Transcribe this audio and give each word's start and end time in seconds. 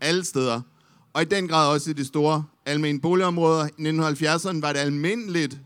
alle 0.00 0.24
steder. 0.24 0.60
Og 1.12 1.22
i 1.22 1.24
den 1.24 1.48
grad 1.48 1.68
også 1.68 1.90
i 1.90 1.92
de 1.92 2.04
store 2.04 2.44
almene 2.66 3.00
boligområder. 3.00 3.66
I 3.66 3.90
1970'erne 3.90 4.60
var 4.60 4.72
det 4.72 4.78
almindeligt, 4.78 5.58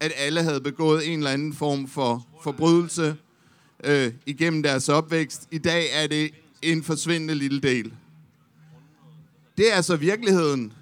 at 0.00 0.12
alle 0.16 0.42
havde 0.42 0.60
begået 0.60 1.12
en 1.12 1.18
eller 1.18 1.30
anden 1.30 1.54
form 1.54 1.88
for 1.88 2.26
forbrydelse 2.42 3.16
øh, 3.84 4.12
igennem 4.26 4.62
deres 4.62 4.88
opvækst. 4.88 5.48
I 5.50 5.58
dag 5.58 5.86
er 5.92 6.06
det 6.06 6.30
en 6.62 6.82
forsvindende 6.82 7.34
lille 7.34 7.60
del. 7.60 7.92
Det 9.58 9.72
er 9.72 9.76
altså 9.76 9.96
virkeligheden. 9.96 10.72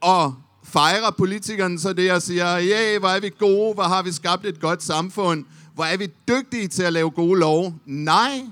Og 0.00 0.34
fejrer 0.64 1.10
politikerne 1.10 1.78
så 1.78 1.92
det 1.92 2.12
og 2.12 2.22
siger, 2.22 2.56
ja, 2.56 2.90
yeah, 2.90 3.00
hvor 3.00 3.08
er 3.08 3.20
vi 3.20 3.30
gode, 3.38 3.74
hvor 3.74 3.82
har 3.82 4.02
vi 4.02 4.12
skabt 4.12 4.46
et 4.46 4.60
godt 4.60 4.82
samfund, 4.82 5.44
hvor 5.74 5.84
er 5.84 5.96
vi 5.96 6.10
dygtige 6.28 6.68
til 6.68 6.82
at 6.82 6.92
lave 6.92 7.10
gode 7.10 7.40
love. 7.40 7.78
Nej, 7.86 8.42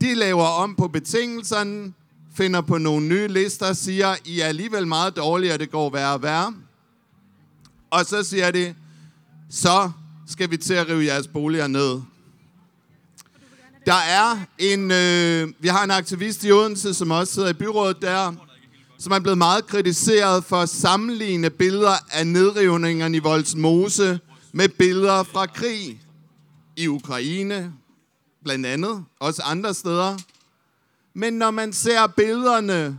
de 0.00 0.14
laver 0.14 0.44
om 0.44 0.74
på 0.74 0.88
betingelserne, 0.88 1.92
finder 2.40 2.60
på 2.60 2.78
nogle 2.78 3.06
nye 3.06 3.28
lister, 3.28 3.72
siger, 3.72 4.16
I 4.24 4.40
er 4.40 4.46
alligevel 4.46 4.86
meget 4.86 5.16
dårlige, 5.16 5.52
og 5.52 5.58
det 5.58 5.70
går 5.70 5.90
værre 5.90 6.12
og 6.12 6.22
værre. 6.22 6.54
Og 7.90 8.04
så 8.04 8.22
siger 8.22 8.50
de, 8.50 8.74
så 9.50 9.90
skal 10.26 10.50
vi 10.50 10.56
til 10.56 10.74
at 10.74 10.88
rive 10.88 11.04
jeres 11.04 11.28
boliger 11.28 11.66
ned. 11.66 12.00
Der 13.86 13.94
er 13.94 14.38
en, 14.58 14.90
øh, 14.90 15.62
vi 15.62 15.68
har 15.68 15.84
en 15.84 15.90
aktivist 15.90 16.44
i 16.44 16.52
Odense, 16.52 16.94
som 16.94 17.10
også 17.10 17.34
sidder 17.34 17.48
i 17.48 17.52
byrådet 17.52 17.96
der, 18.02 18.32
som 18.98 19.12
er 19.12 19.18
blevet 19.18 19.38
meget 19.38 19.66
kritiseret 19.66 20.44
for 20.44 20.56
at 20.56 20.68
sammenligne 20.68 21.50
billeder 21.50 21.94
af 22.12 22.26
nedrivningerne 22.26 23.16
i 23.16 23.20
Voldsmose 23.20 24.20
med 24.52 24.68
billeder 24.68 25.22
fra 25.22 25.46
krig 25.46 26.00
i 26.76 26.86
Ukraine, 26.86 27.72
blandt 28.44 28.66
andet, 28.66 29.04
også 29.20 29.42
andre 29.42 29.74
steder. 29.74 30.16
Men 31.14 31.32
når 31.32 31.50
man 31.50 31.72
ser 31.72 32.06
billederne, 32.06 32.98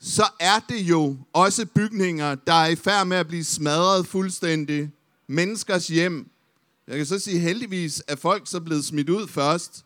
så 0.00 0.28
er 0.40 0.60
det 0.68 0.80
jo 0.80 1.16
også 1.32 1.66
bygninger, 1.66 2.34
der 2.34 2.52
er 2.52 2.66
i 2.66 2.76
færd 2.76 3.06
med 3.06 3.16
at 3.16 3.28
blive 3.28 3.44
smadret 3.44 4.06
fuldstændig. 4.06 4.90
Menneskers 5.26 5.88
hjem. 5.88 6.30
Jeg 6.86 6.96
kan 6.96 7.06
så 7.06 7.18
sige 7.18 7.38
heldigvis, 7.38 8.02
at 8.08 8.18
folk 8.18 8.42
så 8.46 8.60
blevet 8.60 8.84
smidt 8.84 9.08
ud 9.08 9.28
først, 9.28 9.84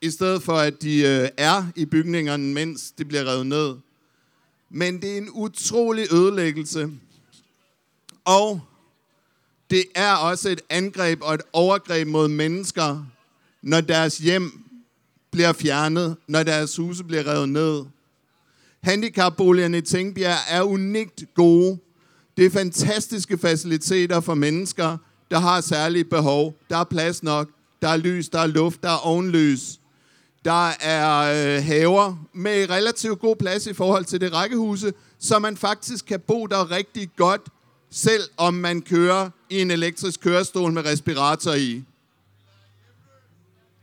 i 0.00 0.10
stedet 0.10 0.42
for 0.42 0.52
at 0.52 0.82
de 0.82 0.98
øh, 0.98 1.28
er 1.36 1.66
i 1.76 1.84
bygningerne, 1.84 2.54
mens 2.54 2.90
de 2.90 3.04
bliver 3.04 3.24
revet 3.24 3.46
ned. 3.46 3.76
Men 4.70 5.02
det 5.02 5.12
er 5.12 5.18
en 5.18 5.30
utrolig 5.30 6.12
ødelæggelse. 6.12 6.90
Og 8.24 8.60
det 9.70 9.84
er 9.94 10.14
også 10.14 10.48
et 10.48 10.60
angreb 10.70 11.22
og 11.22 11.34
et 11.34 11.42
overgreb 11.52 12.08
mod 12.08 12.28
mennesker, 12.28 13.04
når 13.62 13.80
deres 13.80 14.18
hjem 14.18 14.61
bliver 15.32 15.52
fjernet, 15.52 16.16
når 16.28 16.42
deres 16.42 16.76
huse 16.76 17.04
bliver 17.04 17.26
revet 17.26 17.48
ned. 17.48 17.84
Handicapboligerne 18.82 19.78
i 19.78 19.80
Tænkbjerg 19.80 20.38
er 20.48 20.62
unikt 20.62 21.24
gode. 21.34 21.78
Det 22.36 22.46
er 22.46 22.50
fantastiske 22.50 23.38
faciliteter 23.38 24.20
for 24.20 24.34
mennesker, 24.34 24.96
der 25.30 25.38
har 25.38 25.60
særlige 25.60 26.04
behov. 26.04 26.54
Der 26.70 26.76
er 26.76 26.84
plads 26.84 27.22
nok, 27.22 27.48
der 27.82 27.88
er 27.88 27.96
lys, 27.96 28.28
der 28.28 28.38
er 28.38 28.46
luft, 28.46 28.82
der 28.82 28.88
er 28.88 29.06
ovenlys. 29.06 29.80
Der 30.44 30.68
er 30.68 31.20
øh, 31.56 31.64
haver 31.64 32.28
med 32.34 32.70
relativt 32.70 33.20
god 33.20 33.36
plads 33.36 33.66
i 33.66 33.72
forhold 33.72 34.04
til 34.04 34.20
det 34.20 34.32
rækkehuse, 34.32 34.92
så 35.18 35.38
man 35.38 35.56
faktisk 35.56 36.06
kan 36.06 36.20
bo 36.20 36.46
der 36.46 36.70
rigtig 36.70 37.10
godt, 37.16 37.42
selv 37.90 38.22
om 38.36 38.54
man 38.54 38.82
kører 38.82 39.30
i 39.50 39.60
en 39.60 39.70
elektrisk 39.70 40.20
kørestol 40.20 40.72
med 40.72 40.84
respirator 40.84 41.52
i. 41.52 41.82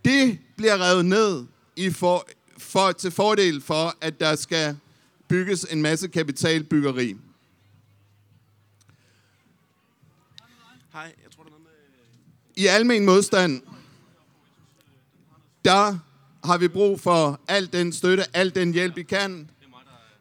Det 0.10 0.40
bliver 0.58 0.90
revet 0.90 1.06
ned 1.06 1.46
i 1.76 1.90
for, 1.90 2.28
for, 2.58 2.92
til 2.92 3.12
fordel 3.12 3.62
for, 3.62 3.96
at 4.02 4.20
der 4.20 4.36
skal 4.36 4.78
bygges 5.28 5.64
en 5.70 5.82
masse 5.82 6.08
kapitalbyggeri. 6.08 7.16
Hej, 10.94 11.14
jeg 11.24 11.32
tror, 11.36 11.44
der 11.44 11.50
er 11.50 11.52
noget 11.52 11.64
med... 11.64 12.64
I 12.64 12.66
almen 12.66 13.06
modstand, 13.06 13.62
der 15.66 15.98
har 16.44 16.58
vi 16.58 16.68
brug 16.68 17.00
for 17.00 17.40
al 17.48 17.74
den 17.74 17.94
støtte, 17.94 18.24
al 18.34 18.56
den 18.56 18.74
hjælp, 18.74 18.96
vi 18.96 19.04
kan. 19.04 19.50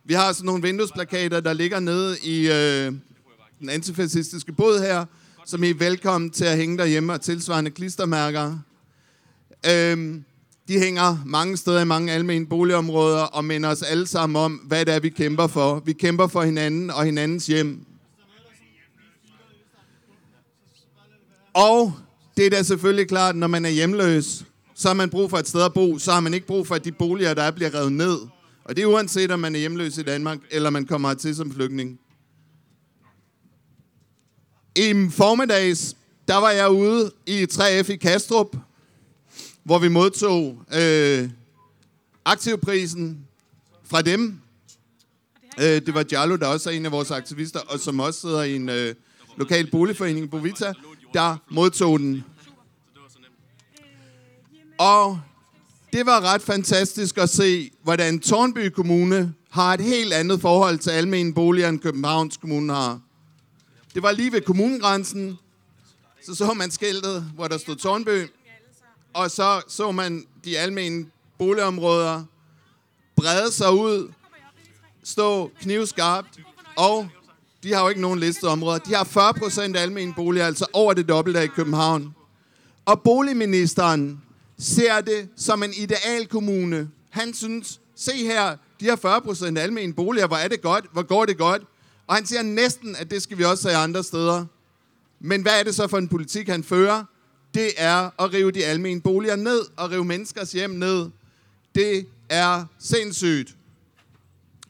Vi 0.04 0.14
har 0.14 0.32
sådan 0.32 0.46
nogle 0.46 0.62
vinduesplakater, 0.62 1.40
der 1.40 1.52
ligger 1.52 1.80
nede 1.80 2.18
i 2.22 2.46
øh, 2.46 2.92
den 3.60 3.68
antifascistiske 3.68 4.52
båd 4.52 4.80
her, 4.80 5.04
som 5.46 5.64
I 5.64 5.70
er 5.70 5.74
velkommen 5.74 6.30
til 6.30 6.44
at 6.44 6.56
hænge 6.56 6.78
derhjemme 6.78 7.12
og 7.12 7.20
tilsvarende 7.20 7.70
klistermærker. 7.70 8.58
Øhm, 9.66 10.24
de 10.68 10.78
hænger 10.78 11.22
mange 11.26 11.56
steder 11.56 11.80
i 11.80 11.84
mange 11.84 12.12
almene 12.12 12.46
boligområder 12.46 13.22
og 13.22 13.44
minder 13.44 13.68
os 13.68 13.82
alle 13.82 14.06
sammen 14.06 14.36
om, 14.36 14.52
hvad 14.52 14.86
det 14.86 14.94
er, 14.94 15.00
vi 15.00 15.08
kæmper 15.08 15.46
for. 15.46 15.82
Vi 15.84 15.92
kæmper 15.92 16.26
for 16.26 16.42
hinanden 16.42 16.90
og 16.90 17.04
hinandens 17.04 17.46
hjem. 17.46 17.84
Og 21.54 21.92
det 22.36 22.46
er 22.46 22.50
da 22.50 22.62
selvfølgelig 22.62 23.08
klart, 23.08 23.36
når 23.36 23.46
man 23.46 23.64
er 23.64 23.68
hjemløs, 23.68 24.44
så 24.74 24.88
har 24.88 24.94
man 24.94 25.10
brug 25.10 25.30
for 25.30 25.36
et 25.36 25.48
sted 25.48 25.62
at 25.62 25.74
bo, 25.74 25.98
så 25.98 26.12
har 26.12 26.20
man 26.20 26.34
ikke 26.34 26.46
brug 26.46 26.66
for, 26.66 26.74
at 26.74 26.84
de 26.84 26.92
boliger, 26.92 27.34
der 27.34 27.42
er, 27.42 27.50
bliver 27.50 27.74
revet 27.74 27.92
ned. 27.92 28.18
Og 28.64 28.76
det 28.76 28.82
er 28.82 28.86
uanset, 28.86 29.30
om 29.30 29.40
man 29.40 29.54
er 29.54 29.58
hjemløs 29.58 29.98
i 29.98 30.02
Danmark, 30.02 30.38
eller 30.50 30.70
man 30.70 30.86
kommer 30.86 31.14
til 31.14 31.36
som 31.36 31.52
flygtning. 31.52 31.98
I 34.76 35.08
formiddags, 35.10 35.96
der 36.28 36.36
var 36.36 36.50
jeg 36.50 36.70
ude 36.70 37.12
i 37.26 37.46
3F 37.52 37.92
i 37.92 37.96
Kastrup, 37.96 38.56
hvor 39.68 39.78
vi 39.78 39.88
modtog 39.88 40.62
øh, 40.74 41.30
aktivprisen 42.24 43.26
fra 43.84 44.02
dem. 44.02 44.40
Øh, 45.58 45.64
det 45.64 45.94
var 45.94 46.02
Giallo, 46.02 46.36
der 46.36 46.46
også 46.46 46.70
er 46.70 46.74
en 46.74 46.86
af 46.86 46.92
vores 46.92 47.10
aktivister, 47.10 47.60
og 47.60 47.80
som 47.80 48.00
også 48.00 48.20
sidder 48.20 48.42
i 48.42 48.56
en 48.56 48.68
øh, 48.68 48.94
lokal 49.36 49.70
boligforening, 49.70 50.30
Bovita, 50.30 50.72
der 51.14 51.36
modtog 51.50 51.98
den. 51.98 52.24
Og 54.78 55.20
det 55.92 56.06
var 56.06 56.20
ret 56.20 56.42
fantastisk 56.42 57.18
at 57.18 57.28
se, 57.28 57.70
hvordan 57.82 58.20
Tornby 58.20 58.68
Kommune 58.68 59.34
har 59.50 59.74
et 59.74 59.80
helt 59.80 60.12
andet 60.12 60.40
forhold 60.40 60.78
til 60.78 60.90
almene 60.90 61.34
boliger, 61.34 61.68
end 61.68 61.80
Københavns 61.80 62.36
Kommune 62.36 62.72
har. 62.72 63.00
Det 63.94 64.02
var 64.02 64.12
lige 64.12 64.32
ved 64.32 64.40
kommunegrænsen, 64.40 65.38
så 66.26 66.34
så 66.34 66.54
man 66.54 66.70
skiltet, 66.70 67.22
hvor 67.34 67.48
der 67.48 67.58
stod 67.58 67.76
Tornby, 67.76 68.28
og 69.12 69.30
så 69.30 69.62
så 69.68 69.92
man 69.92 70.26
de 70.44 70.58
almene 70.58 71.06
boligområder 71.38 72.24
brede 73.16 73.52
sig 73.52 73.72
ud, 73.72 74.12
stå 75.04 75.50
knivskarpt, 75.60 76.40
og 76.76 77.08
de 77.62 77.74
har 77.74 77.82
jo 77.82 77.88
ikke 77.88 78.00
nogen 78.00 78.18
listede 78.18 78.52
områder. 78.52 78.78
De 78.78 78.94
har 78.94 79.04
40 79.04 79.34
procent 79.34 79.76
almene 79.76 80.14
boliger, 80.14 80.46
altså 80.46 80.66
over 80.72 80.92
det 80.92 81.08
dobbelte 81.08 81.44
i 81.44 81.46
København. 81.46 82.14
Og 82.84 83.02
boligministeren 83.02 84.20
ser 84.58 85.00
det 85.00 85.28
som 85.36 85.62
en 85.62 85.72
idealkommune. 85.72 86.90
Han 87.10 87.34
synes, 87.34 87.80
se 87.96 88.12
her, 88.12 88.56
de 88.80 88.88
har 88.88 88.96
40 88.96 89.20
procent 89.20 89.58
almene 89.58 89.92
boliger, 89.92 90.26
hvor 90.26 90.36
er 90.36 90.48
det 90.48 90.62
godt, 90.62 90.84
hvor 90.92 91.02
går 91.02 91.26
det 91.26 91.38
godt. 91.38 91.62
Og 92.06 92.14
han 92.14 92.26
siger 92.26 92.42
næsten, 92.42 92.96
at 92.96 93.10
det 93.10 93.22
skal 93.22 93.38
vi 93.38 93.44
også 93.44 93.68
have 93.68 93.82
andre 93.82 94.04
steder. 94.04 94.46
Men 95.20 95.42
hvad 95.42 95.60
er 95.60 95.62
det 95.62 95.74
så 95.74 95.88
for 95.88 95.98
en 95.98 96.08
politik, 96.08 96.48
han 96.48 96.64
fører? 96.64 97.04
Det 97.54 97.70
er 97.76 98.22
at 98.22 98.32
rive 98.32 98.50
de 98.50 98.64
almene 98.64 99.00
boliger 99.00 99.36
ned 99.36 99.60
og 99.76 99.90
rive 99.90 100.04
menneskers 100.04 100.52
hjem 100.52 100.70
ned. 100.70 101.10
Det 101.74 102.06
er 102.28 102.64
sindssygt. 102.78 103.54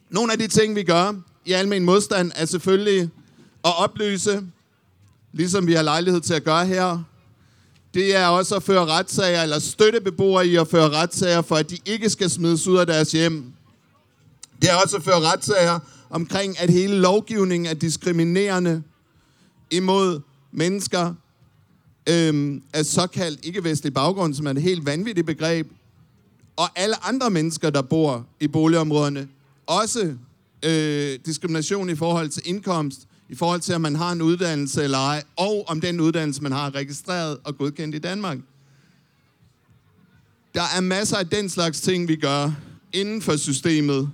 Nogle 0.09 0.31
af 0.31 0.39
de 0.39 0.47
ting, 0.47 0.75
vi 0.75 0.83
gør 0.83 1.13
i 1.45 1.51
almen 1.51 1.83
modstand, 1.83 2.31
er 2.35 2.45
selvfølgelig 2.45 3.01
at 3.65 3.79
oplyse, 3.79 4.43
ligesom 5.33 5.67
vi 5.67 5.73
har 5.73 5.81
lejlighed 5.81 6.21
til 6.21 6.33
at 6.33 6.43
gøre 6.43 6.65
her. 6.65 7.03
Det 7.93 8.15
er 8.15 8.27
også 8.27 8.55
at 8.55 8.63
føre 8.63 8.85
retssager, 8.85 9.43
eller 9.43 9.59
støtte 9.59 10.01
beboere 10.01 10.47
i 10.47 10.55
at 10.55 10.67
føre 10.67 10.89
retssager, 10.89 11.41
for 11.41 11.55
at 11.55 11.69
de 11.69 11.77
ikke 11.85 12.09
skal 12.09 12.29
smides 12.29 12.67
ud 12.67 12.77
af 12.77 12.87
deres 12.87 13.11
hjem. 13.11 13.53
Det 14.61 14.69
er 14.69 14.75
også 14.75 14.97
at 14.97 15.03
føre 15.03 15.21
retssager 15.21 15.79
omkring, 16.09 16.59
at 16.59 16.69
hele 16.69 16.95
lovgivningen 16.95 17.65
er 17.65 17.73
diskriminerende 17.73 18.83
imod 19.71 20.21
mennesker 20.51 21.13
øhm, 22.09 22.63
af 22.73 22.85
såkaldt 22.85 23.45
ikke-vestlig 23.45 23.93
baggrund, 23.93 24.33
som 24.33 24.47
er 24.47 24.51
et 24.51 24.61
helt 24.61 24.85
vanvittigt 24.85 25.27
begreb, 25.27 25.67
og 26.55 26.79
alle 26.79 27.05
andre 27.05 27.29
mennesker, 27.29 27.69
der 27.69 27.81
bor 27.81 28.27
i 28.39 28.47
boligområderne. 28.47 29.27
Også 29.67 30.15
øh, 30.65 31.19
diskrimination 31.25 31.89
i 31.89 31.95
forhold 31.95 32.29
til 32.29 32.41
indkomst, 32.45 32.99
i 33.29 33.35
forhold 33.35 33.61
til, 33.61 33.75
om 33.75 33.81
man 33.81 33.95
har 33.95 34.11
en 34.11 34.21
uddannelse 34.21 34.83
eller 34.83 34.97
ej, 34.97 35.23
og 35.35 35.65
om 35.67 35.81
den 35.81 35.99
uddannelse, 35.99 36.43
man 36.43 36.51
har 36.51 36.75
registreret 36.75 37.37
og 37.43 37.57
godkendt 37.57 37.95
i 37.95 37.99
Danmark. 37.99 38.37
Der 40.55 40.63
er 40.77 40.81
masser 40.81 41.17
af 41.17 41.27
den 41.27 41.49
slags 41.49 41.81
ting, 41.81 42.07
vi 42.07 42.15
gør 42.15 42.51
inden 42.93 43.21
for 43.21 43.37
systemet. 43.37 44.09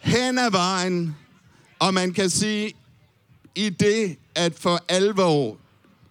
Hen 0.00 0.38
ad 0.38 0.50
vejen, 0.50 1.16
og 1.78 1.94
man 1.94 2.12
kan 2.12 2.30
sige, 2.30 2.72
i 3.54 3.68
det, 3.68 4.16
at 4.34 4.54
for 4.54 4.84
alvor 4.88 5.56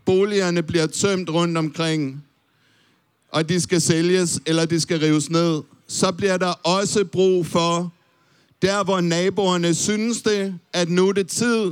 boligerne 0.06 0.63
bliver 0.63 0.88
tømt 0.88 1.30
rundt 1.30 1.57
omkring, 1.57 2.24
og 3.31 3.50
de 3.50 3.62
skal 3.62 3.81
sælges, 3.81 4.40
eller 4.46 4.66
de 4.66 4.80
skal 4.80 5.00
rives 5.00 5.30
ned, 5.30 5.62
så 5.88 6.12
bliver 6.12 6.38
der 6.38 6.68
også 6.68 7.06
brug 7.06 7.46
for, 7.46 7.94
der 8.62 8.84
hvor 8.84 9.02
naboerne 9.02 9.75
synes 9.75 10.22
det, 10.22 10.60
at 10.74 10.90
nu 10.90 11.07
er 11.10 11.13
det 11.13 11.28
tid, 11.28 11.72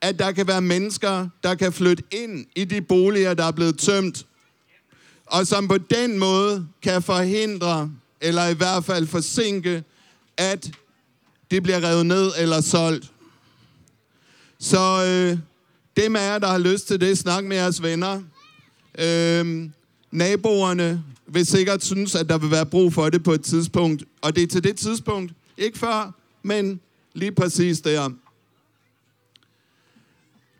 at 0.00 0.18
der 0.18 0.32
kan 0.32 0.46
være 0.46 0.60
mennesker, 0.60 1.28
der 1.42 1.54
kan 1.54 1.72
flytte 1.72 2.02
ind 2.10 2.46
i 2.56 2.64
de 2.64 2.82
boliger, 2.82 3.34
der 3.34 3.44
er 3.44 3.50
blevet 3.50 3.78
tømt, 3.78 4.26
og 5.26 5.46
som 5.46 5.68
på 5.68 5.78
den 5.78 6.18
måde 6.18 6.66
kan 6.82 7.02
forhindre, 7.02 7.90
eller 8.20 8.46
i 8.46 8.54
hvert 8.54 8.84
fald 8.84 9.06
forsinke, 9.06 9.84
at 10.36 10.70
det 11.50 11.62
bliver 11.62 11.84
revet 11.84 12.06
ned 12.06 12.32
eller 12.38 12.60
solgt. 12.60 13.10
Så 14.58 15.04
øh, 15.06 15.38
dem 15.96 16.16
af 16.16 16.32
jer, 16.32 16.38
der 16.38 16.46
har 16.46 16.58
lyst 16.58 16.86
til 16.86 17.00
det, 17.00 17.18
snak 17.18 17.44
med 17.44 17.56
jeres 17.56 17.82
venner. 17.82 18.22
Øhm, 18.98 19.72
naboerne 20.10 21.04
vil 21.26 21.46
sikkert 21.46 21.84
synes, 21.84 22.14
at 22.14 22.28
der 22.28 22.38
vil 22.38 22.50
være 22.50 22.66
brug 22.66 22.92
for 22.92 23.10
det 23.10 23.22
på 23.22 23.32
et 23.32 23.42
tidspunkt. 23.42 24.04
Og 24.22 24.36
det 24.36 24.42
er 24.42 24.46
til 24.46 24.64
det 24.64 24.76
tidspunkt, 24.76 25.32
ikke 25.56 25.78
før, 25.78 26.12
men 26.42 26.80
lige 27.14 27.32
præcis 27.32 27.80
der. 27.80 28.10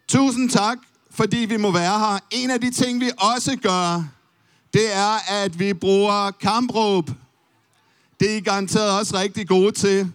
Tusind 0.09 0.51
tak, 0.51 0.79
fordi 1.11 1.37
vi 1.37 1.57
må 1.57 1.73
være 1.73 1.99
her. 1.99 2.19
En 2.31 2.51
af 2.51 2.61
de 2.61 2.71
ting, 2.71 3.01
vi 3.01 3.11
også 3.19 3.57
gør, 3.57 4.05
det 4.75 4.95
er, 4.95 5.43
at 5.43 5.59
vi 5.59 5.75
bruger 5.75 6.31
kampråb. 6.31 7.11
Det 8.21 8.33
er 8.33 8.37
I 8.37 8.41
garanteret 8.41 8.99
også 8.99 9.19
rigtig 9.19 9.49
gode 9.49 9.73
til. 9.73 10.13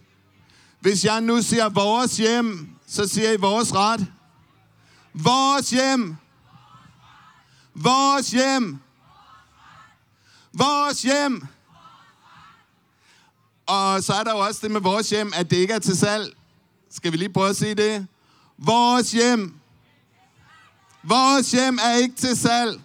Hvis 0.79 1.05
jeg 1.05 1.21
nu 1.21 1.41
siger 1.41 1.69
vores 1.69 2.17
hjem, 2.17 2.69
så 2.87 3.07
siger 3.07 3.31
I 3.31 3.37
vores 3.37 3.75
ret. 3.75 4.07
Vores 5.13 5.69
hjem. 5.69 6.17
Vores 7.73 8.31
hjem. 8.31 8.79
Vores 10.53 11.01
hjem. 11.01 11.47
Og 13.67 14.03
så 14.03 14.13
er 14.13 14.23
der 14.23 14.31
jo 14.31 14.39
også 14.39 14.59
det 14.63 14.71
med 14.71 14.81
vores 14.81 15.09
hjem, 15.09 15.31
at 15.35 15.49
det 15.49 15.57
ikke 15.57 15.73
er 15.73 15.79
til 15.79 15.97
salg. 15.97 16.37
Skal 16.89 17.11
vi 17.11 17.17
lige 17.17 17.33
prøve 17.33 17.49
at 17.49 17.55
sige 17.55 17.75
det? 17.75 18.07
Vores 18.57 19.11
hjem. 19.11 19.59
Vores 21.03 21.51
hjem 21.51 21.79
er 21.83 21.93
ikke 21.93 22.15
til 22.15 22.37
salg. 22.37 22.81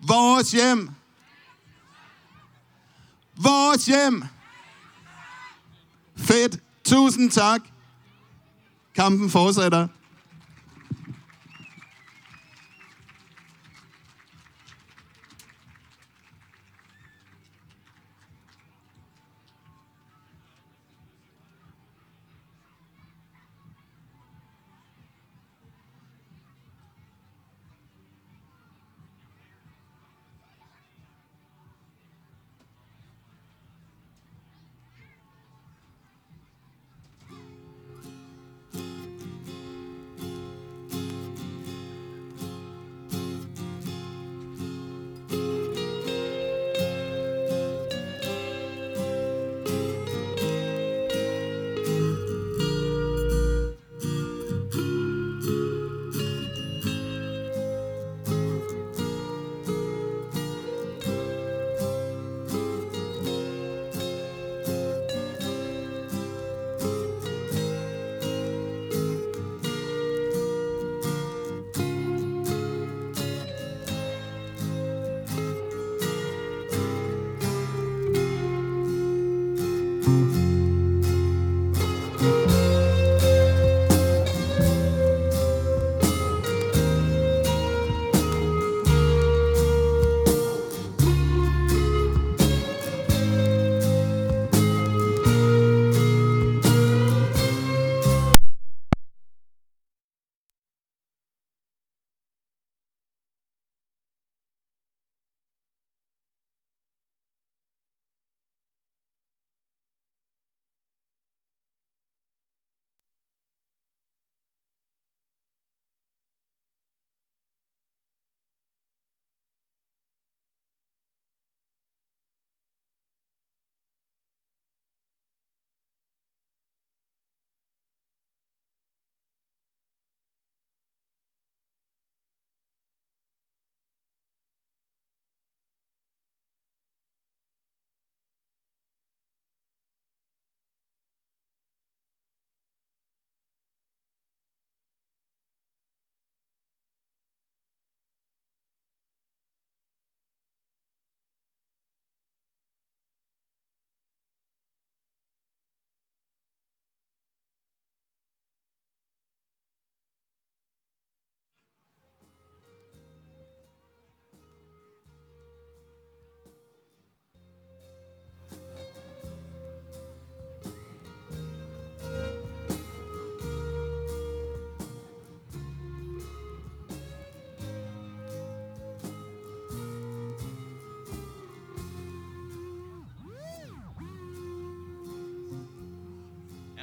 Vores 0.00 0.50
hjem. 0.52 0.90
Vores 3.36 3.86
hjem. 3.86 4.24
Fedt. 6.16 6.58
Tusind 6.84 7.30
tak. 7.30 7.69
Kampen 9.00 9.30
fortsætter. 9.30 9.86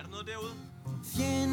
Er 0.08 0.24
der 0.24 0.34
noget 0.34 1.47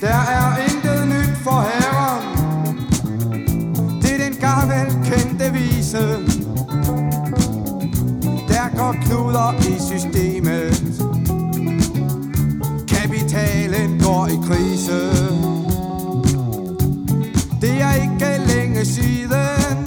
Der 0.00 0.08
er 0.08 0.56
intet 0.58 1.08
nyt 1.08 1.36
for 1.42 1.60
herren. 1.68 2.22
Det 4.02 4.12
er 4.12 4.24
den 4.24 4.36
gavel 4.40 4.86
kendte 5.04 5.52
vise. 5.52 5.98
Der 8.48 8.76
går 8.76 8.96
kluder 9.02 9.54
i 9.60 9.80
systemet. 9.80 11.02
Kapitalen 12.88 14.00
går 14.00 14.26
i 14.26 14.38
krise. 14.46 15.00
Det 17.60 17.82
er 17.82 17.94
ikke 17.94 18.54
længe 18.54 18.84
siden. 18.84 19.78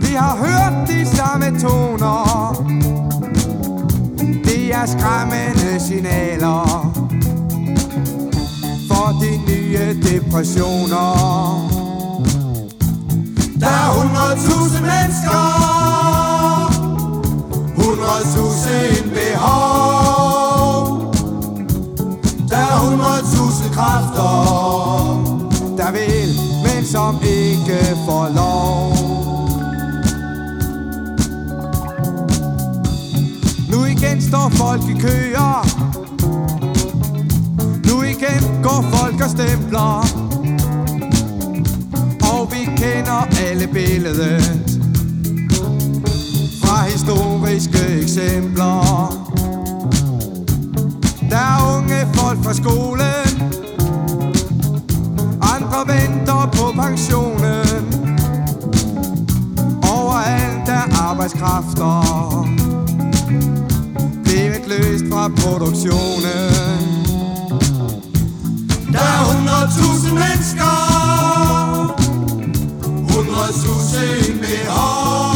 Vi 0.00 0.14
har 0.14 0.36
hørt 0.36 0.88
de 0.88 1.06
samme 1.06 1.60
toner. 1.60 2.52
Det 4.44 4.74
er 4.74 4.86
skræmmende 4.86 5.80
signaler 5.80 6.91
depressioner. 9.94 11.08
Der 13.60 13.66
er 13.68 13.90
100.000 13.90 14.80
mennesker. 14.80 15.42
100.000 17.76 19.08
behov. 19.14 19.82
Der 22.48 22.66
100.000 22.80 23.74
kræfter. 23.74 24.32
Der 25.76 25.90
vil, 25.92 26.30
men 26.64 26.86
som 26.86 27.20
ikke 27.22 27.96
får 28.06 28.28
lov. 28.34 28.92
Nu 33.70 33.84
igen 33.84 34.22
står 34.22 34.48
folk 34.56 34.82
i 34.82 35.00
køer 35.00 35.71
går 38.62 38.84
folk 38.94 39.20
og 39.24 39.30
stempler. 39.30 40.06
Og 42.32 42.52
vi 42.52 42.64
kender 42.76 43.26
alle 43.46 43.66
billedet. 43.66 44.42
Fra 46.62 46.84
historiske 46.84 48.02
eksempler. 48.02 49.22
Der 51.30 51.36
er 51.36 51.76
unge 51.76 52.06
folk 52.14 52.44
fra 52.44 52.54
skolen. 52.54 53.52
Andre 55.54 55.80
venter 55.94 56.50
på 56.56 56.82
pensionen. 56.82 57.84
Overalt 59.82 60.68
er 60.68 61.08
arbejdskræfter 61.08 62.02
Blevet 64.24 64.66
løst 64.68 65.04
fra 65.12 65.28
produktionen 65.28 66.91
hundredtusind 69.28 70.14
mennesker. 70.14 70.74
Hundredtusind 73.10 74.40
behov. 74.40 75.31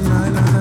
Nej, 0.00 0.30
nej, 0.30 0.42
nej, 0.52 0.55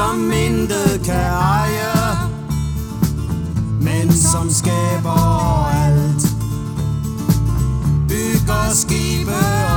som 0.00 0.32
intet 0.32 1.04
kan 1.04 1.16
eje, 1.16 2.16
men 3.80 4.12
som 4.12 4.50
skaber 4.50 5.10
alt. 5.10 6.24
Bygger 8.08 8.70
skibe 8.74 9.69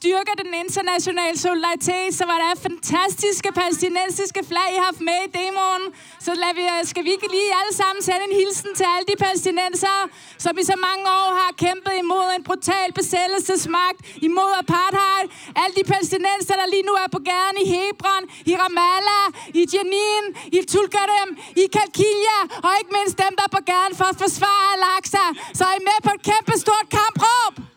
styrker 0.00 0.36
den 0.44 0.52
internationale 0.64 1.36
solidaritet. 1.46 2.08
Så 2.18 2.24
var 2.30 2.38
der 2.44 2.50
fantastiske 2.68 3.48
palæstinensiske 3.60 4.42
flag, 4.50 4.68
I 4.74 4.78
har 4.80 4.88
haft 4.90 5.02
med 5.10 5.18
i 5.26 5.28
demoen. 5.38 5.84
Så 6.26 6.32
lad 6.42 6.52
vi, 6.60 6.64
øh, 6.74 6.80
skal 6.90 7.02
vi 7.06 7.10
ikke 7.16 7.28
lige 7.36 7.50
alle 7.60 7.74
sammen 7.80 8.00
sende 8.08 8.24
en 8.28 8.34
hilsen 8.40 8.70
til 8.78 8.86
alle 8.92 9.06
de 9.10 9.16
palæstinenser, 9.24 9.98
som 10.44 10.52
i 10.62 10.64
så 10.72 10.76
mange 10.88 11.04
år 11.20 11.28
har 11.40 11.50
kæmpet 11.64 11.94
imod 12.04 12.26
en 12.38 12.44
brutal 12.48 12.88
besættelsesmagt, 13.00 14.00
imod 14.28 14.50
apartheid. 14.62 15.24
Alle 15.62 15.74
de 15.78 15.84
palæstinenser, 15.92 16.54
der 16.60 16.66
lige 16.74 16.86
nu 16.90 16.94
er 17.04 17.08
på 17.16 17.20
gaden 17.30 17.56
i 17.64 17.66
Hebron, 17.74 18.24
i 18.50 18.52
Ramallah, 18.62 19.26
i 19.60 19.62
Jenin, 19.72 20.24
i 20.58 20.60
Tulkarem, 20.72 21.30
i 21.62 21.64
Kalkilia, 21.76 22.38
og 22.66 22.70
ikke 22.80 22.92
mindst 22.98 23.14
dem, 23.24 23.32
der 23.38 23.44
er 23.48 23.54
på 23.58 23.62
gaden 23.72 23.94
for 23.98 24.06
at 24.12 24.18
forsvare 24.24 24.64
Al-Aqsa. 24.74 25.26
Så 25.58 25.62
er 25.68 25.74
I 25.78 25.82
med 25.90 25.98
på 26.06 26.10
et 26.16 26.22
kæmpe 26.30 26.54
stort 26.64 26.86
kampråb. 26.98 27.69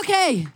Okay. 0.00 0.46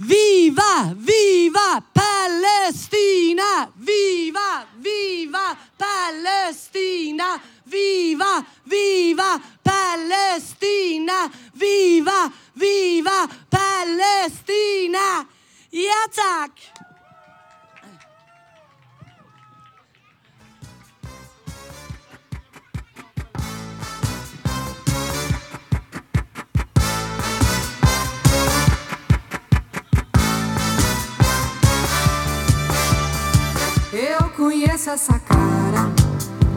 Viva, 0.00 0.94
viva 0.94 1.82
Palestina! 1.92 3.68
Viva, 3.76 4.64
viva 4.76 5.56
Palestina! 5.76 7.40
Viva, 7.64 8.46
viva 8.64 9.40
Palestina! 9.62 11.30
Viva, 11.52 12.32
viva 12.54 13.28
Palestina! 13.50 15.26
Ja, 15.70 16.06
tak! 16.14 16.77
Conheço 34.38 34.88
essa 34.90 35.18
cara, 35.18 35.90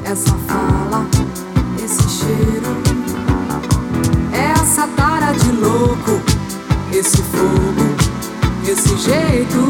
essa 0.05 0.35
fala, 0.47 1.03
esse 1.83 2.07
cheiro, 2.09 2.77
essa 4.31 4.87
tara 4.89 5.31
de 5.31 5.51
louco, 5.51 6.21
esse 6.93 7.17
fogo, 7.23 7.81
esse 8.69 8.95
jeito 8.97 9.67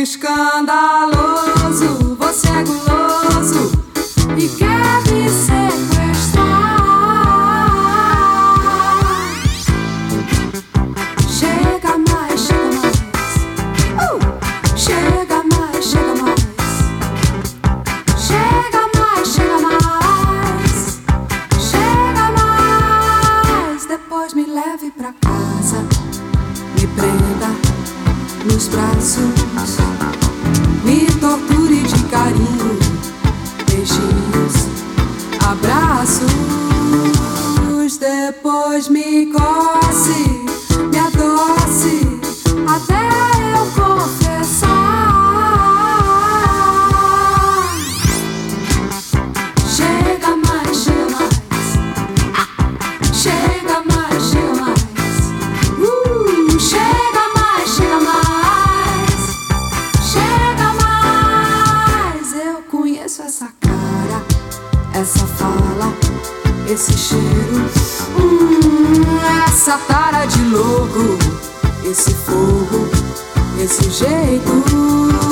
escandaloso. 0.00 1.04
Você 2.16 2.48
é 2.48 2.62
guloso 2.62 3.72
e 4.38 4.48
quer 4.50 5.13
prenda 26.96 27.50
nos 28.44 28.68
braços. 28.68 29.78
Me 30.84 31.06
torture 31.20 31.82
de 31.82 32.04
carinho. 32.04 32.78
Beijinhos, 33.66 34.54
abraços. 35.40 36.32
Depois 37.98 38.88
me 38.88 39.26
coce, 39.26 40.44
essa 69.64 69.78
tara 69.88 70.26
de 70.26 70.44
louco, 70.44 71.16
esse 71.84 72.12
fogo, 72.12 72.86
esse 73.58 73.88
jeito 73.88 75.23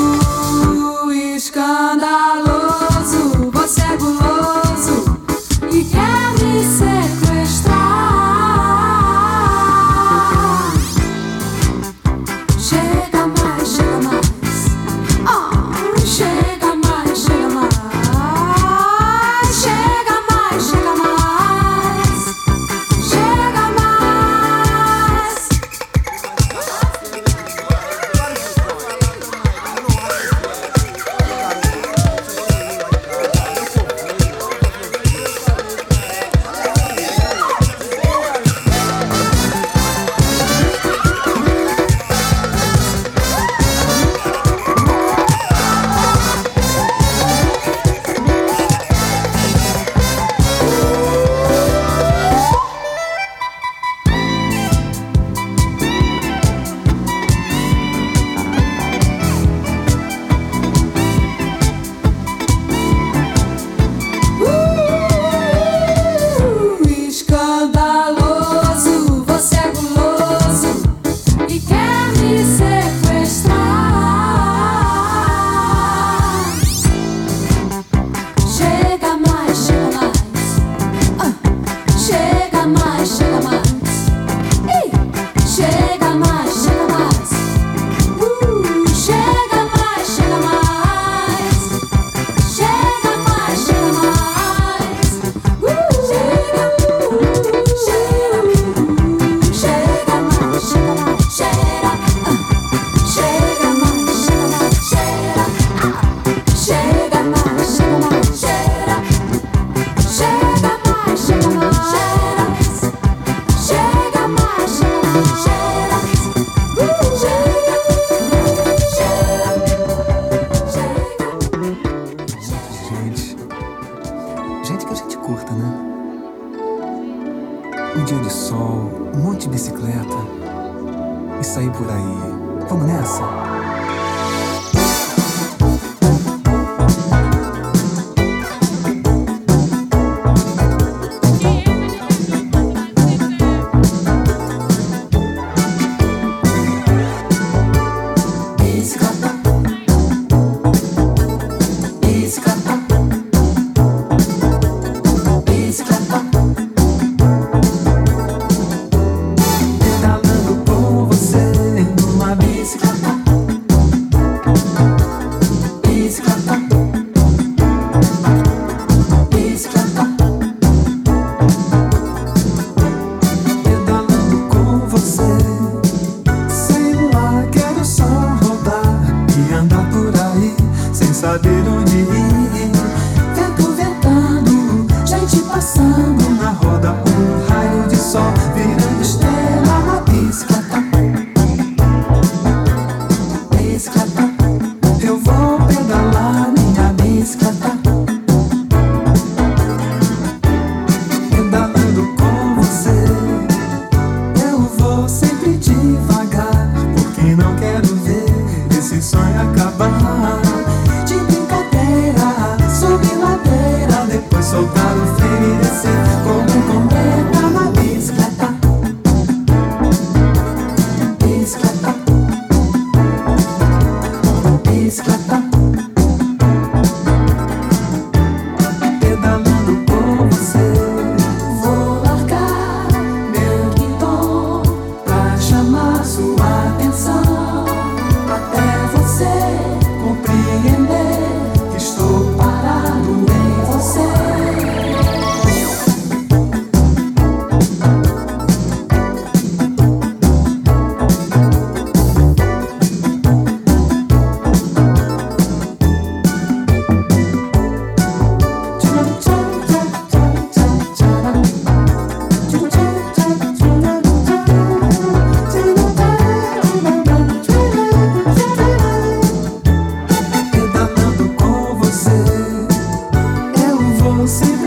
como 274.23 274.27
se 274.29 274.62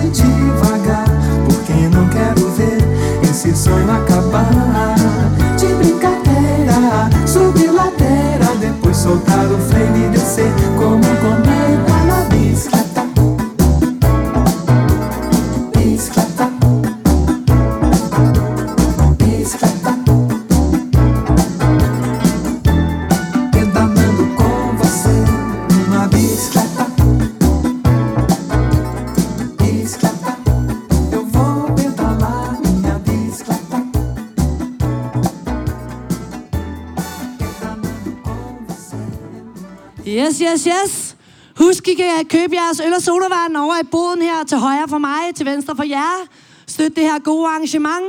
Husk, 42.16 42.28
købe 42.28 42.54
jeres 42.54 42.80
øl 42.80 42.94
og 42.94 43.02
sodavand 43.02 43.56
over 43.56 43.76
i 43.82 43.86
boden 43.90 44.22
her 44.22 44.44
til 44.44 44.58
højre 44.58 44.88
for 44.88 44.98
mig, 44.98 45.34
til 45.34 45.46
venstre 45.46 45.76
for 45.76 45.82
jer. 45.84 46.26
Støt 46.66 46.96
det 46.96 47.04
her 47.04 47.18
gode 47.18 47.46
arrangement. 47.48 48.06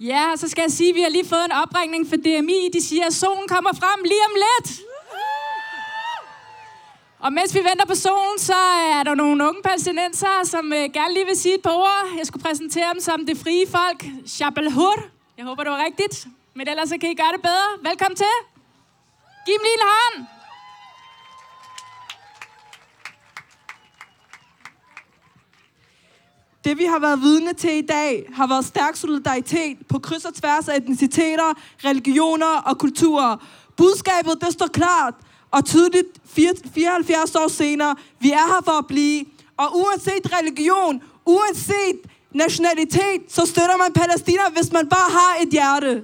Ja, 0.00 0.32
og 0.32 0.38
så 0.38 0.48
skal 0.48 0.62
jeg 0.62 0.72
sige, 0.72 0.90
at 0.90 0.96
vi 0.96 1.00
har 1.00 1.08
lige 1.08 1.28
fået 1.28 1.44
en 1.44 1.52
opringning 1.52 2.08
fra 2.08 2.16
DMI. 2.16 2.70
De 2.72 2.82
siger, 2.82 3.06
at 3.06 3.14
solen 3.14 3.48
kommer 3.48 3.72
frem 3.72 4.00
lige 4.02 4.24
om 4.28 4.34
lidt. 4.44 4.80
Og 7.18 7.32
mens 7.32 7.54
vi 7.54 7.58
venter 7.58 7.86
på 7.86 7.94
solen, 7.94 8.38
så 8.38 8.60
er 8.98 9.02
der 9.02 9.14
nogle 9.14 9.48
unge 9.48 9.62
palæstinenser, 9.62 10.34
som 10.44 10.72
øh, 10.72 10.84
gerne 10.92 11.14
lige 11.14 11.26
vil 11.26 11.36
sige 11.36 11.54
et 11.54 11.62
par 11.62 11.72
ord. 11.72 12.04
Jeg 12.18 12.26
skulle 12.26 12.42
præsentere 12.42 12.92
dem 12.92 13.00
som 13.00 13.26
det 13.26 13.38
frie 13.38 13.66
folk. 13.70 14.04
Shabal 14.26 14.70
Hur. 14.72 14.94
Jeg 15.38 15.44
håber, 15.44 15.62
det 15.62 15.72
var 15.72 15.84
rigtigt. 15.84 16.26
Men 16.54 16.68
ellers 16.68 16.88
så 16.88 16.98
kan 17.00 17.10
I 17.10 17.14
gøre 17.14 17.32
det 17.36 17.42
bedre. 17.42 17.68
Velkommen 17.90 18.16
til. 18.16 18.34
Giv 19.46 19.54
dem 19.54 19.62
lige 19.62 19.78
en 19.80 19.86
hånd. 19.92 20.37
Det 26.68 26.78
vi 26.78 26.84
har 26.84 26.98
været 26.98 27.20
vidne 27.22 27.52
til 27.52 27.78
i 27.78 27.80
dag, 27.80 28.30
har 28.32 28.46
været 28.46 28.64
stærk 28.64 28.96
solidaritet 28.96 29.76
på 29.88 29.98
kryds 29.98 30.24
og 30.24 30.34
tværs 30.34 30.68
af 30.68 30.76
etniciteter, 30.76 31.54
religioner 31.84 32.62
og 32.66 32.78
kulturer. 32.78 33.36
Budskabet, 33.76 34.34
det 34.40 34.52
står 34.52 34.66
klart 34.66 35.14
og 35.50 35.64
tydeligt 35.64 36.08
74 36.74 37.34
år 37.34 37.48
senere. 37.48 37.96
Vi 38.20 38.30
er 38.30 38.46
her 38.54 38.62
for 38.64 38.78
at 38.78 38.86
blive. 38.86 39.24
Og 39.56 39.76
uanset 39.76 40.38
religion, 40.38 41.02
uanset 41.26 41.98
nationalitet, 42.34 43.20
så 43.28 43.46
støtter 43.46 43.76
man 43.76 43.92
Palæstina, 43.92 44.42
hvis 44.56 44.72
man 44.72 44.88
bare 44.88 45.10
har 45.10 45.42
et 45.42 45.48
hjerte. 45.50 46.02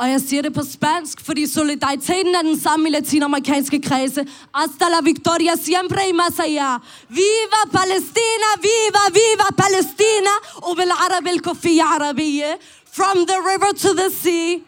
Og 0.00 0.10
jeg 0.10 0.20
siger 0.20 0.42
det 0.42 0.54
på 0.54 0.62
spansk, 0.72 1.20
fordi 1.26 1.46
solidariteten 1.46 2.34
er 2.34 2.42
den 2.42 2.60
samme 2.60 2.88
i 2.88 2.92
latinamerikanske 2.92 3.82
kredse. 3.82 4.26
Hasta 4.54 4.88
la 4.88 5.00
victoria 5.00 5.56
siempre 5.56 6.08
y 6.08 6.12
más 6.12 6.38
allá. 6.38 6.80
Viva 7.08 7.62
Palestina, 7.72 8.48
viva, 8.68 9.04
viva 9.20 9.48
Palestina. 9.56 10.32
وبالعربي 10.62 11.30
الكوفية 11.30 11.82
عربية. 11.82 12.58
From 12.92 13.26
the 13.26 13.40
river 13.50 13.72
to 13.72 13.94
the 13.94 14.10
sea, 14.10 14.64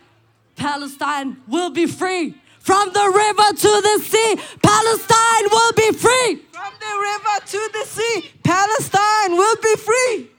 Palestine 0.57 1.36
will 1.49 1.70
be 1.70 1.86
free. 1.86 2.34
From 2.61 2.90
the 2.92 3.07
river 3.22 3.49
to 3.64 3.72
the 3.88 3.96
sea, 4.11 4.30
Palestine 4.62 5.44
will 5.55 5.72
be 5.72 5.90
free. 6.05 6.30
From 6.53 6.72
the 6.84 6.94
river 7.09 7.36
to 7.53 7.61
the 7.76 7.84
sea, 7.96 8.30
Palestine 8.42 9.30
will 9.40 9.57
be 9.62 9.74
free. 9.88 10.30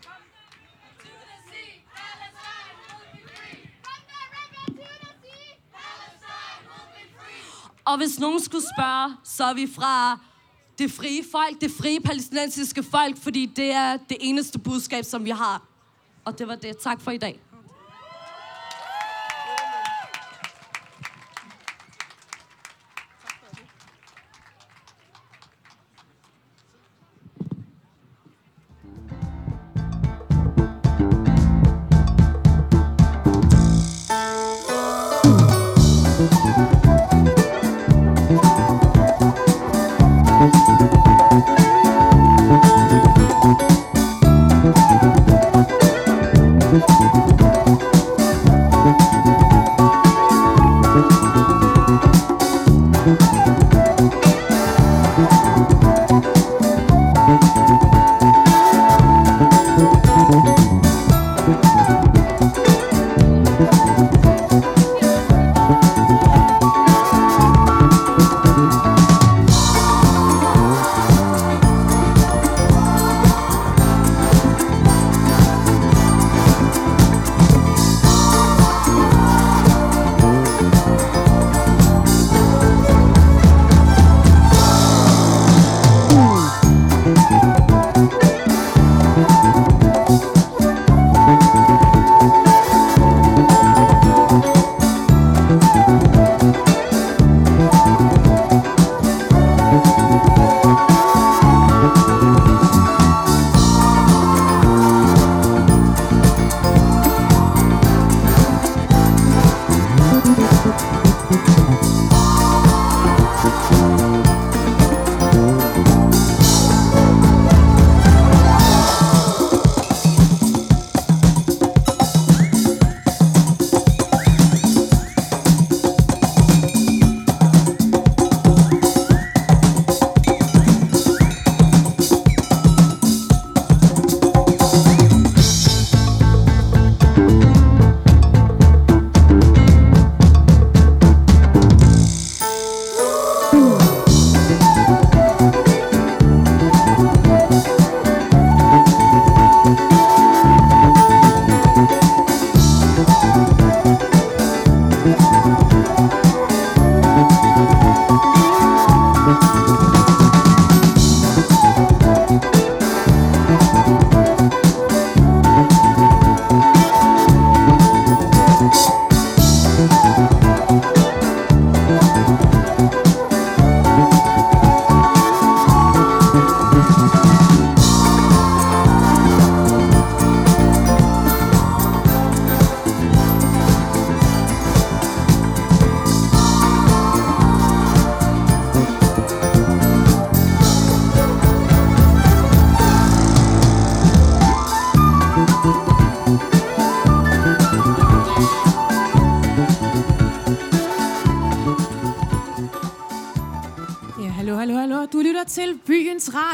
Og 7.84 7.96
hvis 7.96 8.18
nogen 8.18 8.40
skulle 8.40 8.64
spørge, 8.76 9.16
så 9.24 9.44
er 9.44 9.54
vi 9.54 9.66
fra 9.74 10.18
det 10.78 10.90
frie 10.92 11.22
folk, 11.32 11.60
det 11.60 11.70
frie 11.70 12.00
palæstinensiske 12.00 12.82
folk, 12.82 13.16
fordi 13.16 13.46
det 13.46 13.72
er 13.72 13.96
det 13.96 14.16
eneste 14.20 14.58
budskab, 14.58 15.04
som 15.04 15.24
vi 15.24 15.30
har. 15.30 15.62
Og 16.24 16.38
det 16.38 16.48
var 16.48 16.54
det. 16.54 16.78
Tak 16.78 17.00
for 17.00 17.10
i 17.10 17.18
dag. 17.18 17.40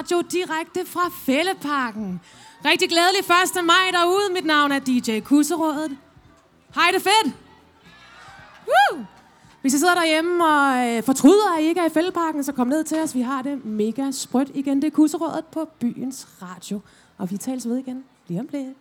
Radio 0.01 0.21
direkte 0.21 0.87
fra 0.87 1.11
Fælleparken. 1.27 2.21
Rigtig 2.65 2.89
glædelig 2.89 3.21
1. 3.59 3.65
maj 3.65 3.91
derude. 3.93 4.33
Mit 4.33 4.45
navn 4.45 4.73
er 4.73 4.79
DJ 4.79 5.21
Kusserådet. 5.21 5.97
Hej, 6.75 6.91
det 6.93 7.03
fedt. 7.03 7.35
Woo! 8.67 9.05
Hvis 9.61 9.75
I 9.75 9.79
sidder 9.79 9.95
derhjemme 9.95 10.45
og 10.45 10.89
øh, 10.89 11.03
fortryder, 11.03 11.57
at 11.57 11.63
I 11.63 11.67
ikke 11.67 11.81
er 11.81 11.87
i 11.87 11.91
Fælleparken, 11.91 12.45
så 12.45 12.53
kom 12.53 12.67
ned 12.67 12.85
til 12.85 12.99
os. 12.99 13.15
Vi 13.15 13.21
har 13.21 13.43
det 13.43 13.65
mega 13.65 14.11
sprødt 14.11 14.51
igen. 14.55 14.83
Det 14.83 14.87
er 14.87 14.91
Kusserådet 14.91 15.45
på 15.45 15.69
Byens 15.81 16.29
Radio. 16.43 16.81
Og 17.19 17.31
vi 17.31 17.37
tales 17.37 17.69
ved 17.69 17.77
igen 17.77 18.05
lige 18.29 18.41
om 18.41 18.49
lidt. 18.53 18.77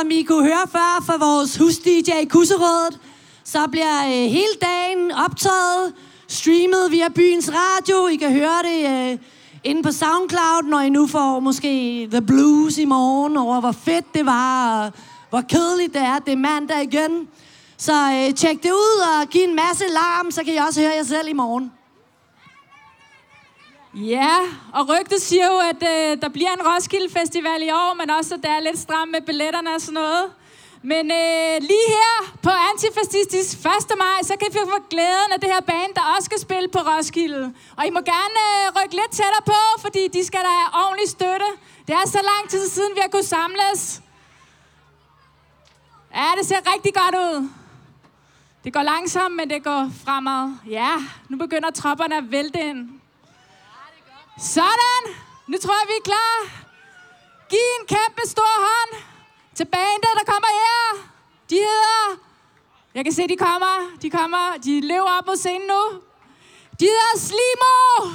Som 0.00 0.10
I 0.10 0.22
kunne 0.22 0.44
høre 0.44 0.66
før 0.72 1.02
fra 1.06 1.16
vores 1.16 1.56
hus-DJ 1.56 2.28
Kusserådet, 2.28 3.00
så 3.44 3.58
bliver 3.70 3.98
øh, 4.06 4.30
hele 4.30 4.54
dagen 4.62 5.12
optaget, 5.12 5.94
streamet 6.28 6.90
via 6.90 7.08
byens 7.08 7.50
radio. 7.54 8.06
I 8.06 8.16
kan 8.16 8.32
høre 8.32 8.62
det 8.62 9.10
øh, 9.12 9.18
inde 9.64 9.82
på 9.82 9.92
SoundCloud, 9.92 10.62
når 10.62 10.80
I 10.80 10.90
nu 10.90 11.06
får 11.06 11.40
måske 11.40 11.68
The 12.10 12.22
Blues 12.22 12.78
i 12.78 12.84
morgen, 12.84 13.36
over 13.36 13.60
hvor 13.60 13.72
fedt 13.72 14.14
det 14.14 14.26
var, 14.26 14.84
og 14.84 14.92
hvor 15.30 15.40
kedeligt 15.40 15.94
det 15.94 16.02
er, 16.02 16.18
det 16.18 16.32
er 16.32 16.36
mandag 16.36 16.82
igen. 16.82 17.28
Så 17.76 17.92
øh, 17.92 18.34
tjek 18.34 18.62
det 18.62 18.70
ud 18.70 19.00
og 19.12 19.28
giv 19.28 19.42
en 19.42 19.56
masse 19.56 19.84
larm, 19.88 20.30
så 20.30 20.44
kan 20.44 20.54
I 20.54 20.56
også 20.56 20.80
høre 20.80 20.92
jer 20.96 21.04
selv 21.04 21.28
i 21.28 21.32
morgen. 21.32 21.72
Ja, 24.00 24.38
og 24.72 24.88
rygtet 24.88 25.22
siger 25.22 25.46
jo, 25.46 25.58
at 25.70 25.82
øh, 25.92 26.22
der 26.22 26.28
bliver 26.28 26.52
en 26.58 26.66
Roskilde 26.68 27.10
Festival 27.18 27.62
i 27.62 27.70
år, 27.70 27.94
men 27.94 28.10
også, 28.10 28.34
at 28.34 28.42
det 28.42 28.50
er 28.50 28.60
lidt 28.60 28.78
stramt 28.78 29.10
med 29.10 29.20
billetterne 29.20 29.74
og 29.74 29.80
sådan 29.80 29.94
noget. 29.94 30.24
Men 30.82 31.04
øh, 31.20 31.54
lige 31.70 31.88
her 31.98 32.14
på 32.42 32.50
Antifascistisk 32.70 33.58
1. 33.58 33.98
maj, 34.04 34.18
så 34.22 34.34
kan 34.40 34.48
vi 34.52 34.58
få 34.74 34.78
glæden 34.90 35.30
af 35.34 35.40
det 35.40 35.50
her 35.54 35.60
band, 35.60 35.90
der 35.94 36.04
også 36.14 36.24
skal 36.24 36.40
spille 36.46 36.68
på 36.68 36.78
Roskilde. 36.78 37.54
Og 37.76 37.86
I 37.86 37.90
må 37.90 38.00
gerne 38.14 38.38
øh, 38.48 38.64
rykke 38.76 38.94
lidt 39.00 39.12
tættere 39.18 39.44
på, 39.46 39.60
fordi 39.84 40.08
de 40.08 40.24
skal 40.24 40.40
da 40.40 40.52
have 40.60 40.70
ordentlig 40.84 41.08
støtte. 41.08 41.48
Det 41.86 41.94
er 41.94 42.06
så 42.06 42.20
lang 42.32 42.50
tid 42.50 42.68
siden, 42.68 42.92
vi 42.94 43.00
har 43.00 43.08
kunnet 43.08 43.32
samles. 43.36 44.02
Ja, 46.14 46.28
det 46.38 46.46
ser 46.46 46.60
rigtig 46.74 46.92
godt 46.94 47.14
ud. 47.26 47.48
Det 48.64 48.72
går 48.72 48.82
langsomt, 48.82 49.36
men 49.36 49.50
det 49.50 49.64
går 49.64 49.90
fremad. 50.04 50.44
Ja, 50.70 50.92
nu 51.28 51.36
begynder 51.38 51.70
tropperne 51.70 52.16
at 52.16 52.30
vælte 52.30 52.60
ind. 52.60 52.97
Sådan. 54.40 55.02
Nu 55.46 55.58
tror 55.58 55.74
jeg, 55.80 55.88
vi 55.88 55.96
er 55.98 56.04
klar. 56.04 56.34
Giv 57.50 57.68
en 57.80 57.86
kæmpe 57.86 58.22
stor 58.24 58.54
hånd 58.66 59.02
til 59.54 59.64
bandet, 59.64 60.12
der 60.18 60.32
kommer 60.32 60.48
her. 60.48 61.08
De 61.50 61.54
hedder... 61.54 62.18
Jeg 62.94 63.04
kan 63.04 63.12
se, 63.12 63.28
de 63.28 63.36
kommer. 63.36 63.96
De 64.02 64.10
kommer. 64.10 64.56
De 64.64 64.80
lever 64.80 65.18
op 65.18 65.26
mod 65.26 65.36
scenen 65.36 65.68
nu. 65.68 65.82
De 66.80 66.84
hedder 66.84 67.18
Slimo. 67.18 68.14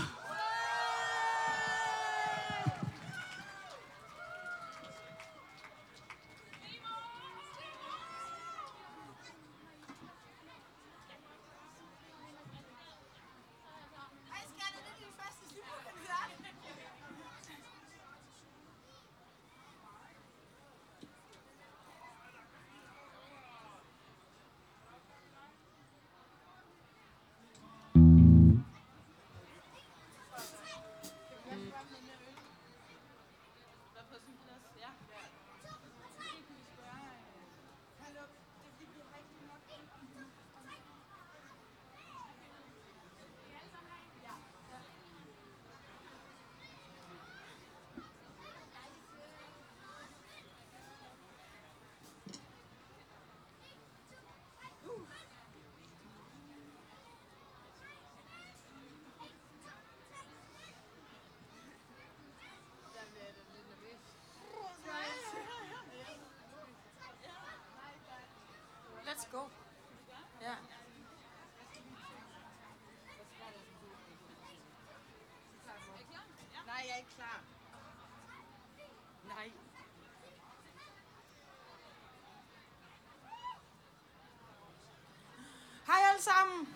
Sammen. 86.24 86.68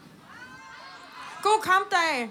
God 1.44 1.62
kampdag. 1.64 2.30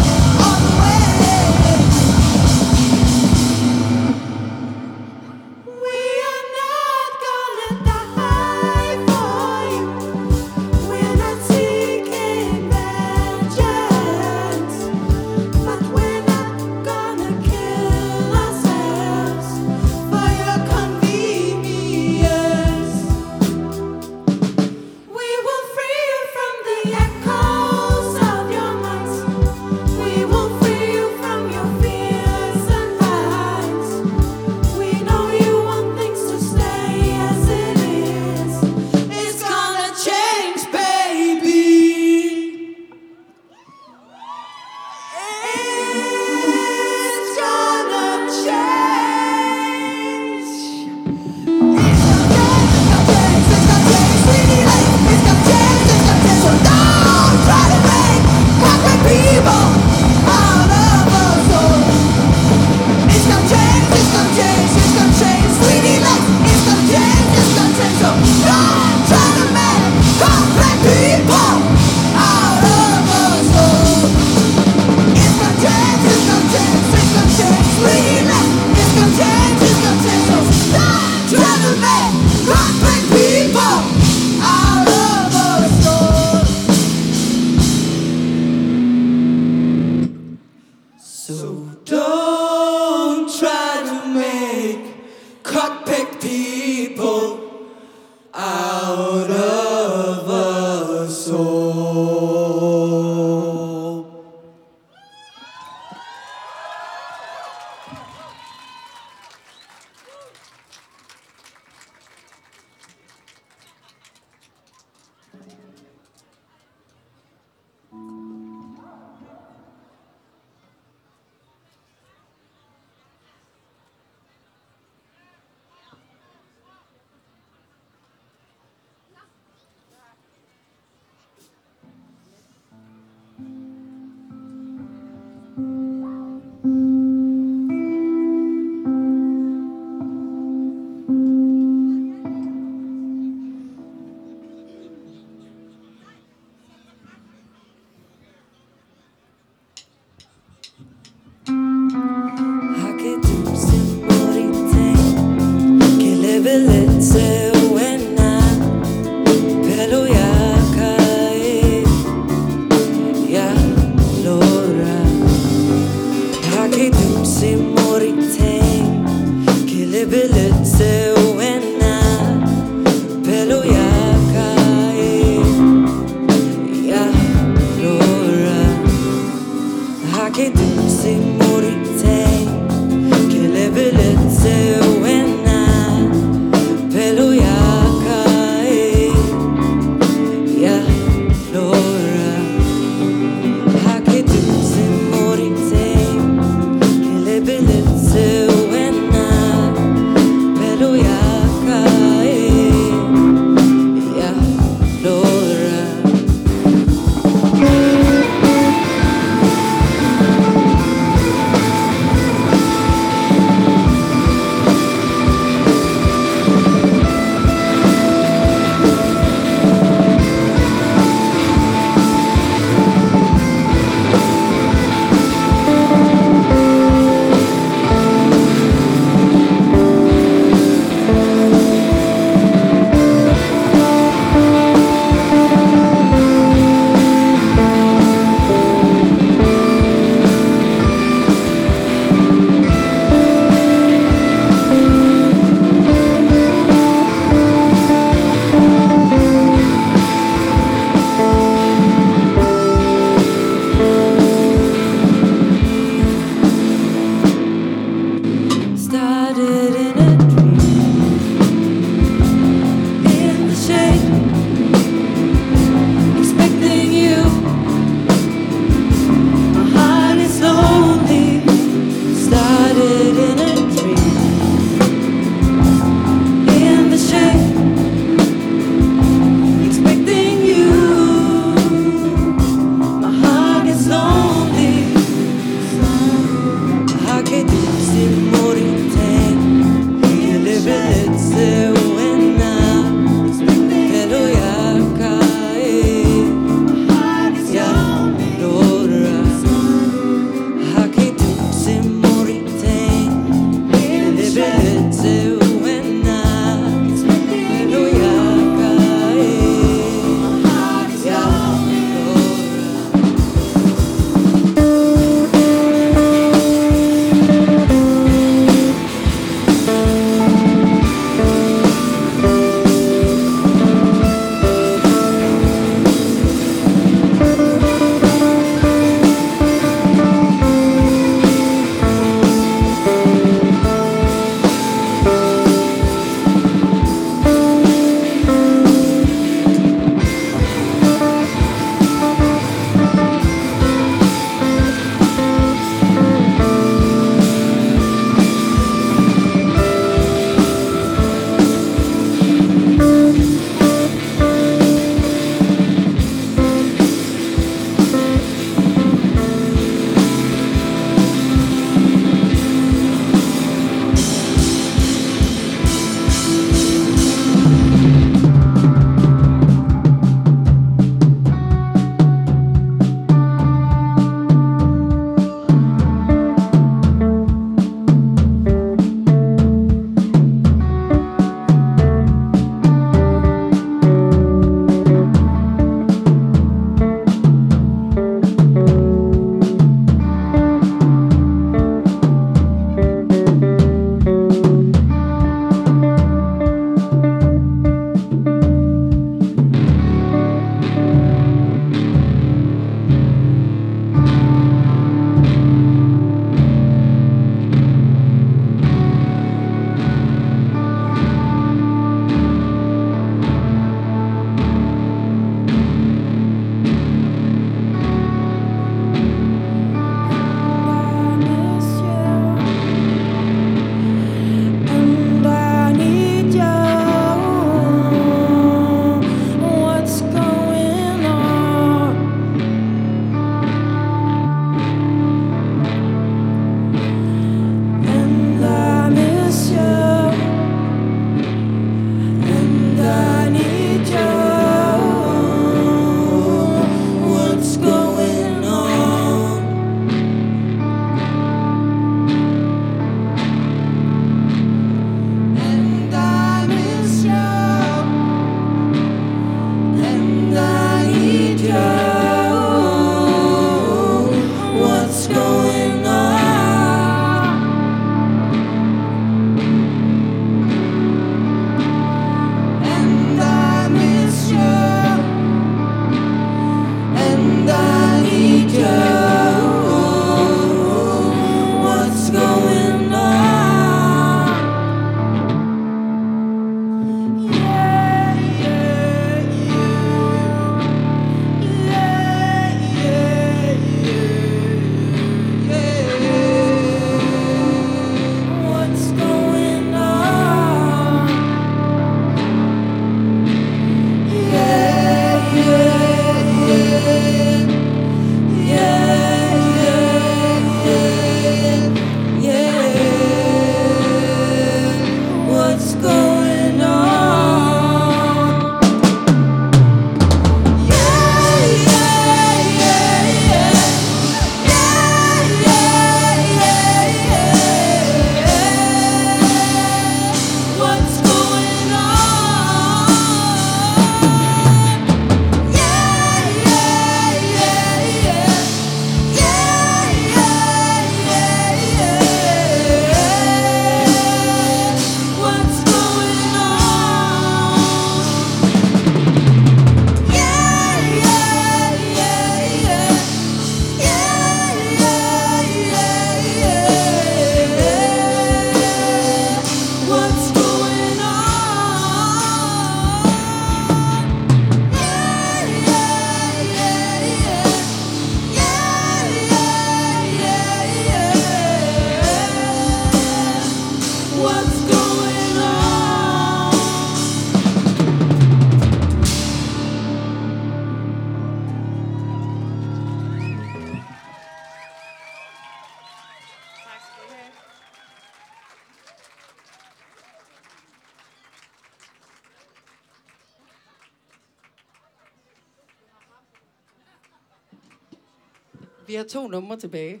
Vi 598.92 598.96
har 598.96 599.04
to 599.04 599.28
numre 599.28 599.56
tilbage. 599.56 600.00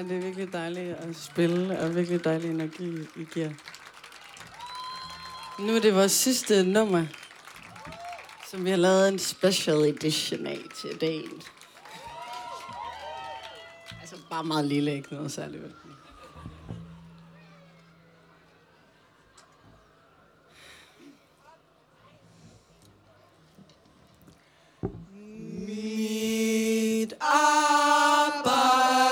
Ja, 0.00 0.04
det 0.04 0.16
er 0.16 0.20
virkelig 0.20 0.52
dejligt 0.52 0.96
at 0.96 1.16
spille, 1.16 1.80
og 1.80 1.94
virkelig 1.94 2.24
dejlig 2.24 2.50
energi, 2.50 2.90
I 3.16 3.24
giver. 3.34 3.50
Nu 5.58 5.76
er 5.76 5.80
det 5.80 5.94
vores 5.94 6.12
sidste 6.12 6.64
nummer, 6.64 7.06
som 8.50 8.64
vi 8.64 8.70
har 8.70 8.76
lavet 8.76 9.08
en 9.08 9.18
special 9.18 9.76
edition 9.76 10.46
af 10.46 10.58
til 10.76 11.00
dagen. 11.00 11.42
Altså 14.00 14.16
bare 14.30 14.44
meget 14.44 14.64
lille, 14.64 14.94
ikke 14.94 15.14
noget 15.14 15.32
særligt. 15.32 15.62
Mit 25.68 27.14
arbejde 27.20 29.09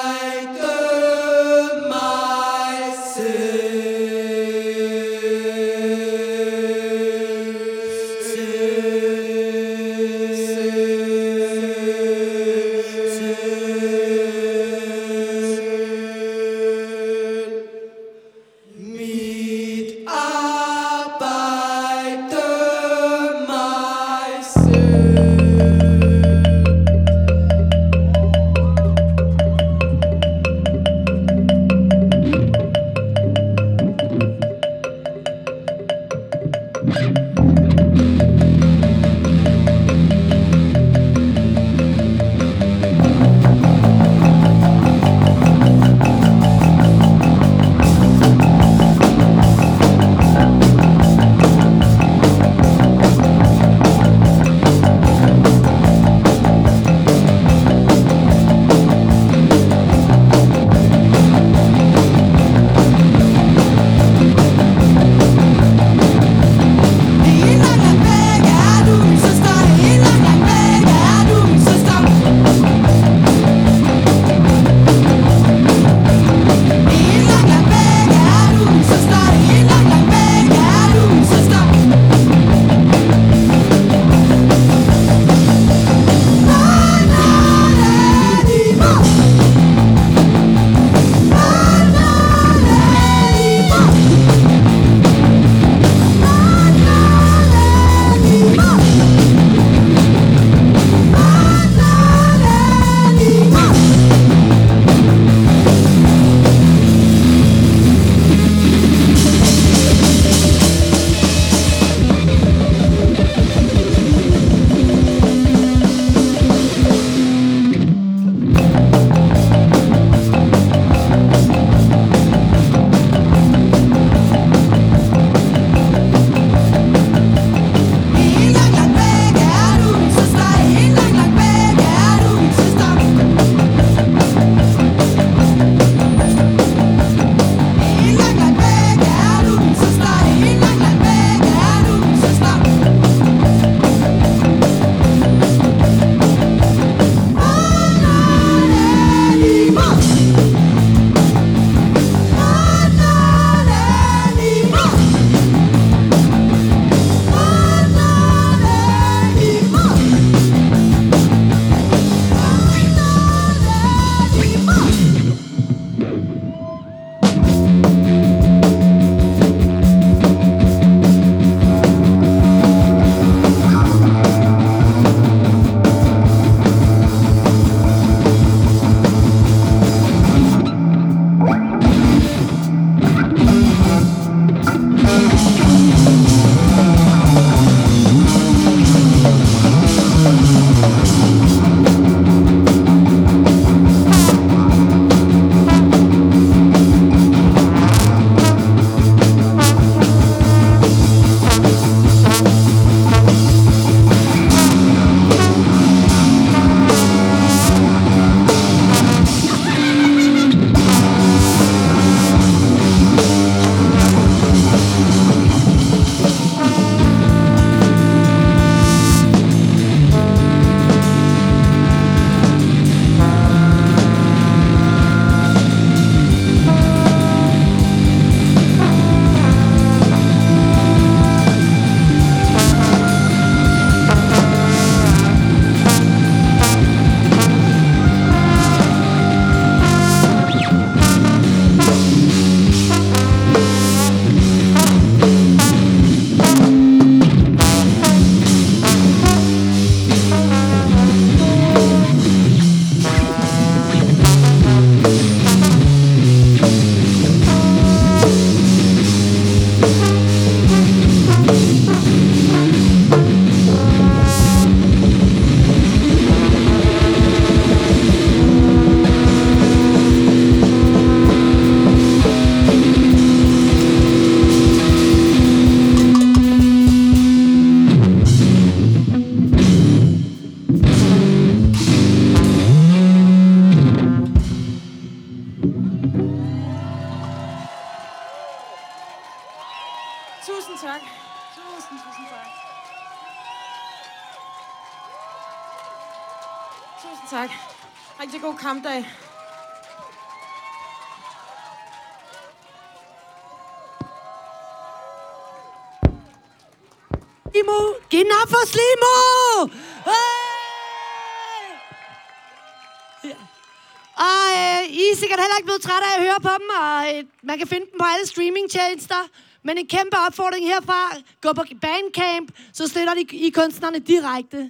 man 317.59 317.66
kan 317.66 317.74
finde 317.74 317.86
dem 317.90 317.98
på 318.02 318.06
alle 318.14 318.26
streamingtjenester. 318.32 319.22
Men 319.66 319.74
en 319.78 319.89
kæmpe 319.94 320.16
opfordring 320.26 320.64
herfra. 320.72 321.01
Gå 321.44 321.51
på 321.59 321.64
Bandcamp, 321.85 322.48
så 322.78 322.85
støtter 322.93 323.14
de 323.18 323.22
I 323.47 323.51
kunstnerne 323.51 323.98
direkte. 323.98 324.60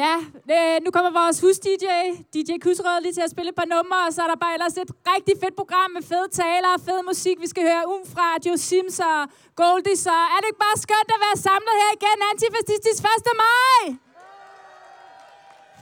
Ja, 0.00 0.14
øh, 0.54 0.76
nu 0.84 0.88
kommer 0.96 1.10
vores 1.20 1.36
hus-DJ, 1.44 1.86
DJ 2.34 2.50
Kusrød, 2.64 2.98
lige 3.02 3.14
til 3.18 3.24
at 3.26 3.30
spille 3.34 3.48
et 3.52 3.58
par 3.60 3.68
numre, 3.74 4.00
og 4.06 4.12
så 4.14 4.20
er 4.24 4.28
der 4.32 4.38
bare 4.44 4.54
ellers 4.56 4.76
et 4.84 4.90
rigtig 5.12 5.34
fedt 5.42 5.56
program 5.60 5.90
med 5.96 6.02
fede 6.10 6.28
taler 6.40 6.70
og 6.76 6.80
fed 6.88 7.00
musik. 7.10 7.36
Vi 7.44 7.48
skal 7.52 7.62
høre 7.70 7.82
Um 7.92 8.02
fra 8.14 8.26
Joe 8.44 8.58
Sims 8.68 8.98
og 9.10 9.20
Goldie, 9.60 9.98
og 10.16 10.24
er 10.34 10.38
det 10.40 10.48
ikke 10.50 10.64
bare 10.66 10.78
skønt 10.86 11.10
at 11.16 11.20
være 11.26 11.36
samlet 11.48 11.74
her 11.82 11.90
igen 11.98 12.18
antifascistisk 12.30 13.00
1. 13.02 13.32
maj? 13.42 13.82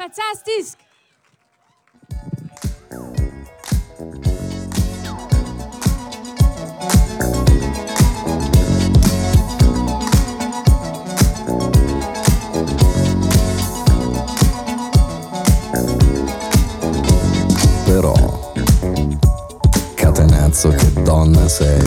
Fantastisk! 0.01 0.86
Catenazzo 20.57 20.69
che 20.70 21.03
donna 21.03 21.49
sei. 21.49 21.83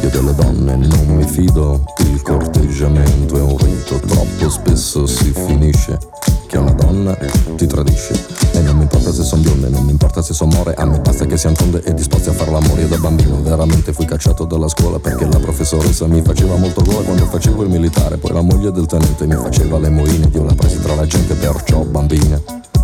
Io 0.00 0.08
delle 0.08 0.34
donne 0.34 0.76
non 0.76 1.06
mi 1.08 1.24
fido, 1.24 1.84
il 1.98 2.22
corteggiamento 2.22 3.36
è 3.36 3.42
un 3.42 3.56
rito, 3.58 4.00
troppo 4.00 4.48
spesso 4.48 5.06
si 5.06 5.32
finisce 5.32 5.98
che 6.46 6.56
una 6.56 6.72
donna 6.72 7.16
ti 7.56 7.66
tradisce. 7.66 8.40
E 8.52 8.60
non 8.60 8.76
mi 8.76 8.82
importa 8.82 9.12
se 9.12 9.22
son 9.22 9.42
bionde, 9.42 9.68
non 9.68 9.84
mi 9.84 9.92
importa 9.92 10.22
se 10.22 10.32
son 10.32 10.48
more, 10.48 10.74
a 10.74 10.84
me 10.86 10.98
basta 10.98 11.26
che 11.26 11.36
siano 11.36 11.56
tonde 11.56 11.82
e 11.84 11.94
disposti 11.94 12.30
a 12.30 12.32
far 12.32 12.48
l'amore. 12.48 12.82
Io 12.82 12.88
da 12.88 12.96
bambino 12.96 13.40
veramente 13.42 13.92
fui 13.92 14.06
cacciato 14.06 14.44
dalla 14.44 14.68
scuola 14.68 14.98
perché 14.98 15.26
la 15.26 15.38
professoressa 15.38 16.06
mi 16.06 16.22
faceva 16.22 16.56
molto 16.56 16.82
gola 16.82 17.02
quando 17.02 17.26
facevo 17.26 17.62
il 17.62 17.68
militare, 17.68 18.16
poi 18.16 18.32
la 18.32 18.42
moglie 18.42 18.72
del 18.72 18.86
tenente 18.86 19.26
mi 19.26 19.34
faceva 19.34 19.78
le 19.78 19.90
moine, 19.90 20.30
io 20.32 20.42
la 20.42 20.54
presi 20.54 20.80
tra 20.80 20.94
la 20.94 21.06
gente, 21.06 21.34
perciò 21.34 21.80
bambina, 21.80 22.40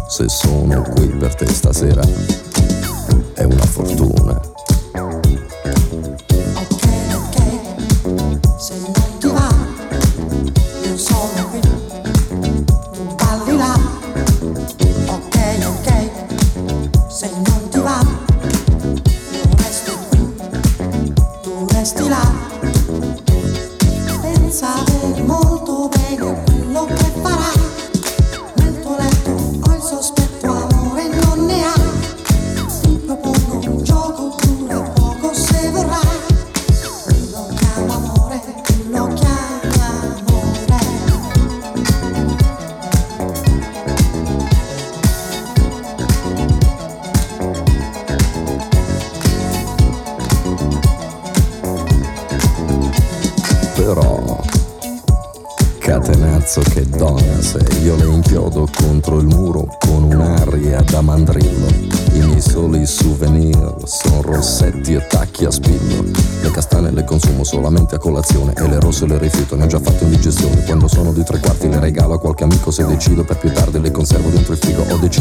se 0.08 0.26
sono 0.26 0.80
qui 0.94 1.06
per 1.08 1.34
te 1.34 1.46
stasera 1.46 2.02
è 3.34 3.44
una 3.44 3.66
fortuna. 3.66 4.57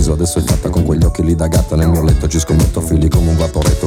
Deciso 0.08 0.14
adesso 0.14 0.40
è 0.40 0.42
fatta 0.42 0.70
con 0.70 0.84
quegli 0.84 1.04
occhi 1.04 1.24
lì 1.24 1.36
da 1.36 1.48
gatta 1.48 1.76
nel 1.76 1.90
mio 1.90 2.04
letto, 2.04 2.28
ci 2.28 2.40
scommetto 2.40 2.82
fili 2.82 3.10
come 3.10 3.30
un 3.30 3.38
vaporetto, 3.38 3.87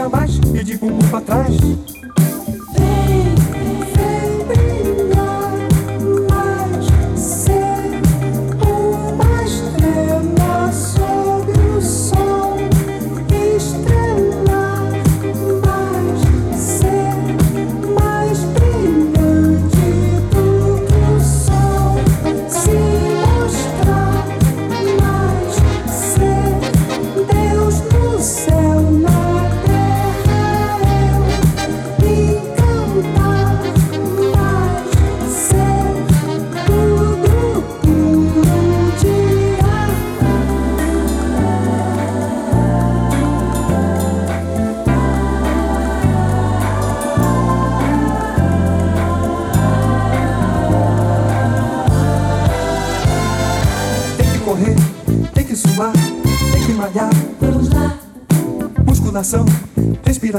abaixo 0.00 0.40
e 0.54 0.64
de 0.64 0.76
bumbum 0.76 1.06
pra 1.08 1.20
trás. 1.20 1.99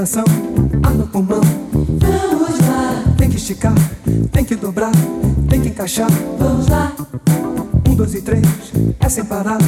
Respiração, 0.02 0.24
ar 0.82 0.94
no 0.94 1.06
pulmão. 1.06 1.40
vamos 1.72 2.60
lá, 2.60 3.14
Tem 3.16 3.30
que 3.30 3.36
esticar, 3.36 3.74
tem 4.32 4.44
que 4.44 4.56
dobrar, 4.56 4.90
tem 5.48 5.60
que 5.60 5.68
encaixar. 5.68 6.10
vamos 6.38 6.68
lá. 6.68 6.92
Um, 7.88 7.94
dois 7.94 8.14
e 8.14 8.20
três, 8.22 8.42
é 8.98 9.08
sem 9.08 9.24
parar, 9.24 9.58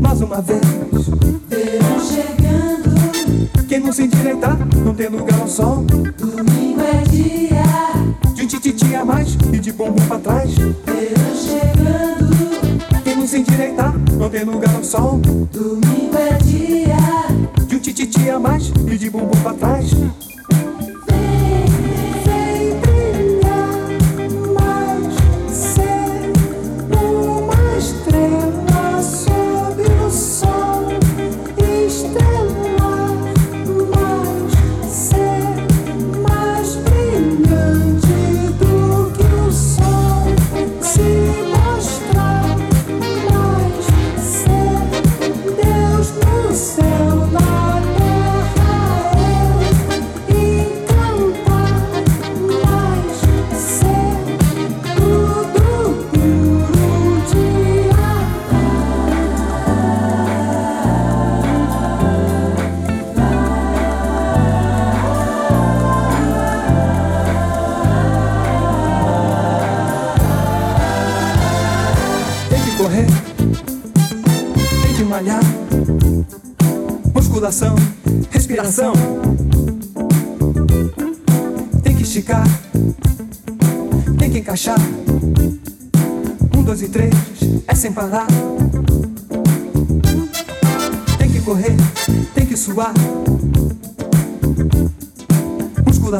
mais 0.00 0.20
uma 0.20 0.42
vez. 0.42 0.60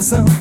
coração. 0.09 0.38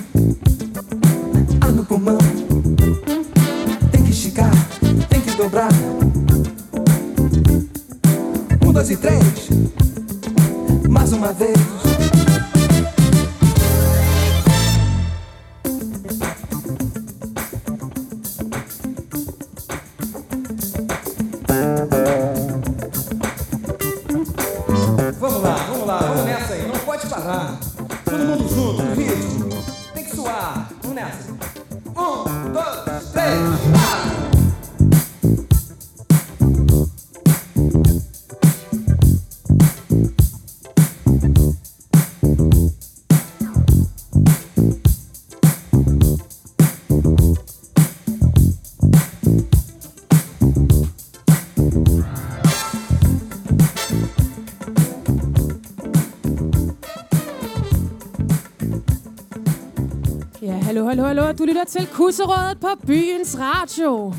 Hallo, 60.78 60.90
hallo, 60.90 61.04
hallo. 61.04 61.32
Du 61.32 61.46
lytter 61.46 61.64
til 61.64 61.88
Kusserådet 61.88 62.60
på 62.60 62.68
Byens 62.88 63.38
Radio. 63.40 64.14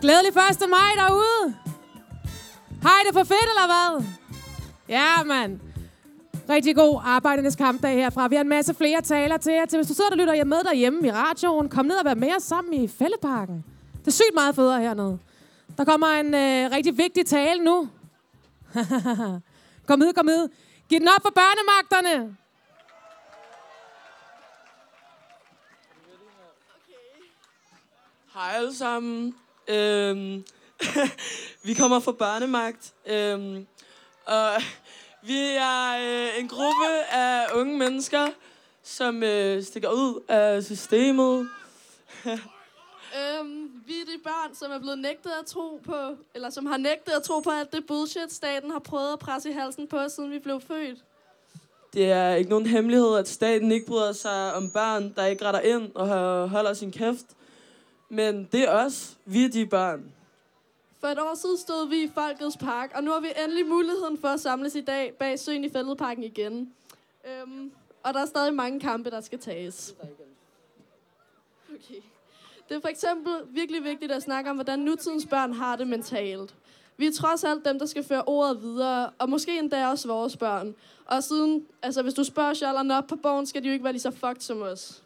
Glædelig 0.00 0.28
1. 0.28 0.36
maj 0.70 1.06
derude. 1.06 1.54
Hej, 2.82 2.98
det 3.02 3.08
er 3.08 3.12
for 3.12 3.24
fedt, 3.24 3.48
eller 3.52 3.66
hvad? 3.66 4.04
Ja, 4.88 5.24
mand. 5.24 5.60
Rigtig 6.48 6.76
god 6.76 7.00
arbejdernes 7.04 7.56
kampdag 7.56 7.94
herfra. 7.94 8.28
Vi 8.28 8.34
har 8.34 8.42
en 8.42 8.48
masse 8.48 8.74
flere 8.74 9.00
taler 9.00 9.36
til 9.36 9.52
jer. 9.52 9.66
Til 9.66 9.78
hvis 9.78 9.88
du 9.88 9.94
sidder 9.94 10.10
og 10.10 10.16
lytter 10.16 10.44
med 10.44 10.64
derhjemme 10.64 11.06
i 11.06 11.10
radioen, 11.10 11.68
kom 11.68 11.86
ned 11.86 11.96
og 11.96 12.04
vær 12.04 12.14
med 12.14 12.36
os 12.36 12.42
sammen 12.42 12.74
i 12.74 12.88
Fælleparken. 12.88 13.64
Det 13.98 14.06
er 14.06 14.10
sygt 14.10 14.34
meget 14.34 14.54
federe 14.54 14.80
hernede. 14.80 15.18
Der 15.78 15.84
kommer 15.84 16.06
en 16.06 16.34
øh, 16.34 16.70
rigtig 16.76 16.98
vigtig 16.98 17.26
tale 17.26 17.64
nu. 17.64 17.88
kom 19.88 19.98
med, 19.98 20.12
kom 20.12 20.24
med. 20.26 20.48
Giv 20.88 21.00
den 21.00 21.08
op 21.08 21.22
for 21.22 21.32
børnemagterne. 21.34 22.36
Hej 28.36 28.52
alle 28.56 28.74
sammen. 28.74 29.34
Øhm, 29.68 30.44
vi 31.66 31.74
kommer 31.74 32.00
fra 32.00 32.12
Børnemagt. 32.12 32.94
Øhm, 33.06 33.66
og 34.26 34.50
vi 35.22 35.38
er 35.58 35.96
øh, 36.00 36.40
en 36.40 36.48
gruppe 36.48 36.86
af 37.12 37.46
unge 37.54 37.78
mennesker, 37.78 38.28
som 38.82 39.22
øh, 39.22 39.62
stikker 39.62 39.88
ud 39.88 40.22
af 40.28 40.64
systemet. 40.64 41.48
Øhm, 43.18 43.70
vi 43.86 43.92
er 43.92 44.04
de 44.04 44.22
børn, 44.24 44.54
som 44.54 44.72
er 44.72 44.78
blevet 44.78 44.98
nægtet 44.98 45.30
at 45.40 45.46
tro 45.46 45.80
på, 45.84 46.16
eller 46.34 46.50
som 46.50 46.66
har 46.66 46.76
nægtet 46.76 47.12
at 47.12 47.22
tro 47.22 47.40
på 47.40 47.50
alt 47.50 47.72
det 47.72 47.86
bullshit, 47.86 48.32
staten 48.32 48.70
har 48.70 48.78
prøvet 48.78 49.12
at 49.12 49.18
presse 49.18 49.50
i 49.50 49.52
halsen 49.52 49.88
på 49.88 49.98
siden 50.08 50.30
vi 50.30 50.38
blev 50.38 50.60
født. 50.60 50.98
Det 51.92 52.10
er 52.10 52.34
ikke 52.34 52.50
nogen 52.50 52.66
hemmelighed, 52.66 53.16
at 53.16 53.28
staten 53.28 53.72
ikke 53.72 53.86
bryder 53.86 54.12
sig 54.12 54.54
om 54.54 54.70
børn, 54.70 55.14
der 55.14 55.24
ikke 55.24 55.44
retter 55.44 55.60
ind 55.60 55.94
og 55.94 56.08
holder 56.48 56.74
sin 56.74 56.92
kæft. 56.92 57.35
Men 58.08 58.48
det 58.52 58.62
er 58.62 58.70
os. 58.70 59.16
Vi 59.24 59.44
er 59.44 59.48
de 59.48 59.66
børn. 59.66 60.12
For 61.00 61.06
et 61.06 61.18
år 61.18 61.34
siden 61.34 61.58
stod 61.58 61.88
vi 61.88 62.02
i 62.02 62.10
Folkets 62.14 62.56
Park, 62.56 62.92
og 62.94 63.04
nu 63.04 63.10
har 63.10 63.20
vi 63.20 63.28
endelig 63.44 63.66
muligheden 63.66 64.18
for 64.18 64.28
at 64.28 64.40
samles 64.40 64.74
i 64.74 64.80
dag 64.80 65.14
bag 65.14 65.38
Søen 65.38 65.64
i 65.64 65.70
Fælledparken 65.70 66.24
igen. 66.24 66.72
Øhm, 67.24 67.72
og 68.02 68.14
der 68.14 68.20
er 68.20 68.26
stadig 68.26 68.54
mange 68.54 68.80
kampe, 68.80 69.10
der 69.10 69.20
skal 69.20 69.38
tages. 69.38 69.94
Okay. 71.68 72.00
Det 72.68 72.76
er 72.76 72.80
for 72.80 72.88
eksempel 72.88 73.32
virkelig 73.48 73.84
vigtigt 73.84 74.12
at 74.12 74.22
snakke 74.22 74.50
om, 74.50 74.56
hvordan 74.56 74.78
nutidens 74.78 75.26
børn 75.26 75.52
har 75.52 75.76
det 75.76 75.88
mentalt. 75.88 76.54
Vi 76.96 77.06
er 77.06 77.12
trods 77.12 77.44
alt 77.44 77.64
dem, 77.64 77.78
der 77.78 77.86
skal 77.86 78.04
føre 78.04 78.22
ordet 78.26 78.62
videre, 78.62 79.10
og 79.18 79.30
måske 79.30 79.58
endda 79.58 79.88
også 79.88 80.08
vores 80.08 80.36
børn. 80.36 80.74
Og 81.06 81.22
siden, 81.22 81.66
altså 81.82 82.02
hvis 82.02 82.14
du 82.14 82.24
spørger 82.24 82.54
Charlotte 82.54 82.92
op 82.92 83.06
på 83.06 83.16
bogen, 83.16 83.46
skal 83.46 83.62
de 83.62 83.68
jo 83.68 83.72
ikke 83.72 83.84
være 83.84 83.92
lige 83.92 84.02
så 84.02 84.10
fucked 84.10 84.40
som 84.40 84.62
os. 84.62 85.02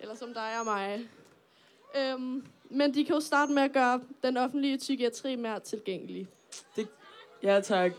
Eller 0.00 0.16
som 0.16 0.34
dig 0.34 0.58
og 0.58 0.64
mig. 0.64 1.08
Øhm, 1.96 2.46
men 2.70 2.94
de 2.94 3.04
kan 3.04 3.14
jo 3.14 3.20
starte 3.20 3.52
med 3.52 3.62
at 3.62 3.72
gøre 3.72 4.00
den 4.22 4.36
offentlige 4.36 4.78
psykiatri 4.78 5.36
mere 5.36 5.60
tilgængelig. 5.60 6.28
Det, 6.76 6.88
ja, 7.42 7.60
tak. 7.60 7.92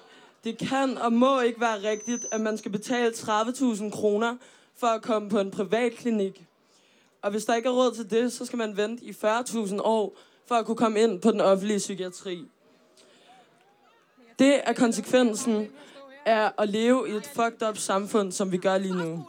Det 0.43 0.57
kan 0.57 0.97
og 0.97 1.13
må 1.13 1.39
ikke 1.41 1.61
være 1.61 1.89
rigtigt, 1.89 2.25
at 2.31 2.41
man 2.41 2.57
skal 2.57 2.71
betale 2.71 3.11
30.000 3.11 3.89
kroner 3.89 4.37
for 4.75 4.87
at 4.87 5.01
komme 5.01 5.29
på 5.29 5.39
en 5.39 5.51
privat 5.51 5.91
klinik. 5.91 6.43
Og 7.21 7.31
hvis 7.31 7.45
der 7.45 7.55
ikke 7.55 7.69
er 7.69 7.73
råd 7.73 7.91
til 7.91 8.09
det, 8.09 8.33
så 8.33 8.45
skal 8.45 8.57
man 8.57 8.77
vente 8.77 9.03
i 9.05 9.11
40.000 9.11 9.81
år 9.81 10.17
for 10.45 10.55
at 10.55 10.65
kunne 10.65 10.77
komme 10.77 10.99
ind 10.99 11.21
på 11.21 11.31
den 11.31 11.41
offentlige 11.41 11.77
psykiatri. 11.77 12.45
Det 14.39 14.69
er 14.69 14.73
konsekvensen 14.73 15.71
af 16.25 16.51
at 16.57 16.69
leve 16.69 17.09
i 17.09 17.11
et 17.11 17.25
fucked 17.25 17.67
up 17.69 17.77
samfund, 17.77 18.31
som 18.31 18.51
vi 18.51 18.57
gør 18.57 18.77
lige 18.77 18.97
nu. 18.97 19.25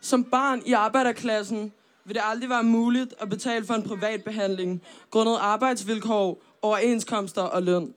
Som 0.00 0.24
barn 0.24 0.62
i 0.66 0.72
arbejderklassen 0.72 1.72
vil 2.08 2.14
det 2.14 2.22
aldrig 2.24 2.50
være 2.50 2.62
muligt 2.62 3.14
at 3.18 3.28
betale 3.28 3.64
for 3.64 3.74
en 3.74 3.82
privat 3.82 4.24
behandling, 4.24 4.82
grundet 5.10 5.36
arbejdsvilkår, 5.40 6.42
overenskomster 6.62 7.42
og 7.42 7.62
løn. 7.62 7.94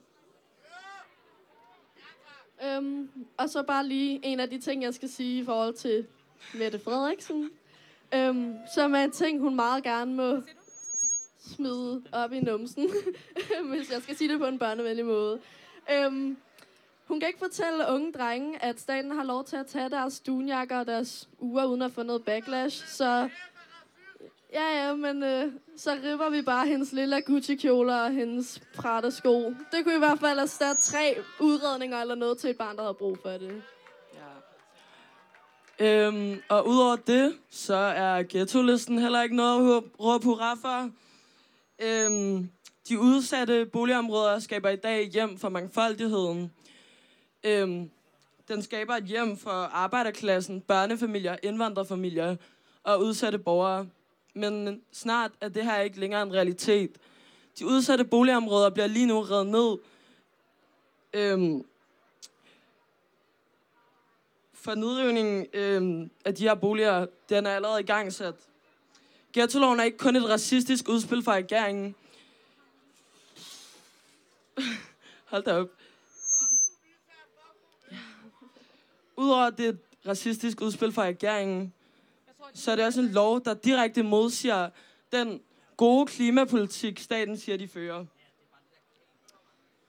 Øhm, 2.65 3.09
og 3.37 3.49
så 3.49 3.63
bare 3.63 3.87
lige 3.87 4.19
en 4.23 4.39
af 4.39 4.49
de 4.49 4.61
ting, 4.61 4.83
jeg 4.83 4.93
skal 4.93 5.09
sige 5.09 5.41
i 5.41 5.45
forhold 5.45 5.73
til 5.73 6.05
Mette 6.53 6.79
Frederiksen. 6.79 7.49
Øhm, 8.13 8.53
som 8.75 8.95
er 8.95 9.03
en 9.03 9.11
ting, 9.11 9.39
hun 9.39 9.55
meget 9.55 9.83
gerne 9.83 10.13
må 10.13 10.41
smide 11.55 12.03
op 12.11 12.33
i 12.33 12.39
numsen, 12.39 12.89
hvis 13.69 13.91
jeg 13.91 14.01
skal 14.01 14.17
sige 14.17 14.31
det 14.31 14.39
på 14.39 14.45
en 14.45 14.59
børnevenlig 14.59 15.05
måde. 15.05 15.39
Øhm, 15.93 16.37
hun 17.07 17.19
kan 17.19 17.27
ikke 17.27 17.39
fortælle 17.39 17.85
unge 17.89 18.11
drenge, 18.11 18.63
at 18.63 18.79
staten 18.79 19.11
har 19.11 19.23
lov 19.23 19.43
til 19.43 19.55
at 19.55 19.67
tage 19.67 19.89
deres 19.89 20.19
dunjakker 20.19 20.79
og 20.79 20.87
deres 20.87 21.29
uger 21.39 21.65
uden 21.65 21.81
at 21.81 21.91
få 21.91 22.03
noget 22.03 22.25
backlash. 22.25 22.87
Så 22.87 23.29
ja, 24.53 24.87
ja, 24.87 24.95
men 24.95 25.23
øh, 25.23 25.51
så 25.77 25.91
ripper 26.03 26.29
vi 26.29 26.41
bare 26.41 26.67
hendes 26.67 26.91
lille 26.91 27.21
Gucci-kjoler 27.21 28.03
og 28.03 28.11
hendes 28.11 28.61
Prada-sko. 28.75 29.49
Det 29.71 29.83
kunne 29.83 29.95
i 29.95 29.99
hvert 29.99 30.19
fald 30.19 30.39
erstatte 30.39 30.81
tre 30.81 31.17
udredninger 31.39 31.97
eller 31.97 32.15
noget 32.15 32.37
til 32.37 32.49
et 32.49 32.57
barn, 32.57 32.75
der 32.75 32.81
havde 32.81 32.93
brug 32.93 33.17
for 33.21 33.29
det. 33.29 33.61
Ja. 35.79 36.07
Øhm, 36.07 36.41
og 36.49 36.67
udover 36.67 36.95
det, 36.95 37.33
så 37.49 37.75
er 37.75 38.23
ghetto-listen 38.23 38.99
heller 38.99 39.21
ikke 39.21 39.35
noget 39.35 39.77
at 39.77 39.83
råbe 39.99 40.25
hurra 40.25 40.53
for. 40.55 40.89
Øhm, 41.81 42.49
de 42.89 42.99
udsatte 42.99 43.65
boligområder 43.65 44.39
skaber 44.39 44.69
i 44.69 44.75
dag 44.75 45.09
hjem 45.09 45.37
for 45.37 45.49
mangfoldigheden. 45.49 46.51
Øhm, 47.43 47.89
den 48.47 48.61
skaber 48.61 48.93
et 48.93 49.03
hjem 49.03 49.37
for 49.37 49.51
arbejderklassen, 49.51 50.61
børnefamilier, 50.61 51.35
indvandrerfamilier 51.43 52.35
og 52.83 52.99
udsatte 52.99 53.39
borgere. 53.39 53.87
Men 54.33 54.81
snart 54.91 55.31
er 55.41 55.49
det 55.49 55.63
her 55.63 55.79
ikke 55.79 55.99
længere 55.99 56.23
en 56.23 56.33
realitet. 56.33 56.97
De 57.59 57.65
udsatte 57.65 58.05
boligområder 58.05 58.69
bliver 58.69 58.87
lige 58.87 59.05
nu 59.05 59.21
reddet 59.21 59.47
ned. 59.47 59.77
Øhm, 61.13 61.65
for 64.53 64.75
nedrivningen 64.75 65.47
øhm, 65.53 66.11
af 66.25 66.35
de 66.35 66.43
her 66.43 66.55
boliger, 66.55 67.05
den 67.29 67.45
er 67.45 67.55
allerede 67.55 67.79
i 67.79 67.85
gang 67.85 68.13
sat. 68.13 68.35
Ghetto-loven 69.33 69.79
er 69.79 69.83
ikke 69.83 69.97
kun 69.97 70.15
et 70.15 70.29
racistisk 70.29 70.89
udspil 70.89 71.23
fra 71.23 71.33
regeringen. 71.33 71.95
Hold 75.31 75.43
da 75.43 75.57
op. 75.57 75.69
Udover 79.15 79.49
det 79.49 79.79
racistiske 80.07 80.07
racistisk 80.07 80.61
udspil 80.61 80.91
fra 80.91 81.03
regeringen, 81.03 81.73
så 82.53 82.71
er 82.71 82.75
det 82.75 82.85
også 82.85 83.01
en 83.01 83.07
lov, 83.07 83.43
der 83.43 83.53
direkte 83.53 84.03
modsiger 84.03 84.69
den 85.11 85.41
gode 85.77 86.05
klimapolitik, 86.05 86.99
staten 86.99 87.37
siger, 87.37 87.57
de 87.57 87.67
fører. 87.67 88.05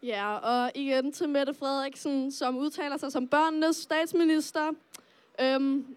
Ja, 0.02 0.34
og 0.36 0.72
igen 0.74 1.12
til 1.12 1.28
Mette 1.28 1.54
Frederiksen, 1.54 2.32
som 2.32 2.56
udtaler 2.56 2.96
sig 2.96 3.12
som 3.12 3.28
børnenes 3.28 3.76
statsminister, 3.76 4.72
øhm, 5.40 5.96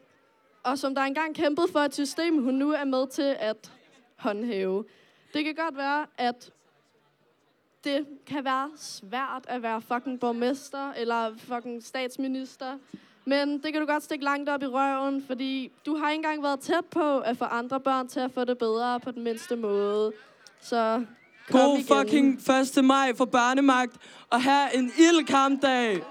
og 0.64 0.80
som 0.80 0.96
der 0.96 1.02
engang 1.02 1.36
kæmpede 1.36 1.68
for 1.72 1.80
et 1.80 1.94
system, 1.94 2.44
hun 2.44 2.54
nu 2.54 2.72
er 2.72 2.84
med 2.84 3.08
til 3.08 3.36
at 3.40 3.72
håndhæve. 4.16 4.86
Det 5.34 5.46
kan 5.46 5.56
godt 5.56 5.78
være, 5.78 6.06
at 6.18 6.52
det 7.84 8.06
kan 8.28 8.46
være 8.46 8.72
svært 8.78 9.46
at 9.48 9.62
være 9.62 9.82
fucking 9.82 10.20
borgmester 10.20 10.94
eller 10.94 11.36
fucking 11.38 11.84
statsminister, 11.84 12.78
men 13.26 13.64
det 13.64 13.73
kan 13.73 13.81
du 13.81 13.88
godt 13.88 14.03
stikke 14.03 14.26
langt 14.26 14.49
op 14.49 14.64
i 14.64 14.65
røven, 14.65 15.23
fordi 15.27 15.72
du 15.85 15.95
har 15.95 16.10
ikke 16.10 16.15
engang 16.15 16.43
været 16.43 16.60
tæt 16.60 16.85
på 16.91 17.19
at 17.19 17.38
få 17.38 17.45
andre 17.45 17.80
børn 17.80 18.07
til 18.07 18.19
at 18.19 18.31
få 18.31 18.43
det 18.43 18.57
bedre 18.57 18.99
på 18.99 19.11
den 19.11 19.23
mindste 19.23 19.56
måde. 19.56 20.14
Så 20.61 21.06
kom 21.52 21.60
God 21.60 21.77
igen. 21.77 22.39
fucking 22.39 22.80
1. 22.80 22.85
maj 22.85 23.15
for 23.15 23.26
børnemagt, 23.26 23.97
og 24.30 24.43
her 24.43 24.69
en 24.69 24.91
ild 24.97 25.26
kampdag. 25.27 26.03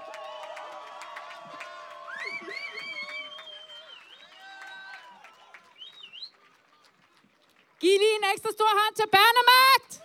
Giv 7.81 7.89
lige 7.89 8.15
en 8.17 8.25
ekstra 8.33 8.49
stor 8.51 8.71
hånd 8.83 8.95
til 8.95 9.05
børnemagt! 9.11 10.01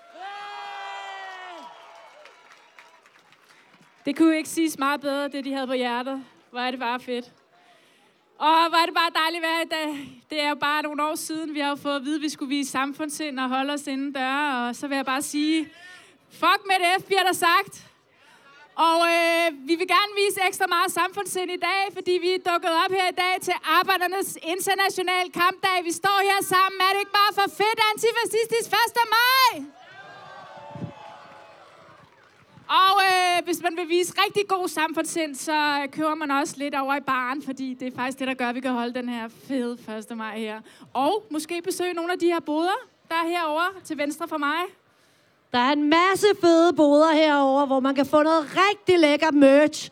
Det 4.05 4.17
kunne 4.17 4.37
ikke 4.37 4.49
siges 4.49 4.79
meget 4.79 5.01
bedre, 5.01 5.29
det 5.29 5.45
de 5.45 5.53
havde 5.53 5.67
på 5.67 5.73
hjertet. 5.73 6.25
Hvor 6.51 6.61
er 6.61 6.71
det 6.71 6.81
bare 6.81 7.01
fedt. 7.01 7.33
Og 8.39 8.69
hvor 8.69 8.79
er 8.83 8.87
det 8.87 8.95
bare 8.95 9.11
dejligt 9.23 9.45
at 9.45 9.49
være 9.51 9.63
i 9.63 9.71
dag. 9.79 9.91
Det 10.31 10.41
er 10.41 10.49
jo 10.49 10.55
bare 10.55 10.83
nogle 10.83 11.05
år 11.09 11.15
siden, 11.15 11.55
vi 11.55 11.61
har 11.61 11.77
fået 11.77 11.97
at 11.97 12.05
vide, 12.05 12.17
at 12.17 12.23
vi 12.23 12.29
skulle 12.29 12.49
vise 12.49 12.71
samfundssind 12.71 13.41
og 13.41 13.49
holde 13.49 13.73
os 13.73 13.87
inden 13.87 14.13
døre. 14.13 14.69
Og 14.69 14.77
så 14.77 14.89
vil 14.89 14.97
jeg 14.97 15.07
bare 15.07 15.23
sige, 15.23 15.69
fuck 16.31 16.61
med 16.71 16.77
det 16.85 17.07
bliver 17.07 17.23
der 17.23 17.33
sagt. 17.33 17.75
Og 18.89 18.99
øh, 19.15 19.47
vi 19.69 19.75
vil 19.81 19.89
gerne 19.97 20.13
vise 20.23 20.39
ekstra 20.49 20.67
meget 20.77 20.91
samfundssind 21.01 21.51
i 21.59 21.61
dag, 21.69 21.83
fordi 21.97 22.15
vi 22.25 22.31
er 22.39 22.43
dukket 22.51 22.73
op 22.85 22.93
her 22.99 23.09
i 23.15 23.17
dag 23.25 23.35
til 23.47 23.55
Arbejdernes 23.79 24.39
Internationale 24.55 25.31
Kampdag. 25.41 25.77
Vi 25.85 25.93
står 26.03 26.19
her 26.31 26.41
sammen. 26.55 26.79
Er 26.87 26.91
det 26.95 27.01
ikke 27.05 27.17
bare 27.23 27.33
for 27.39 27.47
fedt 27.61 27.81
antifascistisk 27.91 28.69
1. 28.69 29.09
maj? 29.17 29.80
Og 32.71 33.03
øh, 33.11 33.45
hvis 33.45 33.63
man 33.63 33.77
vil 33.77 33.89
vise 33.89 34.13
rigtig 34.25 34.49
god 34.49 34.69
samfundssind, 34.69 35.35
så 35.35 35.87
kører 35.93 36.15
man 36.15 36.31
også 36.31 36.55
lidt 36.57 36.75
over 36.75 36.97
i 36.97 37.01
baren, 37.01 37.43
fordi 37.43 37.75
det 37.75 37.93
er 37.93 37.97
faktisk 37.97 38.19
det, 38.19 38.29
der 38.29 38.35
gør, 38.35 38.49
at 38.49 38.55
vi 38.55 38.61
kan 38.61 38.71
holde 38.71 38.95
den 38.95 39.09
her 39.09 39.29
fede 39.49 39.79
1. 40.11 40.17
maj 40.17 40.39
her. 40.39 40.61
Og 40.93 41.25
måske 41.31 41.63
besøge 41.65 41.93
nogle 41.93 42.13
af 42.13 42.19
de 42.19 42.27
her 42.27 42.41
boder, 42.41 42.79
der 43.09 43.15
er 43.15 43.29
herovre 43.29 43.81
til 43.85 43.99
venstre 43.99 44.29
for 44.29 44.39
mig. 44.39 44.59
Der 45.53 45.59
er 45.59 45.73
en 45.73 45.91
masse 45.91 46.27
fede 46.41 46.73
boder 46.73 47.13
herover, 47.13 47.67
hvor 47.67 47.81
man 47.81 47.95
kan 47.95 48.07
få 48.07 48.23
noget 48.23 48.57
rigtig 48.57 48.99
lækker 48.99 49.31
merch. 49.31 49.91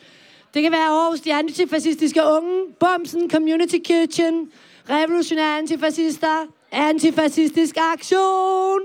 Det 0.54 0.62
kan 0.62 0.72
være 0.72 0.86
Aarhus, 0.86 1.20
de 1.20 1.34
antifascistiske 1.34 2.20
unge, 2.24 2.74
Bumsen, 2.80 3.30
Community 3.30 3.76
Kitchen, 3.84 4.52
Revolutionære 4.90 5.58
Antifascister, 5.58 6.46
Antifascistisk 6.72 7.76
Aktion, 7.92 8.80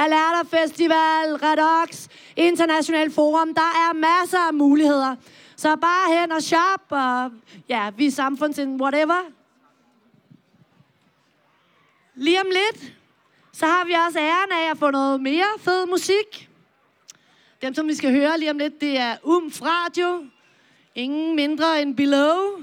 Alerta 0.00 0.56
Festival, 0.56 1.36
Redox, 1.42 2.08
International 2.36 3.10
Forum. 3.10 3.54
Der 3.54 3.60
er 3.60 3.92
masser 3.94 4.38
af 4.38 4.54
muligheder. 4.54 5.16
Så 5.56 5.76
bare 5.76 6.20
hen 6.20 6.32
og 6.32 6.42
shop, 6.42 6.82
og 6.88 7.32
ja, 7.68 7.90
vi 7.96 8.06
er 8.06 8.10
samfundsind, 8.10 8.82
whatever. 8.82 9.30
Lige 12.14 12.40
om 12.40 12.46
lidt, 12.46 12.92
så 13.52 13.66
har 13.66 13.84
vi 13.84 13.92
også 13.92 14.18
æren 14.18 14.52
af 14.52 14.70
at 14.70 14.78
få 14.78 14.90
noget 14.90 15.20
mere 15.20 15.46
fed 15.58 15.86
musik. 15.86 16.50
Dem, 17.62 17.74
som 17.74 17.88
vi 17.88 17.94
skal 17.94 18.10
høre 18.10 18.38
lige 18.38 18.50
om 18.50 18.58
lidt, 18.58 18.80
det 18.80 18.98
er 18.98 19.16
Umf 19.22 19.62
Radio. 19.62 20.24
Ingen 20.94 21.36
mindre 21.36 21.82
end 21.82 21.96
Below. 21.96 22.62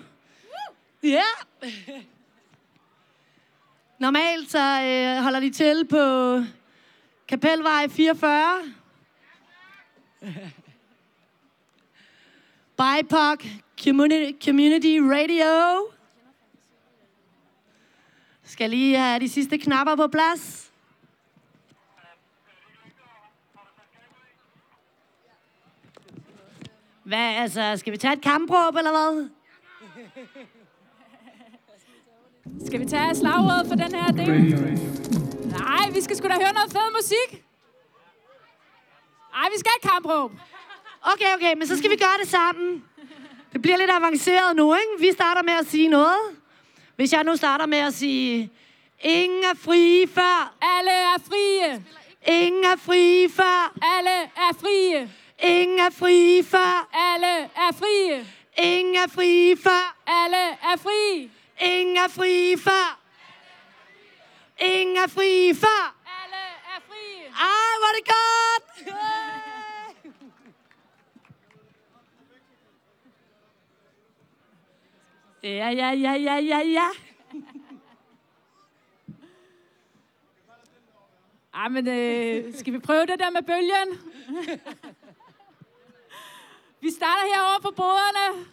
Ja. 1.04 1.22
Yeah. 1.64 2.04
Normalt 4.00 4.52
så 4.52 4.82
øh, 4.84 5.24
holder 5.24 5.40
de 5.40 5.50
til 5.50 5.86
på 5.86 5.98
Kapelvej 7.28 7.88
44. 7.90 8.74
BIPOC 12.78 13.46
Community, 13.84 14.46
Community 14.46 15.00
Radio. 15.02 15.88
Skal 18.44 18.70
lige 18.70 18.98
have 18.98 19.20
de 19.20 19.30
sidste 19.30 19.58
knapper 19.58 19.96
på 19.96 20.08
plads. 20.08 20.72
Hvad, 27.04 27.36
altså, 27.36 27.74
skal 27.78 27.94
vi 27.94 27.98
tage 27.98 28.14
et 28.14 28.22
kampråb, 28.22 28.76
eller 28.76 28.92
hvad? 28.92 29.30
Skal 32.66 32.80
vi 32.80 32.86
tage 32.86 33.16
slagordet 33.16 33.68
for 33.68 33.76
den 33.76 33.96
her 33.96 34.12
del? 34.12 35.27
Nej, 35.60 35.90
vi 35.94 36.02
skal 36.02 36.18
sgu 36.18 36.28
da 36.28 36.34
høre 36.34 36.54
noget 36.54 36.72
fed 36.72 36.92
musik. 37.00 37.44
Nej, 39.34 39.48
vi 39.54 39.60
skal 39.60 39.72
ikke 39.78 39.88
kampråb. 39.94 40.32
Okay, 41.14 41.36
okay, 41.36 41.54
men 41.58 41.68
så 41.68 41.78
skal 41.78 41.92
vi 41.92 41.96
gøre 41.96 42.18
det 42.22 42.30
sammen. 42.30 42.84
Det 43.54 43.62
bliver 43.62 43.78
lidt 43.78 43.92
avanceret 43.92 44.56
nu, 44.56 44.76
ikke? 44.76 44.92
Vi 45.00 45.12
starter 45.12 45.44
med 45.44 45.54
at 45.54 45.68
sige 45.68 45.88
noget. 45.88 46.20
Hvis 46.96 47.14
jeg 47.14 47.24
nu 47.24 47.36
starter 47.36 47.66
med 47.66 47.78
at 47.78 47.94
sige, 47.94 48.52
ingen 49.00 49.44
er 49.44 49.56
frie 49.56 50.08
før. 50.08 50.54
Alle 50.62 50.92
er 50.92 51.18
frie. 51.30 51.84
Ingen 52.28 52.64
er 52.64 52.76
frie 52.76 53.30
før. 53.30 53.78
Alle 53.82 54.10
er 54.36 54.54
frie. 54.60 55.10
Ingen 55.44 55.80
er 55.80 55.90
frie 55.90 56.44
før. 56.44 56.88
Alle 56.94 57.44
er 57.44 57.72
frie. 57.80 58.28
Ingen 58.64 58.96
er 58.96 59.08
frie 59.08 59.58
før. 59.58 59.96
Alle 60.08 60.38
er 60.38 60.78
frie. 60.78 61.30
Ingen 61.62 61.98
er 61.98 62.08
frie 62.08 62.58
før. 62.58 63.07
Ingen 64.60 64.98
er 64.98 65.08
frie 65.08 65.56
før. 65.56 65.96
Alle 66.22 66.44
er 66.76 66.82
frie. 66.88 67.24
Ej, 67.26 67.72
hvor 67.80 67.88
er 67.88 67.96
det 67.98 68.06
godt! 68.06 68.68
Ja, 75.44 75.70
ja, 75.70 75.92
ja, 75.92 76.14
ja, 76.14 76.36
ja, 76.36 76.60
ja. 76.60 76.90
Ej, 81.54 81.68
men 81.70 81.88
øh, 81.88 82.54
skal 82.54 82.74
vi 82.74 82.80
prøve 82.80 83.06
det 83.06 83.20
der 83.20 83.30
med 83.30 83.42
bølgen? 83.42 84.00
vi 86.82 86.92
starter 86.92 87.24
herovre 87.34 87.62
på 87.62 87.72
boderne. 87.76 88.46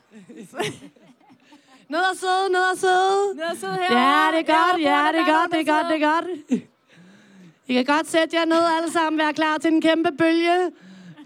Ned 1.95 2.03
og 2.13 2.17
sidde, 2.17 2.49
ned 2.57 2.65
og 2.73 2.79
sidde. 2.79 3.35
Ned 3.35 3.45
og 3.45 3.57
sidde 3.57 3.79
Ja, 3.81 3.89
herovre. 3.89 4.33
det 4.33 4.41
er 4.49 4.53
godt, 4.57 4.77
ja, 4.83 5.01
det 5.15 5.21
er 5.25 5.29
godt, 5.35 5.49
det 5.53 5.61
er 5.61 5.73
godt, 5.75 5.87
det 5.93 5.97
er 6.03 6.07
godt. 6.13 6.27
I 7.67 7.73
kan 7.75 7.85
godt 7.85 8.07
sætte 8.07 8.37
jer 8.37 8.45
ned 8.45 8.63
alle 8.77 8.91
sammen, 8.93 9.19
være 9.19 9.33
klar 9.33 9.59
til 9.59 9.73
en 9.73 9.81
kæmpe 9.81 10.11
bølge. 10.19 10.71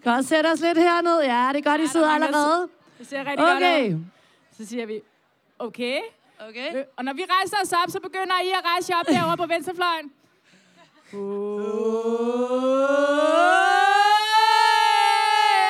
Også 0.05 0.29
sætte 0.29 0.49
os 0.49 0.61
lidt 0.61 0.79
herned. 0.79 1.21
Ja, 1.21 1.49
det 1.53 1.67
er 1.67 1.71
godt, 1.71 1.81
I 1.81 1.87
sidder 1.87 2.11
allerede. 2.11 2.69
Det 2.99 3.09
ser 3.09 3.19
rigtig 3.19 3.39
godt 3.39 3.57
Okay. 3.57 3.93
ud. 3.95 3.99
Så 4.57 4.67
siger 4.67 4.87
vi, 4.87 5.01
okay. 5.59 5.99
Okay. 6.49 6.85
Og 6.97 7.05
når 7.05 7.13
vi 7.13 7.25
rejser 7.31 7.57
os 7.63 7.73
op, 7.73 7.91
så 7.91 8.01
begynder 8.01 8.37
I 8.45 8.49
at 8.51 8.65
rejse 8.65 8.93
jer 8.93 9.01
op 9.01 9.07
derovre 9.07 9.37
på 9.37 9.47
venstrefløjen. 9.47 10.11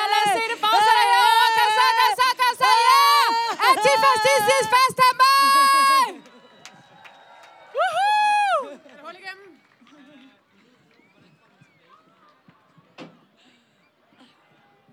Og 0.03 0.07
lad 0.13 0.23
os 0.27 0.31
se 0.37 0.43
det 0.53 0.59
fortsætte 0.65 1.03
herovre. 1.13 1.49
Kom 1.59 1.71
så, 1.79 1.87
kom 2.01 2.13
så, 2.21 2.27
kom 2.41 2.55
så, 2.63 2.71
ja! 2.89 3.07
Antifascistisk 3.69 4.71
1. 5.01 5.01
maj! 5.23 6.07
Woohoo! 7.77 8.79
Hul 9.05 9.15
igennem. 9.23 9.49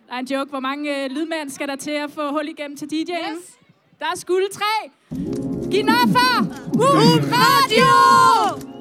Der 0.07 0.13
er 0.13 0.19
en 0.19 0.25
joke. 0.25 0.49
Hvor 0.49 0.59
mange 0.59 1.03
øh, 1.03 1.09
lydmænd 1.11 1.49
skal 1.49 1.67
der 1.67 1.75
til 1.75 1.91
at 1.91 2.11
få 2.11 2.31
hul 2.31 2.47
igennem 2.47 2.77
til 2.77 2.85
DJ'en? 2.85 3.35
Yes. 3.35 3.57
Der 3.99 4.05
er 4.05 4.17
skulle 4.17 4.47
tre. 4.51 4.89
Giv 5.71 5.81
den 5.81 5.89
op 5.89 6.09
for 6.09 6.45
Woo 6.77 7.19
Radio! 7.31 8.74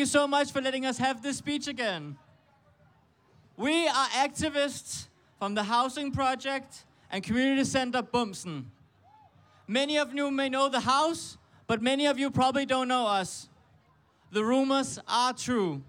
You 0.00 0.06
so 0.06 0.26
much 0.26 0.50
for 0.50 0.62
letting 0.62 0.86
us 0.86 0.96
have 0.96 1.22
this 1.22 1.36
speech 1.36 1.68
again. 1.68 2.16
We 3.58 3.86
are 3.86 4.08
activists 4.08 5.08
from 5.38 5.54
the 5.54 5.62
Housing 5.62 6.10
Project 6.10 6.86
and 7.10 7.22
Community 7.22 7.64
Center 7.64 8.02
Bumsen. 8.02 8.64
Many 9.68 9.98
of 9.98 10.14
you 10.14 10.30
may 10.30 10.48
know 10.48 10.70
the 10.70 10.80
house, 10.80 11.36
but 11.66 11.82
many 11.82 12.06
of 12.06 12.18
you 12.18 12.30
probably 12.30 12.64
don't 12.64 12.88
know 12.88 13.06
us. 13.06 13.50
The 14.32 14.42
rumors 14.42 14.98
are 15.06 15.34
true. 15.34 15.82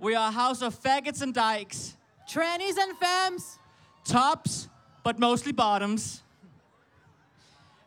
We 0.00 0.16
are 0.16 0.30
a 0.30 0.32
house 0.32 0.60
of 0.60 0.74
faggots 0.74 1.22
and 1.22 1.32
dykes. 1.32 1.96
Trannies 2.28 2.76
and 2.76 2.98
femmes. 2.98 3.60
Tops, 4.04 4.68
but 5.04 5.20
mostly 5.20 5.52
bottoms. 5.52 6.24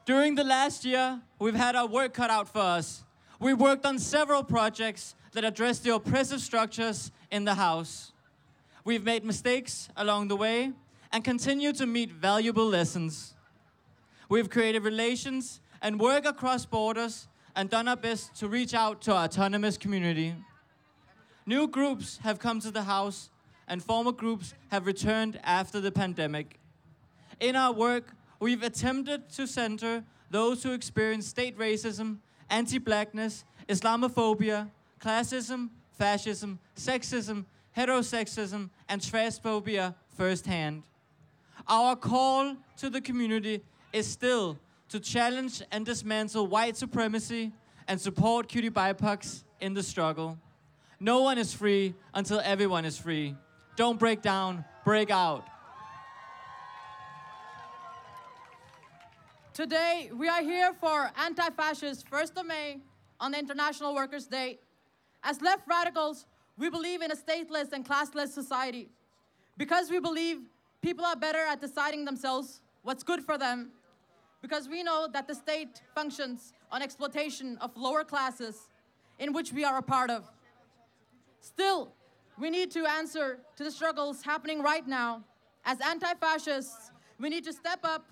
During 0.06 0.36
the 0.36 0.46
last 0.46 0.86
year, 0.86 1.20
we've 1.40 1.56
had 1.56 1.76
our 1.76 1.88
work 1.88 2.14
cut 2.14 2.30
out 2.30 2.48
for 2.48 2.62
us. 2.62 3.04
We 3.38 3.54
worked 3.54 3.86
on 3.86 4.00
several 4.00 4.44
projects 4.44 5.14
that 5.38 5.46
address 5.46 5.78
the 5.78 5.94
oppressive 5.94 6.42
structures 6.42 7.12
in 7.30 7.46
the 7.46 7.54
house. 7.54 8.12
We've 8.84 9.04
made 9.04 9.24
mistakes 9.24 9.88
along 9.96 10.30
the 10.30 10.36
way 10.36 10.72
and 11.12 11.24
continue 11.24 11.72
to 11.74 11.86
meet 11.86 12.12
valuable 12.12 12.66
lessons. 12.66 13.36
We've 14.30 14.50
created 14.50 14.84
relations 14.84 15.62
and 15.80 16.00
work 16.00 16.26
across 16.26 16.66
borders 16.66 17.28
and 17.56 17.70
done 17.70 17.88
our 17.88 17.96
best 17.96 18.34
to 18.38 18.48
reach 18.48 18.74
out 18.74 19.00
to 19.04 19.14
our 19.14 19.26
autonomous 19.26 19.78
community. 19.78 20.34
New 21.46 21.68
groups 21.68 22.18
have 22.24 22.40
come 22.40 22.60
to 22.62 22.72
the 22.72 22.82
house 22.82 23.30
and 23.68 23.84
former 23.84 24.14
groups 24.14 24.56
have 24.72 24.88
returned 24.88 25.40
after 25.44 25.80
the 25.80 25.92
pandemic. 25.92 26.60
In 27.40 27.56
our 27.56 27.72
work, 27.72 28.16
we've 28.40 28.64
attempted 28.64 29.30
to 29.34 29.46
center 29.46 30.04
those 30.32 30.64
who 30.64 30.72
experience 30.72 31.28
state 31.28 31.56
racism, 31.60 32.18
anti 32.50 32.80
blackness, 32.80 33.46
Islamophobia, 33.70 34.72
classism, 35.00 35.69
fascism, 35.98 36.59
sexism, 36.76 37.45
heterosexism, 37.76 38.69
and 38.90 39.01
transphobia 39.01 39.95
firsthand. 40.09 40.84
Our 41.67 41.95
call 41.95 42.56
to 42.77 42.90
the 42.90 43.01
community 43.01 43.61
is 43.93 44.08
still 44.08 44.58
to 44.90 45.00
challenge 45.00 45.61
and 45.72 45.85
dismantle 45.85 46.48
white 46.48 46.77
supremacy 46.77 47.51
and 47.88 48.00
support 48.00 48.48
cutie 48.48 48.69
BIPOCs 48.69 49.43
in 49.59 49.74
the 49.74 49.84
struggle. 49.84 50.38
No 51.00 51.22
one 51.22 51.38
is 51.38 51.53
free 51.53 51.93
until 52.14 52.40
everyone 52.40 52.85
is 52.85 52.98
free. 52.98 53.35
Don't 53.76 54.00
break 54.00 54.22
down, 54.22 54.66
break 54.84 55.11
out. 55.11 55.45
Today, 59.53 60.11
we 60.14 60.27
are 60.27 60.42
here 60.42 60.74
for 60.74 61.11
anti-fascist 61.17 62.09
1st 62.09 62.40
of 62.40 62.45
May 62.45 62.80
on 63.19 63.34
International 63.34 63.93
Workers' 63.93 64.27
Day. 64.27 64.59
As 65.28 65.42
left 65.42 65.68
radicals, 65.68 66.26
we 66.58 66.70
believe 66.70 67.02
in 67.02 67.12
a 67.12 67.16
stateless 67.16 67.74
and 67.74 67.86
classless 67.86 68.30
society. 68.30 68.88
Because 69.58 69.92
we 69.92 70.00
believe 70.00 70.38
people 70.82 71.04
are 71.04 71.18
better 71.18 71.40
at 71.40 71.60
deciding 71.60 72.06
themselves 72.06 72.62
what's 72.84 73.04
good 73.04 73.22
for 73.22 73.38
them, 73.38 73.72
because 74.42 74.70
we 74.70 74.84
know 74.84 75.10
that 75.12 75.28
the 75.28 75.36
state 75.36 75.82
functions 75.94 76.54
on 76.72 76.82
exploitation 76.82 77.58
of 77.58 77.76
lower 77.76 78.06
classes 78.06 78.70
in 79.20 79.34
which 79.34 79.52
we 79.52 79.66
are 79.66 79.78
a 79.78 79.82
part 79.82 80.10
of. 80.10 80.24
Still, 81.42 81.92
we 82.40 82.50
need 82.50 82.72
to 82.72 82.86
answer 82.86 83.40
to 83.58 83.66
the 83.66 83.72
struggles 83.72 84.22
happening 84.22 84.62
right 84.62 84.88
now. 84.88 85.24
As 85.66 85.78
anti 85.82 86.14
fascists, 86.14 86.92
we 87.20 87.28
need 87.28 87.44
to 87.44 87.52
step 87.52 87.80
up 87.84 88.06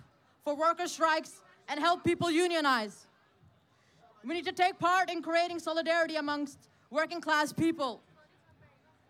for 0.43 0.53
worker 0.53 0.87
strikes 0.87 1.41
and 1.69 1.79
help 1.79 2.03
people 2.03 2.29
unionize. 2.29 3.07
We 4.25 4.33
need 4.33 4.45
to 4.45 4.51
take 4.51 4.77
part 4.79 5.09
in 5.09 5.21
creating 5.21 5.59
solidarity 5.59 6.17
amongst 6.17 6.59
working 6.95 7.21
class 7.21 7.51
people. 7.53 8.01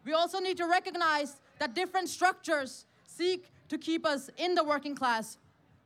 We 0.03 0.13
also 0.13 0.39
need 0.39 0.57
to 0.57 0.67
recognize 0.67 1.37
that 1.59 1.73
different 1.73 2.09
structures 2.09 2.85
seek 3.05 3.45
to 3.69 3.77
keep 3.77 4.05
us 4.05 4.29
in 4.37 4.55
the 4.55 4.63
working 4.63 4.95
class. 4.95 5.37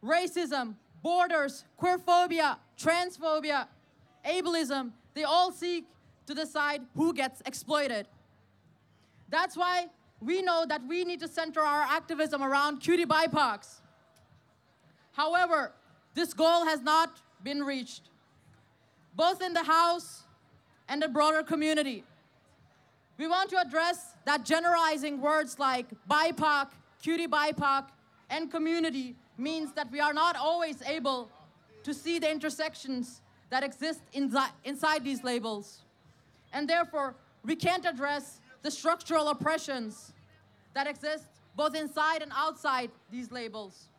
Racism, 0.03 0.75
borders, 1.03 1.65
queerphobia, 1.79 2.57
transphobia, 2.77 3.67
ableism, 4.25 4.91
they 5.13 5.23
all 5.23 5.51
seek 5.51 5.85
to 6.25 6.33
decide 6.33 6.81
who 6.95 7.13
gets 7.13 7.41
exploited. 7.45 8.07
That's 9.29 9.55
why 9.57 9.87
we 10.21 10.41
know 10.41 10.65
that 10.67 10.81
we 10.87 11.03
need 11.03 11.19
to 11.19 11.27
center 11.27 11.61
our 11.61 11.81
activism 11.81 12.41
around 12.41 12.79
cutie 12.79 13.05
BIPOCs. 13.05 13.81
However, 15.13 15.73
this 16.13 16.33
goal 16.33 16.65
has 16.65 16.81
not 16.81 17.21
been 17.43 17.63
reached, 17.63 18.03
both 19.15 19.41
in 19.41 19.53
the 19.53 19.63
House 19.63 20.23
and 20.89 21.01
the 21.01 21.07
broader 21.07 21.43
community. 21.43 22.03
We 23.17 23.27
want 23.27 23.49
to 23.51 23.61
address 23.61 24.15
that 24.25 24.43
generalizing 24.43 25.21
words 25.21 25.59
like 25.59 25.87
BIPOC, 26.09 26.69
cutie 27.01 27.27
BIPOC, 27.27 27.85
and 28.29 28.51
community 28.51 29.15
means 29.37 29.71
that 29.73 29.91
we 29.91 29.99
are 29.99 30.13
not 30.13 30.35
always 30.35 30.81
able 30.81 31.29
to 31.83 31.93
see 31.93 32.19
the 32.19 32.29
intersections 32.29 33.21
that 33.49 33.63
exist 33.63 34.01
insi- 34.13 34.51
inside 34.63 35.03
these 35.03 35.23
labels. 35.23 35.83
And 36.53 36.67
therefore, 36.67 37.15
we 37.43 37.55
can't 37.55 37.85
address 37.85 38.41
the 38.61 38.71
structural 38.71 39.29
oppressions 39.29 40.13
that 40.73 40.87
exist 40.87 41.25
both 41.55 41.75
inside 41.75 42.21
and 42.21 42.31
outside 42.35 42.91
these 43.11 43.31
labels. 43.31 43.89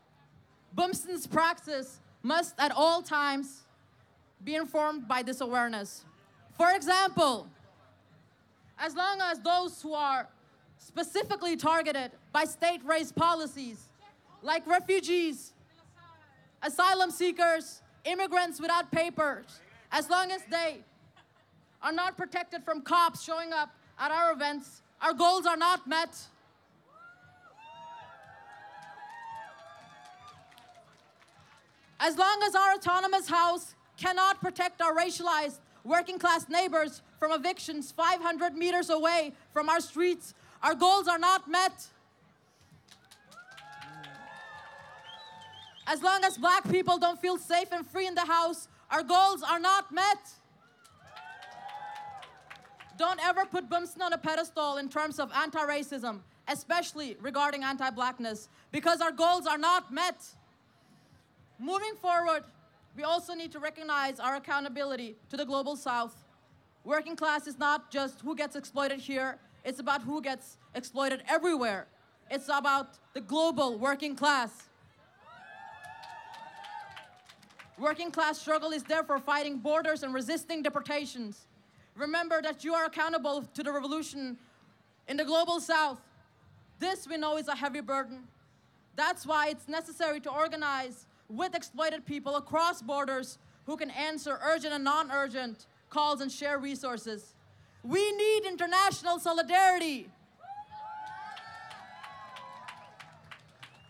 Bumston's 0.74 1.26
praxis 1.26 2.00
must 2.22 2.54
at 2.58 2.70
all 2.70 3.02
times 3.02 3.64
be 4.42 4.54
informed 4.54 5.08
by 5.08 5.22
this 5.22 5.40
awareness. 5.40 6.04
For 6.60 6.72
example, 6.72 7.48
as 8.78 8.94
long 8.94 9.18
as 9.22 9.39
those 9.39 9.80
who 9.80 9.94
are 9.94 10.28
specifically 10.76 11.56
targeted 11.56 12.10
by 12.34 12.44
state 12.44 12.84
race 12.84 13.10
policies, 13.10 13.86
like 14.42 14.66
refugees, 14.66 15.55
asylum 16.62 17.12
seekers, 17.12 17.80
immigrants 18.05 18.60
without 18.60 18.92
papers, 18.92 19.47
as 19.90 20.10
long 20.10 20.32
as 20.32 20.42
they 20.50 20.80
are 21.82 21.92
not 21.92 22.18
protected 22.18 22.62
from 22.62 22.82
cops 22.82 23.24
showing 23.24 23.55
up 23.55 23.74
at 23.98 24.10
our 24.10 24.30
events, 24.30 24.82
our 25.00 25.14
goals 25.14 25.47
are 25.47 25.56
not 25.56 25.86
met. 25.86 26.14
As 31.98 32.18
long 32.18 32.42
as 32.47 32.55
our 32.55 32.74
autonomous 32.74 33.30
house 33.30 33.74
cannot 33.97 34.42
protect 34.42 34.82
our 34.82 34.94
racialized 34.94 35.60
working 35.84 36.18
class 36.18 36.49
neighbors 36.49 37.02
from 37.18 37.33
evictions 37.33 37.92
500 37.92 38.55
meters 38.55 38.91
away 38.91 39.33
from 39.52 39.68
our 39.68 39.81
streets, 39.81 40.34
our 40.62 40.75
goals 40.75 41.09
are 41.09 41.18
not 41.18 41.49
met. 41.49 41.86
As 45.86 46.02
long 46.02 46.23
as 46.25 46.39
black 46.39 46.70
people 46.70 46.99
don't 46.99 47.20
feel 47.20 47.36
safe 47.36 47.73
and 47.73 47.86
free 47.86 48.07
in 48.07 48.15
the 48.15 48.26
house, 48.26 48.68
our 48.91 49.02
goals 49.02 49.42
are 49.42 49.59
not 49.59 49.92
met. 49.92 50.18
Don't 52.97 53.18
ever 53.25 53.47
put 53.47 53.68
Bumston 53.70 54.02
on 54.02 54.12
a 54.12 54.18
pedestal 54.18 54.76
in 54.76 54.89
terms 54.89 55.18
of 55.18 55.33
anti 55.33 55.59
racism, 55.60 56.20
especially 56.49 57.17
regarding 57.20 57.65
anti 57.65 57.91
blackness, 57.91 58.49
because 58.73 59.00
our 59.00 59.10
goals 59.10 59.47
are 59.47 59.59
not 59.59 59.92
met. 59.92 60.23
Moving 61.59 61.94
forward, 62.00 62.44
we 62.96 63.02
also 63.02 63.34
need 63.34 63.52
to 63.52 63.58
recognize 63.58 64.20
our 64.20 64.36
accountability 64.36 65.16
to 65.30 65.36
the 65.36 65.44
global 65.44 65.76
south. 65.76 66.14
Working 66.84 67.16
class 67.16 67.46
is 67.46 67.58
not 67.58 67.90
just 67.90 68.20
who 68.20 68.34
gets 68.34 68.56
exploited 68.56 69.00
here, 69.00 69.38
it's 69.64 69.78
about 69.78 70.02
who 70.02 70.22
gets 70.22 70.56
exploited 70.74 71.22
everywhere. 71.28 71.86
It's 72.30 72.48
about 72.48 72.98
the 73.12 73.20
global 73.20 73.78
working 73.78 74.16
class. 74.16 74.50
Working 77.78 78.10
class 78.10 78.38
struggle 78.38 78.72
is 78.72 78.82
therefore 78.82 79.18
fighting 79.18 79.58
borders 79.58 80.02
and 80.02 80.12
resisting 80.12 80.62
deportations. 80.62 81.46
Remember 81.96 82.40
that 82.42 82.62
you 82.62 82.74
are 82.74 82.84
accountable 82.84 83.42
to 83.54 83.62
the 83.62 83.72
revolution 83.72 84.36
in 85.08 85.16
the 85.16 85.24
global 85.24 85.60
south. 85.60 86.00
This 86.78 87.08
we 87.08 87.16
know 87.16 87.36
is 87.36 87.48
a 87.48 87.54
heavy 87.54 87.80
burden. 87.80 88.24
That's 88.96 89.26
why 89.26 89.48
it's 89.48 89.66
necessary 89.68 90.20
to 90.20 90.30
organize 90.30 91.06
with 91.31 91.55
exploited 91.55 92.05
people 92.05 92.36
across 92.36 92.83
borders 92.83 93.39
who 93.67 93.76
can 93.76 93.91
answer 93.91 94.39
urgent 94.44 94.75
and 94.75 94.84
non 94.84 95.10
urgent 95.10 95.67
calls 95.89 96.20
and 96.20 96.31
share 96.31 96.59
resources. 96.59 97.34
We 97.83 98.12
need 98.12 98.44
international 98.47 99.18
solidarity. 99.18 100.09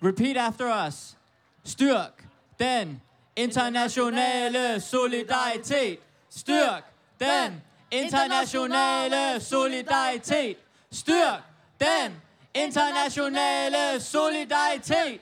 Repeat 0.01 0.37
after 0.37 0.69
us. 0.69 1.17
Styrk 1.65 2.25
den 2.59 3.01
internationale 3.37 4.81
solidaritet. 4.81 6.01
Styrk 6.31 6.85
den 7.19 7.63
internationale 7.91 9.41
solidaritet. 9.41 10.57
Styrk 10.91 11.43
den 11.79 12.13
internationale 12.55 14.01
solidaritet. 14.01 15.21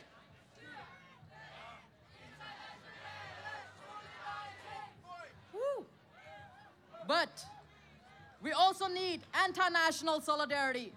But 7.08 7.42
we 8.42 8.52
also 8.52 8.86
need 8.86 9.22
international 9.46 10.20
solidarity 10.20 10.92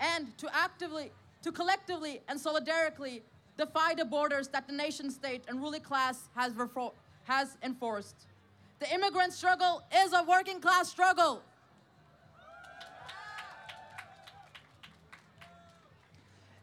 and 0.00 0.36
to 0.38 0.48
actively, 0.52 1.12
to 1.42 1.52
collectively 1.52 2.22
and 2.26 2.40
solidarically 2.40 3.20
defy 3.58 3.94
the 3.94 4.04
borders 4.04 4.48
that 4.48 4.66
the 4.66 4.72
nation 4.72 5.10
state 5.10 5.44
and 5.46 5.60
ruling 5.60 5.82
class 5.82 6.28
has, 6.34 6.52
has 7.24 7.56
enforced. 7.62 8.16
The 8.78 8.92
immigrant 8.92 9.34
struggle 9.34 9.82
is 9.94 10.14
a 10.14 10.24
working 10.24 10.60
class 10.60 10.88
struggle. 10.88 11.42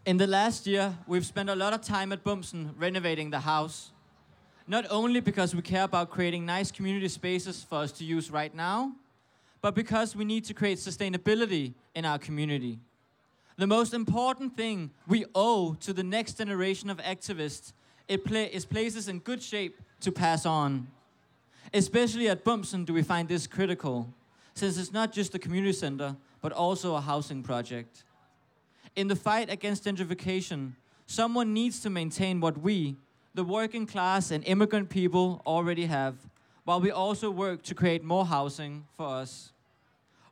In 0.06 0.18
the 0.18 0.27
last 0.27 0.68
year, 0.68 0.98
we've 1.08 1.26
spent 1.26 1.50
a 1.50 1.56
lot 1.56 1.74
of 1.74 1.82
time 1.82 2.11
at 2.11 2.24
Bumsen 2.24 2.74
renovating 2.77 3.30
the 3.30 3.40
house. 3.40 3.92
Not 4.67 4.85
only 4.90 5.19
because 5.19 5.53
we 5.53 5.61
care 5.61 5.83
about 5.83 6.09
creating 6.09 6.45
nice 6.45 6.72
community 6.72 7.09
spaces 7.09 7.64
for 7.64 7.80
us 7.80 7.92
to 7.93 8.06
use 8.06 8.32
right 8.32 8.53
now, 8.56 8.93
but 9.61 9.75
because 9.75 10.16
we 10.16 10.25
need 10.25 10.45
to 10.45 10.53
create 10.53 10.77
sustainability 10.77 11.74
in 11.95 12.06
our 12.06 12.17
community. 12.17 12.80
The 13.58 13.67
most 13.67 13.93
important 13.93 14.58
thing 14.58 14.92
we 15.08 15.25
owe 15.35 15.75
to 15.82 15.93
the 15.93 16.03
next 16.03 16.38
generation 16.38 16.90
of 16.90 16.98
activists 16.98 17.74
is 18.08 18.66
places 18.66 19.08
in 19.08 19.19
good 19.19 19.42
shape 19.42 19.80
to 20.01 20.11
pass 20.11 20.45
on. 20.45 20.88
Especially 21.74 22.27
at 22.30 22.43
Bumsen 22.43 22.85
do 22.85 22.93
we 22.93 23.03
find 23.03 23.27
this 23.27 23.48
critical, 23.48 24.14
since 24.53 24.77
it's 24.77 24.92
not 24.92 25.11
just 25.11 25.33
a 25.35 25.40
community 25.40 25.74
center, 25.74 26.16
but 26.42 26.51
also 26.51 26.95
a 26.95 27.01
housing 27.01 27.42
project. 27.43 28.03
In 28.95 29.08
the 29.08 29.16
fight 29.16 29.50
against 29.50 29.85
gentrification, 29.85 30.74
someone 31.08 31.53
needs 31.53 31.80
to 31.82 31.90
maintain 31.90 32.40
what 32.40 32.59
we, 32.59 32.95
the 33.34 33.44
working 33.44 33.88
class 33.88 34.32
and 34.32 34.44
immigrant 34.45 34.90
people, 34.90 35.42
already 35.45 35.86
have, 35.86 36.16
while 36.66 36.80
we 36.80 36.92
also 36.92 37.32
work 37.32 37.64
to 37.64 37.76
create 37.76 38.03
more 38.03 38.26
housing 38.26 38.86
for 38.95 39.08
us. 39.08 39.52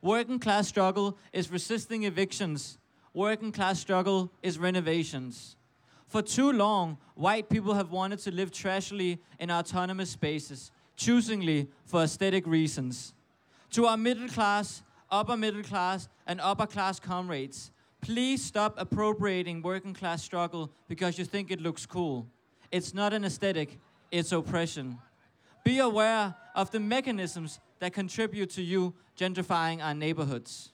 Working 0.00 0.38
class 0.38 0.68
struggle 0.68 1.16
is 1.32 1.50
resisting 1.50 2.04
evictions. 2.04 2.78
Working 3.12 3.52
class 3.52 3.78
struggle 3.80 4.30
is 4.42 4.58
renovations. 4.58 5.56
For 6.08 6.22
too 6.22 6.52
long, 6.52 6.98
white 7.14 7.48
people 7.48 7.74
have 7.74 7.90
wanted 7.90 8.18
to 8.20 8.30
live 8.30 8.50
trashily 8.50 9.18
in 9.38 9.50
autonomous 9.50 10.10
spaces, 10.10 10.70
choosingly 10.96 11.68
for 11.84 12.02
aesthetic 12.02 12.46
reasons. 12.46 13.14
To 13.70 13.86
our 13.86 13.96
middle 13.96 14.28
class, 14.28 14.82
upper 15.10 15.36
middle 15.36 15.62
class, 15.62 16.08
and 16.26 16.40
upper 16.40 16.66
class 16.66 17.00
comrades, 17.00 17.70
please 18.00 18.44
stop 18.44 18.74
appropriating 18.76 19.62
working 19.62 19.94
class 19.94 20.22
struggle 20.22 20.70
because 20.88 21.18
you 21.18 21.24
think 21.24 21.50
it 21.50 21.60
looks 21.60 21.86
cool. 21.86 22.26
It's 22.72 22.94
not 22.94 23.12
an 23.12 23.24
aesthetic, 23.24 23.78
it's 24.10 24.32
oppression. 24.32 24.98
Be 25.62 25.78
aware 25.78 26.34
of 26.54 26.70
the 26.70 26.80
mechanisms 26.80 27.60
that 27.78 27.92
contribute 27.92 28.50
to 28.50 28.62
you 28.62 28.94
gentrifying 29.16 29.82
our 29.82 29.94
neighborhoods. 29.94 30.72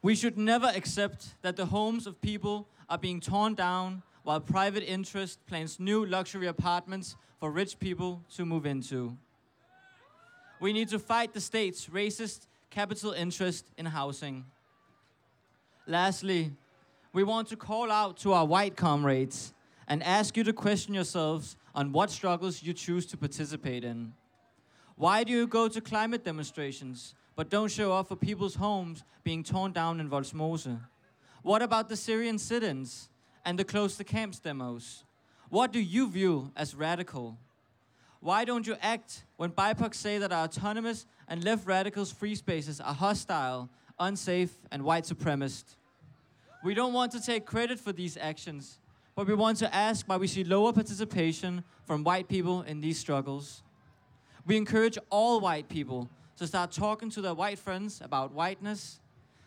We 0.00 0.14
should 0.14 0.38
never 0.38 0.66
accept 0.74 1.34
that 1.42 1.56
the 1.56 1.66
homes 1.66 2.06
of 2.06 2.20
people 2.20 2.68
are 2.88 2.98
being 2.98 3.20
torn 3.20 3.54
down 3.54 4.02
while 4.22 4.40
private 4.40 4.84
interest 4.84 5.44
plans 5.46 5.78
new 5.80 6.04
luxury 6.06 6.46
apartments 6.46 7.16
for 7.38 7.50
rich 7.50 7.78
people 7.78 8.22
to 8.36 8.44
move 8.44 8.66
into. 8.66 9.16
We 10.60 10.72
need 10.72 10.88
to 10.90 10.98
fight 10.98 11.32
the 11.32 11.40
state's 11.40 11.86
racist 11.86 12.46
capital 12.70 13.12
interest 13.12 13.70
in 13.76 13.86
housing. 13.86 14.44
Lastly, 15.86 16.52
we 17.12 17.24
want 17.24 17.48
to 17.48 17.56
call 17.56 17.90
out 17.90 18.16
to 18.18 18.32
our 18.32 18.46
white 18.46 18.76
comrades 18.76 19.52
and 19.88 20.02
ask 20.02 20.36
you 20.36 20.44
to 20.44 20.52
question 20.52 20.94
yourselves 20.94 21.56
on 21.74 21.92
what 21.92 22.10
struggles 22.10 22.62
you 22.62 22.72
choose 22.72 23.04
to 23.06 23.16
participate 23.16 23.82
in. 23.82 24.12
Why 24.96 25.24
do 25.24 25.32
you 25.32 25.46
go 25.46 25.68
to 25.68 25.80
climate 25.80 26.24
demonstrations 26.24 27.14
but 27.34 27.50
don't 27.50 27.70
show 27.70 27.92
up 27.92 28.08
for 28.08 28.16
people's 28.16 28.54
homes 28.54 29.02
being 29.24 29.42
torn 29.42 29.72
down 29.72 29.98
in 29.98 30.08
Volsmose? 30.08 30.78
What 31.42 31.62
about 31.62 31.88
the 31.88 31.96
Syrian 31.96 32.38
sit 32.38 32.62
ins 32.62 33.10
and 33.44 33.58
the 33.58 33.64
close 33.64 33.96
the 33.96 34.04
camps 34.04 34.38
demos? 34.38 35.02
What 35.48 35.72
do 35.72 35.80
you 35.80 36.08
view 36.08 36.52
as 36.54 36.74
radical? 36.74 37.36
Why 38.20 38.44
don't 38.44 38.66
you 38.66 38.76
act 38.80 39.24
when 39.36 39.50
BIPOC 39.50 39.94
say 39.96 40.18
that 40.18 40.32
our 40.32 40.44
autonomous 40.44 41.06
and 41.26 41.42
left 41.42 41.66
radicals' 41.66 42.12
free 42.12 42.36
spaces 42.36 42.80
are 42.80 42.94
hostile, 42.94 43.68
unsafe, 43.98 44.52
and 44.70 44.82
white 44.82 45.04
supremacist? 45.04 45.76
We 46.64 46.74
don't 46.74 46.92
want 46.92 47.12
to 47.12 47.20
take 47.20 47.44
credit 47.44 47.80
for 47.80 47.92
these 47.92 48.16
actions, 48.16 48.78
but 49.14 49.26
we 49.26 49.34
want 49.34 49.58
to 49.58 49.74
ask 49.74 50.06
why 50.06 50.16
we 50.16 50.26
see 50.26 50.44
lower 50.44 50.72
participation 50.72 51.64
from 51.84 52.04
white 52.04 52.28
people 52.28 52.62
in 52.62 52.80
these 52.80 52.98
struggles. 52.98 53.62
We 54.46 54.56
encourage 54.56 54.98
all 55.10 55.40
white 55.40 55.68
people 55.68 56.08
to 56.36 56.46
start 56.46 56.72
talking 56.72 57.10
to 57.10 57.20
their 57.20 57.34
white 57.34 57.58
friends 57.58 58.00
about 58.02 58.32
whiteness, 58.32 59.00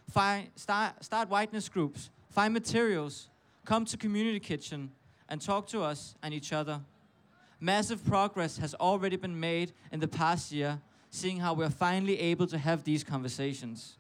find, 0.10 0.50
start, 0.56 1.04
start 1.04 1.30
whiteness 1.30 1.70
groups, 1.70 2.10
find 2.30 2.54
materials, 2.54 3.30
come 3.66 3.86
to 3.86 3.98
Community 3.98 4.40
Kitchen, 4.40 4.92
and 5.28 5.42
talk 5.42 5.68
to 5.68 5.82
us 5.82 6.16
and 6.22 6.34
each 6.34 6.54
other. 6.54 6.82
Massive 7.60 8.06
progress 8.06 8.58
has 8.58 8.76
already 8.76 9.16
been 9.16 9.40
made 9.40 9.72
in 9.92 10.00
the 10.00 10.08
past 10.08 10.52
year, 10.52 10.80
seeing 11.10 11.38
how 11.38 11.54
we're 11.54 11.70
finally 11.70 12.20
able 12.20 12.46
to 12.48 12.58
have 12.58 12.84
these 12.84 13.04
conversations. 13.04 13.98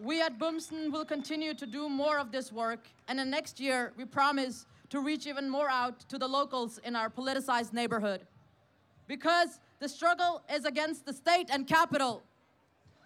We 0.00 0.22
at 0.22 0.38
Bumsen 0.38 0.92
will 0.92 1.04
continue 1.04 1.54
to 1.54 1.66
do 1.66 1.88
more 1.88 2.18
of 2.18 2.30
this 2.30 2.52
work, 2.52 2.86
and 3.08 3.18
in 3.18 3.30
next 3.30 3.58
year, 3.58 3.92
we 3.96 4.04
promise 4.04 4.64
to 4.90 5.00
reach 5.00 5.26
even 5.26 5.50
more 5.50 5.68
out 5.68 6.00
to 6.08 6.18
the 6.18 6.28
locals 6.28 6.78
in 6.78 6.94
our 6.94 7.10
politicized 7.10 7.72
neighborhood. 7.72 8.20
Because 9.08 9.58
the 9.80 9.88
struggle 9.88 10.42
is 10.54 10.64
against 10.64 11.04
the 11.04 11.12
state 11.12 11.48
and 11.50 11.66
capital. 11.66 12.22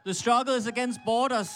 The 0.05 0.12
struggle 0.12 0.55
is 0.55 0.67
against 0.67 1.03
borders. 1.05 1.51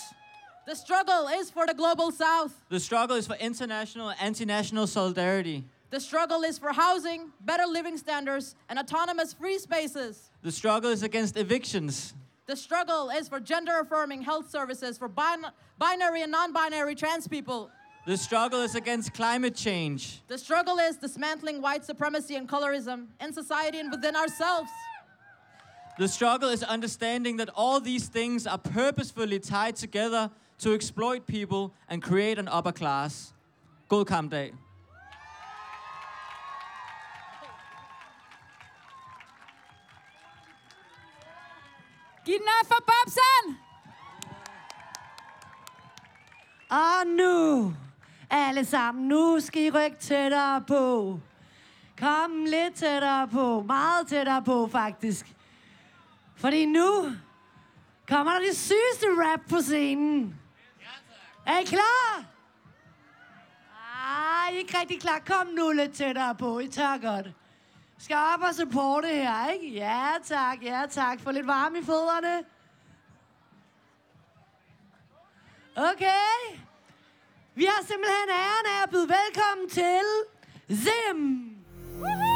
The 0.66 0.74
struggle 0.74 1.28
is 1.28 1.50
for 1.50 1.66
the 1.66 1.74
global 1.74 2.10
south. 2.12 2.54
The 2.70 2.80
struggle 2.80 3.16
is 3.16 3.26
for 3.26 3.36
international 3.36 4.08
and 4.08 4.20
anti-national 4.20 4.86
solidarity. 4.86 5.64
The 5.90 6.00
struggle 6.00 6.42
is 6.42 6.58
for 6.58 6.72
housing, 6.72 7.30
better 7.40 7.66
living 7.66 7.98
standards, 7.98 8.56
and 8.68 8.78
autonomous 8.78 9.32
free 9.32 9.58
spaces. 9.58 10.30
The 10.42 10.50
struggle 10.50 10.90
is 10.90 11.02
against 11.02 11.36
evictions. 11.36 12.14
The 12.46 12.54
struggle 12.56 13.10
is 13.10 13.28
for 13.28 13.40
gender 13.40 13.80
affirming 13.80 14.22
health 14.22 14.48
services 14.50 14.96
for 14.96 15.08
bin- 15.08 15.46
binary 15.78 16.22
and 16.22 16.30
non 16.30 16.52
binary 16.52 16.94
trans 16.94 17.26
people. 17.26 17.70
The 18.06 18.16
struggle 18.16 18.62
is 18.62 18.76
against 18.76 19.14
climate 19.14 19.56
change. 19.56 20.22
The 20.28 20.38
struggle 20.38 20.78
is 20.78 20.96
dismantling 20.96 21.60
white 21.60 21.84
supremacy 21.84 22.36
and 22.36 22.48
colorism 22.48 23.06
in 23.20 23.32
society 23.32 23.80
and 23.80 23.90
within 23.90 24.14
ourselves. 24.14 24.70
The 25.98 26.06
struggle 26.06 26.50
is 26.50 26.62
understanding 26.62 27.38
that 27.38 27.48
all 27.56 27.80
these 27.80 28.06
things 28.08 28.46
are 28.46 28.58
purposefully 28.58 29.40
tied 29.40 29.74
together 29.74 30.30
to 30.58 30.72
exploit 30.72 31.26
people 31.26 31.74
and 31.88 32.00
create 32.00 32.38
an 32.38 32.46
upper 32.46 32.70
class. 32.70 33.32
God 33.88 34.06
kampdag. 34.06 34.52
Giv 42.26 42.38
den 42.38 42.48
op 42.60 42.66
for 42.68 42.84
Bobsen! 42.86 43.58
Og 46.70 47.06
nu, 47.06 47.74
alle 48.30 48.64
sammen, 48.64 49.08
nu 49.08 49.40
skal 49.40 49.62
I 49.62 49.70
rykke 49.70 49.96
tættere 50.00 50.64
på. 50.68 51.20
Kom 51.98 52.44
lidt 52.44 52.74
tættere 52.74 53.28
på, 53.28 53.60
meget 53.60 54.06
tættere 54.08 54.42
på 54.42 54.68
faktisk. 54.72 55.26
Fordi 56.36 56.66
nu 56.66 57.12
kommer 58.08 58.32
der 58.32 58.40
det 58.40 58.56
sygeste 58.56 59.06
rap 59.06 59.40
på 59.48 59.60
scenen. 59.60 60.40
Er 61.46 61.58
I 61.58 61.64
klar? 61.64 62.24
Ah, 64.06 64.52
I 64.52 64.54
er 64.54 64.58
ikke 64.58 64.78
rigtig 64.80 65.00
klar. 65.00 65.18
Kom 65.26 65.46
nu 65.46 65.72
lidt 65.72 65.92
tættere 65.92 66.34
på. 66.34 66.58
I 66.58 66.68
tør 66.68 66.98
godt. 66.98 67.26
Skal 67.98 68.16
op 68.34 68.42
og 68.42 68.54
supporte 68.54 69.08
her, 69.08 69.48
ikke? 69.48 69.68
Ja 69.68 70.10
tak, 70.24 70.62
ja 70.62 70.86
tak. 70.90 71.20
Få 71.20 71.30
lidt 71.30 71.46
varme 71.46 71.78
i 71.78 71.82
fødderne. 71.82 72.44
Okay. 75.76 76.58
Vi 77.54 77.64
har 77.64 77.84
simpelthen 77.86 78.28
æren 78.30 78.66
af 78.66 78.82
at 78.82 78.90
byde 78.90 79.08
velkommen 79.08 79.68
til 79.68 80.06
Zim. 80.76 81.56
Woohoo! 82.00 82.35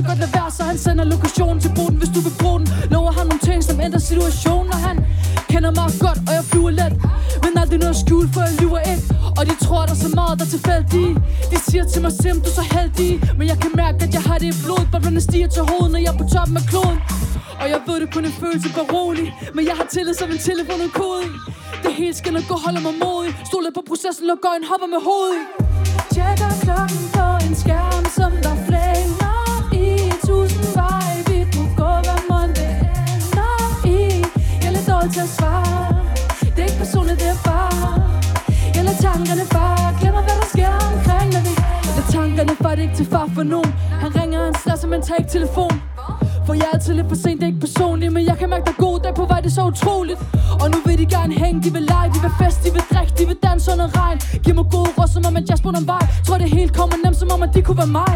Så 0.00 0.06
godt 0.08 0.18
lade 0.24 0.34
være 0.38 0.50
Så 0.58 0.62
han 0.70 0.78
sender 0.78 1.04
lokationen 1.04 1.60
til 1.64 1.72
boden, 1.78 1.96
hvis 2.00 2.10
du 2.16 2.20
vil 2.26 2.34
bruge 2.40 2.58
den. 2.60 2.68
Lover 2.94 3.12
han 3.18 3.26
nogle 3.30 3.42
ting, 3.48 3.58
som 3.68 3.76
ændrer 3.86 4.00
situationen 4.10 4.68
Og 4.76 4.80
han 4.88 4.96
kender 5.52 5.70
mig 5.78 5.88
godt, 6.04 6.18
og 6.28 6.32
jeg 6.38 6.44
flyver 6.50 6.72
let. 6.80 6.94
Men 7.44 7.52
aldrig 7.62 7.78
noget 7.84 7.96
skjult, 8.02 8.30
for 8.34 8.40
jeg 8.48 8.54
lyver 8.62 8.82
ikke. 8.92 9.04
Og 9.38 9.42
de 9.48 9.54
tror, 9.64 9.80
der 9.88 9.94
er 9.96 10.02
så 10.06 10.10
meget, 10.20 10.34
der 10.38 10.44
er 10.48 10.52
tilfældige. 10.56 11.10
De 11.50 11.56
siger 11.68 11.84
til 11.92 12.00
mig, 12.04 12.12
Sim, 12.20 12.36
du 12.44 12.48
er 12.52 12.56
så 12.60 12.64
heldig. 12.74 13.12
Men 13.38 13.44
jeg 13.52 13.58
kan 13.62 13.72
mærke, 13.82 13.98
at 14.06 14.12
jeg 14.16 14.22
har 14.28 14.36
det 14.42 14.48
i 14.54 14.56
blod 14.64 14.82
Boblerne 14.92 15.20
stiger 15.28 15.48
til 15.56 15.62
hovedet, 15.70 15.90
når 15.94 16.00
jeg 16.04 16.12
er 16.14 16.18
på 16.22 16.26
toppen 16.34 16.56
af 16.60 16.64
kloden. 16.70 16.98
Og 17.62 17.66
jeg 17.72 17.80
ved, 17.86 17.96
det 18.02 18.08
kun 18.14 18.24
en 18.30 18.36
følelse 18.42 18.68
for 18.76 18.84
rolig. 18.94 19.26
Men 19.56 19.62
jeg 19.70 19.76
har 19.80 19.86
tillid 19.94 20.14
som 20.20 20.28
en 20.34 20.40
telefon 20.48 20.80
og 20.86 20.92
kode. 21.00 21.24
Det 21.84 21.92
hele 22.00 22.14
skal 22.20 22.32
nok 22.36 22.46
gå, 22.50 22.56
holder 22.66 22.82
mig 22.86 22.94
modig. 23.04 23.30
Stoler 23.50 23.72
på 23.78 23.82
processen, 23.90 24.24
lukker 24.30 24.48
øjne, 24.52 24.64
hopper 24.70 24.88
med 24.94 25.00
hovedet. 25.08 25.69
Ikke 42.82 42.96
til 42.96 43.06
far 43.06 43.30
for 43.34 43.42
nogen. 43.42 43.72
Han 44.04 44.10
ringer, 44.20 44.44
han 44.44 44.54
slasser, 44.54 44.88
men 44.88 45.02
tager 45.02 45.18
ikke 45.18 45.30
telefon. 45.30 45.72
For 46.46 46.54
jeg 46.54 46.66
er 46.70 46.74
altid 46.74 46.94
lidt 46.94 47.08
for 47.08 47.14
sent, 47.24 47.40
det 47.40 47.42
er 47.42 47.52
ikke 47.52 47.60
personligt 47.60 48.12
Men 48.12 48.26
jeg 48.26 48.36
kan 48.38 48.48
mærke, 48.50 48.64
der 48.64 48.74
er 48.78 48.82
god 48.88 49.00
dag 49.04 49.14
på 49.14 49.24
vej, 49.30 49.40
det 49.40 49.50
er 49.52 49.56
så 49.60 49.64
utroligt. 49.72 50.20
Og 50.62 50.66
nu 50.72 50.78
vil 50.86 50.98
de 50.98 51.06
gerne 51.16 51.34
hænge, 51.34 51.62
de 51.66 51.72
vil 51.76 51.82
lege, 51.82 52.08
de 52.14 52.20
vil 52.24 52.32
fest, 52.40 52.58
de 52.64 52.70
vil 52.76 52.84
drikke, 52.92 53.12
de 53.18 53.24
vil 53.30 53.38
danse 53.48 53.72
under 53.72 53.88
regn. 54.00 54.18
Giv 54.44 54.54
mig 54.54 54.66
gode 54.76 54.90
råd, 54.98 55.08
som 55.14 55.22
om 55.28 55.36
at 55.36 55.50
jeg 55.50 55.58
på 55.62 55.68
en 55.68 55.86
vej. 55.92 56.04
Tror 56.26 56.38
det 56.38 56.50
hele 56.56 56.70
kommer 56.80 56.96
nemt, 57.04 57.16
som 57.16 57.28
om 57.34 57.42
at 57.46 57.50
det 57.54 57.62
kunne 57.66 57.78
være 57.82 57.92
mig. 58.02 58.14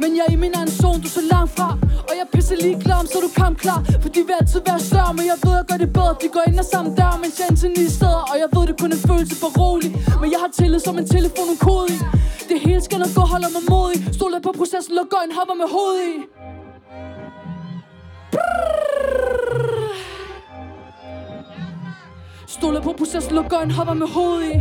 Men 0.00 0.10
jeg 0.16 0.24
er 0.28 0.32
i 0.32 0.40
min 0.44 0.52
egen 0.58 0.70
zone, 0.80 0.98
du 1.04 1.08
er 1.10 1.14
så 1.20 1.24
langt 1.32 1.50
fra. 1.56 1.68
Og 2.08 2.14
jeg 2.20 2.26
pisser 2.34 2.56
lige 2.64 2.76
klar 2.84 2.98
om, 3.02 3.06
så 3.12 3.18
du 3.26 3.30
kom 3.40 3.54
klar. 3.64 3.80
For 4.02 4.08
de 4.14 4.20
vil 4.28 4.34
altid 4.40 4.60
være 4.68 4.80
større, 4.90 5.12
men 5.18 5.24
jeg 5.32 5.38
ved, 5.44 5.54
jeg 5.60 5.66
gør 5.70 5.78
det 5.84 5.90
bedre. 5.98 6.12
De 6.22 6.28
går 6.36 6.44
ind 6.48 6.58
og 6.64 6.66
samme 6.72 6.88
dør, 6.98 7.12
men 7.22 7.28
jeg 7.38 7.46
ind 7.50 7.56
til 7.62 7.70
nye 7.78 7.90
steder. 7.98 8.22
Og 8.30 8.36
jeg 8.42 8.48
ved, 8.54 8.62
det 8.68 8.74
kun 8.80 8.90
er 8.92 8.98
en 8.98 9.04
følelse 9.10 9.34
for 9.42 9.50
rolig. 9.60 9.90
Men 10.20 10.28
jeg 10.32 10.40
har 10.44 10.50
tillid 10.58 10.80
som 10.86 10.94
en 11.02 11.06
telefon 11.16 11.48
og 11.54 11.58
kode 11.66 11.86
i. 11.94 11.96
Det 12.78 12.82
hele 12.82 12.90
skal 12.90 12.98
nok 12.98 13.14
gå, 13.14 13.20
holder 13.20 13.48
mig 13.48 13.62
modig 13.70 14.14
Stoler 14.14 14.40
på 14.40 14.52
processen, 14.56 14.94
luk 14.94 15.12
øjne, 15.20 15.32
hopper 15.38 15.54
med 15.54 15.68
hovedet 15.74 16.04
i. 16.14 16.16
Stoler 22.46 22.80
på 22.80 22.92
processen, 22.98 23.34
luk 23.34 23.52
øjne, 23.52 23.72
hopper 23.72 23.94
med 23.94 24.06
hovedet 24.06 24.50
i. 24.54 24.56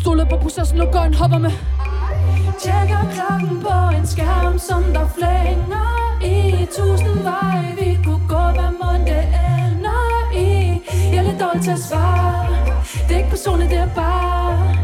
Stoler 0.00 0.24
på 0.24 0.36
processen, 0.42 0.78
luk 0.78 0.94
øjne, 0.94 1.14
hopper 1.14 1.38
med 1.38 1.50
Tjekker 2.62 3.04
klokken 3.14 3.60
på 3.66 3.96
en 3.98 4.06
skærm, 4.06 4.58
som 4.58 4.82
der 4.82 5.06
flænger 5.16 6.18
i 6.24 6.66
Tusind 6.76 7.18
veje, 7.22 7.76
vi 7.78 7.98
kunne 8.04 8.13
lidt 11.34 11.42
dårlig 11.44 11.62
til 11.62 11.70
at 11.70 11.84
svare. 11.90 12.46
Det 13.06 13.12
er 13.14 13.18
ikke 13.22 13.30
personligt, 13.30 13.70
det 13.70 13.78
er 13.78 13.94
bare. 13.94 14.76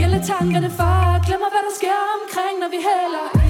Jeg 0.00 0.08
lader 0.10 0.24
tankerne 0.24 0.70
far 0.70 1.18
Glemmer, 1.26 1.50
hvad 1.54 1.62
der 1.68 1.74
sker 1.80 1.98
omkring, 2.18 2.54
når 2.62 2.68
vi 2.74 2.80
hælder 2.90 3.47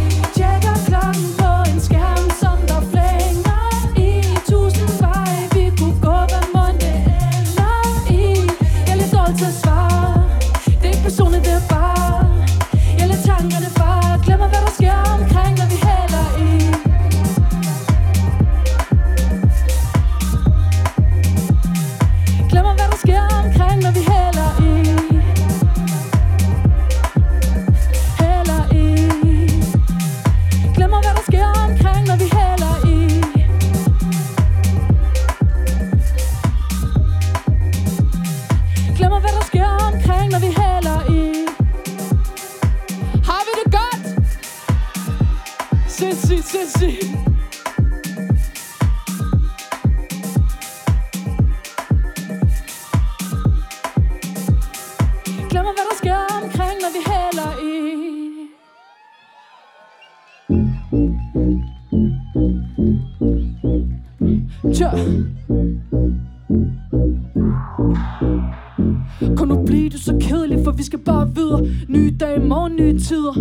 tider. 73.09 73.35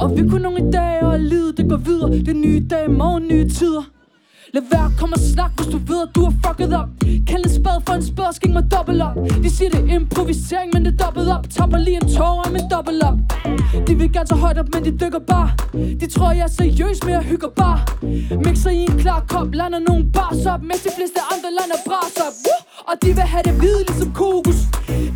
Og 0.00 0.16
vi 0.16 0.28
kunne 0.28 0.42
nogle 0.42 0.68
i 0.68 0.70
dag, 0.72 1.02
og 1.02 1.20
livet 1.20 1.56
det 1.56 1.68
går 1.68 1.76
videre. 1.76 2.10
Det 2.10 2.28
er 2.28 2.34
nye 2.34 2.66
dage, 2.70 2.88
morgen, 2.88 3.28
nye 3.28 3.48
tider. 3.48 3.84
Lad 4.54 4.62
være, 4.70 4.92
kom 4.98 5.12
og 5.12 5.18
snak, 5.18 5.52
hvis 5.56 5.66
du 5.74 5.78
ved, 5.90 6.00
at 6.06 6.14
du 6.14 6.20
er 6.24 6.32
fucket 6.44 6.72
op 6.80 6.88
Kald 7.28 7.44
en 7.44 7.52
spad 7.58 7.76
for 7.86 7.94
en 7.94 8.04
spad, 8.10 8.32
skæng 8.32 8.52
mig 8.52 8.64
dobbelt 8.74 9.02
op. 9.02 9.16
De 9.44 9.50
siger 9.56 9.70
det 9.70 9.80
er 9.80 9.94
improvisering, 9.94 10.70
men 10.74 10.84
det 10.84 10.92
er 10.92 11.04
dobbelt 11.04 11.28
op. 11.28 11.44
Tapper 11.50 11.78
lige 11.78 11.98
en 12.02 12.08
tår 12.16 12.42
af 12.46 12.50
min 12.52 12.66
dobbelt 12.70 13.02
op. 13.02 13.18
De 13.86 13.92
vil 13.98 14.12
gerne 14.12 14.26
så 14.26 14.34
højt 14.34 14.58
op, 14.58 14.68
men 14.74 14.84
de 14.84 14.90
dykker 15.02 15.22
bare. 15.32 15.50
De 16.00 16.06
tror, 16.14 16.30
jeg 16.32 16.44
er 16.50 16.54
seriøs, 16.60 16.98
men 17.04 17.12
jeg 17.14 17.22
hygger 17.22 17.48
bare. 17.62 17.78
Mixer 18.44 18.70
i 18.70 18.82
en 18.90 18.98
klar 19.02 19.24
kop, 19.28 19.54
lander 19.54 19.80
nogle 19.88 20.04
bars 20.12 20.46
op 20.46 20.62
Mens 20.62 20.82
de 20.86 20.90
fleste 20.96 21.20
andre 21.32 21.48
lander 21.58 21.78
bras 21.86 22.16
op. 22.26 22.34
Woo! 22.44 22.58
Og 22.88 22.94
de 23.02 23.08
vil 23.18 23.26
have 23.34 23.42
det 23.48 23.54
hvide, 23.60 23.82
ligesom 23.88 24.12
kokos. 24.12 24.60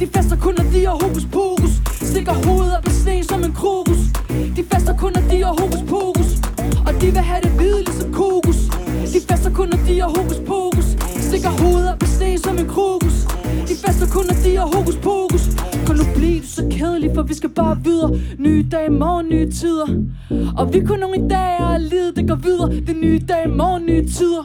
De 0.01 0.07
fester 0.15 0.37
kun, 0.45 0.55
når 0.59 0.67
de 0.73 0.81
har 0.89 0.97
hokus 1.05 1.27
pokus. 1.37 1.73
Stikker 2.11 2.35
hovedet 2.47 2.77
op 2.77 2.96
som 12.57 12.65
en 12.65 12.71
krokus. 12.71 13.27
De 13.69 13.75
fester 13.87 14.07
kun, 14.07 14.25
af 14.31 14.37
de 14.45 14.59
og 14.59 14.77
hokus 14.77 14.97
pokus. 14.97 15.45
Kan 15.87 15.97
nu 15.97 16.05
blive 16.17 16.41
du 16.41 16.47
så 16.47 16.63
kedelig, 16.71 17.11
for 17.15 17.23
vi 17.23 17.35
skal 17.35 17.51
bare 17.51 17.79
videre. 17.85 18.11
Nye 18.39 18.67
dage, 18.71 18.91
morgen, 18.91 19.29
nye 19.29 19.51
tider. 19.51 19.87
Og 20.59 20.73
vi 20.73 20.81
kun 20.81 20.99
nogle 20.99 21.17
i 21.17 21.29
dag, 21.29 21.61
og 21.61 21.81
livet 21.81 22.17
det 22.17 22.29
går 22.29 22.35
videre. 22.35 22.71
Det 22.71 22.89
er 22.89 23.01
nye 23.01 23.21
dage, 23.29 23.49
morgen, 23.49 23.87
nye 23.87 24.07
tider 24.09 24.43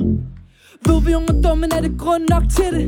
ved 0.88 1.01
vi 1.06 1.14
unge 1.16 1.34
er 1.38 1.42
dumme, 1.42 1.68
er 1.77 1.82
det 1.82 1.93
grund 2.00 2.24
nok 2.30 2.43
til 2.58 2.72
det? 2.77 2.88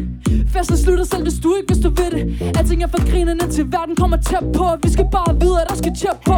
Festen 0.53 0.77
slutter 0.77 1.05
selv, 1.05 1.23
hvis 1.23 1.39
du 1.43 1.55
ikke 1.55 1.73
hvis 1.73 1.83
du 1.85 1.89
ved 1.89 2.11
det. 2.15 2.23
Alting 2.57 2.83
er 2.83 2.87
for 2.87 3.11
grinerne 3.11 3.51
til 3.51 3.65
verden 3.71 3.95
kommer 3.95 4.17
tæt 4.17 4.45
på. 4.57 4.65
Vi 4.83 4.89
skal 4.95 5.07
bare 5.11 5.31
vide, 5.41 5.61
at 5.61 5.67
der 5.69 5.75
skal 5.75 5.93
tjep 6.01 6.17
på. 6.25 6.37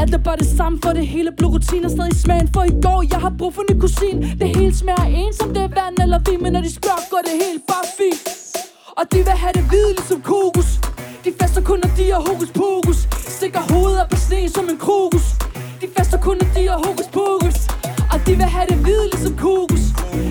Alt 0.00 0.14
er 0.14 0.22
bare 0.28 0.36
det 0.36 0.46
samme 0.58 0.78
for 0.84 0.92
det 0.98 1.06
hele 1.06 1.30
Blod 1.38 1.52
rutiner 1.54 1.88
stadig 1.88 2.16
smagen 2.24 2.48
For 2.54 2.64
i 2.72 2.74
går, 2.84 3.00
jeg 3.12 3.20
har 3.24 3.32
brug 3.38 3.54
for 3.54 3.62
ny 3.70 3.74
kusin. 3.80 4.16
Det 4.40 4.48
hele 4.56 4.74
smager 4.74 5.06
ens, 5.22 5.36
som 5.36 5.48
det 5.54 5.62
er 5.68 5.72
vand 5.78 5.96
eller 6.04 6.18
vin 6.26 6.42
Men 6.42 6.52
når 6.52 6.60
de 6.60 6.72
spørger, 6.72 7.04
går 7.10 7.20
det 7.26 7.34
helt 7.44 7.62
bare 7.70 7.86
fint. 7.98 8.20
Og 8.98 9.04
de 9.12 9.16
vil 9.26 9.36
have 9.44 9.52
det 9.58 9.64
hvide 9.70 9.90
ligesom 9.98 10.20
kokos. 10.30 10.70
De 11.24 11.30
fester 11.40 11.62
kun, 11.68 11.78
når 11.84 11.90
de 11.98 12.04
har 12.14 12.22
hokus 12.30 12.50
pokus. 12.62 12.98
Stikker 13.36 13.62
hovedet 13.72 14.00
op 14.02 14.12
i 14.12 14.16
sneen 14.26 14.48
som 14.56 14.64
en 14.72 14.78
krokus. 14.86 15.26
De 15.80 15.86
fester 15.96 16.18
kun, 16.26 16.36
når 16.40 16.48
de 16.56 16.62
har 16.72 16.78
hokus 16.86 17.07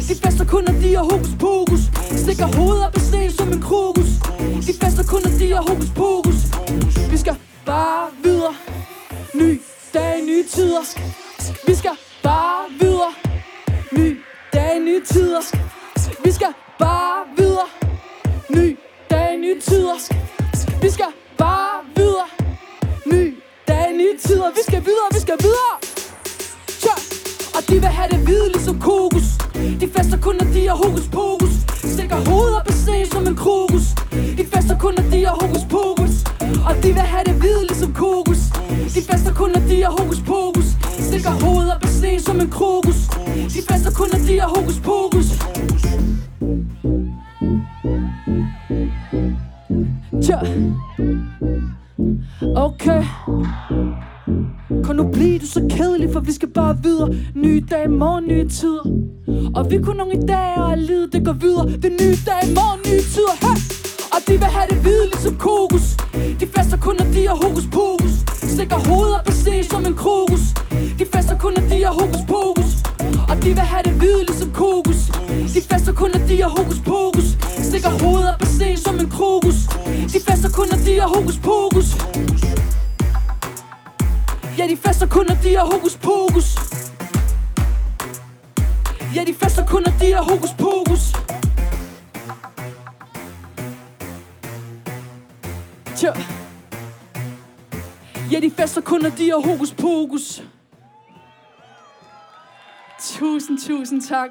De 0.08 0.16
fester 0.16 0.45
kun, 0.45 0.64
når 0.64 0.74
de 0.82 0.95
har 0.95 1.03
hokus 1.03 1.30
pokus. 1.40 1.82
Stikker 2.22 2.45
hovedet 2.58 2.86
op 2.86 2.95
i 2.95 3.00
sneen 3.00 3.32
som 3.32 3.52
en 3.52 3.61
krokus. 3.61 4.10
De 4.68 4.74
fester 4.82 5.03
kun, 5.03 5.22
når 5.24 5.38
de 5.40 5.53
har 5.53 5.61
hokus 5.61 5.90
pokus. 5.95 6.40
Vi 7.11 7.18
skal 7.18 7.36
bare 7.66 8.10
videre. 8.24 8.56
Ny 9.34 9.61
dag, 9.94 10.22
nye 10.26 10.44
tider. 10.44 10.86
Vi 11.68 11.76
skal 11.76 11.95
bare 12.24 12.64
videre. 12.80 13.14
Ny 13.92 14.18
dag, 14.53 14.80
nye 14.80 15.02
tider. 15.06 15.44
Vi 16.24 16.32
skal 16.32 16.53
bare 16.80 17.26
videre. 17.38 17.69
Ny 18.50 18.77
dag, 19.10 19.38
nye 19.38 19.60
tider. 19.61 20.00
Vi 20.82 20.90
skal 20.90 21.11
bare 21.38 21.77
videre. 21.95 22.27
Ny 23.06 23.36
dag, 23.68 23.94
nye 23.94 24.18
tider. 24.19 24.50
Vi 24.56 24.64
skal 24.68 24.86
videre, 24.86 25.10
vi 25.14 25.19
skal 25.19 25.38
videre. 25.42 25.86
Og 27.58 27.64
de 27.69 27.74
vil 27.74 27.92
have 28.00 28.10
det 28.11 28.19
hvide 28.19 28.48
ligesom 28.53 28.80
kokos. 28.80 29.27
De 29.82 29.88
fester 29.95 30.18
kun, 30.18 30.36
når 30.40 30.48
de 30.53 30.68
har 30.68 30.76
hokus 30.76 31.08
pokus. 31.08 31.53
Stikker 31.94 32.19
hovedet 32.30 32.56
op 32.56 32.68
og 32.68 32.74
se 32.74 33.06
som 33.11 33.27
en 33.27 33.36
krokus. 33.36 33.86
De 34.38 34.44
fester 34.53 34.77
kun, 34.80 34.94
når 34.98 35.10
de 35.11 35.26
har 35.26 35.36
hokus 35.42 35.66
pokus. 35.69 36.14
Og 36.68 36.76
de 36.84 36.88
vil 36.88 37.08
have 37.14 37.24
det 37.24 37.34
hvide 37.34 37.61
ligesom 37.69 37.94
kokos. 37.94 38.42
De 38.95 39.02
fester 39.10 39.34
kun, 39.34 39.50
når 39.56 39.61
de 39.69 39.84
har 39.84 39.92
hokus 40.00 40.19
pokus. 40.19 40.68
Stikker 41.00 41.30
hovedet 41.45 41.76
op 41.76 41.84
og 41.84 41.90
se 41.90 42.19
som 42.19 42.40
en 42.40 42.50
krokus. 42.50 43.00
De 43.56 43.61
fester 43.69 43.92
kun, 43.92 44.08
når 44.14 44.19
de 44.27 44.40
har 44.40 44.50
hokus 44.56 44.80
pokus. 44.90 45.27
Tja. 50.26 50.38
Okay. 52.56 53.03
Kan 54.85 54.95
nu 54.95 55.03
blive 55.11 55.39
du 55.39 55.45
så 55.45 55.61
kedelig, 55.69 56.09
for 56.14 56.19
vi 56.19 56.31
skal 56.31 56.49
bare 56.49 56.77
videre. 56.83 57.09
Nye 57.35 57.64
dage, 57.72 57.88
morgen, 57.88 58.27
nye 58.27 58.47
tider. 58.49 58.85
Og 59.56 59.72
vi 59.72 59.77
kunne 59.77 59.97
nogle 59.97 60.14
idéer, 60.14 60.59
og 60.61 60.77
livet 60.77 61.14
det 61.14 61.25
går 61.25 61.33
videre. 61.33 61.65
Det 61.67 61.85
er 61.85 61.97
nye 62.03 62.17
dage, 62.30 62.47
morgen, 62.57 62.80
nye 62.89 63.03
tider. 63.14 63.35
Hey! 63.45 63.57
Og 64.14 64.19
de 64.27 64.33
vil 64.41 64.51
have 64.57 64.67
det 64.72 64.77
hvide 64.83 65.06
ligesom 65.14 65.35
kokos. 65.45 65.88
De 66.39 66.45
fester 66.56 66.77
kun, 66.77 66.95
når 66.99 67.07
de 67.15 67.22
har 67.27 67.38
hokus 67.45 67.67
pokus. 67.77 68.14
Stikker 68.53 68.80
hovedet 68.89 69.15
op 69.19 69.27
og 69.27 69.33
se 69.33 69.64
som 69.72 69.85
en 69.85 69.95
krokus. 70.03 70.43
De 70.99 71.06
fester 71.14 71.38
kun, 71.43 71.53
når 71.57 71.65
de 71.72 71.77
har 71.88 71.93
hokus 72.01 72.23
pokus. 72.33 72.69
Og 73.30 73.35
de 73.43 73.49
vil 73.57 73.67
have 73.73 73.83
det 73.88 73.93
hvide 73.99 74.22
ligesom 74.30 74.51
kokos. 74.51 75.01
De 75.56 75.61
fester 75.69 75.93
kun, 75.99 76.09
når 76.15 76.23
de 76.30 76.35
har 76.41 76.51
hokus 76.57 76.80
pokus. 76.91 77.27
Stikker 77.69 77.91
hovedet 78.01 78.30
op 78.33 78.41
og 78.41 78.51
se 78.59 78.67
som 78.85 78.95
en 79.03 79.09
krokus. 79.17 79.57
De 80.14 80.19
fester 80.27 80.49
kun, 80.57 80.67
når 80.72 80.80
de 80.88 80.93
har 81.01 81.09
hokus 81.15 81.38
pokus. 81.49 81.88
Ja, 84.58 84.68
de 84.68 84.77
fester 84.77 85.08
kun, 85.08 85.26
når 85.27 85.36
de 85.44 85.56
har 85.56 85.66
hokus 85.66 85.98
pokus 85.98 86.56
Ja, 89.16 89.24
de 89.24 89.34
fester 89.34 89.66
kun, 89.66 89.84
når 89.86 89.92
de 90.00 90.14
har 90.14 90.24
hokus 90.24 90.50
pokus 90.58 91.02
Tja. 95.95 96.14
Ja, 98.32 98.40
de 98.40 98.52
fester 98.52 98.82
kun, 98.82 99.02
når 99.02 99.10
de 99.10 99.30
har 99.30 99.40
hokus 99.40 99.74
pokus 99.74 100.44
Tusind, 103.00 103.60
tusind 103.60 104.02
tak. 104.02 104.30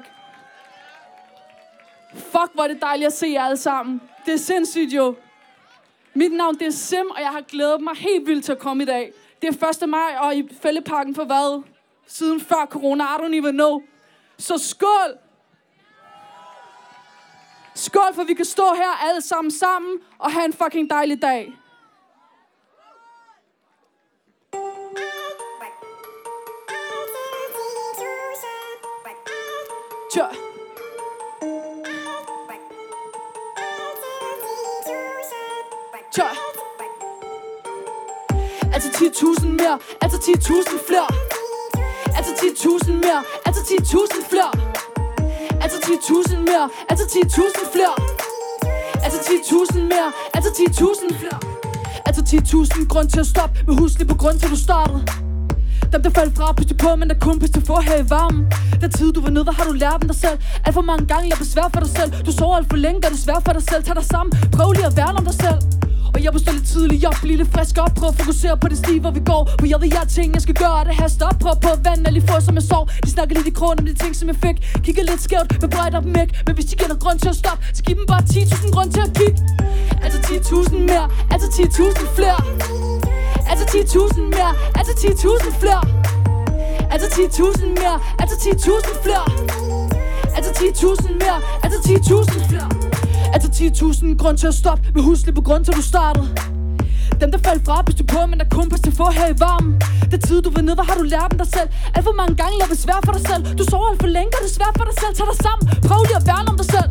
Fuck, 2.13 2.53
hvor 2.53 2.63
er 2.63 2.67
det 2.67 2.81
dejligt 2.81 3.07
at 3.07 3.13
se 3.13 3.27
jer 3.27 3.43
alle 3.43 3.57
sammen. 3.57 4.01
Det 4.25 4.33
er 4.33 4.37
sindssygt 4.37 4.93
jo. 4.93 5.15
Mit 6.13 6.31
navn 6.31 6.55
det 6.55 6.67
er 6.67 6.71
Sim, 6.71 7.09
og 7.09 7.21
jeg 7.21 7.29
har 7.29 7.41
glædet 7.41 7.81
mig 7.81 7.95
helt 7.95 8.27
vildt 8.27 8.45
til 8.45 8.51
at 8.51 8.59
komme 8.59 8.83
i 8.83 8.85
dag. 8.85 9.13
Det 9.41 9.63
er 9.63 9.83
1. 9.83 9.89
maj, 9.89 10.15
og 10.19 10.35
i 10.35 10.49
Fælleparken 10.61 11.15
for 11.15 11.25
hvad? 11.25 11.63
Siden 12.07 12.41
før 12.41 12.65
corona, 12.65 13.03
I 13.03 13.17
don't 13.17 13.35
even 13.35 13.53
know. 13.53 13.81
Så 14.37 14.57
skål! 14.57 15.17
Skål, 17.75 18.13
for 18.13 18.23
vi 18.23 18.33
kan 18.33 18.45
stå 18.45 18.63
her 18.75 19.07
alle 19.09 19.21
sammen 19.21 19.51
sammen 19.51 19.99
og 20.17 20.31
have 20.31 20.45
en 20.45 20.53
fucking 20.53 20.89
dejlig 20.89 21.21
dag. 21.21 21.53
Tja. 30.11 30.27
Tja. 36.11 36.46
Altså 38.77 38.89
10.000 38.89 39.47
mere, 39.47 39.79
altså 40.01 40.17
10.000 40.17 40.87
flere. 40.87 41.09
Altså 42.17 42.31
10.000 42.31 42.91
mere, 42.91 43.21
altså 43.45 43.61
10.000 43.61 44.29
flere. 44.31 44.51
Altså 45.63 45.77
10.000 45.77 46.37
mere, 46.49 46.69
altså 46.89 47.05
10.000 47.05 47.73
flere. 47.73 47.95
Altså 49.05 49.19
10.000 49.19 49.79
mere, 49.79 50.09
altså 50.33 50.49
10.000 50.49 51.19
flere. 51.19 51.39
Altså 52.05 52.21
10.000 52.21 52.87
grund 52.87 53.09
til 53.09 53.19
at 53.19 53.27
stoppe 53.27 53.59
med 53.67 53.75
huslig 53.79 54.07
på 54.07 54.15
grund 54.15 54.39
til 54.39 54.45
at 54.45 54.51
du 54.51 54.57
startede. 54.67 55.07
Dem 55.93 56.01
der 56.03 56.09
faldt 56.09 56.37
fra, 56.37 56.53
pyste 56.53 56.75
på, 56.75 56.95
men 56.95 57.09
der 57.09 57.15
kun 57.21 57.39
pyste 57.39 57.61
få 57.61 57.81
her 57.81 57.97
i 58.03 58.09
varmen 58.09 58.45
Den 58.81 58.91
tid 58.91 59.13
du 59.13 59.21
var 59.21 59.29
nede, 59.29 59.43
hvad 59.43 59.53
har 59.53 59.63
du 59.63 59.71
lært 59.71 59.97
dem 60.01 60.07
dig 60.09 60.19
selv? 60.19 60.37
Alt 60.65 60.73
for 60.73 60.81
mange 60.81 61.05
gange, 61.05 61.29
jeg 61.29 61.37
besvær 61.37 61.67
for 61.73 61.79
dig 61.79 61.89
selv 61.89 62.11
Du 62.25 62.31
sover 62.31 62.57
alt 62.57 62.69
for 62.69 62.77
længe, 62.77 63.01
gør 63.01 63.07
er 63.07 63.11
det 63.11 63.19
svært 63.19 63.43
for 63.45 63.53
dig 63.53 63.63
selv 63.69 63.83
Tag 63.83 63.95
dig 63.95 64.05
sammen, 64.05 64.31
prøv 64.51 64.71
lige 64.71 64.85
at 64.85 64.97
værne 64.97 65.17
om 65.17 65.25
dig 65.25 65.33
selv 65.33 65.86
og 66.17 66.23
jeg 66.23 66.31
må 66.33 66.39
stå 66.45 66.51
lidt 66.57 66.67
tidligt 66.73 67.05
op, 67.09 67.17
blive 67.25 67.37
lidt 67.41 67.51
frisk 67.55 67.75
op. 67.83 67.91
Prøv 67.99 68.09
at 68.13 68.17
fokusere 68.21 68.55
på 68.63 68.67
det 68.71 68.77
stiv, 68.83 68.99
hvor 69.03 69.13
vi 69.17 69.21
går. 69.31 69.41
For 69.59 69.65
jeg 69.71 69.77
ved, 69.81 69.89
jeg 69.97 70.05
ting, 70.17 70.27
jeg 70.37 70.43
skal 70.47 70.55
gøre, 70.63 70.79
det 70.87 70.95
her 71.01 71.09
op. 71.27 71.35
Prøv 71.43 71.55
på 71.65 71.71
vand, 71.85 71.99
lige 72.15 72.27
få, 72.29 72.35
som 72.47 72.53
jeg 72.59 72.65
sov. 72.73 72.83
De 73.05 73.09
snakker 73.15 73.33
lidt 73.37 73.47
i 73.51 73.53
krogen 73.59 73.77
om 73.81 73.85
de 73.89 73.95
ting, 74.03 74.13
som 74.19 74.27
jeg 74.31 74.37
fik. 74.45 74.57
Kigger 74.85 75.03
lidt 75.09 75.21
skævt, 75.27 75.49
men 75.61 75.69
brejder 75.75 75.99
dem 76.05 76.15
ikke 76.21 76.33
Men 76.47 76.53
hvis 76.57 76.65
de 76.69 76.75
giver 76.79 76.89
dig 76.93 76.99
grund 77.03 77.17
til 77.23 77.29
at 77.33 77.37
stoppe 77.43 77.61
Så 77.75 77.81
giv 77.83 77.95
dem 77.99 78.05
bare 78.13 78.21
10.000 78.21 78.71
grund 78.75 78.89
til 78.95 79.01
at 79.07 79.11
kigge. 79.19 79.39
Altså 80.05 80.19
10.000 80.19 80.75
mere, 80.89 81.05
altså 81.33 81.47
10.000 81.57 82.15
flere. 82.17 82.39
Altså 83.51 83.65
10.000 83.73 84.21
mere, 84.35 84.51
altså 84.79 84.93
10.000 85.03 85.59
flere. 85.61 85.83
Altså 86.93 87.07
10.000 87.07 87.65
mere, 87.79 87.97
altså 88.21 88.35
10.000 88.45 89.03
flere. 89.03 89.25
Altså 90.37 90.51
10.000 90.51 91.13
mere, 91.23 91.37
altså 91.63 91.77
10.000 91.89 92.49
flere. 92.49 92.86
Altså 93.33 93.49
10.000 93.49 94.17
grund 94.21 94.37
til 94.37 94.47
at 94.47 94.53
stoppe. 94.53 94.83
Med 94.95 95.03
huslig 95.03 95.35
på 95.35 95.41
grund 95.41 95.65
til 95.65 95.73
du 95.73 95.81
startede. 95.81 96.27
Dem 97.21 97.31
der 97.31 97.39
faldt 97.47 97.65
fra, 97.65 97.81
du 97.81 98.03
på, 98.13 98.25
men 98.29 98.39
der 98.39 98.45
kun 98.57 98.69
pas 98.69 98.79
til 98.79 98.93
få 98.95 99.07
her 99.11 99.27
i 99.35 99.35
varmen. 99.39 99.81
Det 100.11 100.19
tid 100.27 100.41
du 100.41 100.49
var 100.55 100.61
nede, 100.61 100.75
hvad 100.75 100.85
har 100.85 100.97
du 101.01 101.03
lært 101.03 101.29
om 101.33 101.37
dig 101.43 101.47
selv? 101.57 101.69
Alt 101.95 102.03
for 102.07 102.15
mange 102.21 102.35
gange 102.41 102.53
lavet 102.59 102.71
det 102.73 102.79
svært 102.85 103.03
for 103.05 103.13
dig 103.17 103.23
selv. 103.29 103.41
Du 103.59 103.63
sover 103.71 103.87
alt 103.91 103.99
for 104.03 104.11
længe, 104.17 104.31
og 104.37 104.39
det 104.43 104.49
er 104.51 104.55
svært 104.59 104.75
for 104.79 104.85
dig 104.89 104.95
selv. 105.01 105.13
Tag 105.17 105.25
dig 105.31 105.39
sammen, 105.45 105.63
prøv 105.87 105.99
lige 106.07 106.17
at 106.21 106.25
værne 106.29 106.47
om 106.51 106.57
dig 106.61 106.69
selv 106.75 106.89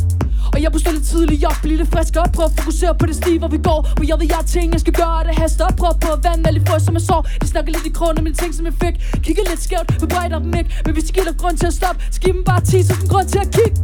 og 0.55 0.59
jeg 0.63 0.71
må 0.73 0.79
stå 0.79 0.91
lidt 0.97 1.07
tidligt 1.13 1.45
op, 1.51 1.59
blive 1.63 1.77
lidt 1.81 1.91
frisk 1.95 2.15
op. 2.23 2.31
Prøv 2.37 2.45
at 2.51 2.55
fokusere 2.59 2.95
på 3.01 3.07
det 3.07 3.17
sti, 3.21 3.33
hvor 3.43 3.51
vi 3.57 3.61
går. 3.69 3.81
Hvor 3.97 4.05
jeg 4.11 4.17
ved, 4.21 4.27
jeg 4.33 4.37
har 4.37 4.49
ting, 4.57 4.67
jeg 4.73 4.81
skal 4.85 4.95
gøre 5.03 5.25
det 5.27 5.35
haster. 5.43 5.65
Op 5.69 5.77
Prøv 5.81 5.93
på 6.05 6.11
vand, 6.25 6.47
alle 6.49 6.61
frø, 6.67 6.79
som 6.79 6.95
jeg 6.99 7.05
sov 7.11 7.21
De 7.43 7.47
snakker 7.53 7.71
lidt 7.73 7.87
i 7.91 7.93
krogen 7.99 8.19
om 8.19 8.27
ting, 8.43 8.51
som 8.59 8.65
jeg 8.71 8.77
fik 8.83 8.95
Kigger 9.25 9.45
lidt 9.51 9.63
skævt, 9.67 9.89
men 10.01 10.09
brejder 10.15 10.39
dem 10.45 10.55
ikke 10.61 10.71
Men 10.85 10.93
hvis 10.95 11.05
de 11.09 11.13
giver 11.17 11.27
dig 11.31 11.37
grund 11.43 11.57
til 11.63 11.67
at 11.73 11.77
stoppe. 11.81 11.99
Så 12.13 12.19
giv 12.21 12.33
dem 12.39 12.45
bare 12.51 12.61
10.000 12.61 13.09
grund 13.13 13.29
til 13.33 13.41
at 13.45 13.51
kigge. 13.57 13.77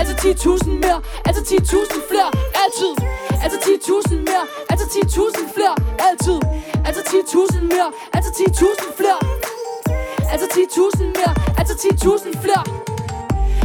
Altså 0.00 0.14
10.000 0.14 0.70
mere, 0.84 0.98
altså 1.28 1.40
10.000 1.50 2.10
flere. 2.10 2.28
Altid. 2.62 2.92
Altså 3.44 3.58
10.000 3.66 4.14
mere, 4.28 4.44
altså 4.72 4.86
10.000 4.86 5.54
flere. 5.54 5.74
Altid. 6.08 6.38
Altså 6.86 7.00
10.000 7.08 7.60
mere, 7.72 7.88
altså 8.16 8.30
10.000 8.30 8.98
flere. 8.98 9.18
Altså 10.32 10.46
10.000 10.46 11.04
mere, 11.18 11.32
altså 11.60 11.74
10.000 11.74 12.42
flere. 12.42 12.91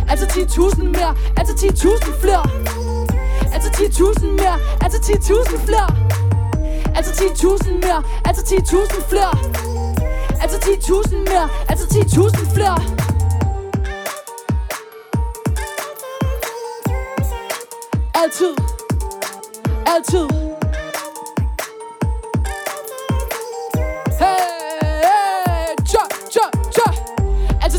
Altså 0.10 0.26
10.000 0.26 0.84
mere, 0.84 1.16
altså 1.38 1.54
10.000 1.54 2.22
flere. 2.22 2.44
Altså 3.54 3.70
10.000 3.70 4.26
mere, 4.26 4.60
altså 4.82 4.98
10.000 4.98 5.66
flere. 5.66 5.90
Altså 6.96 7.12
10.000 7.12 7.72
mere, 7.74 8.04
altså 8.26 8.42
10.000 8.56 9.10
flere. 9.10 9.34
Altså 10.42 10.58
10.000 10.58 11.16
mere, 11.16 11.50
altså 11.70 11.86
10.000 11.86 12.54
flere. 12.54 12.78
Altid. 18.16 18.56
Altid. 19.86 20.28
Hey, 24.20 24.38
hey, 24.38 24.57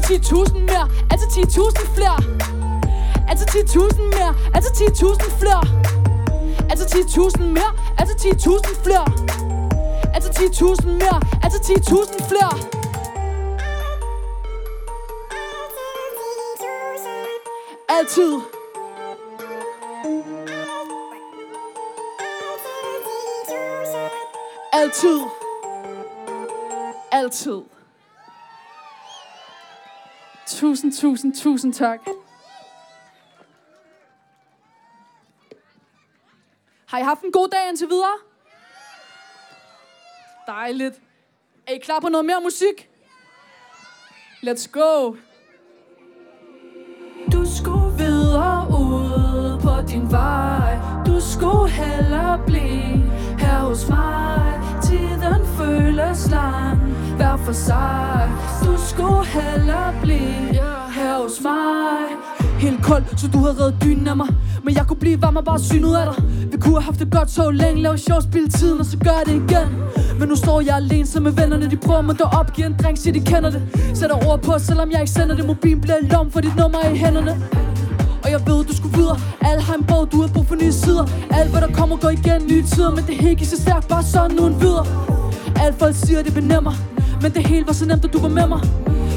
10.000 0.09 0.59
mere, 0.59 0.89
altså 1.11 1.27
10.000 1.27 1.95
flere. 1.95 2.19
Altså 3.29 3.45
10.000 3.45 4.03
mere, 4.03 4.35
altså 4.55 4.71
10.000 4.71 5.31
flere. 5.39 5.63
Altså 6.71 6.85
10.000 6.85 7.43
mere, 7.43 7.73
altså 7.99 8.15
10.000 8.15 8.83
flere. 8.85 9.07
Altså 10.15 10.31
10.000 10.31 10.87
mere, 10.87 11.21
altså 11.43 11.59
10.000 11.59 12.29
flere. 12.29 12.55
Altid. 17.89 18.41
Altid. 24.73 25.21
Altid. 27.13 27.78
Tusind, 30.49 30.93
tusind, 30.93 31.35
tusind 31.35 31.75
tak. 31.75 32.01
Har 36.87 36.99
I 36.99 37.03
haft 37.03 37.23
en 37.23 37.33
god 37.33 37.49
dag 37.49 37.69
indtil 37.69 37.89
videre? 37.89 38.19
Dejligt. 40.47 41.01
Er 41.67 41.73
I 41.73 41.79
klar 41.79 42.01
på 42.01 42.09
noget 42.09 42.25
mere 42.25 42.41
musik? 42.43 42.89
Let's 44.43 44.71
go. 44.73 45.17
Du 47.33 47.45
skulle 47.57 47.97
videre 47.99 48.67
ud 48.71 49.61
på 49.63 49.89
din 49.89 50.11
vej 50.11 50.79
Du 51.07 51.21
skulle 51.21 51.71
hellere 51.71 52.43
blive 52.47 53.08
her 53.49 53.61
hos 53.69 53.89
mig. 53.89 54.53
Tiden 54.83 55.43
føles 55.59 56.31
lang 56.31 56.79
sig 57.53 58.31
Du 58.65 58.75
skulle 58.89 59.25
hellere 59.27 59.95
blive 60.03 60.61
her 60.97 61.23
hos 61.23 61.41
mig. 61.43 62.19
Helt 62.59 62.85
kold, 62.85 63.05
så 63.17 63.29
du 63.29 63.39
havde 63.39 63.57
reddet 63.61 63.83
dynen 63.83 64.09
af 64.09 64.17
mig. 64.17 64.29
Men 64.65 64.75
jeg 64.75 64.87
kunne 64.87 64.97
blive 64.97 65.23
varm 65.23 65.37
og 65.37 65.45
bare 65.45 65.61
syn 65.61 65.85
ud 65.85 65.95
af 65.95 66.07
dig. 66.15 66.25
Vi 66.53 66.57
kunne 66.57 66.75
have 66.75 66.83
haft 66.83 66.99
det 67.01 67.13
godt 67.13 67.31
så 67.31 67.51
længe 67.51 67.83
Lave 67.83 67.99
sjov, 67.99 68.23
spille 68.23 68.49
tiden, 68.49 68.81
og 68.81 68.87
så 68.87 68.97
gør 68.97 69.21
det 69.27 69.35
igen. 69.35 69.69
Men 70.19 70.29
nu 70.29 70.37
står 70.37 70.61
jeg 70.61 70.77
alene 70.77 71.07
sammen 71.07 71.35
med 71.35 71.43
vennerne. 71.43 71.71
De 71.71 71.77
prøver 71.77 72.03
mig 72.03 72.17
at 72.41 72.55
giver 72.55 72.69
en 72.69 72.77
drink, 72.83 72.99
så 72.99 73.11
de 73.11 73.21
kender 73.21 73.51
det. 73.51 73.63
Sætter 73.95 74.29
ord 74.29 74.43
på, 74.43 74.53
selvom 74.59 74.91
jeg 74.91 75.01
ikke 75.01 75.13
sender 75.13 75.37
det. 75.37 75.47
Mobilen 75.47 75.81
bliver 75.81 75.97
lom, 76.11 76.31
for 76.31 76.41
dit 76.41 76.57
nummer 76.57 76.79
i 76.93 76.97
hænderne 76.97 77.37
og 78.29 78.33
jeg 78.33 78.43
ved, 78.47 78.65
du 78.65 78.77
skulle 78.77 78.97
videre. 78.97 79.19
Alle 79.41 79.63
har 79.63 79.75
en 79.75 79.85
bog, 79.85 80.13
du 80.13 80.21
har 80.21 80.29
brug 80.29 80.47
for 80.47 80.55
nye 80.63 80.73
sider. 80.73 81.05
Alt 81.31 81.51
hvad 81.51 81.61
der 81.61 81.73
kommer 81.73 81.97
går 81.97 82.11
igen, 82.11 82.41
nye 82.51 82.63
tider. 82.63 82.91
Men 82.97 83.05
det 83.09 83.17
hele 83.23 83.35
gik 83.35 83.49
så 83.49 83.61
stærkt, 83.67 83.89
bare 83.89 84.03
sådan 84.03 84.37
nu 84.37 84.47
en 84.47 84.61
videre. 84.61 84.87
Alt 85.65 85.79
folk 85.79 85.95
siger, 85.95 86.23
det 86.23 86.35
benemmer 86.35 86.75
Men 87.23 87.31
det 87.37 87.47
hele 87.47 87.67
var 87.67 87.73
så 87.73 87.87
nemt, 87.87 88.05
at 88.05 88.13
du 88.13 88.19
var 88.19 88.29
med 88.29 88.47
mig. 88.55 88.61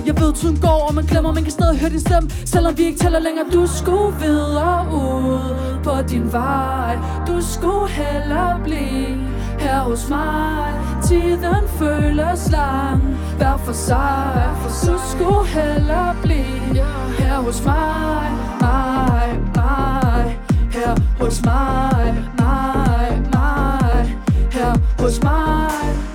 Jeg 0.05 0.15
ved, 0.19 0.33
tiden 0.33 0.57
går, 0.59 0.79
og 0.87 0.93
man 0.95 1.05
glemmer. 1.05 1.33
Man 1.33 1.43
kan 1.43 1.51
stadig 1.51 1.79
høre 1.79 1.89
din 1.89 1.99
stemme. 1.99 2.29
Selvom 2.45 2.77
vi 2.77 2.83
ikke 2.83 2.99
tæller 2.99 3.19
længere 3.19 3.45
Du 3.53 3.67
skulle 3.67 4.13
videre 4.25 4.79
ud 4.93 5.43
på 5.83 5.93
din 6.09 6.33
vej. 6.33 6.93
Du 7.27 7.35
skulle 7.53 7.87
hellere 7.89 8.59
blive 8.63 9.17
her 9.61 9.79
hos 9.79 10.09
mig. 10.09 10.73
Tiden 11.03 11.67
føles 11.79 12.51
lang. 12.51 13.01
Hver 13.37 13.57
for 13.57 13.73
sig 13.73 14.51
Du 14.85 14.97
skulle 15.09 15.47
hellere 15.47 16.15
blive 16.21 16.83
her 17.19 17.41
hos 17.41 17.65
mig 17.65 18.31
Mig, 18.61 19.39
mig. 19.55 20.39
Her 20.71 20.95
hos 21.19 21.41
mig 21.45 22.15
Mig, 22.39 23.21
mig. 23.33 24.15
Her 24.51 24.75
hos 24.99 25.23
mig. 25.23 26.10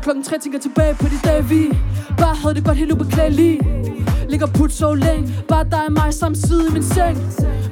Når 0.00 0.04
klokken 0.04 0.24
3 0.24 0.38
tænker 0.38 0.58
tilbage 0.58 0.94
på 0.94 1.04
de 1.04 1.28
dage 1.28 1.44
vi 1.44 1.78
Bare 2.18 2.36
havde 2.36 2.54
det 2.54 2.64
godt 2.64 2.76
helt 2.76 2.92
ubeklageligt 2.92 3.62
Ligger 4.28 4.46
put 4.46 4.72
så 4.72 4.94
længe 4.94 5.34
Bare 5.48 5.64
dig 5.64 5.84
og 5.86 5.92
mig 5.92 6.14
samtidig 6.14 6.70
i 6.70 6.72
min 6.72 6.82
seng. 6.82 7.16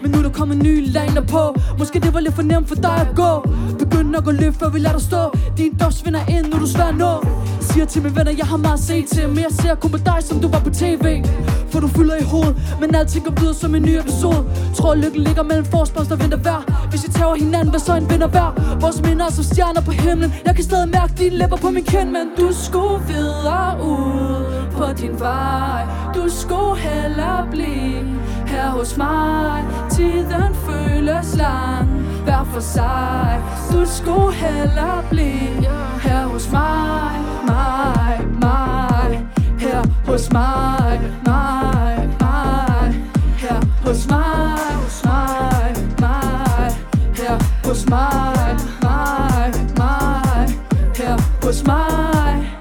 Men 0.03 0.11
nu 0.11 0.19
er 0.19 0.23
der 0.23 0.31
kommet 0.31 0.63
nye 0.63 0.87
laner 0.87 1.21
på. 1.21 1.55
Måske 1.79 2.01
det 2.01 2.15
var 2.15 2.21
lidt 2.21 2.35
for 2.35 2.43
nemt 2.43 2.69
for 2.69 2.75
dig 2.75 2.97
at 3.07 3.17
gå. 3.17 3.51
Begynd 3.79 4.17
at 4.17 4.35
løbe 4.35 4.57
før 4.57 4.69
vi 4.69 4.79
lader 4.79 4.97
dig 4.99 5.03
stå. 5.03 5.23
Din 5.57 5.77
dog 5.81 5.93
svinder 5.93 6.21
ind 6.29 6.47
nu 6.47 6.57
er 6.57 6.61
du 6.61 6.67
svær 6.67 6.85
at 6.85 6.97
nå 6.97 7.38
Siger 7.79 7.87
til 7.87 8.03
mine 8.03 8.17
venner 8.17 8.33
jeg 8.33 8.47
har 8.47 8.57
meget 8.57 8.75
at 8.75 8.81
se 8.81 9.03
til 9.03 9.29
Men 9.29 9.39
jeg 9.39 9.53
ser 9.61 9.75
kun 9.75 9.91
på 9.91 9.97
dig 9.97 10.19
som 10.21 10.41
du 10.41 10.49
var 10.49 10.59
på 10.59 10.71
tv 10.71 11.25
For 11.71 11.81
du 11.81 11.89
fylder 11.89 12.17
i 12.17 12.23
hovedet 12.23 12.57
Men 12.81 12.95
alting 12.95 13.25
går 13.25 13.33
videre 13.41 13.55
som 13.55 13.75
en 13.75 13.83
ny 13.83 13.95
episode. 14.01 14.45
Tror 14.75 14.95
lykken 14.95 15.23
ligger 15.23 15.43
mellem 15.43 15.65
forspørgsel 15.65 16.13
og 16.13 16.21
vinter 16.21 16.37
vejr. 16.37 16.89
Hvis 16.91 17.07
vi 17.07 17.13
tager 17.13 17.35
hinanden 17.35 17.71
hvad 17.71 17.81
så 17.81 17.97
en 17.97 18.11
vinder 18.11 18.27
hver 18.27 18.79
Vores 18.81 19.03
minder 19.03 19.27
er 19.27 19.31
som 19.31 19.45
stjerner 19.45 19.81
på 19.81 19.91
himlen. 19.91 20.35
Jeg 20.47 20.55
kan 20.55 20.65
stadig 20.65 20.89
mærke 20.89 21.13
dine 21.19 21.37
læber 21.37 21.57
på 21.57 21.71
min 21.71 21.85
kind 21.85 22.11
Men 22.11 22.27
du 22.39 22.49
skulle 22.53 23.01
videre 23.13 23.71
ud 23.83 24.45
på 24.73 24.85
din 25.01 25.21
vej. 25.21 25.81
Du 26.15 26.25
skulle 26.29 26.77
hellere 26.77 27.47
blive 27.51 28.07
her 28.47 28.71
hos 28.71 28.97
mig. 28.97 29.65
Tiden 29.91 30.53
føles 30.67 31.37
lang 31.37 32.08
hver 32.29 32.45
for 32.45 32.61
sig 32.61 33.43
Du 33.73 33.87
skulle 33.87 34.33
hellere 34.33 35.05
blive 35.11 35.65
her 36.03 36.27
hos 36.27 36.53
mig 36.53 37.21
Mig, 37.47 38.27
mig 38.41 39.29
Her 39.59 39.83
hos 40.07 40.33
mig 40.33 41.01
Mig, 41.27 42.09
mig 42.21 42.95
Her 43.43 43.61
hos 43.85 44.09
mig 44.09 44.59
Mig, 44.95 45.77
mig 46.01 46.71
Her 47.17 47.37
hos 47.65 47.87
mig 47.91 48.57
Mig, 48.83 49.53
mig 49.79 50.49
Her 50.97 51.17
hos 51.43 51.65
mig 51.67 52.59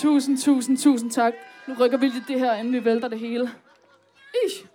Tusind, 0.00 0.38
tusind, 0.38 0.78
tusind 0.78 1.10
tak. 1.10 1.32
Nu 1.68 1.74
rykker 1.80 1.98
vi 1.98 2.06
lidt 2.06 2.28
det 2.28 2.38
her, 2.40 2.54
inden 2.54 2.72
vi 2.72 2.84
vælter 2.84 3.08
det 3.08 3.18
hele. 3.18 3.50
Ish. 4.46 4.67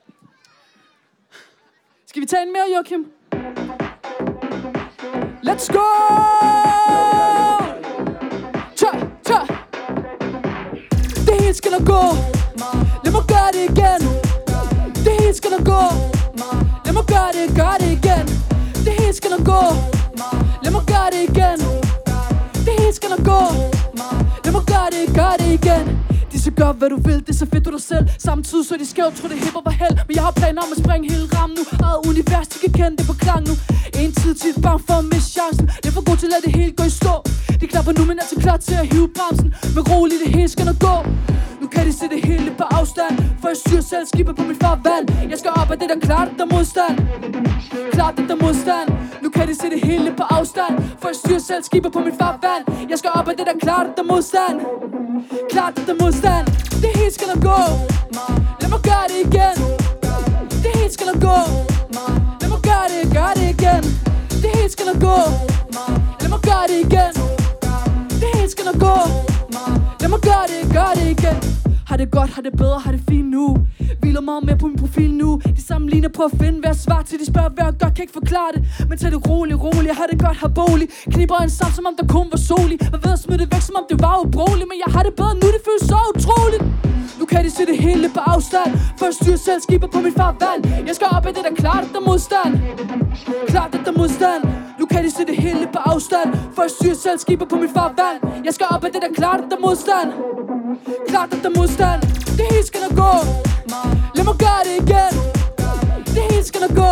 Skal 2.14 2.22
vi 2.22 2.25
tage 2.25 2.43
en 2.43 2.53
mere, 2.53 2.67
Joachim? 2.75 3.01
Let's 5.48 5.67
go! 5.77 5.88
Tja, 8.75 8.92
tja. 9.27 9.40
Det 11.25 11.42
hele 11.42 11.53
skal 11.53 11.72
nok 11.72 11.85
gå. 11.85 12.03
Lad 13.03 13.11
mig 13.11 13.24
gøre 13.33 13.50
det 13.53 13.64
igen. 13.72 14.01
Det 15.06 15.14
hele 15.19 15.33
skal 15.33 15.51
nok 15.51 15.66
gå. 15.66 15.83
Lad 16.85 16.93
mig 16.93 17.06
gøre 17.14 17.32
det, 17.38 17.56
gøre 17.56 17.77
det 17.80 17.92
igen. 17.98 18.25
Det 18.85 18.93
hele 19.00 19.14
skal 19.14 19.30
nok 19.30 19.45
gå. 19.45 19.61
Lad 20.64 20.72
mig 20.72 20.83
gøre 20.92 21.09
det 21.14 21.22
igen. 21.30 21.59
Det 22.66 22.74
hele 22.80 22.93
skal 22.93 23.09
nok 23.09 23.25
gå. 23.25 23.42
Lad 24.45 24.51
mig 24.58 24.66
gøre 24.72 24.90
det, 24.95 25.16
gøre 25.16 25.38
det 25.40 25.50
igen 25.59 26.12
så 26.43 26.51
gør 26.51 26.72
hvad 26.80 26.89
du 26.89 26.99
vil, 27.07 27.19
det 27.25 27.30
er 27.35 27.39
så 27.43 27.47
fedt 27.53 27.65
du 27.65 27.72
dig 27.77 27.85
selv. 27.91 28.05
Samtidig 28.27 28.65
så 28.67 28.73
er 28.75 28.80
de 28.83 28.88
skævt, 28.93 29.13
tror 29.17 29.27
det 29.33 29.38
hipper 29.45 29.63
var 29.69 29.75
held. 29.81 29.95
Men 30.07 30.13
jeg 30.17 30.23
har 30.27 30.33
planer 30.41 30.61
om 30.65 30.69
at 30.75 30.80
springe 30.83 31.05
hele 31.13 31.25
rammen 31.35 31.55
nu. 31.59 31.63
Eget 31.88 31.99
univers, 32.09 32.47
de 32.53 32.57
kan 32.63 32.72
kende 32.80 32.95
det 32.99 33.05
på 33.11 33.15
klang 33.23 33.43
nu. 33.49 33.53
En 34.01 34.11
tid 34.22 34.33
til 34.41 34.61
bange 34.65 34.83
for 34.88 34.95
at 35.03 35.05
miste 35.13 35.31
chancen. 35.38 35.65
Det 35.81 35.88
er 35.91 35.95
for 35.99 36.05
god 36.09 36.17
til 36.22 36.27
at 36.27 36.33
lade 36.35 36.43
det 36.47 36.53
hele 36.59 36.72
gå 36.80 36.83
i 36.91 36.93
stå. 37.01 37.15
De 37.61 37.65
klapper 37.73 37.91
nu, 37.97 38.01
men 38.09 38.15
er 38.23 38.27
så 38.33 38.38
klar 38.45 38.57
til 38.67 38.75
at 38.81 38.85
hive 38.93 39.09
bremsen. 39.17 39.49
Men 39.75 39.81
roligt, 39.91 40.19
det 40.23 40.30
hele 40.35 40.49
skal 40.55 40.65
nok 40.69 40.80
gå. 40.89 40.95
Nu 41.61 41.67
kan 41.73 41.83
de 41.88 41.93
se 41.99 42.05
det 42.13 42.22
hele 42.30 42.49
på 42.59 42.65
afstand. 42.80 43.13
For 43.41 43.47
jeg 43.51 43.57
styrer 43.63 43.85
selv 43.91 44.05
skibet 44.13 44.35
på 44.39 44.43
mit 44.49 44.59
farvand. 44.63 45.05
Jeg 45.31 45.38
skal 45.41 45.51
op 45.61 45.69
af 45.73 45.77
det 45.81 45.88
der 45.93 45.99
klart, 46.07 46.30
der 46.39 46.45
modstand. 46.53 46.95
Klart, 47.95 48.13
det 48.17 48.25
der 48.31 48.38
modstand. 48.45 48.88
Nu 49.23 49.30
kan 49.35 49.47
de 49.49 49.55
se 49.61 49.67
det 49.75 49.81
hele 49.89 50.09
på 50.19 50.23
afstand. 50.38 50.73
For 50.99 51.07
jeg 51.11 51.17
styrer 51.23 51.43
selv 51.49 51.63
skibet 51.63 51.91
på 51.91 51.99
mit 51.99 52.15
farvand. 52.22 52.63
Jeg 52.91 52.97
skal 53.01 53.11
op 53.19 53.27
af 53.31 53.35
det 53.38 53.45
der 53.49 53.57
klart, 53.65 53.88
der 53.97 54.03
modstand. 54.03 54.55
Klart, 55.51 55.73
det 55.77 55.88
der 55.88 55.95
modstand 56.03 56.32
modstand 56.33 56.81
Det 56.81 56.91
hele 56.95 57.11
skal 57.11 57.27
nok 57.27 57.43
gå. 57.43 57.59
Lad 58.61 58.69
mig 58.69 58.81
gøre 58.89 59.05
det 59.11 59.19
igen. 59.27 59.55
Det 60.63 60.71
hele 60.75 60.91
skal 60.93 61.07
nok 61.07 61.21
gå. 61.21 61.37
Lad 62.41 62.49
mig 62.49 62.61
gøre 62.69 62.87
det, 62.93 63.13
gøre 63.13 63.33
det 63.35 63.47
igen. 63.55 63.83
Det 64.41 64.49
hele 64.55 64.69
skal 64.69 64.85
nok 64.85 64.99
gå. 65.01 65.17
Lad 66.21 66.29
mig 66.29 66.39
gøre 66.49 66.65
det 66.67 66.79
igen. 66.87 67.13
Det 68.21 68.29
hele 68.35 68.49
skal 68.49 68.65
nok 68.65 68.79
gå. 68.79 68.97
Lad 70.01 70.09
mig 70.09 70.19
gøre 70.19 70.45
det, 70.51 70.73
gøre 70.73 70.95
det 70.95 71.07
igen. 71.15 71.72
Har 71.89 71.97
det 71.97 72.11
godt, 72.11 72.29
har 72.29 72.41
det 72.41 72.53
bedre, 72.57 72.79
har 72.79 72.91
det 72.91 73.01
fint 73.09 73.29
nu. 73.29 73.57
Hviler 74.01 74.21
meget 74.21 74.43
mere 74.45 74.57
på 74.57 74.67
min 74.67 74.77
profil 74.77 75.13
nu. 75.13 75.41
De 75.57 75.61
sammenligner 75.61 76.09
på 76.09 76.23
at 76.23 76.31
finde 76.41 76.59
hver 76.59 76.73
svar 76.73 77.01
til 77.01 77.19
De 77.19 77.25
spørger 77.25 77.49
hvad 77.49 77.65
jeg 77.65 77.73
godt, 77.79 77.93
kan 77.95 78.03
ikke 78.03 78.13
forklare 78.21 78.51
det. 78.55 78.61
Men 78.89 78.97
tag 78.97 79.11
det 79.11 79.29
roligt, 79.29 79.59
roligt, 79.67 79.95
har 79.99 80.07
det 80.11 80.19
godt, 80.25 80.37
har 80.37 80.47
bolig. 80.47 80.87
Kniber 81.13 81.37
en 81.37 81.49
sammen, 81.49 81.75
som 81.75 81.85
om 81.85 81.95
der 81.99 82.07
kun 82.15 82.27
var 82.31 82.41
sol 82.49 82.69
i. 82.75 82.77
Hvad 82.91 82.99
ved 83.03 83.13
at 83.17 83.19
smide 83.19 83.39
det 83.43 83.49
væk, 83.53 83.61
som 83.69 83.75
om 83.81 83.85
det 83.91 83.97
var 84.05 84.15
ubrugeligt. 84.25 84.67
Men 84.71 84.77
jeg 84.85 84.89
har 84.95 85.03
det 85.07 85.13
bedre 85.19 85.33
nu, 85.41 85.47
det 85.55 85.61
føles 85.67 85.83
så 85.91 85.99
utroligt. 86.15 86.63
Nu 87.19 87.25
kan 87.25 87.45
de 87.45 87.49
se 87.57 87.65
det 87.65 87.77
hele 87.77 88.09
på 88.17 88.21
afstand. 88.33 88.69
Først 88.99 89.17
styrer 89.21 89.37
selv 89.47 89.61
skibet 89.61 89.89
på 89.91 89.99
mit 90.05 90.15
farvand. 90.19 90.61
Jeg 90.87 90.95
skal 90.95 91.07
op 91.15 91.25
af 91.25 91.33
det 91.33 91.43
der 91.47 91.55
klart, 91.63 91.85
der 91.93 92.01
modstand. 92.09 92.51
Klart, 93.47 93.71
der 93.85 93.91
modstand. 93.91 94.41
Nu 94.83 94.87
kan 94.87 95.03
de 95.03 95.11
se 95.11 95.25
det 95.25 95.35
hele 95.35 95.67
på 95.73 95.79
afstand. 95.85 96.29
Først 96.55 96.75
syr 96.81 96.93
selv 96.93 97.19
skibet 97.19 97.47
på 97.49 97.55
mit 97.55 97.71
farvand 97.73 98.17
Jeg 98.45 98.53
skal 98.53 98.67
op 98.69 98.83
af 98.83 98.91
det 98.91 99.01
der 99.01 99.13
klart, 99.15 99.39
at 99.43 99.49
der 99.51 99.59
modstand. 99.67 100.09
Klart, 101.09 101.33
at 101.33 101.39
der 101.43 101.51
modstand. 101.59 102.01
Det 102.37 102.45
hele 102.51 102.65
skal 102.69 102.79
nok 102.85 102.95
gå. 103.03 103.13
Lad 104.15 104.23
mig 104.29 104.37
gøre 104.45 104.61
det 104.67 104.75
igen. 104.83 105.13
Det 106.15 106.23
hele 106.29 106.43
skal 106.49 106.61
nok 106.65 106.75
gå. 106.83 106.91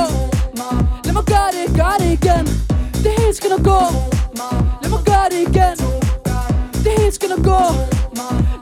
Lad 1.06 1.14
mig 1.18 1.26
gøre 1.34 1.50
det, 1.58 1.66
gøre 1.80 1.98
det 2.02 2.10
igen. 2.20 2.44
Det 3.04 3.12
hele 3.18 3.34
skal 3.40 3.50
nok 3.54 3.64
gå. 3.72 3.82
Lad 4.82 4.90
mig 4.96 5.04
gøre 5.12 5.28
det 5.34 5.40
igen. 5.50 5.76
Det 6.84 6.92
hele 6.98 7.12
skal 7.18 7.30
nok 7.34 7.44
gå. 7.52 7.62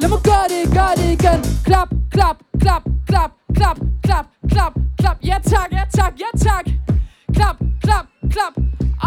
Lad 0.01 0.09
mig 0.13 0.21
gøre 0.29 0.45
det, 0.53 0.61
gøre 0.77 0.93
det 0.99 1.07
igen. 1.17 1.39
Klap, 1.67 1.89
klap, 2.15 2.37
klap, 2.63 2.83
klap, 3.09 3.31
klap, 3.59 3.77
klap, 4.07 4.25
klap, 4.53 4.73
klap. 5.01 5.17
Ja 5.29 5.37
tak, 5.51 5.69
ja 5.77 5.83
tak, 5.97 6.13
ja 6.23 6.29
tak. 6.47 6.65
Klap, 7.33 7.57
klap, 7.83 8.05
klap 8.33 8.53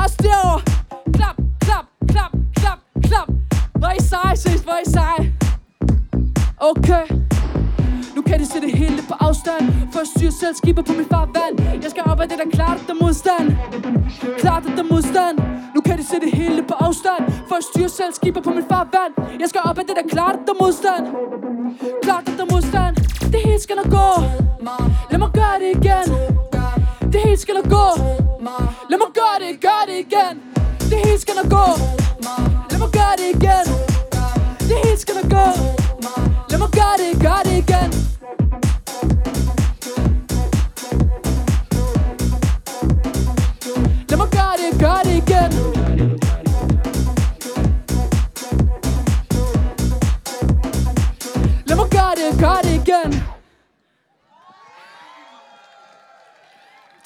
Også 0.03 0.17
derovre 0.23 0.61
Klap, 1.17 1.37
klap, 1.65 1.87
klap, 2.13 2.33
klap, 2.61 2.79
klap 3.09 3.29
Hvor 3.75 3.91
I 3.99 4.03
seje, 4.03 4.37
ses, 4.37 4.61
hvor 4.61 4.79
I 4.87 4.91
seje. 4.91 5.33
Okay. 6.61 7.05
Nu 8.17 8.23
kan 8.23 8.41
de 8.41 8.47
se 8.47 8.61
det 8.61 8.73
hele 8.79 9.03
på 9.09 9.15
afstand. 9.21 9.65
Først 9.95 10.11
styrer 10.11 10.31
selv 10.31 10.55
skibet 10.55 10.85
på 10.85 10.93
mit 10.93 11.09
farvand. 11.09 11.83
Jeg 11.83 11.91
skal 11.91 12.03
op 12.07 12.21
af 12.21 12.29
det 12.29 12.39
der 12.39 12.51
klart, 12.57 12.79
der 12.87 12.95
modstand. 13.03 13.47
Klart, 14.39 14.63
der 14.77 14.85
modstand. 14.93 15.39
Nu 15.75 15.81
kan 15.81 15.99
de 15.99 16.05
se 16.07 16.17
det 16.25 16.33
hele 16.35 16.63
på 16.63 16.75
afstand. 16.75 17.23
Først 17.49 17.67
styrer 17.73 17.89
selv 17.89 18.13
skibet 18.13 18.43
på 18.43 18.51
mit 18.51 18.65
farvand. 18.69 19.13
Jeg 19.41 19.49
skal 19.49 19.61
op 19.65 19.79
af 19.79 19.85
det 19.89 19.97
der 19.97 20.09
klart, 20.15 20.37
der 20.47 20.55
modstand. 20.61 21.05
Klart, 22.03 22.27
der 22.39 22.47
modstand. 22.55 22.97
Det 23.33 23.41
hele 23.45 23.61
skal 23.61 23.77
nok 23.77 23.91
gå. 24.01 24.09
Lad 25.11 25.19
mig 25.19 25.31
gøre 25.35 25.57
det 25.63 25.71
igen. 25.79 26.07
Det 27.13 27.21
hele 27.21 27.37
skal 27.37 27.55
nok 27.55 27.65
gå. 27.65 27.87
Lad 28.91 28.99
mig 28.99 29.11
gøre 29.15 29.37
det, 29.41 29.61
gør 29.61 29.83
det 29.87 29.97
igen. 30.07 30.35
Det 30.91 30.99
hele 31.05 31.21
skal 31.21 31.35
nok 31.35 31.51
gå. 31.51 31.67
Lad 32.71 32.79
mig 32.79 32.91
gøre 32.93 33.15
det 33.21 33.29
igen. 33.37 33.67
Det 34.69 34.77
hele 34.85 34.99
skal 34.99 35.15
nok 35.15 35.31
gå. 35.31 35.47
Lad 36.51 36.59
mig 36.59 36.69
gøre 36.79 36.97
det, 37.03 37.23
gør 37.23 37.41
det 37.45 37.57
igen. 37.63 37.91
Lad 44.11 44.19
mig 44.19 44.29
gøre 44.37 44.55
det, 44.63 44.81
gør 44.81 45.01
det 45.05 45.15
igen. 45.23 45.51
Lad 51.67 51.77
mig 51.77 51.89
gøre 51.91 52.03
gør 52.43 52.61
det 52.63 52.75
igen. 52.75 53.32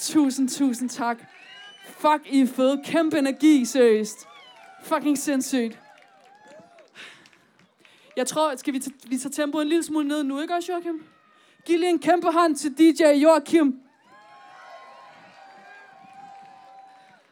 Tusind, 0.06 0.48
tusind 0.48 0.90
tak. 0.90 1.18
Fuck, 1.86 2.20
I 2.26 2.40
er 2.40 2.46
fede. 2.46 2.82
Kæmpe 2.84 3.18
energi, 3.18 3.64
seriøst. 3.64 4.28
Fucking 4.82 5.18
sindssygt. 5.18 5.78
Jeg 8.16 8.26
tror, 8.26 8.56
skal 8.56 8.74
vi, 8.74 8.78
tage, 8.78 8.94
vi 9.08 9.18
tager 9.18 9.32
tempoet 9.32 9.62
en 9.62 9.68
lille 9.68 9.82
smule 9.82 10.08
ned 10.08 10.24
nu, 10.24 10.40
ikke 10.40 10.54
også, 10.54 10.72
Joachim? 10.72 11.04
Giv 11.64 11.78
lige 11.78 11.90
en 11.90 11.98
kæmpe 11.98 12.32
hånd 12.32 12.56
til 12.56 12.78
DJ 12.78 13.04
Joachim. 13.04 13.80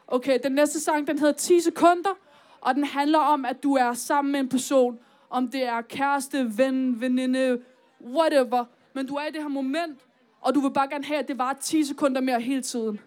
Okay, 0.07 0.39
den 0.43 0.51
næste 0.51 0.79
sang, 0.79 1.07
den 1.07 1.19
hedder 1.19 1.33
10 1.33 1.59
sekunder, 1.59 2.17
og 2.61 2.75
den 2.75 2.83
handler 2.83 3.19
om, 3.19 3.45
at 3.45 3.63
du 3.63 3.73
er 3.73 3.93
sammen 3.93 4.31
med 4.31 4.39
en 4.39 4.49
person. 4.49 4.99
Om 5.29 5.51
det 5.51 5.63
er 5.63 5.81
kæreste, 5.81 6.57
ven, 6.57 7.01
veninde, 7.01 7.61
whatever. 8.01 8.65
Men 8.93 9.07
du 9.07 9.15
er 9.15 9.25
i 9.27 9.31
det 9.31 9.41
her 9.41 9.49
moment, 9.49 9.99
og 10.45 10.55
du 10.55 10.59
vil 10.59 10.71
bare 10.73 10.87
gerne 10.89 11.05
have, 11.05 11.19
at 11.19 11.27
det 11.27 11.37
var 11.37 11.57
10 11.61 11.83
sekunder 11.83 12.21
mere 12.21 12.41
hele 12.41 12.61
tiden. 12.61 12.99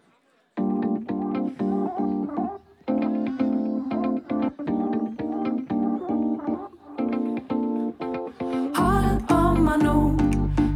Hold 8.74 9.30
om 9.30 9.56
mig 9.56 9.78
nu. 9.82 10.18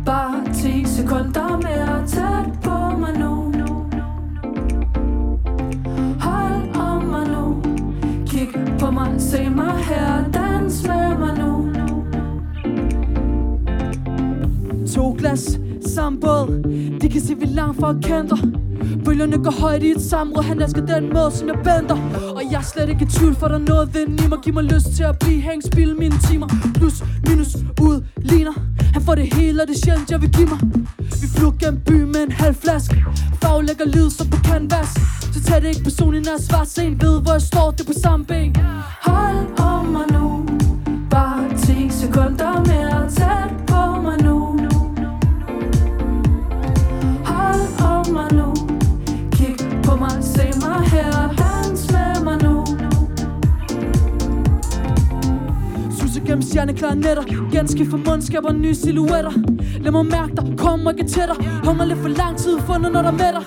Bare 0.07 0.55
10 0.55 0.85
sekunder 0.85 1.57
mere. 1.57 2.07
Tæt 2.07 2.63
på 2.63 2.97
mig 2.99 3.19
nu. 3.19 3.53
Hold 6.21 6.77
om 6.77 7.03
mig 7.03 7.29
nu. 7.29 7.63
Kig 8.27 8.49
på 8.81 8.91
mig, 8.91 9.21
se 9.21 9.51
mig 9.51 9.79
her. 9.79 10.42
Glas, 15.23 15.59
samme 15.95 16.21
båd. 16.21 16.49
De 17.01 17.09
kan 17.09 17.21
se, 17.21 17.35
vi 17.35 17.47
langt 17.47 17.81
fra 17.81 17.95
kendte 18.03 18.37
Bølgerne 19.05 19.39
går 19.45 19.55
højt 19.61 19.83
i 19.83 19.91
et 19.91 20.03
samråd. 20.03 20.43
Han 20.43 20.63
elsker 20.63 20.87
den 20.87 21.13
måde, 21.15 21.31
som 21.31 21.49
jeg 21.49 21.59
bender 21.65 21.97
Og 22.37 22.43
jeg 22.51 22.59
er 22.59 22.69
slet 22.73 22.89
ikke 22.89 23.05
i 23.05 23.09
tvivl, 23.09 23.35
for 23.35 23.49
der 23.49 23.55
er 23.55 23.67
noget 23.73 23.95
ved 23.95 24.07
i 24.25 24.29
mig 24.29 24.39
Giv 24.45 24.55
mig 24.55 24.65
lyst 24.65 24.87
til 24.97 25.03
at 25.03 25.19
blive 25.19 25.41
hængt, 25.41 25.67
spille 25.67 25.95
mine 25.95 26.19
timer. 26.29 26.49
Plus, 26.75 27.05
minus, 27.27 27.57
ud, 27.89 28.05
ligner 28.17 28.53
Han 28.95 29.03
får 29.03 29.15
det 29.15 29.35
hele, 29.35 29.63
og 29.63 29.69
det 29.69 29.75
er 29.77 29.81
sjældent, 29.85 30.11
jeg 30.11 30.21
vil 30.23 30.31
give 30.31 30.49
mig. 30.53 30.59
Vi 31.23 31.27
flyver 31.37 31.53
gennem 31.61 31.81
by 31.87 31.99
med 32.15 32.23
en 32.29 32.33
halv 32.33 32.55
flaske. 32.55 33.05
Faglægger 33.43 33.85
lyd 33.85 34.11
som 34.11 34.27
på 34.31 34.37
canvas 34.49 34.91
Så 35.35 35.43
tag 35.47 35.63
det 35.63 35.69
ikke 35.69 35.85
personligt, 35.85 36.25
når 36.27 36.33
jeg 36.33 36.45
svarer 36.49 36.65
sent. 36.65 37.03
Ved, 37.05 37.21
hvor 37.23 37.33
jeg 37.33 37.43
står, 37.43 37.71
det 37.71 37.87
på 37.87 37.93
samme 38.03 38.25
ben. 38.27 38.57
Hold 39.09 39.59
om 39.59 39.85
mig 39.87 40.07
nu. 40.13 40.47
Bare 41.11 41.43
10 41.59 41.91
sekunder 41.91 42.53
mere 42.71 43.11
tæt 43.11 43.72
gennem 56.33 56.43
stjerneklare 56.43 56.97
nætter 56.97 57.25
Ganske 57.53 57.87
for 57.91 57.97
mundskaber, 57.97 58.53
nye 58.53 58.75
silhuetter. 58.75 59.33
Lad 59.81 59.93
mig 59.93 60.07
mærke 60.07 60.33
dig, 60.37 60.59
kom 60.59 60.87
og 60.87 60.95
get 60.95 61.07
tættere. 61.07 61.37
Hunger 61.65 61.85
lidt 61.85 61.99
for 61.99 62.09
lang 62.09 62.37
tid, 62.39 62.61
fundet 62.61 62.93
når 62.93 63.03
der 63.03 63.11
med 63.11 63.33
dig. 63.37 63.45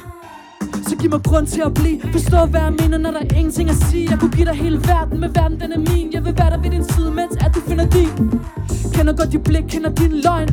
Så 0.88 0.96
giv 0.96 1.10
mig 1.10 1.24
grund 1.24 1.48
til 1.48 1.62
at 1.62 1.74
blive. 1.74 2.02
Forstå 2.12 2.46
hvad 2.46 2.62
jeg 2.62 2.74
mener, 2.82 2.98
når 2.98 3.12
der 3.12 3.20
er 3.20 3.36
ingenting 3.38 3.70
at 3.70 3.76
sige. 3.76 4.10
Jeg 4.12 4.20
kunne 4.20 4.32
give 4.32 4.46
dig 4.46 4.54
hele 4.54 4.78
verden, 4.78 5.20
men 5.20 5.36
verden 5.36 5.60
den 5.60 5.72
er 5.72 5.80
min. 5.90 6.14
Jeg 6.14 6.26
vil 6.26 6.34
være 6.38 6.50
der 6.50 6.62
ved 6.62 6.72
din 6.72 6.86
side, 6.94 7.12
mens 7.12 7.34
at 7.46 7.52
du 7.56 7.60
finder 7.70 7.86
din. 7.98 8.12
Kender 8.94 9.14
godt 9.20 9.32
dit 9.32 9.44
blik, 9.44 9.64
kender 9.74 9.90
din 9.90 10.14
løgn. 10.26 10.50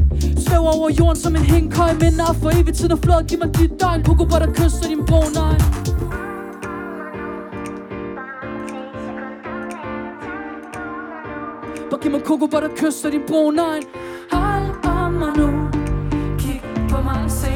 Svæver 0.46 0.70
over 0.78 0.90
jorden 0.98 1.16
som 1.16 1.36
en 1.36 1.44
hængkøj 1.52 1.92
Minder 2.00 2.32
for 2.42 2.50
evigt 2.60 2.76
tid 2.76 2.92
og 2.92 2.98
flod, 2.98 3.28
giv 3.28 3.38
mig 3.38 3.50
dit 3.58 3.72
døgn. 3.80 4.04
Coco 4.04 4.24
butter 4.24 4.50
kysser 4.56 4.86
din 4.88 5.02
brune 5.08 5.38
øjne 5.46 5.91
Bare 11.92 12.02
giv 12.02 12.12
mig 12.12 12.20
coco 12.20 12.46
butter 12.46 12.70
kysser 12.76 13.10
din 13.10 13.22
brune 13.26 13.62
øjne 13.62 13.86
Hold 14.30 14.84
om 14.84 15.12
mig 15.12 15.36
nu 15.36 15.48
Kig 16.38 16.62
på 16.90 17.02
mig, 17.02 17.24
og 17.24 17.30
se 17.30 17.51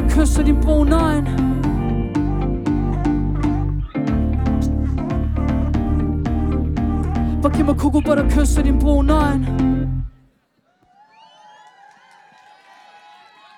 der 0.00 0.08
kysser 0.08 0.42
din 0.42 0.60
brune 0.60 0.94
øjne 0.94 1.30
Hvor 7.40 7.56
giv 7.56 7.64
mig 7.64 7.74
hvor 7.74 8.14
der 8.14 8.30
kysser 8.30 8.62
din 8.62 8.78
brune 8.80 9.12
øjne 9.12 9.68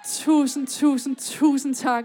Tusind, 0.04 0.66
tusind, 0.66 1.16
tusind 1.16 1.74
tak. 1.74 2.04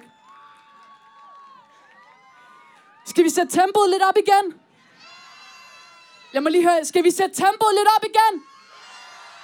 Skal 3.05 3.23
vi 3.23 3.29
sætte 3.29 3.51
tempoet 3.51 3.89
lidt 3.89 4.03
op 4.09 4.17
igen? 4.17 4.59
Lad 6.33 6.41
mig 6.41 6.51
lige 6.51 6.63
høre, 6.63 6.85
skal 6.85 7.03
vi 7.03 7.11
sætte 7.11 7.35
tempoet 7.35 7.73
lidt 7.73 7.87
op 7.97 8.03
igen? 8.03 8.43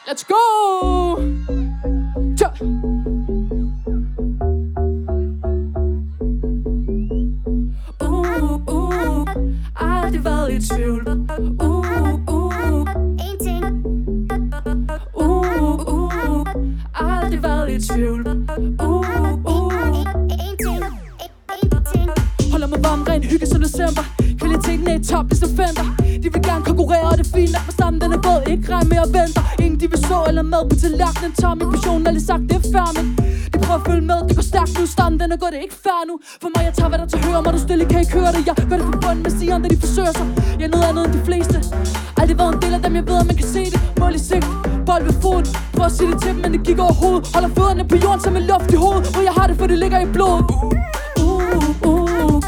Let's 0.07 0.25
go! 0.27 1.60
Og 29.05 29.09
venter. 29.17 29.43
Ingen 29.63 29.79
de 29.81 29.87
vil 29.91 30.01
så 30.09 30.17
eller 30.29 30.45
mad 30.53 30.63
på 30.69 30.75
tallerkenen. 30.81 31.31
Tom 31.41 31.57
min 31.57 31.69
passion, 31.73 32.07
alle 32.07 32.21
sagt, 32.29 32.43
det 32.49 32.57
er 32.61 32.65
fair, 32.73 32.89
men 32.97 33.05
De 33.51 33.57
prøver 33.63 33.79
at 33.81 33.85
følge 33.89 34.05
med, 34.11 34.19
det 34.27 34.35
går 34.39 34.47
stærkt 34.51 34.73
nu 34.79 34.85
Stammen, 34.95 35.19
den 35.21 35.31
er 35.35 35.37
god, 35.43 35.49
det 35.53 35.57
er 35.61 35.65
ikke 35.69 35.79
fair 35.85 36.01
nu. 36.09 36.15
For 36.41 36.49
mig, 36.53 36.61
jeg 36.67 36.73
tager, 36.77 36.89
hvad 36.91 36.99
der 37.01 37.07
til 37.13 37.19
høre 37.25 37.39
Må 37.45 37.51
du 37.55 37.61
stille, 37.67 37.85
kan 37.91 37.99
ikke 38.03 38.15
høre 38.19 38.31
det. 38.35 38.41
Jeg 38.49 38.55
gør 38.69 38.77
det 38.81 38.85
for 38.91 38.97
bunden 39.03 39.21
med 39.25 39.31
sigeren, 39.39 39.61
da 39.63 39.67
de 39.73 39.77
forsøger 39.85 40.13
sig. 40.19 40.27
Jeg 40.59 40.65
er 40.69 40.73
noget 40.75 40.85
andet 40.89 41.03
end 41.05 41.13
de 41.17 41.21
fleste. 41.27 41.57
Aldrig 42.19 42.37
været 42.41 42.53
en 42.55 42.61
del 42.63 42.73
af 42.77 42.81
dem, 42.85 42.93
jeg 42.99 43.05
ved, 43.09 43.17
at 43.23 43.27
man 43.31 43.37
kan 43.41 43.47
se 43.55 43.63
det. 43.73 43.79
Mål 43.99 44.13
i 44.19 44.21
sigt, 44.29 44.47
bold 44.87 45.03
ved 45.07 45.15
foden 45.23 45.45
Prøv 45.75 45.85
at 45.89 45.93
sige 45.97 46.09
det 46.11 46.17
til 46.21 46.31
dem, 46.33 46.39
men 46.43 46.49
det 46.55 46.61
gik 46.67 46.79
over 46.85 46.95
hovedet. 47.01 47.23
Holder 47.35 47.51
fødderne 47.57 47.83
på 47.91 47.95
jorden 48.03 48.21
som 48.25 48.33
en 48.39 48.45
luft 48.51 48.69
i 48.75 48.77
hovedet. 48.83 49.03
Og 49.17 49.21
jeg 49.27 49.33
har 49.37 49.45
det, 49.49 49.55
for 49.59 49.67
det 49.71 49.77
ligger 49.83 49.99
i 50.05 50.09
blodet 50.15 50.43
uh 50.51 50.71
uh, 51.21 51.89
uh, 51.89 52.09
uh, 52.25 52.41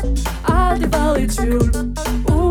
aldrig 0.46 0.90
været 0.96 1.18
i 1.24 1.28
tvivl. 1.36 1.70
Uh, 2.32 2.43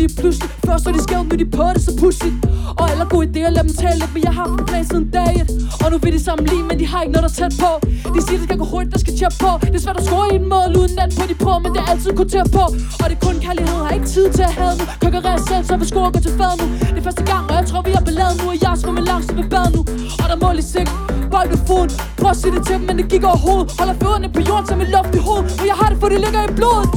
lige 0.00 0.12
pludselig 0.20 0.50
Først 0.66 0.86
er 0.86 0.92
de 0.96 1.02
skævt, 1.06 1.26
nu 1.30 1.34
de 1.42 1.46
på 1.58 1.64
det, 1.74 1.82
så 1.86 1.92
it. 2.28 2.34
Og 2.80 2.84
alle 2.90 3.04
gode 3.12 3.26
idéer, 3.30 3.50
lad 3.56 3.64
dem 3.68 3.74
tale 3.82 3.98
lidt 4.02 4.12
Men 4.14 4.22
jeg 4.26 4.32
har 4.32 4.42
haft 4.42 4.60
en 4.60 4.66
plan 4.70 4.84
siden 4.90 5.06
dag 5.16 5.32
et. 5.42 5.48
Og 5.82 5.86
nu 5.92 5.96
vil 6.02 6.12
de 6.16 6.20
sammenligne, 6.28 6.66
men 6.70 6.76
de 6.80 6.86
har 6.92 7.00
ikke 7.02 7.12
noget 7.16 7.24
der 7.26 7.32
er 7.36 7.40
tæt 7.42 7.54
på. 7.64 7.70
De 8.14 8.20
siger, 8.24 8.38
det 8.40 8.46
skal 8.48 8.58
gå 8.62 8.66
hurtigt, 8.72 8.92
der 8.94 9.00
skal 9.04 9.14
tjep 9.18 9.34
på. 9.44 9.50
Det 9.72 9.76
er 9.78 9.82
svært 9.86 9.98
at 10.02 10.04
score 10.08 10.26
i 10.32 10.36
en 10.42 10.46
mål 10.54 10.70
uden 10.80 10.96
at 11.04 11.08
på 11.18 11.24
de 11.30 11.36
på 11.44 11.52
Men 11.62 11.70
det 11.74 11.80
er 11.84 11.88
altid 11.92 12.10
kun 12.18 12.28
tæt 12.34 12.48
på. 12.58 12.64
Og 13.02 13.06
det 13.10 13.14
er 13.18 13.22
kun 13.26 13.36
kærlighed, 13.46 13.76
har 13.88 13.94
ikke 13.98 14.10
tid 14.16 14.26
til 14.36 14.44
at 14.50 14.54
have 14.60 14.74
nu 14.78 14.84
Konkurrere 15.04 15.38
selv, 15.50 15.64
så 15.68 15.74
vil 15.80 15.86
score 15.92 16.08
gå 16.14 16.20
til 16.26 16.34
fad 16.40 16.54
nu. 16.60 16.64
Det 16.94 16.98
er 17.00 17.06
første 17.08 17.24
gang, 17.32 17.42
og 17.50 17.54
jeg 17.58 17.64
tror 17.70 17.80
vi 17.88 17.92
har 17.98 18.04
ballade 18.08 18.34
nu 18.40 18.44
Og 18.52 18.56
jeg 18.64 18.74
skal 18.80 18.92
langt 19.10 19.24
som 19.28 19.38
et 19.42 19.48
bad 19.54 19.68
nu. 19.76 19.80
Og 20.22 20.26
der 20.30 20.36
mål 20.44 20.56
i 20.62 20.64
sigt, 20.72 20.90
bold 21.32 21.48
ved 21.52 21.60
foden. 21.68 21.90
Prøv 22.20 22.30
at 22.34 22.38
sige 22.40 22.52
det 22.56 22.62
til 22.66 22.74
dem, 22.78 22.82
men 22.88 22.94
det 22.98 23.06
gik 23.12 23.24
over 23.30 23.40
hovedet 23.46 23.66
Holder 23.78 23.96
fødderne 24.02 24.28
på 24.36 24.40
jorden 24.48 24.66
som 24.70 24.78
en 24.84 24.88
luft 24.96 25.12
i 25.18 25.20
hovedet 25.26 25.46
Og 25.60 25.64
jeg 25.70 25.76
har 25.80 25.88
det, 25.92 25.98
for 26.00 26.08
det 26.12 26.18
ligger 26.24 26.40
i 26.48 26.52
blodet. 26.58 26.88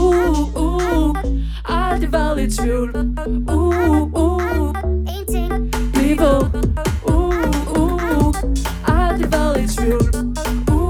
Uh, 0.00 0.40
uh, 0.64 1.37
aldrig 1.98 2.12
været 2.12 2.40
i 2.40 2.56
tvivl 2.56 2.96
Uh, 3.48 4.12
uh, 4.12 4.74
bliv 5.92 6.18
ved 6.18 6.40
Uh, 7.06 7.28
uh, 7.78 8.34
aldrig 8.86 9.32
været 9.32 9.60
i 9.60 9.76
tvivl 9.76 10.02
Uh, 10.70 10.86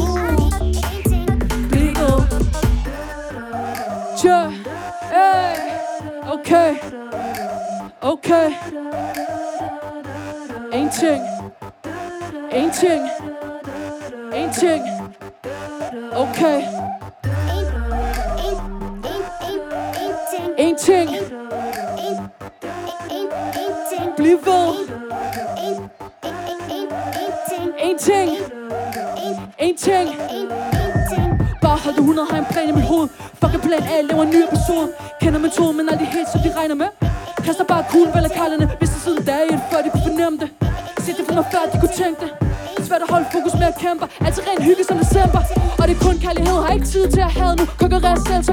uh, 0.00 0.20
bliv 1.70 1.92
ved 2.00 2.20
Tja, 4.18 4.50
hey, 5.12 5.56
okay. 6.32 6.74
Okay. 8.00 8.50
En 10.72 10.90
ting. 10.90 11.22
En 14.32 14.52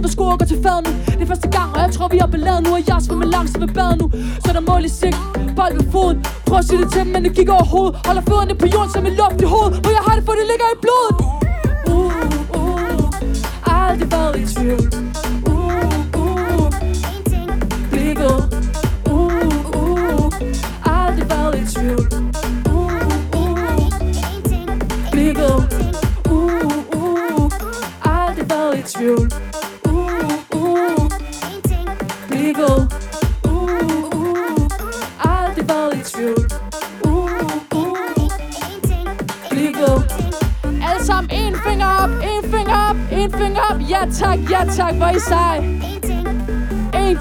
på 0.03 0.09
sko 0.15 0.23
og 0.33 0.37
går 0.39 0.45
til 0.53 0.59
fad 0.65 0.79
nu. 0.85 0.91
Det 1.17 1.21
er 1.25 1.29
første 1.33 1.49
gang, 1.57 1.69
og 1.75 1.79
jeg 1.85 1.91
tror 1.95 2.07
vi 2.15 2.17
har 2.23 2.29
belaget 2.35 2.61
nu. 2.65 2.69
Og 2.77 2.81
jeg 2.87 2.97
svømmer 3.05 3.27
langs 3.35 3.51
med 3.61 3.69
bad 3.77 3.91
nu. 4.01 4.05
Så 4.43 4.49
der 4.55 4.63
mål 4.69 4.85
i 4.89 4.91
sigt, 4.99 5.17
bold 5.57 5.73
ved 5.79 5.87
foden. 5.91 6.17
Prøv 6.47 6.57
at 6.61 6.65
sige 6.65 6.79
det 6.81 6.89
til 6.93 7.01
dem, 7.03 7.09
men 7.13 7.21
det 7.25 7.31
gik 7.37 7.49
over 7.49 7.65
hovedet 7.73 7.93
Holder 8.05 8.23
fødderne 8.29 8.55
på 8.61 8.67
jorden 8.73 8.91
som 8.95 9.05
en 9.09 9.15
luft 9.21 9.39
i 9.45 9.47
hovedet. 9.53 9.73
Og 9.85 9.91
jeg 9.97 10.01
har 10.07 10.13
det, 10.17 10.23
for 10.27 10.33
det 10.39 10.45
ligger 10.51 10.67
i 10.75 10.77
blodet. 10.83 11.12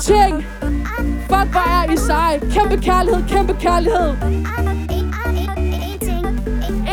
Ting. 0.03 0.43
Fuck, 1.31 1.49
hvor 1.55 1.69
er 1.77 1.93
I 1.93 1.97
sej 1.97 2.39
Kæmpe 2.39 2.77
kærlighed, 2.83 3.29
kæmpe 3.29 3.55
kærlighed. 3.61 4.09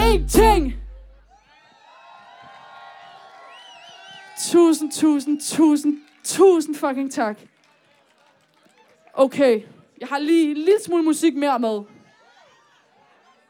En 0.06 0.28
ting. 0.28 0.74
Tusind, 4.52 4.92
tusind, 4.92 5.42
tusind, 5.42 5.98
tusind 6.24 6.76
fucking 6.76 7.12
tak. 7.12 7.40
Okay, 9.14 9.62
jeg 10.02 10.08
har 10.08 10.20
lige 10.20 10.52
en 10.52 10.58
lille 10.58 10.84
smule 10.86 11.04
musik 11.04 11.36
mere 11.36 11.60
med. 11.60 11.82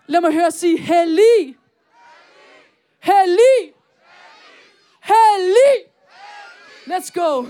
Lad 0.08 0.22
mig 0.22 0.34
høre 0.34 0.52
sige 0.52 0.78
hellig 0.78 1.56
Hellig! 3.00 3.74
Hellig! 5.02 5.76
Let's 6.88 7.12
go! 7.14 7.46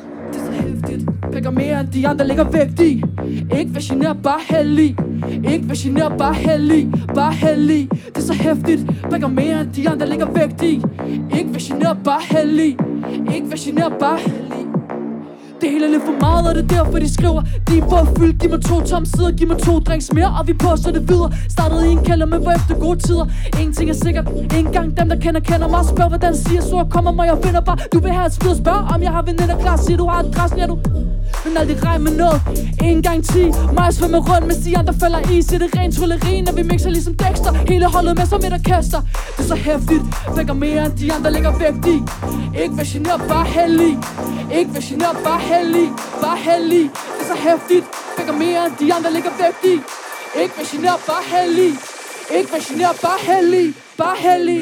Det 1.34 1.54
mere 1.54 1.80
end 1.80 1.88
de 1.88 2.08
andre 2.08 2.28
ligger 2.28 2.44
vægt 2.44 2.80
i. 2.80 3.04
Ikke 3.60 3.74
vær 3.74 3.82
generet, 3.82 4.18
bare 4.24 4.40
hellig. 4.50 4.98
Ikke 5.52 5.68
vær 5.70 5.76
generet, 5.78 6.18
bare 6.18 6.34
hellig. 6.34 6.92
Bare 7.16 7.34
hellig. 7.34 7.90
Det 7.92 8.18
er 8.18 8.22
så 8.22 8.34
hæftigt. 8.34 8.86
Pikker 9.12 9.28
mere 9.28 9.62
end 9.62 9.74
de 9.74 9.90
andre 9.90 10.10
ligger 10.10 10.32
vægt 10.32 10.64
i. 10.64 10.74
Ikke 11.38 11.54
vær 11.54 11.60
generet, 11.68 11.98
bare 12.04 12.22
hellig. 12.22 12.78
Ikke 13.36 13.50
vær 13.50 13.58
generet, 13.58 13.94
bare 14.00 14.18
hellig. 14.18 14.66
Det 15.62 15.70
hele 15.70 15.86
er 15.86 15.90
lidt 15.90 16.04
for 16.06 16.18
meget, 16.22 16.48
og 16.48 16.56
det 16.56 16.64
er 16.72 16.76
derfor 16.76 17.00
de 17.00 17.14
skriver. 17.14 17.42
De 17.68 17.78
er 17.78 17.90
for 17.90 18.08
fyldt, 18.18 18.42
giv 18.42 18.50
mig 18.50 18.62
to 18.62 18.82
tomme 18.82 19.06
sider 19.06 19.32
Giv 19.32 19.48
mig 19.48 19.58
to 19.58 19.80
drinks 19.80 20.14
mere, 20.14 20.36
og 20.40 20.48
vi 20.48 20.54
på 20.54 20.70
så 20.76 20.92
det 20.92 21.10
videre. 21.10 21.32
Startede 21.50 21.88
i 21.88 21.92
en 21.92 22.04
kælder, 22.04 22.26
men 22.26 22.46
var 22.46 22.54
efter 22.54 22.76
gode 22.80 23.00
tider. 23.00 23.26
En 23.60 23.74
ting 23.74 23.90
er 23.90 23.94
sikkert, 23.94 24.28
en 24.58 24.66
gang 24.72 24.98
dem 24.98 25.10
der 25.10 25.16
kender, 25.16 25.42
kender 25.42 25.68
mig. 25.68 25.86
Spørg 25.86 26.08
hvordan 26.08 26.36
siger, 26.36 26.62
så 26.62 26.86
kommer 26.92 27.12
mig, 27.12 27.26
jeg 27.26 27.38
finder 27.46 27.62
bare. 27.62 27.78
Du 27.94 28.00
vil 28.00 28.12
have 28.12 28.26
et 28.26 28.34
skid, 28.34 28.56
spørg 28.56 28.82
om 28.94 29.02
jeg 29.02 29.12
har 29.12 29.22
veninder 29.22 29.58
klar. 29.60 29.78
Siger 29.78 29.98
du 29.98 30.08
har 30.08 30.20
adressen, 30.24 30.60
ja 30.60 30.66
du. 30.66 30.78
Men 31.46 31.58
aldrig 31.58 31.86
regn 31.86 32.04
med 32.04 32.12
noget. 32.18 32.42
En 32.84 33.02
gang 33.02 33.24
ti. 33.24 33.44
Mig 33.78 33.94
svømmer 33.94 34.22
rundt, 34.30 34.48
mens 34.48 34.58
de 34.58 34.78
andre 34.78 34.94
falder 34.94 35.20
i 35.32 35.42
Så 35.42 35.58
det 35.58 35.68
er 35.74 35.80
ren 35.80 35.92
trylleri, 35.92 36.42
når 36.42 36.54
vi 36.54 36.64
mixer 36.64 36.90
ligesom 36.90 37.14
Dexter? 37.16 37.54
Hele 37.54 37.86
holdet 37.86 38.18
med 38.18 38.26
som 38.26 38.40
et 38.48 38.54
orkester. 38.54 39.02
Det 39.38 39.44
er 39.44 39.48
så 39.48 39.56
hæftigt 39.56 40.04
Vækker 40.38 40.54
mere 40.54 40.86
end 40.86 40.94
de 40.94 41.14
andre 41.14 41.32
lægger 41.32 41.52
vægt 41.60 41.86
i. 41.96 41.98
Ikke 42.64 42.78
vær 42.78 42.84
generet, 42.94 43.22
bare 43.30 43.46
heldig. 43.46 43.94
Ikke 44.58 44.74
vær 44.74 44.84
generet, 44.90 45.18
bare 45.28 45.42
heldig 45.54 45.88
Bare 46.22 46.38
heldig 46.38 46.84
Det 47.16 47.22
er 47.24 47.28
så 47.32 47.38
hæftigt 47.48 47.86
Vækker 48.18 48.34
mere 48.34 48.66
end 48.66 48.76
de 48.80 48.94
andre 48.94 49.12
ligger 49.14 49.32
vægt 49.42 49.64
i 49.64 49.76
Ikke 50.42 50.54
vær 50.58 50.66
generet, 50.72 51.02
bare 51.08 51.24
heldig 51.34 51.72
Ikke 52.38 52.52
vær 52.52 52.62
generet, 52.68 52.98
bare 53.02 53.20
heldig 53.30 53.76
Bare 53.98 54.18
heldig 54.26 54.60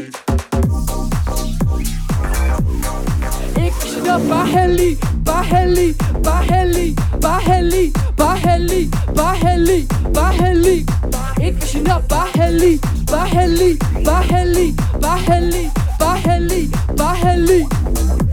Ikke 3.65 3.77
vær 3.81 3.89
generet, 3.93 4.21
bare 4.29 4.47
heldig 4.47 4.97
Bare 5.27 5.43
heldig, 5.43 5.95
bare 6.23 6.43
heldig, 6.43 6.95
bare 7.21 7.39
heldig, 7.39 7.93
bare 8.17 8.37
heldig, 8.37 8.91
bare 9.15 9.35
heldig, 9.35 9.87
bare 10.13 10.33
heldig. 10.33 10.79
Ikke 11.41 11.59
vær 11.59 11.67
generet, 11.71 12.03
bare 12.09 12.27
heldig, 12.35 12.81
bare 13.11 13.27
heldig, 13.27 13.79
bare 14.05 14.23
heldig, 14.23 14.75
bare 15.01 15.19
heldig, 15.19 15.71
bare 15.99 16.17
heldig, 16.17 16.71
bare 16.97 17.15
heldig. 17.15 18.26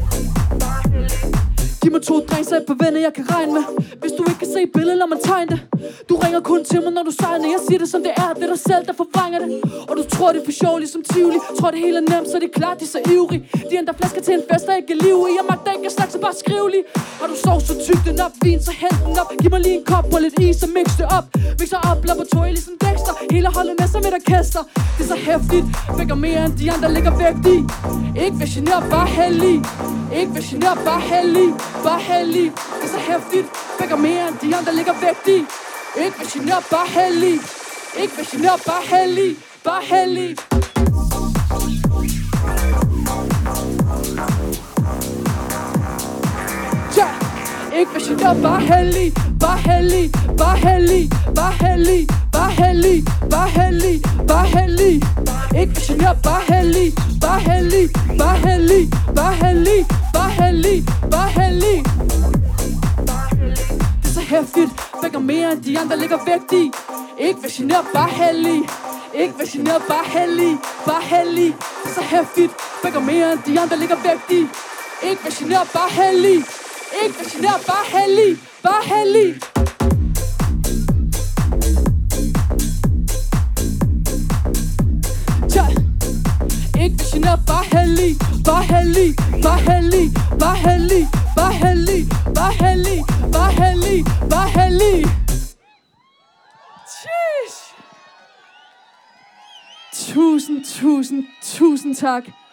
Giv 1.85 1.93
mig 1.93 2.03
to 2.03 2.17
drinks 2.31 2.53
af 2.53 2.57
et 2.57 2.67
par 2.71 2.79
venner, 2.85 3.01
jeg 3.07 3.13
kan 3.19 3.25
regne 3.35 3.53
med. 3.57 3.65
Hvis 4.03 4.13
du 4.19 4.23
ikke 4.29 4.39
kan 4.45 4.51
se 4.57 4.61
billedet, 4.75 4.99
lad 5.03 5.09
mig 5.15 5.21
tegne 5.31 5.49
det. 5.53 5.61
Du 6.09 6.15
ringer 6.25 6.41
kun 6.51 6.61
til 6.71 6.81
mig, 6.85 6.93
når 6.97 7.05
du 7.09 7.13
sejner 7.23 7.47
Jeg 7.57 7.61
siger 7.67 7.79
det 7.83 7.89
som 7.95 8.01
det 8.07 8.13
er, 8.25 8.29
det 8.39 8.45
er 8.49 8.53
dig 8.57 8.63
selv, 8.71 8.83
der 8.89 8.95
forvrænger 9.03 9.39
det. 9.43 9.49
Og 9.89 9.95
du 9.99 10.05
tror 10.15 10.29
det 10.33 10.39
er 10.43 10.47
for 10.51 10.57
sjov, 10.63 10.75
ligesom 10.85 11.03
Tivoli. 11.11 11.39
Tror 11.59 11.71
det 11.75 11.81
hele 11.87 11.97
er 12.03 12.07
nemt, 12.13 12.29
så 12.31 12.37
det 12.43 12.49
er 12.53 12.57
klart, 12.61 12.77
de 12.81 12.85
er 12.89 12.93
så 12.97 13.01
ivrige. 13.15 13.43
De 13.71 13.73
ender 13.81 13.95
flasker 14.01 14.23
til 14.27 14.35
en 14.39 14.45
fest, 14.51 14.65
der 14.69 14.75
ikke 14.81 14.93
er 14.97 15.01
liv 15.07 15.17
i. 15.31 15.33
Jeg 15.39 15.45
magter 15.51 15.71
ikke 15.77 15.87
at 15.91 15.95
snakke, 15.97 16.13
så 16.17 16.21
bare 16.27 16.37
skriv 16.45 16.65
lige. 16.75 16.85
Har 17.21 17.29
du 17.33 17.37
sov, 17.47 17.59
så 17.69 17.75
tyk 17.87 18.01
den 18.09 18.17
op, 18.27 18.35
vin, 18.45 18.61
så 18.69 18.73
hent 18.83 18.99
den 19.07 19.15
op. 19.23 19.31
Giv 19.41 19.51
mig 19.55 19.61
lige 19.67 19.77
en 19.81 19.85
kop 19.93 20.07
og 20.15 20.21
lidt 20.25 20.37
is, 20.47 20.63
og 20.67 20.71
mix 20.77 20.87
det 21.01 21.07
op. 21.19 21.27
Mixer 21.61 21.81
op, 21.91 22.01
laboratorie 22.09 22.53
ligesom 22.59 22.75
Dexter. 22.85 23.15
Hele 23.35 23.49
holdet 23.57 23.75
med 23.81 23.89
som 23.95 24.03
et 24.09 24.15
orkester. 24.21 24.63
Det 24.97 25.03
er 25.05 25.11
så 25.15 25.19
hæftigt, 25.29 25.67
vækker 25.99 26.17
mere 26.27 26.41
end 26.47 26.55
de 26.61 26.67
andre 26.75 26.89
ligger 26.97 27.13
vægt 27.23 27.45
i. 27.57 27.59
Ikke 28.25 28.37
vær 28.41 28.49
generet, 28.55 28.85
bare 28.95 29.09
heldig. 29.19 29.57
Ikke 30.21 30.33
vær 30.35 30.45
generet, 30.51 30.79
bare 30.89 31.03
heldig. 31.13 31.49
Bare 31.83 32.01
heldig, 32.01 32.53
det 32.81 32.85
er 32.85 32.89
så 32.89 32.99
hæftigt 32.99 33.47
Vækker 33.81 33.97
mere 33.97 34.29
end 34.29 34.39
de 34.43 34.57
andre 34.57 34.75
ligger 34.75 34.95
vægt 35.01 35.29
Ikke 36.05 36.17
hvis 36.17 36.37
jeg 36.37 36.63
bare 36.71 36.87
heldig 36.87 37.41
Ikke 38.03 38.15
hvis 38.17 38.35
jeg 38.35 38.59
bare 38.67 38.83
heldig 38.83 39.37
Bare 39.65 39.83
heldig 39.83 40.37
ikke 47.81 47.93
vær 47.93 48.01
generet, 48.01 48.43
bare 48.43 48.61
heldig 48.61 49.13
Bare 49.41 49.59
heldig, 49.59 50.13
bare 50.39 50.57
heldig 50.57 51.11
Bare 51.35 51.53
heldig, 51.53 52.09
bare 52.33 52.51
heldig 52.51 53.05
Bare 53.31 53.49
heldig, 53.49 54.03
bare 54.29 54.47
heldig 54.47 54.95
Ikke 55.61 55.75
vær 55.75 55.83
generet, 55.87 56.19
bare 56.23 56.43
heldig 56.55 56.95
Bare 57.21 57.41
heldig, 57.41 57.91
bare 58.19 58.37
heldig 58.37 58.91
Bare 59.15 59.35
heldig, 59.43 59.87
bare 60.15 60.31
heldig 60.31 60.85
Bare 61.11 61.31
heldig 61.31 61.85
Det 64.03 64.09
er 64.09 64.15
så 64.15 64.21
hæftigt 64.21 64.71
vækker 65.03 65.19
mere 65.19 65.53
end 65.53 65.63
de 65.63 65.79
andre 65.79 65.99
ligger 65.99 66.19
vægt 66.27 66.53
i 66.53 66.73
Ikke 67.19 67.43
være 67.43 67.53
generet, 67.57 67.87
bare 67.95 68.09
heldig 68.09 68.59
Ikke 69.15 69.35
være 69.39 69.49
generet, 69.53 69.83
bare 69.89 70.07
heldig 70.19 70.59
Bare 70.87 71.03
heldig, 71.03 71.55
Det 71.83 71.91
er 71.91 71.95
så 71.95 72.03
hæftigt 72.03 72.53
vækker 72.85 73.01
mere 73.01 73.33
end 73.33 73.41
de 73.47 73.61
andre 73.61 73.77
ligger 73.79 73.97
vægt 74.07 74.31
i 74.31 74.41
Ikke 75.09 75.25
være 75.25 75.35
generet, 75.39 75.69
bare 75.73 75.91
heldig 75.91 76.45
ikke 77.03 77.19
være 77.19 77.31
generet, 77.33 77.67
bare 77.67 78.01
heldig 78.01 78.39
Bare 78.63 78.85
heldig 78.85 79.41
Tja. 85.51 85.67
Ikke 86.85 86.97
være 86.99 87.09
generet, 87.13 87.41
bare 87.47 87.65
heldig 87.65 88.17
Bare 88.45 88.65
heldig, 88.65 89.17
bare 89.43 89.59
heldig 89.59 90.11
Bare 90.39 90.57
heldig, 90.57 91.09
bare 91.37 91.53
heldig 91.53 92.09
Bare 92.35 92.53
heldig, 92.53 93.05
bare 93.33 93.53
heldig 93.53 94.05
Bare 94.31 94.49
heldig 94.49 95.07
Jeez. 97.03 97.57
Tusind, 99.93 100.65
tusind, 100.65 101.25
tusind 101.43 101.95
tak. 101.97 102.44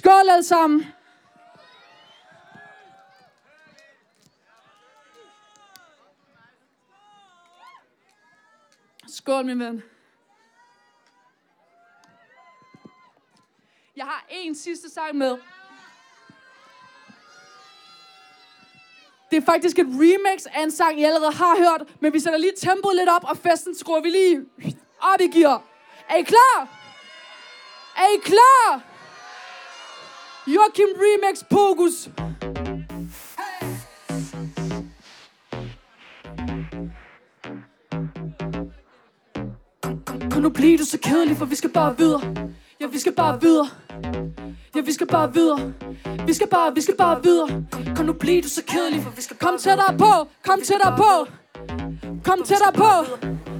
Skål 0.00 0.28
alle 0.30 0.42
sammen. 0.44 0.86
Skål, 9.08 9.46
min 9.46 9.58
ven. 9.58 9.82
Jeg 13.96 14.04
har 14.04 14.24
en 14.30 14.54
sidste 14.54 14.90
sang 14.90 15.16
med. 15.16 15.38
Det 19.30 19.36
er 19.36 19.42
faktisk 19.46 19.78
et 19.78 19.86
remix 19.86 20.46
af 20.46 20.62
en 20.62 20.70
sang, 20.70 21.00
I 21.00 21.04
allerede 21.04 21.32
har 21.32 21.56
hørt, 21.56 22.00
men 22.00 22.12
vi 22.12 22.20
sætter 22.20 22.38
lige 22.38 22.52
tempoet 22.56 22.96
lidt 22.96 23.08
op, 23.08 23.24
og 23.24 23.36
festen 23.36 23.74
skruer 23.78 24.00
vi 24.00 24.10
lige 24.10 24.46
op 25.00 25.20
i 25.20 25.38
gear. 25.38 25.62
Er 26.08 26.16
I 26.16 26.22
klar? 26.22 26.68
Er 27.96 28.16
I 28.16 28.20
klar? 28.24 28.89
Joachim 30.46 30.88
Remix 30.96 31.44
Pokus. 31.50 32.08
Kan 40.30 40.42
nu 40.42 40.48
blive 40.48 40.78
du 40.78 40.84
så 40.84 40.98
kedelig, 40.98 41.36
for 41.36 41.44
vi 41.44 41.54
skal 41.54 41.70
bare 41.70 41.98
videre. 41.98 42.22
Ja, 42.80 42.86
vi 42.86 42.98
skal 42.98 43.12
bare 43.12 43.40
videre. 43.40 43.68
Ja, 44.74 44.80
vi 44.80 44.92
skal 44.92 45.06
bare 45.06 45.34
videre. 45.34 45.72
Vi 46.26 46.34
skal 46.34 46.48
bare, 46.48 46.74
vi 46.74 46.80
skal 46.80 46.96
bare 46.96 47.22
videre. 47.22 47.48
Kan 47.96 48.06
nu 48.06 48.12
blive 48.12 48.42
du 48.42 48.48
så 48.48 48.62
kedelig, 48.66 49.02
for 49.02 49.10
vi 49.10 49.22
skal 49.22 49.36
Kom 49.36 49.58
tættere 49.58 49.98
på, 49.98 50.28
kom 50.44 50.60
tættere 50.60 50.96
på. 50.96 51.26
Kom 52.24 52.42
tættere 52.42 52.72
på. 52.72 52.90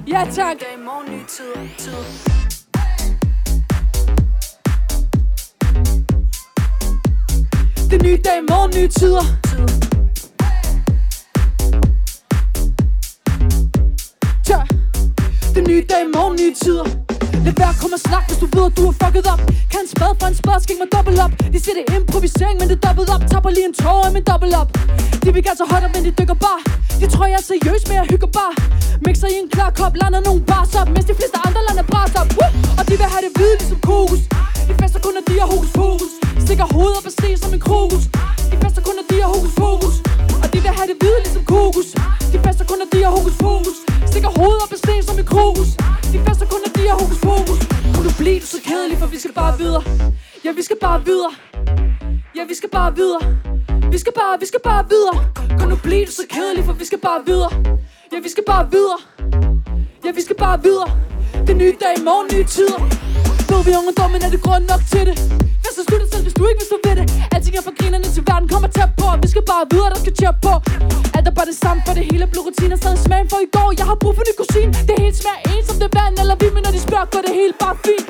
Ja, 0.07 0.27
tak. 0.31 0.59
Det 0.59 0.67
er 0.73 1.09
nye 1.09 2.40
dag, 7.99 8.39
morgen, 8.49 8.71
nye 8.75 8.87
tider. 8.87 9.25
Tja. 14.47 14.59
Det 15.53 15.59
er 15.63 15.67
nye 15.67 15.83
dag, 15.91 16.03
morgen, 16.15 16.35
nye 16.41 16.53
tider. 16.63 16.87
Lad 17.45 17.53
være, 17.61 17.73
kom 17.81 17.91
og 17.97 17.99
snak, 17.99 18.23
hvis 18.27 18.37
du 18.43 18.47
ved, 18.55 18.65
at 18.69 18.73
du 18.77 18.83
har 18.89 18.95
fucket 19.01 19.25
op 19.33 19.41
Kan 19.71 19.79
en 19.83 19.89
spade 19.95 20.13
for 20.19 20.27
en 20.31 20.35
spade, 20.41 20.59
skæng 20.63 20.79
mig 20.83 20.89
dobbelt 20.95 21.19
op. 21.25 21.31
De 21.53 21.57
siger 21.63 21.75
det 21.77 21.83
er 21.87 21.93
improvisering, 21.99 22.55
men 22.59 22.65
det 22.69 22.75
er 22.79 22.83
dobbelt 22.87 23.09
op. 23.15 23.21
Tapper 23.31 23.49
lige 23.57 23.67
en 23.71 23.75
tårer 23.81 24.05
af 24.07 24.13
min 24.17 24.25
dobbelt 24.31 24.53
op. 24.61 24.69
De 25.23 25.27
vil 25.33 25.43
gerne 25.47 25.59
så 25.63 25.65
højt 25.71 25.83
op, 25.87 25.91
men 25.95 26.03
de 26.07 26.11
dykker 26.19 26.37
bare. 26.47 26.61
De 27.01 27.05
tror, 27.13 27.25
jeg 27.31 27.39
er 27.43 27.45
seriøs, 27.51 27.81
men 27.89 27.95
jeg 27.99 28.05
hygger 28.13 28.31
bare. 28.39 28.53
Mixer 29.05 29.29
i 29.33 29.35
en 29.43 29.49
klar 29.55 29.71
kop, 29.79 29.93
lander 30.01 30.21
nogle 30.27 30.41
bars 30.49 30.75
op 30.79 30.87
Mens 30.95 31.05
de 31.09 31.15
fleste 31.19 31.37
andre 31.47 31.61
lander 31.67 31.85
bras 31.91 32.13
op. 32.21 32.29
Woo! 32.37 32.49
Og 32.79 32.83
de 32.89 32.93
vil 32.99 33.07
have 33.13 33.23
det 33.25 33.31
hvide 33.37 33.55
ligesom 33.61 33.79
kokos. 33.87 34.23
De 34.67 34.73
fester 34.79 34.99
kun, 35.05 35.13
når 35.17 35.23
de 35.29 35.33
har 35.41 35.47
hokus 35.53 35.71
pokus. 35.79 36.20
Stikker 36.45 36.65
hovedet 36.73 36.97
op 36.99 37.05
og 37.05 37.11
sten 37.11 37.37
som 37.37 37.53
en 37.53 37.59
krokus. 37.59 38.03
De 38.51 38.55
fester 38.63 38.81
kun, 38.87 38.95
når 38.99 39.05
de 39.11 39.17
har 39.23 39.29
hokus 39.35 39.53
pokus. 39.63 39.95
Og 40.43 40.47
de 40.53 40.57
vil 40.65 40.71
have 40.77 40.87
det 40.91 40.97
hvide 41.01 41.19
ligesom 41.25 41.45
kokos. 41.45 41.89
De 42.31 42.37
fester 42.45 42.65
kun, 42.69 42.77
når 42.81 42.89
de 42.93 42.99
har 43.05 43.11
hokus 43.17 43.35
pokus. 43.45 43.77
Stikker 44.11 44.31
hovedet 44.39 44.59
op 44.63 44.71
og 44.75 44.79
sten 44.83 45.03
som 45.07 45.19
en 45.21 45.27
krokus. 45.33 45.69
De 46.13 46.17
fester 46.27 46.45
kun, 46.51 46.59
når 46.65 46.71
de 46.77 46.83
har 46.89 46.97
hokus 47.01 47.19
pokus. 47.29 47.59
Kunne 47.93 48.05
du 48.09 48.13
blive 48.21 48.39
du 48.43 48.47
så 48.55 48.59
kedelig, 48.69 48.97
for 49.01 49.07
vi 49.15 49.19
skal 49.23 49.33
bare 49.41 49.53
videre? 49.61 49.83
Ja, 50.45 50.51
vi 50.59 50.63
skal 50.67 50.77
bare 50.85 50.99
videre. 51.09 51.33
Ja, 52.37 52.43
vi 52.51 52.55
skal 52.59 52.69
bare 52.77 52.91
videre. 52.95 53.21
Vi 53.93 53.97
skal 54.03 54.13
bare, 54.21 54.39
vi 54.39 54.45
skal 54.51 54.61
bare 54.69 54.83
videre. 54.93 55.17
Kan 55.59 55.67
nu 55.69 55.75
blive 55.75 56.05
du 56.05 56.11
så 56.11 56.25
kedelig, 56.35 56.65
for 56.65 56.73
vi 56.73 56.85
skal 56.85 56.99
bare 57.07 57.21
videre? 57.25 57.51
Ja, 58.13 58.17
vi 58.25 58.29
skal 58.29 58.43
bare 58.51 58.65
videre. 58.71 58.99
Ja, 60.05 60.11
vi 60.11 60.21
skal 60.21 60.35
bare 60.35 60.57
videre. 60.63 60.89
Det 61.45 61.49
er 61.49 61.59
nye 61.63 61.75
dag, 61.85 61.95
morgen, 62.03 62.27
nye 62.33 62.43
tider. 62.43 62.79
Ved 63.49 63.63
vi 63.65 63.71
ungdommen, 63.81 64.21
er 64.25 64.29
det 64.29 64.41
grund 64.41 64.63
nok 64.71 64.81
til 64.91 65.05
det? 65.09 65.50
Hvis 65.63 65.75
du 65.77 65.83
slutter 65.89 66.07
selv, 66.13 66.23
hvis 66.27 66.35
du 66.39 66.43
ikke 66.49 66.59
vil 66.61 66.69
stå 66.71 66.77
ved 66.85 66.95
det. 66.99 67.05
Alting 67.35 67.55
er 67.59 67.63
for 67.67 67.75
grinerne 67.79 68.07
til 68.15 68.23
verden, 68.29 68.47
kommer 68.53 68.69
tæt 68.77 68.91
på. 69.01 69.07
Vi 69.23 69.27
skal 69.33 69.43
bare 69.51 69.63
videre, 69.73 69.89
der 69.93 69.99
skal 70.03 70.13
tjep 70.19 70.37
på. 70.47 70.53
Alt 71.15 71.25
er 71.31 71.35
bare 71.39 71.47
det 71.51 71.57
samme, 71.63 71.79
for 71.85 71.93
det 71.97 72.03
hele 72.09 72.23
blev 72.31 72.41
rutiner 72.47 72.77
Stadig 72.81 72.99
smagen 73.05 73.27
for 73.31 73.39
i 73.47 73.49
går, 73.55 73.69
jeg 73.79 73.85
har 73.89 73.97
brug 74.01 74.13
for 74.17 74.23
ny 74.27 74.33
kusin. 74.41 74.69
Det 74.89 74.95
hele 75.01 75.15
smager 75.21 75.41
ens 75.51 75.65
som 75.69 75.77
det 75.83 75.89
vand 75.97 76.15
eller 76.21 76.35
vin 76.41 76.53
Men 76.55 76.61
når 76.65 76.73
de 76.77 76.81
spørger, 76.87 77.07
går 77.13 77.21
det 77.27 77.33
hele 77.39 77.53
bare 77.63 77.75
fint. 77.85 78.05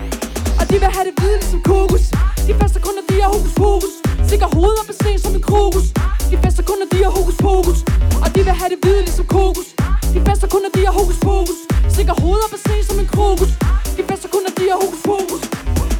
Og 0.59 0.63
de 0.69 0.75
vil 0.83 0.89
have 0.95 1.05
det 1.09 1.13
hvide 1.19 1.37
ligesom 1.41 1.61
kokos. 1.71 2.05
De 2.47 2.51
fester 2.59 2.81
kun, 2.85 2.93
når 2.99 3.05
de 3.09 3.15
har 3.23 3.29
hokus 3.35 3.53
pokus. 3.63 3.93
Sikker 4.29 4.47
hovedet 4.55 4.83
og 4.91 4.95
se 5.03 5.11
som 5.23 5.33
en 5.39 5.43
krokus. 5.49 5.85
De 6.31 6.35
fester 6.43 6.63
kun, 6.67 6.77
når 6.81 6.89
de 6.93 6.99
har 7.05 7.11
hokus 7.17 7.37
pokus. 7.47 7.79
Og 8.23 8.27
de 8.35 8.39
vil 8.47 8.55
have 8.61 8.69
det 8.73 8.79
hvide 8.83 9.01
ligesom 9.07 9.25
kokos. 9.35 9.69
De 10.13 10.19
fester 10.27 10.47
kun, 10.53 10.61
når 10.65 10.71
de 10.77 10.81
har 10.87 10.93
hokus 10.99 11.19
pokus. 11.27 11.59
Sikker 11.95 12.15
hovedet 12.23 12.49
og 12.55 12.61
se 12.67 12.75
som 12.87 12.97
en 13.03 13.09
krokus. 13.15 13.51
De 13.97 14.01
fester 14.09 14.29
kun, 14.33 14.41
når 14.47 14.53
de 14.59 14.65
har 14.71 14.77
hokus 14.83 15.01
pokus. 15.09 15.41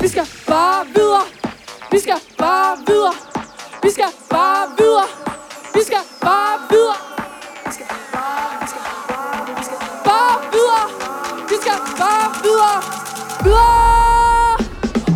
Vi 0.01 0.07
skal 0.13 0.25
bare 0.51 0.81
videre. 0.95 1.40
Vi 1.91 1.99
skal 1.99 2.19
bare 2.37 2.77
videre. 2.87 3.15
Vi 3.83 3.89
skal 3.95 4.11
bare 4.29 4.63
videre. 4.79 5.07
Vi 5.75 5.81
skal 5.87 6.03
bare 6.27 6.55
videre. 6.71 6.97
Vi 7.65 7.71
skal 7.75 7.87
bare, 8.13 8.49
vi 8.61 8.67
skal 8.71 8.83
bare, 9.09 9.39
vi 9.57 9.63
skal 9.67 9.79
bare 10.09 10.37
videre. 10.53 10.85
Vi 11.51 11.55
skal 11.63 11.77
bare 12.01 12.27
videre. 12.45 12.77
Videre. 13.45 14.53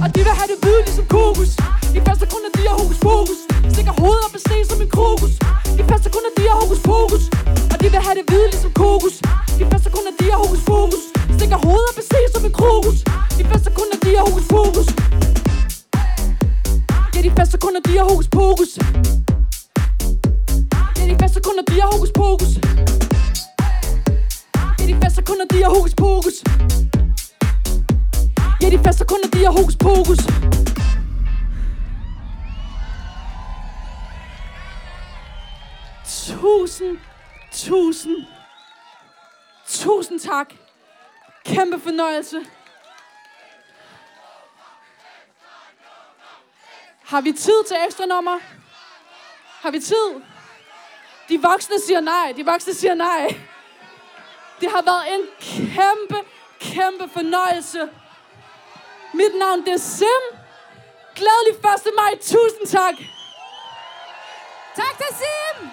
Og 0.04 0.08
de 0.16 0.20
vil 0.28 0.34
have 0.40 0.50
det 0.52 0.58
hvide 0.64 0.82
ligesom 0.88 1.06
kokos. 1.16 1.52
De 1.96 2.00
første 2.08 2.26
kun, 2.32 2.42
at 2.48 2.54
de 2.58 2.62
har 2.70 2.76
hokus 2.82 3.00
pokus. 3.08 3.40
Stikker 3.74 3.94
hovedet 4.02 4.22
op 4.28 4.34
og 4.38 4.42
se 4.50 4.56
som 4.70 4.82
en 4.86 4.90
krokus. 4.96 5.34
De 5.78 5.84
første 5.90 6.08
kun, 6.14 6.24
at 6.30 6.34
de 6.38 6.44
har 6.50 6.58
hokus 6.64 6.82
pokus. 6.92 7.24
Og 7.72 7.78
de 7.82 7.88
vil 7.94 8.02
have 8.08 8.16
det 8.20 8.26
hvide 8.30 8.48
ligesom 8.54 8.72
kokos. 8.82 9.16
De 9.60 9.64
første 9.72 9.90
kun, 9.96 10.04
at 10.12 10.16
de 10.20 10.26
har 10.32 10.40
hokus 10.44 10.62
pokus. 10.72 11.04
Stikker 11.38 11.58
hovedet 11.66 11.88
op 11.92 11.98
og 12.02 12.06
se 12.14 12.20
som 12.34 12.44
en 12.50 12.54
krokus. 12.60 12.98
De 13.38 13.44
første 13.52 13.70
kun, 13.78 13.88
at 13.96 14.00
de 14.06 14.10
har 14.18 14.24
hokus 14.30 14.48
pokus. 14.56 14.88
Ja, 17.26 17.30
de 17.30 17.36
første 17.36 17.58
kun, 17.58 17.76
de 17.86 17.98
har 17.98 18.04
hokus 18.04 18.28
pokus 18.28 18.74
Det 20.96 21.04
er 21.04 21.08
de 21.14 21.18
første 21.22 21.42
kun, 21.42 21.58
de 21.68 21.82
har 21.82 21.90
hokus 21.94 22.12
pokus 22.16 22.54
Det 24.78 24.84
er 24.84 24.88
de 24.88 25.00
første 25.04 25.22
kun, 25.22 25.38
de 25.52 25.64
har 25.64 25.70
hokus 25.70 25.96
pokus 25.96 26.44
Ja, 28.62 28.70
de 28.70 28.80
første 28.86 29.06
kun, 29.06 29.20
de 29.34 29.44
har 29.46 29.52
hokus 29.52 29.76
pokus 29.76 30.20
Tusind, 36.06 36.98
tusind, 37.52 38.26
tusind 39.68 40.20
tak. 40.20 40.54
Kæmpe 41.46 41.80
fornøjelse. 41.80 42.38
Har 47.06 47.22
vi 47.22 47.32
tid 47.32 47.64
til 47.68 47.78
ekstra 47.88 48.06
nummer? 48.06 48.40
Har 49.62 49.72
vi 49.72 49.80
tid? 49.80 50.22
De 51.30 51.42
voksne 51.42 51.80
siger 51.80 52.00
nej. 52.00 52.34
De 52.38 52.46
voksne 52.46 52.74
siger 52.74 52.94
nej. 52.94 53.40
Det 54.62 54.72
har 54.72 54.82
været 54.82 55.16
en 55.16 55.22
kæmpe, 55.40 56.30
kæmpe 56.60 57.10
fornøjelse. 57.14 57.90
Mit 59.14 59.36
navn 59.40 59.66
det 59.66 59.74
er 59.74 59.78
Sim. 59.78 60.24
Glædelig 61.16 61.56
1. 61.88 61.94
maj. 61.96 62.16
Tusind 62.16 62.68
tak. 62.68 62.96
Tak 64.76 64.98
til 64.98 65.16
Sim! 65.16 65.70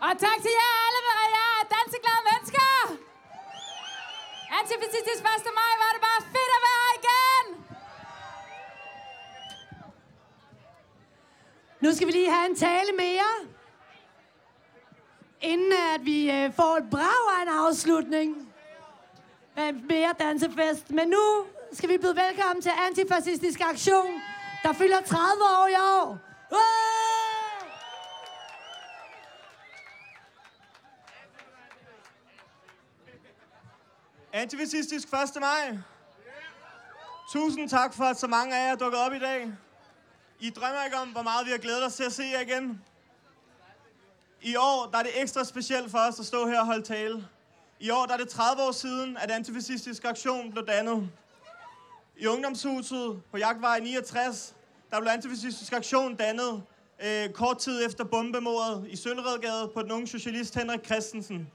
Og 0.00 0.18
tak 0.18 0.38
til 0.42 0.52
jer 0.60 0.72
alle, 0.86 1.00
hvad 1.06 1.16
jeg 1.22 1.45
danseglade 1.74 2.22
mennesker! 2.30 2.72
Antifascistisk 4.58 5.20
1. 5.20 5.52
maj 5.60 5.72
var 5.82 5.90
det 5.94 6.02
bare 6.08 6.20
fedt 6.34 6.52
at 6.56 6.62
være 6.66 6.80
her 6.86 6.94
igen! 7.00 7.46
Nu 11.80 11.94
skal 11.94 12.06
vi 12.06 12.12
lige 12.12 12.30
have 12.30 12.50
en 12.50 12.56
tale 12.56 12.92
mere. 12.92 13.32
Inden 15.40 15.72
at 15.94 16.04
vi 16.04 16.30
øh, 16.30 16.54
får 16.54 16.76
et 16.76 16.90
brag 16.90 17.38
af 17.38 17.42
en 17.42 17.48
afslutning. 17.48 18.52
En 19.58 19.86
mere 19.88 20.14
dansefest. 20.18 20.90
Men 20.90 21.08
nu 21.08 21.44
skal 21.72 21.88
vi 21.88 21.98
byde 21.98 22.16
velkommen 22.16 22.62
til 22.62 22.72
Antifascistisk 22.86 23.60
Aktion, 23.60 24.22
der 24.62 24.72
fylder 24.72 25.00
30 25.00 25.42
år 25.42 25.66
i 25.66 25.74
år. 25.74 26.18
Uh! 26.50 27.15
Antifascistisk 34.36 35.08
1. 35.08 35.40
maj. 35.40 35.78
Tusind 37.32 37.68
tak 37.68 37.94
for, 37.94 38.04
at 38.04 38.16
så 38.16 38.26
mange 38.26 38.56
af 38.56 38.66
jer 38.66 38.72
er 38.72 38.76
dukket 38.76 39.00
op 39.00 39.12
i 39.12 39.18
dag. 39.18 39.52
I 40.40 40.50
drømmer 40.50 40.84
ikke 40.84 40.96
om, 40.96 41.08
hvor 41.08 41.22
meget 41.22 41.46
vi 41.46 41.50
har 41.50 41.58
glædet 41.58 41.84
os 41.84 41.94
til 41.94 42.04
at 42.04 42.12
se 42.12 42.22
jer 42.22 42.40
igen. 42.40 42.82
I 44.42 44.56
år 44.56 44.88
der 44.92 44.98
er 44.98 45.02
det 45.02 45.22
ekstra 45.22 45.44
specielt 45.44 45.90
for 45.90 45.98
os 45.98 46.20
at 46.20 46.26
stå 46.26 46.46
her 46.46 46.60
og 46.60 46.66
holde 46.66 46.82
tale. 46.82 47.28
I 47.80 47.90
år 47.90 48.06
der 48.06 48.12
er 48.12 48.18
det 48.18 48.28
30 48.28 48.62
år 48.62 48.72
siden, 48.72 49.16
at 49.16 49.30
Antifascistisk 49.30 50.04
Aktion 50.04 50.52
blev 50.52 50.66
dannet. 50.66 51.10
I 52.16 52.26
Ungdomshuset 52.26 53.22
på 53.30 53.38
Jagtvej 53.38 53.80
69, 53.80 54.54
der 54.90 55.00
blev 55.00 55.10
Antifascistisk 55.10 55.72
Aktion 55.72 56.16
dannet 56.16 56.62
øh, 57.04 57.30
kort 57.30 57.58
tid 57.58 57.86
efter 57.86 58.04
bombemordet 58.04 58.86
i 58.88 58.96
Sølvredgade 58.96 59.70
på 59.74 59.82
den 59.82 59.92
unge 59.92 60.06
socialist 60.06 60.54
Henrik 60.54 60.84
Christensen. 60.84 61.50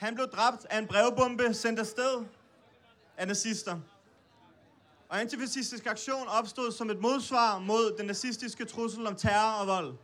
Han 0.00 0.14
blev 0.14 0.28
dræbt 0.28 0.66
af 0.70 0.78
en 0.78 0.86
brevbombe 0.86 1.54
sendt 1.54 1.80
afsted 1.80 2.24
af 3.16 3.28
nazister. 3.28 3.78
Og 5.08 5.20
antifascistisk 5.20 5.86
aktion 5.86 6.28
opstod 6.28 6.72
som 6.72 6.90
et 6.90 7.00
modsvar 7.00 7.58
mod 7.58 7.96
den 7.98 8.06
nazistiske 8.06 8.64
trussel 8.64 9.06
om 9.06 9.16
terror 9.16 9.60
og 9.60 9.66
vold. 9.66 9.94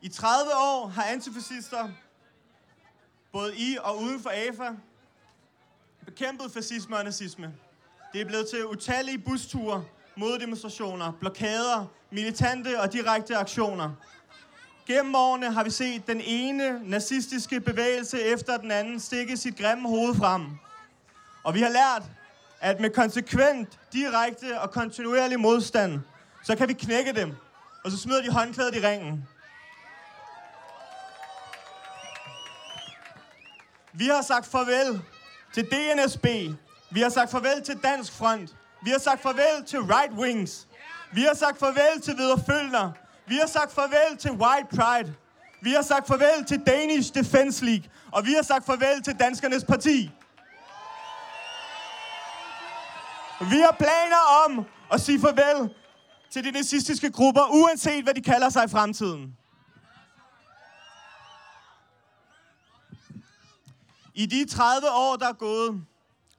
I 0.00 0.08
30 0.08 0.50
år 0.54 0.86
har 0.86 1.04
antifascister, 1.04 1.88
både 3.32 3.56
i 3.56 3.78
og 3.80 3.98
uden 3.98 4.20
for 4.20 4.30
AFA, 4.30 4.76
bekæmpet 6.04 6.52
fascisme 6.52 6.96
og 6.96 7.04
nazisme. 7.04 7.54
Det 8.12 8.20
er 8.20 8.24
blevet 8.24 8.48
til 8.48 8.66
utallige 8.66 9.18
busture, 9.18 9.84
moddemonstrationer, 10.16 11.12
blokader, 11.20 11.86
militante 12.10 12.80
og 12.80 12.92
direkte 12.92 13.36
aktioner. 13.36 13.90
Gennem 14.88 15.14
årene 15.14 15.52
har 15.52 15.64
vi 15.64 15.70
set 15.70 16.06
den 16.06 16.20
ene 16.20 16.80
nazistiske 16.90 17.60
bevægelse 17.60 18.22
efter 18.22 18.56
den 18.56 18.70
anden 18.70 19.00
stikke 19.00 19.36
sit 19.36 19.58
grimme 19.58 19.88
hoved 19.88 20.14
frem. 20.14 20.42
Og 21.44 21.54
vi 21.54 21.60
har 21.60 21.68
lært, 21.68 22.02
at 22.60 22.80
med 22.80 22.90
konsekvent, 22.90 23.78
direkte 23.92 24.60
og 24.60 24.70
kontinuerlig 24.70 25.40
modstand, 25.40 26.00
så 26.44 26.56
kan 26.56 26.68
vi 26.68 26.72
knække 26.72 27.12
dem, 27.12 27.34
og 27.84 27.90
så 27.90 27.98
smider 27.98 28.22
de 28.22 28.30
håndklædet 28.30 28.74
i 28.74 28.86
ringen. 28.86 29.28
Vi 33.92 34.06
har 34.06 34.22
sagt 34.22 34.46
farvel 34.46 35.02
til 35.54 35.64
DNSB. 35.64 36.26
Vi 36.90 37.00
har 37.00 37.08
sagt 37.08 37.30
farvel 37.30 37.62
til 37.64 37.78
Dansk 37.82 38.12
Front. 38.12 38.56
Vi 38.82 38.90
har 38.90 38.98
sagt 38.98 39.22
farvel 39.22 39.64
til 39.66 39.80
Right 39.80 40.12
Wings. 40.12 40.66
Vi 41.12 41.22
har 41.22 41.34
sagt 41.34 41.58
farvel 41.58 42.00
til 42.02 42.16
Viderefølgner. 42.16 42.92
Vi 43.28 43.36
har 43.36 43.46
sagt 43.46 43.72
farvel 43.72 44.16
til 44.18 44.30
White 44.30 44.68
Pride. 44.76 45.14
Vi 45.60 45.70
har 45.70 45.82
sagt 45.82 46.06
farvel 46.06 46.44
til 46.46 46.60
Danish 46.66 47.14
Defense 47.14 47.64
League. 47.64 47.90
Og 48.12 48.26
vi 48.26 48.32
har 48.32 48.42
sagt 48.42 48.66
farvel 48.66 49.02
til 49.02 49.14
Danskernes 49.18 49.64
Parti. 49.64 50.10
Vi 53.40 53.58
har 53.60 53.76
planer 53.78 54.46
om 54.46 54.66
at 54.92 55.00
sige 55.00 55.20
farvel 55.20 55.74
til 56.30 56.44
de 56.44 56.50
nazistiske 56.50 57.10
grupper, 57.10 57.42
uanset 57.50 58.04
hvad 58.04 58.14
de 58.14 58.22
kalder 58.22 58.48
sig 58.48 58.64
i 58.64 58.68
fremtiden. 58.68 59.36
I 64.14 64.26
de 64.26 64.46
30 64.48 64.90
år, 64.90 65.16
der 65.16 65.28
er 65.28 65.32
gået, 65.32 65.84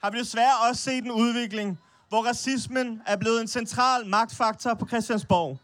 har 0.03 0.11
vi 0.11 0.19
desværre 0.19 0.69
også 0.69 0.84
set 0.84 1.03
en 1.03 1.11
udvikling, 1.11 1.80
hvor 2.09 2.26
racismen 2.26 3.01
er 3.06 3.16
blevet 3.18 3.42
en 3.42 3.48
central 3.48 4.08
magtfaktor 4.08 4.74
på 4.74 4.88
Christiansborg. 4.88 5.59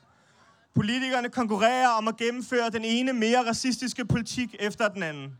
Politikerne 0.75 1.29
konkurrerer 1.29 1.87
om 1.87 2.07
at 2.07 2.17
gennemføre 2.17 2.69
den 2.69 2.85
ene 2.85 3.13
mere 3.13 3.47
racistiske 3.47 4.05
politik 4.05 4.55
efter 4.59 4.87
den 4.87 5.03
anden. 5.03 5.37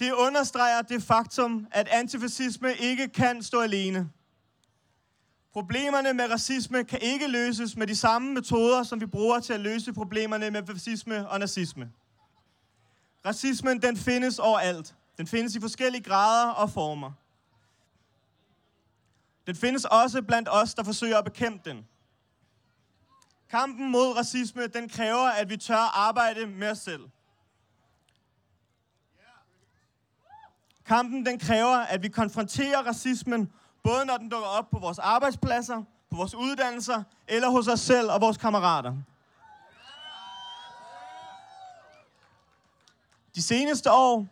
Det 0.00 0.12
understreger 0.12 0.82
det 0.82 1.02
faktum, 1.02 1.66
at 1.70 1.88
antifascisme 1.88 2.74
ikke 2.74 3.08
kan 3.08 3.42
stå 3.42 3.60
alene. 3.60 4.10
Problemerne 5.52 6.14
med 6.14 6.30
racisme 6.30 6.84
kan 6.84 6.98
ikke 7.02 7.26
løses 7.26 7.76
med 7.76 7.86
de 7.86 7.96
samme 7.96 8.34
metoder, 8.34 8.82
som 8.82 9.00
vi 9.00 9.06
bruger 9.06 9.40
til 9.40 9.52
at 9.52 9.60
løse 9.60 9.92
problemerne 9.92 10.50
med 10.50 10.66
fascisme 10.66 11.28
og 11.28 11.38
nazisme. 11.38 11.90
Racismen, 13.26 13.82
den 13.82 13.96
findes 13.96 14.38
overalt. 14.38 14.94
Den 15.18 15.26
findes 15.26 15.54
i 15.54 15.60
forskellige 15.60 16.02
grader 16.02 16.50
og 16.50 16.70
former. 16.70 17.12
Den 19.46 19.56
findes 19.56 19.84
også 19.84 20.22
blandt 20.22 20.48
os, 20.50 20.74
der 20.74 20.84
forsøger 20.84 21.18
at 21.18 21.24
bekæmpe 21.24 21.70
den. 21.70 21.86
Kampen 23.52 23.90
mod 23.90 24.16
racisme, 24.16 24.66
den 24.66 24.88
kræver, 24.88 25.28
at 25.28 25.50
vi 25.50 25.56
tør 25.56 25.98
arbejde 25.98 26.46
med 26.46 26.70
os 26.70 26.78
selv. 26.78 27.00
Kampen, 30.86 31.26
den 31.26 31.38
kræver, 31.38 31.76
at 31.76 32.02
vi 32.02 32.08
konfronterer 32.08 32.82
racismen, 32.82 33.52
både 33.82 34.04
når 34.04 34.16
den 34.16 34.28
dukker 34.28 34.48
op 34.48 34.70
på 34.70 34.78
vores 34.78 34.98
arbejdspladser, 34.98 35.82
på 36.10 36.16
vores 36.16 36.34
uddannelser, 36.34 37.02
eller 37.28 37.50
hos 37.50 37.68
os 37.68 37.80
selv 37.80 38.10
og 38.10 38.20
vores 38.20 38.36
kammerater. 38.36 38.94
De 43.34 43.42
seneste 43.42 43.92
år 43.92 44.26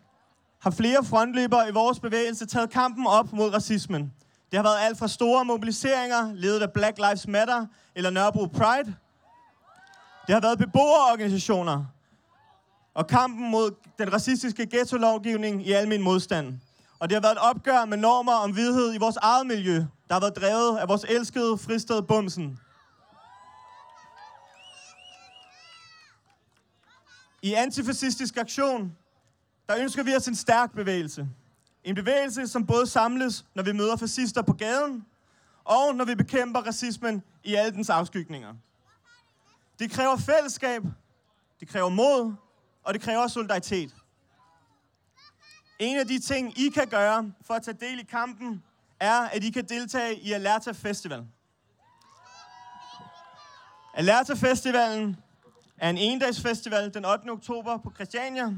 har 0.60 0.70
flere 0.70 1.04
frontløbere 1.04 1.68
i 1.68 1.72
vores 1.72 2.00
bevægelse 2.00 2.46
taget 2.46 2.70
kampen 2.70 3.06
op 3.06 3.32
mod 3.32 3.54
racismen. 3.54 4.12
Det 4.50 4.58
har 4.58 4.62
været 4.62 4.78
alt 4.80 4.98
fra 4.98 5.08
store 5.08 5.44
mobiliseringer, 5.44 6.32
ledet 6.34 6.62
af 6.62 6.72
Black 6.72 6.98
Lives 6.98 7.28
Matter 7.28 7.66
eller 7.94 8.10
Nørrebro 8.10 8.46
Pride. 8.46 8.96
Det 10.30 10.34
har 10.34 10.40
været 10.40 10.58
beboerorganisationer 10.58 11.84
og 12.94 13.06
kampen 13.06 13.50
mod 13.50 13.74
den 13.98 14.12
racistiske 14.12 14.66
ghetto-lovgivning 14.66 15.66
i 15.66 15.72
al 15.72 15.88
min 15.88 16.02
modstand. 16.02 16.58
Og 16.98 17.10
det 17.10 17.16
har 17.16 17.20
været 17.20 17.32
et 17.32 17.38
opgør 17.38 17.84
med 17.84 17.96
normer 17.96 18.32
om 18.32 18.56
vidhed 18.56 18.94
i 18.94 18.98
vores 18.98 19.16
eget 19.16 19.46
miljø, 19.46 19.76
der 20.08 20.14
har 20.14 20.20
været 20.20 20.36
drevet 20.36 20.78
af 20.78 20.88
vores 20.88 21.04
elskede 21.08 21.58
fristed 21.58 22.02
Bumsen. 22.02 22.58
I 27.42 27.52
antifascistisk 27.52 28.36
aktion, 28.36 28.96
der 29.68 29.76
ønsker 29.76 30.02
vi 30.02 30.16
os 30.16 30.28
en 30.28 30.36
stærk 30.36 30.74
bevægelse. 30.74 31.28
En 31.84 31.94
bevægelse, 31.94 32.48
som 32.48 32.66
både 32.66 32.86
samles, 32.86 33.44
når 33.54 33.62
vi 33.62 33.72
møder 33.72 33.96
fascister 33.96 34.42
på 34.42 34.52
gaden, 34.52 35.04
og 35.64 35.94
når 35.94 36.04
vi 36.04 36.14
bekæmper 36.14 36.60
racismen 36.60 37.22
i 37.44 37.54
alle 37.54 37.72
dens 37.72 37.90
afskygninger. 37.90 38.54
Det 39.80 39.90
kræver 39.90 40.16
fællesskab, 40.16 40.82
det 41.60 41.68
kræver 41.68 41.88
mod, 41.88 42.34
og 42.84 42.94
det 42.94 43.02
kræver 43.02 43.26
solidaritet. 43.26 43.94
En 45.78 45.98
af 45.98 46.06
de 46.06 46.18
ting, 46.18 46.58
I 46.58 46.68
kan 46.68 46.88
gøre 46.88 47.32
for 47.46 47.54
at 47.54 47.62
tage 47.62 47.76
del 47.80 48.00
i 48.00 48.02
kampen, 48.02 48.62
er, 49.00 49.20
at 49.20 49.44
I 49.44 49.50
kan 49.50 49.64
deltage 49.68 50.14
i 50.14 50.32
Alerta 50.32 50.72
Festival. 50.72 51.26
Alerta 53.94 54.34
Festivalen 54.34 55.16
er 55.78 55.90
en 55.90 55.98
endagsfestival 55.98 56.94
den 56.94 57.04
8. 57.04 57.30
oktober 57.30 57.78
på 57.78 57.92
Christiania. 57.94 58.52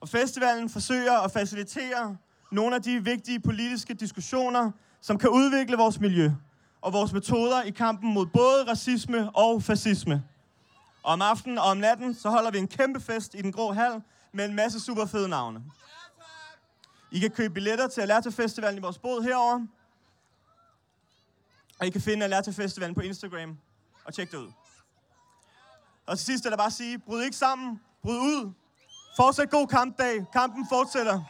Og 0.00 0.08
festivalen 0.08 0.70
forsøger 0.70 1.18
at 1.18 1.32
facilitere 1.32 2.16
nogle 2.52 2.76
af 2.76 2.82
de 2.82 3.04
vigtige 3.04 3.40
politiske 3.40 3.94
diskussioner, 3.94 4.70
som 5.00 5.18
kan 5.18 5.30
udvikle 5.30 5.76
vores 5.76 6.00
miljø 6.00 6.32
og 6.80 6.92
vores 6.92 7.12
metoder 7.12 7.62
i 7.62 7.70
kampen 7.70 8.12
mod 8.14 8.26
både 8.26 8.70
racisme 8.70 9.30
og 9.30 9.62
fascisme. 9.62 10.24
Og 11.02 11.12
om 11.12 11.22
aftenen 11.22 11.58
og 11.58 11.64
om 11.64 11.76
natten, 11.76 12.14
så 12.14 12.30
holder 12.30 12.50
vi 12.50 12.58
en 12.58 12.68
kæmpe 12.68 13.00
fest 13.00 13.34
i 13.34 13.42
den 13.42 13.52
grå 13.52 13.72
hal 13.72 14.02
med 14.32 14.44
en 14.44 14.54
masse 14.54 14.80
super 14.80 15.06
fede 15.06 15.28
navne. 15.28 15.62
I 17.10 17.18
kan 17.18 17.30
købe 17.30 17.54
billetter 17.54 17.88
til 17.88 18.00
Alerta 18.00 18.30
Festivalen 18.30 18.78
i 18.78 18.80
vores 18.80 18.98
båd 18.98 19.22
herover. 19.22 19.66
Og 21.78 21.86
I 21.86 21.90
kan 21.90 22.00
finde 22.00 22.24
Alerta 22.24 22.50
Festivalen 22.50 22.94
på 22.94 23.00
Instagram 23.00 23.58
og 24.04 24.14
tjek 24.14 24.30
det 24.30 24.38
ud. 24.38 24.52
Og 26.06 26.18
til 26.18 26.26
sidst 26.26 26.46
er 26.46 26.50
der 26.50 26.56
bare 26.56 26.66
at 26.66 26.72
sige, 26.72 26.98
bryd 26.98 27.22
ikke 27.22 27.36
sammen, 27.36 27.80
bryd 28.02 28.18
ud. 28.18 28.52
Fortsæt 29.16 29.50
god 29.50 29.66
kampdag. 29.66 30.24
Kampen 30.32 30.66
fortsætter. 30.68 31.22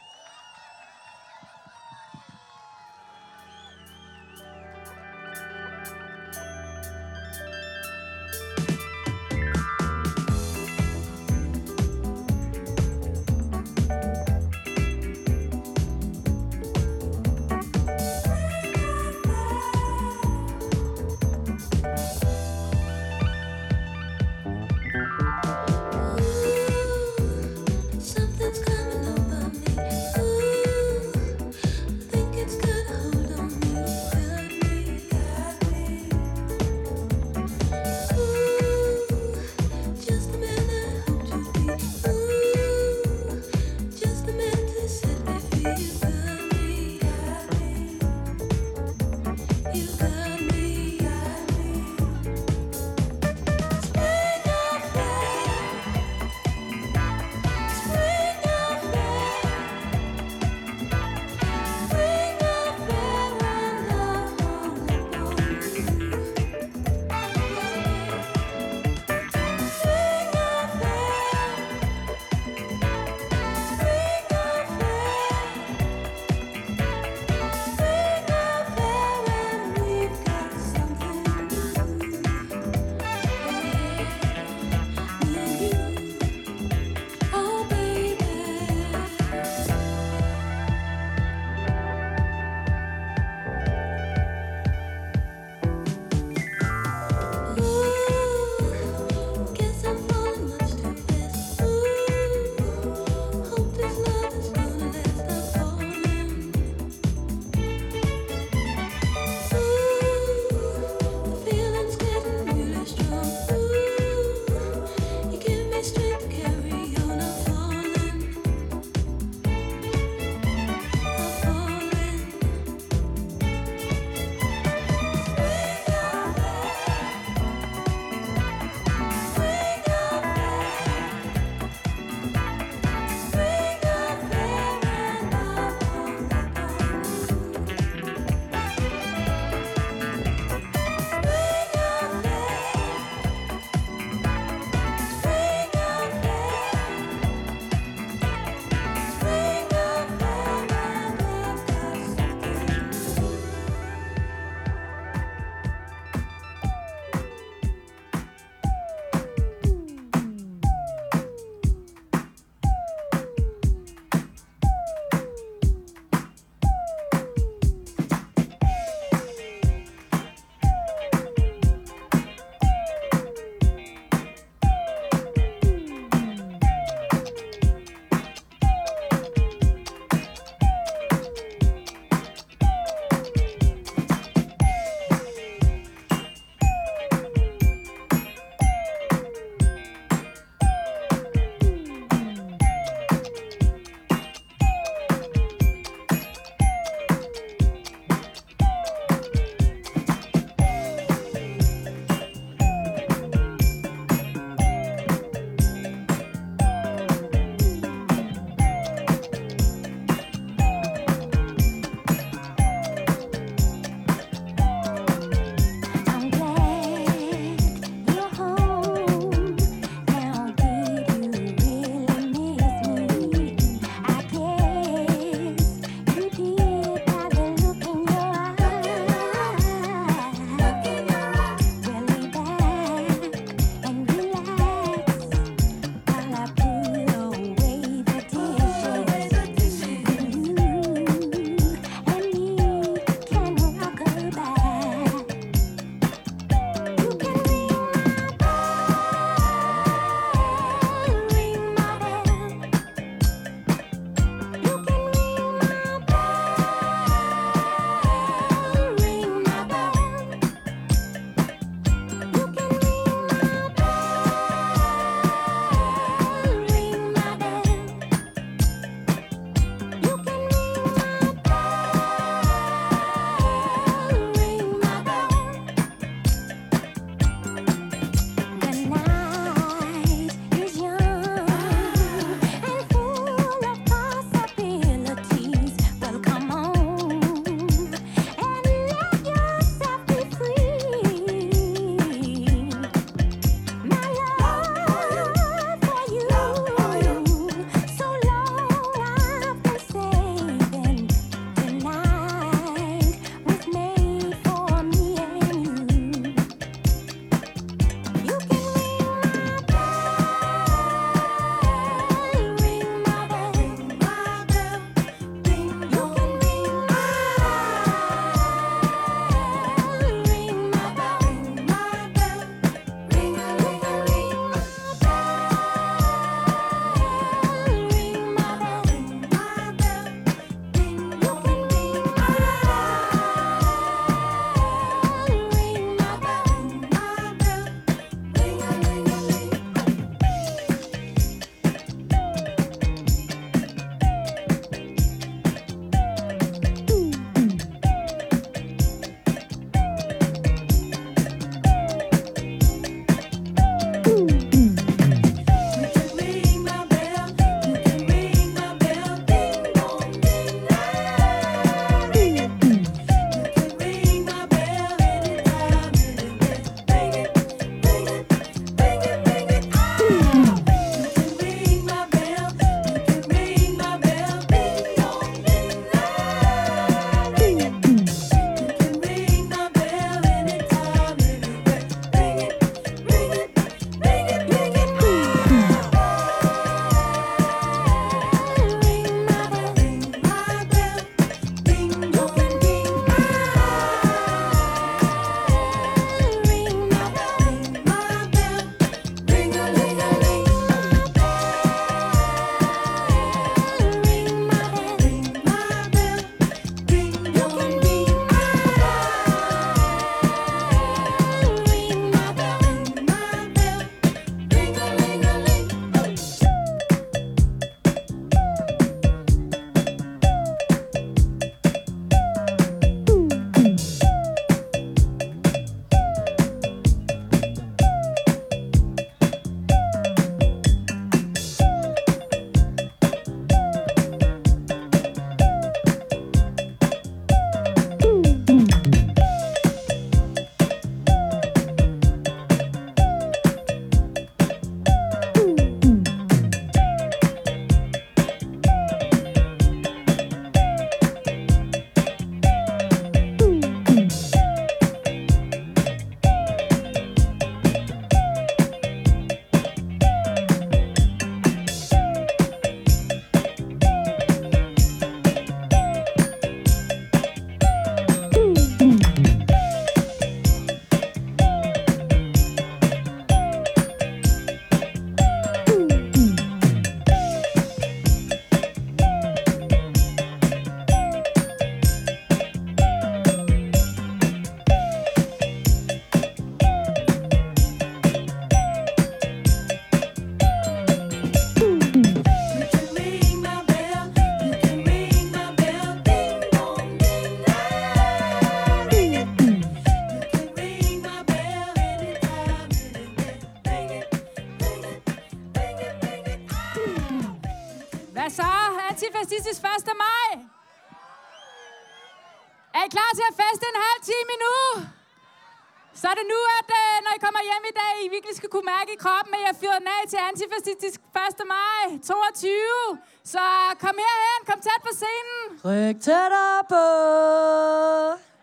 Tæt 524.81 524.87
på 524.87 524.95
scenen. 524.95 525.47
Ryk 525.65 526.01
tættere 526.01 526.63
på. 526.69 526.85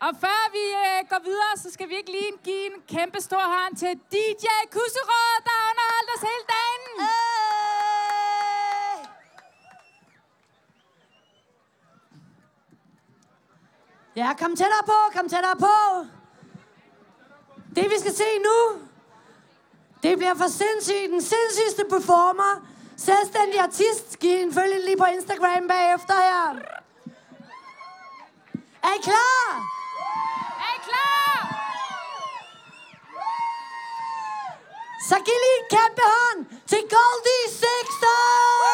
Og 0.06 0.12
før 0.20 0.40
vi 0.56 0.64
øh, 0.84 1.08
går 1.10 1.20
videre, 1.24 1.52
så 1.56 1.70
skal 1.72 1.88
vi 1.88 1.94
ikke 1.96 2.10
lige 2.10 2.32
give 2.44 2.66
en 2.66 2.82
kæmpe 2.88 3.20
stor 3.20 3.44
hånd 3.54 3.76
til 3.76 3.92
DJ 4.12 4.46
Kusserød, 4.74 5.36
der 5.44 5.54
har 5.58 5.70
underholdt 5.70 6.10
os 6.16 6.22
hele 6.28 6.44
dagen. 6.56 6.84
Ja, 14.16 14.34
kom 14.34 14.56
tættere 14.56 14.84
på, 14.86 14.98
kom 15.16 15.28
tættere 15.28 15.56
på. 15.58 15.76
Det 17.76 17.84
vi 17.90 17.98
skal 17.98 18.14
se 18.14 18.30
nu, 18.38 18.80
det 20.02 20.18
bliver 20.18 20.34
for 20.34 20.48
sindssygt. 20.48 21.10
Den 21.10 21.22
sindssygste 21.22 21.84
performer. 21.90 22.77
Selvstændig 22.98 23.60
artist. 23.60 24.18
Giv 24.20 24.42
en 24.42 24.54
følge 24.54 24.84
lige 24.84 24.96
på 24.96 25.04
Instagram 25.04 25.68
bagefter 25.68 26.14
her. 26.14 26.58
Er 28.82 28.92
I 28.98 29.00
klar? 29.02 29.46
Er 30.64 30.72
I 30.76 30.80
klar? 30.88 31.38
Så 35.08 35.14
giv 35.14 35.38
lige 35.44 35.58
en 35.60 35.68
kæmpe 35.70 36.02
hånd 36.14 36.46
til 36.66 36.78
Goldie 36.78 37.44
Sixter! 37.48 38.68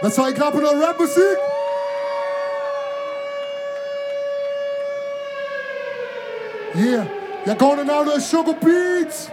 Hvad 0.00 0.03
så, 0.14 0.22
er 0.22 0.28
I 0.28 0.32
klar 0.32 0.50
på 0.50 0.60
noget 0.60 0.88
rapmusik? 0.88 1.38
Yeah, 6.76 7.06
jeg 7.46 7.56
går 7.58 7.72
under 7.72 7.84
navnet 7.84 8.12
af 8.12 8.22
Sugar 8.22 8.56
Beats. 8.64 9.32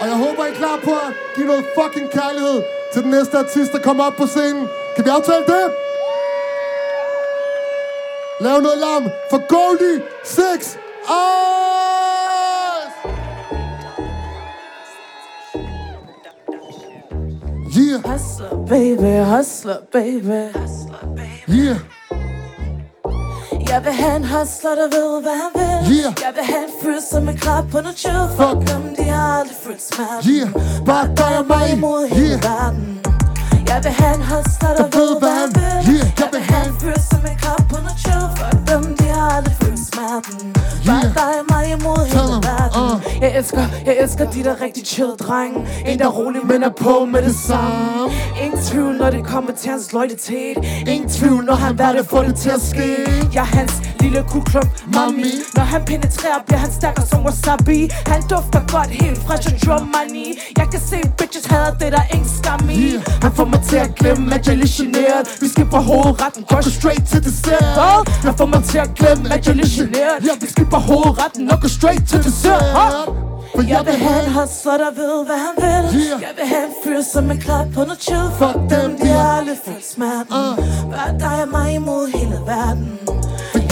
Og 0.00 0.06
jeg 0.06 0.16
håber, 0.16 0.44
I 0.44 0.48
er 0.48 0.54
klar 0.54 0.76
på 0.84 0.90
at 0.90 1.12
give 1.34 1.46
noget 1.46 1.64
fucking 1.76 2.10
kærlighed 2.10 2.62
til 2.92 3.02
den 3.02 3.10
næste 3.10 3.38
artist, 3.38 3.72
der 3.72 3.78
kommer 3.78 4.04
op 4.04 4.12
på 4.16 4.26
scenen. 4.26 4.68
Kan 4.96 5.04
vi 5.04 5.10
aftale 5.10 5.46
det? 5.46 5.64
Lav 8.40 8.60
noget 8.60 8.78
larm 8.78 9.04
for 9.30 9.40
Goldie 9.54 10.02
6 10.24 10.44
Eyes! 10.44 10.78
Ah! 11.08 11.63
Yeah. 17.94 18.02
Hustler, 18.12 18.66
baby, 18.66 19.24
hustler, 19.34 19.76
baby. 19.92 20.50
Yeah. 21.48 21.78
Jeg 23.70 23.84
vil 23.84 23.92
have 23.92 24.16
en 24.16 24.24
hustler, 24.24 24.74
der 24.80 24.88
ved, 24.96 25.22
hvad 25.22 25.36
han 25.42 25.50
vil. 25.54 25.96
Yeah. 25.96 26.12
Jeg 26.24 26.32
vil 26.36 26.44
have 26.44 26.64
en 26.68 26.72
fyr, 26.82 26.98
som 27.10 27.28
er 27.28 27.32
klar 27.32 27.62
på 27.72 27.80
noget 27.80 27.98
chill. 27.98 28.24
Fuck 28.38 28.58
dem, 28.70 28.82
de 28.96 29.02
har 29.02 29.38
aldrig 29.38 29.56
følt 29.64 29.82
smerte. 29.82 30.28
Yeah. 30.30 30.48
Bare 30.86 31.06
dig 31.16 31.38
og 31.38 31.46
mig. 31.46 31.72
imod 31.76 32.08
hele 32.08 32.26
Yeah. 32.26 32.44
verden. 32.44 33.00
Jeg 33.68 33.80
vil 33.84 33.92
have 33.92 34.14
en 34.18 34.22
hustler, 34.32 34.72
der 34.78 34.88
ved, 34.98 35.10
hvad 35.22 35.34
han 35.40 35.50
vil. 35.58 35.94
Yeah. 35.94 36.06
Jeg 36.20 36.28
vil 36.32 36.40
have 36.52 36.66
en 36.68 36.74
fyr, 36.80 36.98
som 37.10 37.20
er 37.30 37.36
klar 37.42 37.60
på 37.70 37.76
noget 37.84 37.98
chill. 38.04 38.24
Fuck 38.38 38.58
dem, 38.70 38.82
de 38.98 39.04
har 39.16 39.26
aldrig 39.36 39.56
smerten. 39.92 40.52
Bare 40.86 41.08
dig 41.18 41.34
og 41.40 41.46
mig 41.50 41.64
imod 41.76 42.02
hele 42.06 42.36
verden. 42.48 43.22
Jeg 43.22 43.36
elsker, 43.38 43.64
jeg 43.86 43.96
elsker 44.00 44.30
de 44.30 44.44
der 44.44 44.60
rigtig 44.60 44.86
chill 44.86 45.10
drenge. 45.18 45.58
En 45.86 45.98
der 45.98 46.04
er 46.04 46.10
rolig, 46.10 46.46
men 46.46 46.62
er 46.62 46.70
på 46.70 47.04
med 47.04 47.22
det 47.22 47.34
samme. 47.34 48.12
Ingen 48.44 48.60
tvivl, 48.60 48.96
når 48.96 49.10
det 49.10 49.26
kommer 49.26 49.52
til 49.52 49.70
hans 49.70 49.92
loyalitet. 49.92 50.56
Ingen 50.88 51.08
tvivl, 51.08 51.44
når 51.44 51.54
han 51.54 51.78
værd 51.78 52.04
får 52.04 52.22
det 52.22 52.36
til 52.36 52.50
at 52.50 52.60
ske. 52.60 52.88
Jeg 53.34 53.40
er 53.40 53.56
hans 53.58 53.72
lille 54.14 54.28
kuklump, 54.28 54.70
mami. 54.94 55.32
Når 55.56 55.62
han 55.62 55.82
penetrerer, 55.84 56.40
bliver 56.46 56.58
han 56.58 56.72
stærkere 56.72 57.06
som 57.06 57.20
wasabi. 57.26 57.78
Han 58.12 58.20
dufter 58.32 58.60
godt, 58.72 58.90
helt 59.02 59.18
fresh 59.26 59.48
og 59.52 59.56
drum 59.64 59.86
money. 59.94 60.28
Jeg 60.58 60.66
kan 60.72 60.80
se 60.90 60.98
bitches 61.18 61.46
hader 61.52 61.74
det, 61.80 61.92
der 61.92 62.02
er 62.06 62.10
ingen 62.14 62.30
skam 62.38 62.70
i. 62.70 62.82
Han 63.24 63.32
får 63.36 63.44
mig 63.44 63.60
til 63.70 63.76
at 63.86 63.94
glemme, 63.98 64.34
at 64.34 64.46
jeg 64.46 64.52
er 64.52 64.60
lidt 64.62 64.72
generet. 64.78 65.24
Vi 65.42 65.48
skal 65.48 65.66
på 65.74 65.80
hovedretten, 65.90 66.42
går 66.48 66.60
straight 66.78 67.04
til 67.12 67.24
dessert. 67.24 67.68
Hvad? 67.78 67.98
Han 68.26 68.34
får 68.38 68.46
mig 68.54 68.64
til 68.64 68.78
at 68.78 68.90
glemme, 68.98 69.24
at 69.34 69.40
jeg 69.46 69.52
er 69.52 69.58
lidt 69.62 69.72
generet. 69.78 70.16
Vi 70.42 70.48
skal 70.54 70.66
på 70.74 70.76
hovedretten 70.76 71.50
og 71.52 71.58
gå 71.62 71.68
straight 71.68 72.04
til 72.10 72.18
dessert. 72.24 72.64
Huh? 72.78 73.14
For 73.54 73.62
jeg 73.74 73.82
vil 73.86 73.96
have 74.06 74.20
en 74.26 74.32
hustler, 74.36 74.76
der 74.84 74.92
ved, 75.00 75.16
hvad 75.28 75.38
han 75.46 75.54
vil 75.64 75.84
Jeg 76.26 76.32
vil 76.38 76.46
have 76.54 76.66
en 76.70 76.74
fyr, 76.84 77.00
som 77.12 77.30
er 77.30 77.38
klar 77.46 77.64
på 77.74 77.80
noget 77.88 78.02
chill 78.02 78.28
Fuck 78.38 78.56
dem, 78.74 78.90
de 79.02 79.06
har 79.06 79.38
aldrig 79.38 79.58
følt 79.66 79.86
smerten 79.94 80.42
Bare 80.92 81.12
dig 81.18 81.42
og 81.42 81.48
mig 81.48 81.74
imod 81.74 82.04
hele 82.18 82.38
verden 82.46 82.98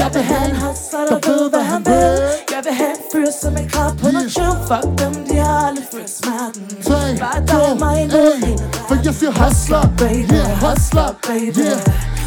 jeg 0.02 0.10
vil 0.14 0.22
have 0.22 0.44
en 0.50 0.56
hustler, 0.56 1.04
der 1.10 1.18
ved, 1.28 1.50
hvad 1.52 1.64
han 1.72 1.80
vil. 1.90 2.12
Jeg 2.54 2.62
vil 2.66 2.74
have 2.80 2.94
en 2.96 3.02
fyr, 3.12 3.28
som 3.42 3.52
er 3.62 3.66
klar 3.72 3.90
på 4.00 4.06
noget 4.14 4.30
chill 4.34 4.54
Fuck 4.68 4.86
dem, 5.00 5.14
de 5.28 5.36
har 5.44 5.56
aldrig 5.68 5.86
følt 5.92 6.12
smerten. 6.18 6.64
Bare 7.24 7.40
dig 7.50 7.62
og 7.70 7.76
mig 7.84 7.98
verden 8.12 8.58
For 8.88 8.96
jeg 9.06 9.14
siger 9.18 9.32
hustler, 9.40 9.82
baby, 10.02 10.38
hustler, 10.62 11.08
baby. 11.28 11.66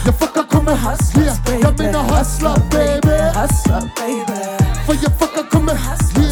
Jeg 0.05 0.13
fucker 0.19 0.45
kun 0.51 0.63
med 0.69 0.77
hustlers, 0.85 1.39
baby 1.45 1.63
Jeg 1.65 1.73
mener 1.81 2.01
hustler, 2.13 2.55
baby. 2.75 3.15
Hustler, 3.39 3.81
baby. 3.99 4.39
For 4.85 4.93
jeg 5.03 5.11
fucker 5.19 5.45
kun 5.51 5.63
med 5.69 5.77
hustlers, 5.85 6.24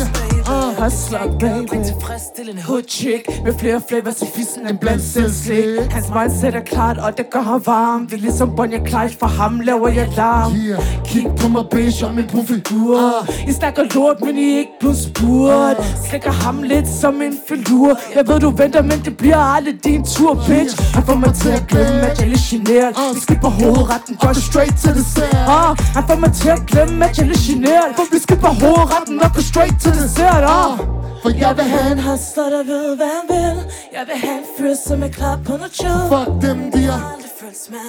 hustler, 0.83 1.37
baby. 1.39 1.85
Tilfredsstillende 1.85 2.61
hood 2.61 2.83
chick 2.87 3.23
Med 3.45 3.53
flere 3.59 3.81
flavors 3.89 4.21
i 4.21 4.25
fissen 4.35 4.67
end 4.67 4.77
blandt 4.77 5.03
selv 5.03 5.31
slik. 5.31 5.91
Hans 5.91 6.07
mindset 6.15 6.55
er 6.55 6.59
klart, 6.59 6.97
og 6.97 7.17
det 7.17 7.25
gør 7.31 7.41
ham 7.41 7.61
varm. 7.65 8.07
Det 8.07 8.13
er 8.13 8.21
ligesom 8.21 8.55
Bonnie 8.55 8.81
Clyde, 8.87 9.15
for 9.19 9.27
ham 9.27 9.59
laver 9.59 9.89
jeg 9.89 10.07
larm. 10.17 10.51
Yeah. 10.51 11.05
Kig 11.05 11.27
på 11.39 11.47
mig, 11.47 11.65
bitch, 11.71 12.05
og 12.05 12.13
min 12.15 12.27
profil 12.27 12.63
uh, 12.73 13.49
I 13.49 13.51
snakker 13.53 13.83
lort, 13.95 14.21
men 14.25 14.37
I 14.37 14.57
ikke 14.57 14.71
blevet 14.79 14.97
spurgt. 14.97 15.77
Slikker 16.07 16.31
ham 16.31 16.63
lidt 16.63 16.87
som 16.87 17.21
en 17.21 17.37
filur. 17.47 17.99
Jeg 18.15 18.27
ved, 18.27 18.39
du 18.39 18.49
venter, 18.49 18.81
men 18.81 18.99
det 19.05 19.17
bliver 19.17 19.37
aldrig 19.55 19.83
din 19.83 20.03
tur, 20.03 20.33
bitch. 20.47 20.93
Han 20.95 21.03
får 21.03 21.15
mig 21.15 21.33
til 21.33 21.49
at 21.49 21.63
glemme, 21.67 22.01
at 22.09 22.19
jeg 22.19 22.25
er 22.25 22.29
lidt 22.29 22.45
generet 22.49 22.91
Vi 23.15 23.19
skal 23.19 23.37
på 23.45 23.49
hovedretten, 23.49 24.15
går 24.15 24.33
straight 24.33 24.75
til 24.83 24.93
dessert. 24.95 25.47
Uh, 25.47 25.71
Han 25.95 26.03
får 26.07 26.15
mig 26.15 26.31
til 26.33 26.49
at 26.49 26.61
glemme, 26.67 27.05
at 27.05 27.17
jeg 27.17 27.23
er 27.23 27.27
lidt 27.27 27.43
generet 27.49 27.89
For 27.95 28.03
vi 28.11 28.19
skal 28.25 28.37
på 28.37 28.47
hovedretten 28.47 29.15
og 29.23 29.29
gå 29.35 29.41
straight 29.41 29.75
til 29.81 29.93
dessert. 30.01 30.43
Uh. 30.43 30.72
For 31.21 31.29
jeg 31.43 31.57
vil 31.57 31.65
have 31.65 31.91
en 31.91 31.99
hustler, 31.99 32.49
der 32.49 32.63
ved, 32.63 32.95
hvad 32.95 33.11
han 33.17 33.25
vil. 33.35 33.57
Jeg 33.97 34.03
vil 34.07 34.17
have 34.25 34.37
en 34.37 34.47
fyr, 34.57 34.73
som 34.87 35.03
er 35.03 35.07
klar 35.07 35.39
på 35.45 35.51
noget 35.57 35.75
chill. 35.75 36.01
Fuck 36.11 36.41
dem, 36.41 36.71
de 36.71 36.83
har 36.83 37.23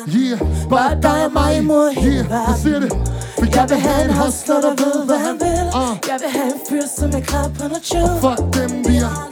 Yeah, 0.09 0.39
bare 0.71 1.01
dig 1.03 1.25
og 1.27 1.33
mig 1.33 1.57
imod 1.57 1.95
hele 1.95 2.17
yeah, 2.17 2.31
verden. 2.31 2.57
siger 2.63 2.81
det. 2.81 2.93
For 3.39 3.47
jeg 3.57 3.67
vil 3.71 3.79
have 3.79 4.05
en 4.05 4.15
hustler, 4.15 4.61
der 4.61 4.75
ved, 4.85 5.07
hvad 5.07 5.19
han 5.19 5.37
vil. 5.41 5.65
Jeg 6.11 6.19
vil 6.23 6.31
have 6.39 6.47
en 6.47 6.61
fyr, 6.69 6.87
som 6.99 7.11
er 7.19 7.21
klar 7.21 7.49
på 7.59 7.69
noget 7.69 7.85
chill. 7.85 8.11
Fuck 8.25 8.41
dem, 8.59 8.85
de 8.85 8.95
har 8.99 9.29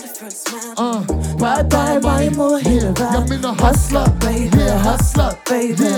uh, 0.84 1.06
Bare 1.38 1.62
dig 1.70 1.96
og 1.96 2.02
mig 2.02 2.26
imod 2.26 2.54
hele 2.68 2.86
verden 2.86 3.14
Jeg 3.14 3.24
mener 3.32 3.52
hustler, 3.64 4.06
baby, 4.20 4.60
yeah, 4.60 4.80
hustler, 4.86 5.30
baby. 5.52 5.90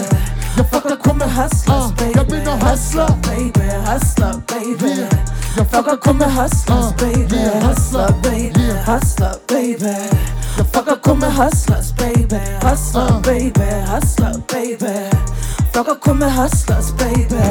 Jeg 0.56 0.66
fucker 0.72 0.96
kun 1.04 1.18
med 1.18 1.30
hustlers, 1.38 1.88
baby. 1.98 2.16
Jeg 2.18 2.26
mener 2.34 2.54
hustler, 2.66 3.10
baby, 3.28 3.64
hustler, 3.88 4.32
baby. 4.52 4.92
Jeg 5.00 5.33
fucker 5.62 5.96
kun 5.96 6.18
med 6.18 6.30
hustlers, 6.30 6.86
uh, 6.86 6.96
baby 6.96 7.40
Hustler, 7.66 8.10
baby, 8.22 8.66
hustler, 8.86 9.34
baby 9.48 9.94
Jeg 10.58 10.66
fucker 10.74 10.98
kun 11.02 11.18
med 11.18 11.30
hustlers, 11.30 11.92
baby 11.92 12.40
Hustler, 12.66 13.16
uh. 13.16 13.22
baby, 13.22 13.68
hustler, 13.92 14.32
baby 14.54 14.94
Fucker 15.74 15.94
kun 16.00 16.18
med 16.18 16.30
hustlers, 16.30 16.88
baby 17.02 17.44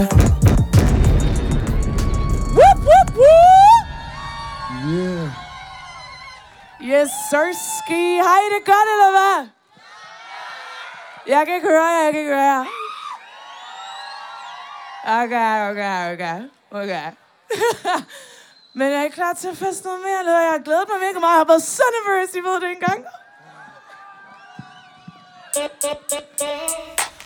Whoop, 2.58 2.80
whoop, 2.90 3.10
whoop! 3.22 3.86
Yeah 4.88 5.44
Yes, 6.84 7.10
sir, 7.30 7.54
ski. 7.54 8.18
Har 8.18 8.38
I 8.46 8.48
det 8.56 8.66
godt, 8.66 8.90
eller 8.94 9.12
hvad? 9.12 9.48
Jeg 11.28 11.46
kan 11.46 11.56
ikke 11.56 11.68
høre 11.68 11.86
jer, 11.86 12.04
jeg 12.04 12.14
kan 12.14 12.20
ikke 12.20 12.34
høre 12.34 12.52
jer. 12.52 12.66
Okay, 15.06 15.72
okay, 15.72 16.14
okay. 16.14 16.42
Okay. 16.72 17.23
Men 18.76 18.92
jeg 18.92 19.06
er 19.06 19.10
klar 19.10 19.34
til 19.34 19.48
at 19.48 19.58
feste 19.58 19.86
noget 19.86 20.02
mere, 20.02 20.20
eller 20.20 20.40
jeg 20.40 20.52
har 20.52 20.64
glædet 20.64 20.86
mig 20.92 21.00
mega 21.00 21.20
meget. 21.20 21.34
Jeg 21.34 21.40
har 21.40 21.46
været 21.46 21.64
så 21.64 21.84
nervøs, 21.96 22.30
I 22.36 22.40
ved 22.40 22.62
det 22.62 22.72
engang. 22.72 23.06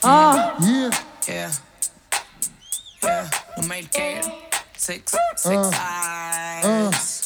Ah. 0.04 0.36
Yeah. 0.70 0.92
Yeah. 1.30 1.52
Yeah. 3.06 3.26
Normalt 3.58 3.92
gal. 3.92 4.24
Sex. 4.78 5.16
Sex 5.38 5.56
Uh. 5.56 5.74
eyes. 6.66 7.17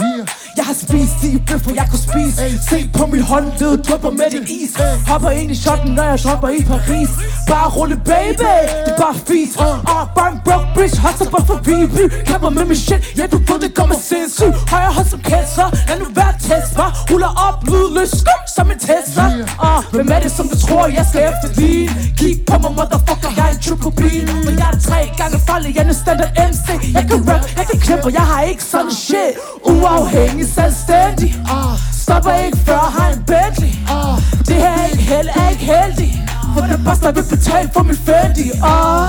Yeah. 0.00 0.26
Jeg 0.56 0.64
har 0.64 0.74
spist 0.74 1.14
de 1.22 1.42
bøffer, 1.46 1.72
jeg 1.74 1.86
kunne 1.90 2.04
spise. 2.08 2.68
Se 2.68 2.90
på 2.98 3.06
mit 3.06 3.22
håndled, 3.22 3.78
drypper 3.86 4.10
med 4.10 4.28
det 4.30 4.48
is. 4.48 4.72
Hopper 5.08 5.30
ind 5.30 5.50
i 5.50 5.54
shotten, 5.54 5.90
når 5.94 6.02
jeg 6.02 6.18
dropper 6.18 6.48
i 6.48 6.62
Paris. 6.62 7.10
Bare 7.48 7.68
rulle 7.68 7.96
baby, 7.96 8.52
det 8.86 8.92
er 8.92 8.96
bare 9.02 9.14
fis. 9.28 9.56
Ah, 9.94 10.06
bare 10.16 10.32
en 10.32 10.40
broke 10.44 10.68
bitch, 10.76 10.96
hustle 11.04 11.30
bare 11.34 11.46
for 11.46 11.58
Viby 11.66 12.04
Kæmper 12.28 12.50
med 12.50 12.64
min 12.64 12.76
shit, 12.76 13.00
ja 13.18 13.24
du 13.32 13.38
ved 13.48 13.58
det 13.64 13.74
går 13.74 13.86
med 13.86 13.96
sindssyg 14.08 14.52
Højre 14.72 14.92
hånd 14.96 15.08
som 15.12 15.20
cancer, 15.30 15.66
lad 15.88 15.98
nu 15.98 16.06
være 16.20 16.34
test 16.46 16.72
var 16.78 16.90
Ruller 17.10 17.32
op, 17.46 17.58
lydløs, 17.70 18.10
skøn 18.20 18.42
som 18.56 18.70
en 18.72 18.78
Tesla. 18.88 19.24
Ah, 19.68 19.80
hvem 19.94 20.08
er 20.14 20.20
det 20.24 20.32
som 20.38 20.46
du 20.52 20.56
tror, 20.64 20.86
jeg 20.98 21.06
skal 21.10 21.22
efter 21.30 21.48
din? 21.60 21.88
Kig 22.18 22.36
på 22.48 22.56
mig, 22.62 22.72
motherfucker, 22.78 23.30
jeg 23.36 23.44
er 23.50 23.52
en 23.56 23.60
triple 23.64 23.92
bean 24.00 24.26
Men 24.46 24.54
jeg 24.60 24.68
er 24.74 24.78
tre 24.88 25.00
gange 25.20 25.36
farlig, 25.48 25.68
jeg 25.76 25.84
er 25.84 25.88
en 25.88 25.98
standard 26.04 26.32
MC 26.50 26.66
Jeg 26.96 27.04
kan 27.10 27.18
rap, 27.28 27.42
jeg 27.58 27.66
kan 27.70 27.78
klippe, 27.84 28.08
jeg 28.18 28.26
har 28.30 28.40
ikke 28.50 28.64
sådan 28.72 28.92
shit 29.04 29.34
Uafhængig, 29.82 30.46
selvstændig 30.60 31.30
uh, 31.54 31.74
Stopper 32.02 32.34
ikke 32.46 32.58
før, 32.58 32.82
har 32.96 33.08
en 33.12 33.22
Bentley 33.30 33.72
uh, 33.94 34.16
Det 34.48 34.56
her 34.64 34.72
er 34.82 34.86
ikke 34.86 35.02
held, 35.12 35.28
er 35.28 35.48
ikke 35.54 35.64
heldig 35.74 36.10
For 36.54 36.60
den 36.70 36.84
boss, 36.84 37.00
der 37.00 37.12
vil 37.12 37.24
betale 37.36 37.70
for 37.74 37.82
min 37.82 37.96
Fendi 38.06 38.46
uh. 38.72 39.08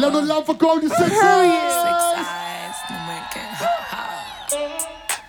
Lad 0.00 0.10
noget 0.14 0.26
lav 0.32 0.40
for 0.46 0.56
Goldie 0.64 0.90
Sex 0.98 1.10
Sex 1.84 2.00
eyes. 2.20 2.78
Normalt 2.90 3.28
gal. 3.34 3.50
Ha, 3.62 3.72
ha. 3.92 4.02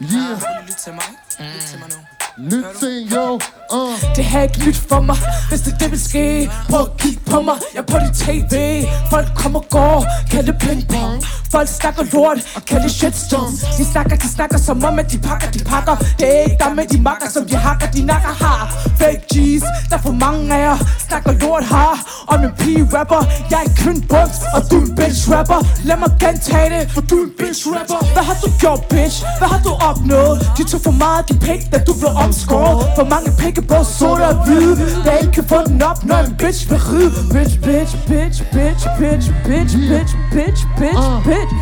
Yeah. 0.01 0.39
Prøv 0.41 0.49
lige 0.49 0.59
at 0.59 0.65
lytte 0.67 0.81
til 0.85 0.93
mig. 0.93 1.09
Lyt 1.39 1.61
til 1.69 1.79
mig 1.79 1.89
nu. 1.89 2.14
Nyt 2.37 2.65
til, 2.79 3.13
jo, 3.15 3.39
Uh. 3.73 4.15
Det 4.15 4.25
her 4.25 4.39
er 4.39 4.43
ikke 4.43 4.59
nyt 4.65 4.77
for 4.89 5.01
mig. 5.01 5.17
Hvis 5.49 5.61
det 5.61 5.73
er 5.73 5.77
det 5.77 5.91
vil 5.91 6.03
ske 6.09 6.51
Prøv 6.69 6.81
at 6.81 6.97
kigge 6.97 7.21
på 7.31 7.41
mig. 7.41 7.55
Jeg 7.73 7.79
er 7.79 7.89
på 7.93 7.97
dit 8.05 8.15
tv 8.23 8.85
Folk 9.09 9.27
kommer 9.35 9.59
og 9.59 9.65
går 9.69 10.05
Kald 10.31 10.45
det 10.45 10.57
ping 10.59 10.87
pong? 10.87 11.23
Folk 11.51 11.69
snakker 11.69 12.03
lort 12.13 12.37
Og 12.55 12.61
kald 12.65 12.83
det 12.83 12.91
shitstorm. 12.91 13.53
De 13.77 13.85
snakker, 13.91 14.15
de 14.15 14.27
snakker 14.27 14.57
som 14.57 14.83
om 14.83 14.99
at 14.99 15.11
de 15.11 15.17
pakker, 15.17 15.51
de 15.51 15.59
pakker. 15.59 15.95
Det 16.19 16.27
er 16.37 16.41
ikke 16.41 16.57
der 16.63 16.73
med 16.73 16.85
de 16.85 17.01
makker 17.01 17.29
Som 17.29 17.45
de 17.45 17.55
hakker, 17.55 17.87
de 17.87 18.01
nakker 18.05 18.33
har. 18.43 18.61
Fake 18.99 19.23
G's 19.33 19.65
Der 19.89 19.97
er 19.97 20.01
for 20.01 20.11
mange 20.11 20.55
af 20.55 20.59
jer. 20.65 20.77
Snakker 21.07 21.31
lort 21.31 21.63
har 21.63 21.93
Om 22.27 22.43
en 22.43 22.51
pige-rapper 22.59 23.21
Jeg 23.51 23.61
er 23.65 23.71
kun 23.83 24.01
bunks 24.11 24.39
Og 24.55 24.61
du 24.71 24.75
er 24.81 24.85
en 24.85 24.93
bitch-rapper 24.99 25.59
Lad 25.87 25.97
mig 26.03 26.11
gentage 26.19 26.69
det 26.75 26.91
For 26.91 27.01
du 27.01 27.15
er 27.21 27.23
en 27.23 27.33
bitch-rapper 27.39 27.99
Hvad 28.13 28.23
har 28.29 28.37
du 28.43 28.49
gjort, 28.59 28.81
bitch? 28.89 29.17
Hvad 29.39 29.47
har 29.53 29.61
du 29.67 29.71
opnået? 29.89 30.35
De 30.57 30.63
tog 30.63 30.81
for 30.87 30.91
meget 31.03 31.19
af 31.21 31.25
din 31.29 31.39
pik 31.39 31.61
Da 31.73 31.77
du 31.87 31.93
blev 31.99 32.11
op 32.23 32.24
omskåret 32.25 32.87
For 32.95 33.05
mange 33.13 33.31
pikke 33.39 33.61
på 33.61 33.77
sorte 33.97 34.21
og 34.31 34.35
hvide 34.45 34.75
Der 35.05 35.11
ikke 35.21 35.31
kan 35.31 35.45
få 35.53 35.59
den 35.67 35.81
op 35.81 36.05
Når 36.05 36.17
en 36.17 36.35
bitch 36.39 36.69
vil 36.69 36.79
ride. 36.79 37.11
Bitch, 37.33 37.55
bitch, 37.67 37.93
bitch, 38.09 38.39
bitch, 38.55 38.87
bitch, 38.99 39.27
bitch, 39.47 39.75
bitch, 39.89 40.15
bitch, 40.33 40.63
bitch, 40.79 41.01
bitch. 41.27 41.53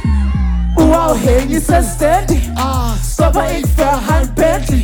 Uafhængig, 0.78 1.62
selvstændig. 1.66 2.52
Stopper 3.04 3.44
ikke 3.44 3.70
før 3.70 3.96
har 4.08 4.20
en 4.22 4.28
Bentley 4.36 4.84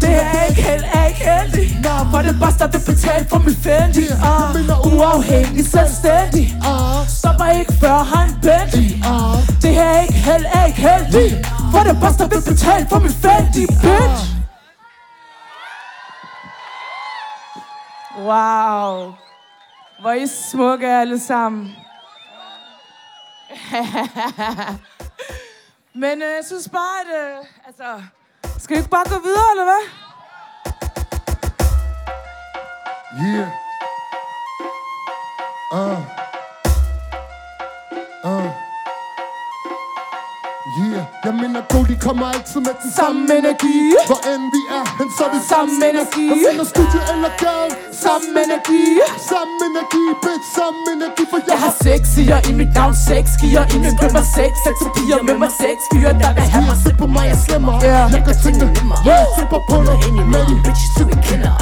Det 0.00 0.10
er 0.10 0.44
ikke 0.48 0.62
helt, 0.62 0.84
er 0.92 1.06
ikke 1.06 1.24
heldig. 1.30 1.68
For 2.10 2.18
det 2.18 2.36
der 2.58 2.68
vil 2.72 2.94
betale 2.94 3.26
for 3.30 3.38
min 3.38 3.54
Fendi. 3.54 4.04
Uh, 4.28 4.94
Uafhængig, 4.94 5.66
selvstændig. 5.66 6.56
Stopper 7.08 7.46
ikke 7.60 7.72
før 7.72 7.98
har 8.12 8.24
en 8.24 8.34
Bentley 8.42 8.90
Det 9.62 9.78
er 9.78 10.00
ikke 10.00 10.14
helt, 10.14 10.46
er 10.52 10.64
ikke 10.66 10.80
heldig. 10.80 11.44
For 11.72 11.78
det 11.78 12.18
der 12.18 12.28
vil 12.28 12.42
betale 12.52 12.86
for 12.90 12.98
min 12.98 13.12
Fendi 13.22 13.66
Bitch 13.66 14.37
Wow. 18.18 19.14
Hvor 20.00 20.10
er 20.10 20.14
I 20.14 20.26
smukke 20.26 20.88
alle 20.88 21.18
sammen. 21.18 21.64
Men 26.02 26.22
øh, 26.22 26.28
jeg 26.28 26.42
synes 26.46 26.68
bare, 26.68 27.00
at... 27.00 27.06
Øh, 27.38 27.44
altså, 27.66 28.02
skal 28.58 28.76
vi 28.76 28.78
ikke 28.78 28.90
bare 28.90 29.04
gå 29.08 29.18
videre, 29.22 29.50
eller 29.50 29.64
hvad? 29.64 29.88
Yeah. 33.24 33.48
Uh. 35.72 35.98
Uh. 38.24 38.67
Yeah. 40.76 41.04
Jeg 41.26 41.34
mener, 41.42 41.60
Goldie 41.72 41.98
kommer 42.06 42.26
altid 42.34 42.60
med 42.68 42.74
den 42.82 42.90
samme 42.98 43.20
energi. 43.40 43.76
Hvor 44.08 44.20
end 44.32 44.44
vi 44.54 44.62
er, 44.78 44.84
hen 44.98 45.08
så 45.16 45.22
er 45.26 45.32
det 45.36 45.44
samme 45.52 45.76
energi. 45.92 46.24
Om 46.32 46.38
finder 46.48 46.66
studie 46.74 47.00
eller 47.12 47.32
gaden 47.42 47.72
Samme 48.04 48.34
energi. 48.46 48.84
Samme 49.30 49.58
energi, 49.70 50.04
bitch, 50.24 50.46
samme 50.58 50.84
energi 50.96 51.22
For 51.32 51.38
jeg 51.38 51.48
Jeg 51.52 51.58
har 51.66 51.74
seks 51.86 52.06
siger 52.14 52.38
i 52.50 52.52
mit 52.60 52.70
navn, 52.78 52.94
seks 53.10 53.30
giver 53.42 53.64
i 53.74 53.76
min 53.84 53.94
rømmer 54.00 54.24
seks 54.38 54.56
Seks 54.66 54.80
og 54.86 54.90
piger 54.96 55.20
med 55.28 55.36
mig, 55.42 55.52
seks 55.64 55.82
fyre, 55.90 56.12
der 56.22 56.30
vil 56.36 56.46
have 56.54 56.64
mig. 56.70 56.76
Se 56.84 56.90
på 57.02 57.06
mig, 57.16 57.24
jeg 57.32 57.38
slemmer. 57.46 57.74
Yeah. 57.88 58.04
Jeg 58.14 58.22
gør 58.26 58.36
tingene 58.44 58.66
nemmere 58.76 59.00
Yeah. 59.10 59.26
Slipper 59.36 59.60
på 59.70 59.76
noget 59.86 60.00
ind 60.08 60.16
i 60.22 60.24
med 60.32 60.42
de 60.50 60.54
bitches, 60.64 60.92
du 60.98 61.02
ikke 61.12 61.24
kender 61.30 61.52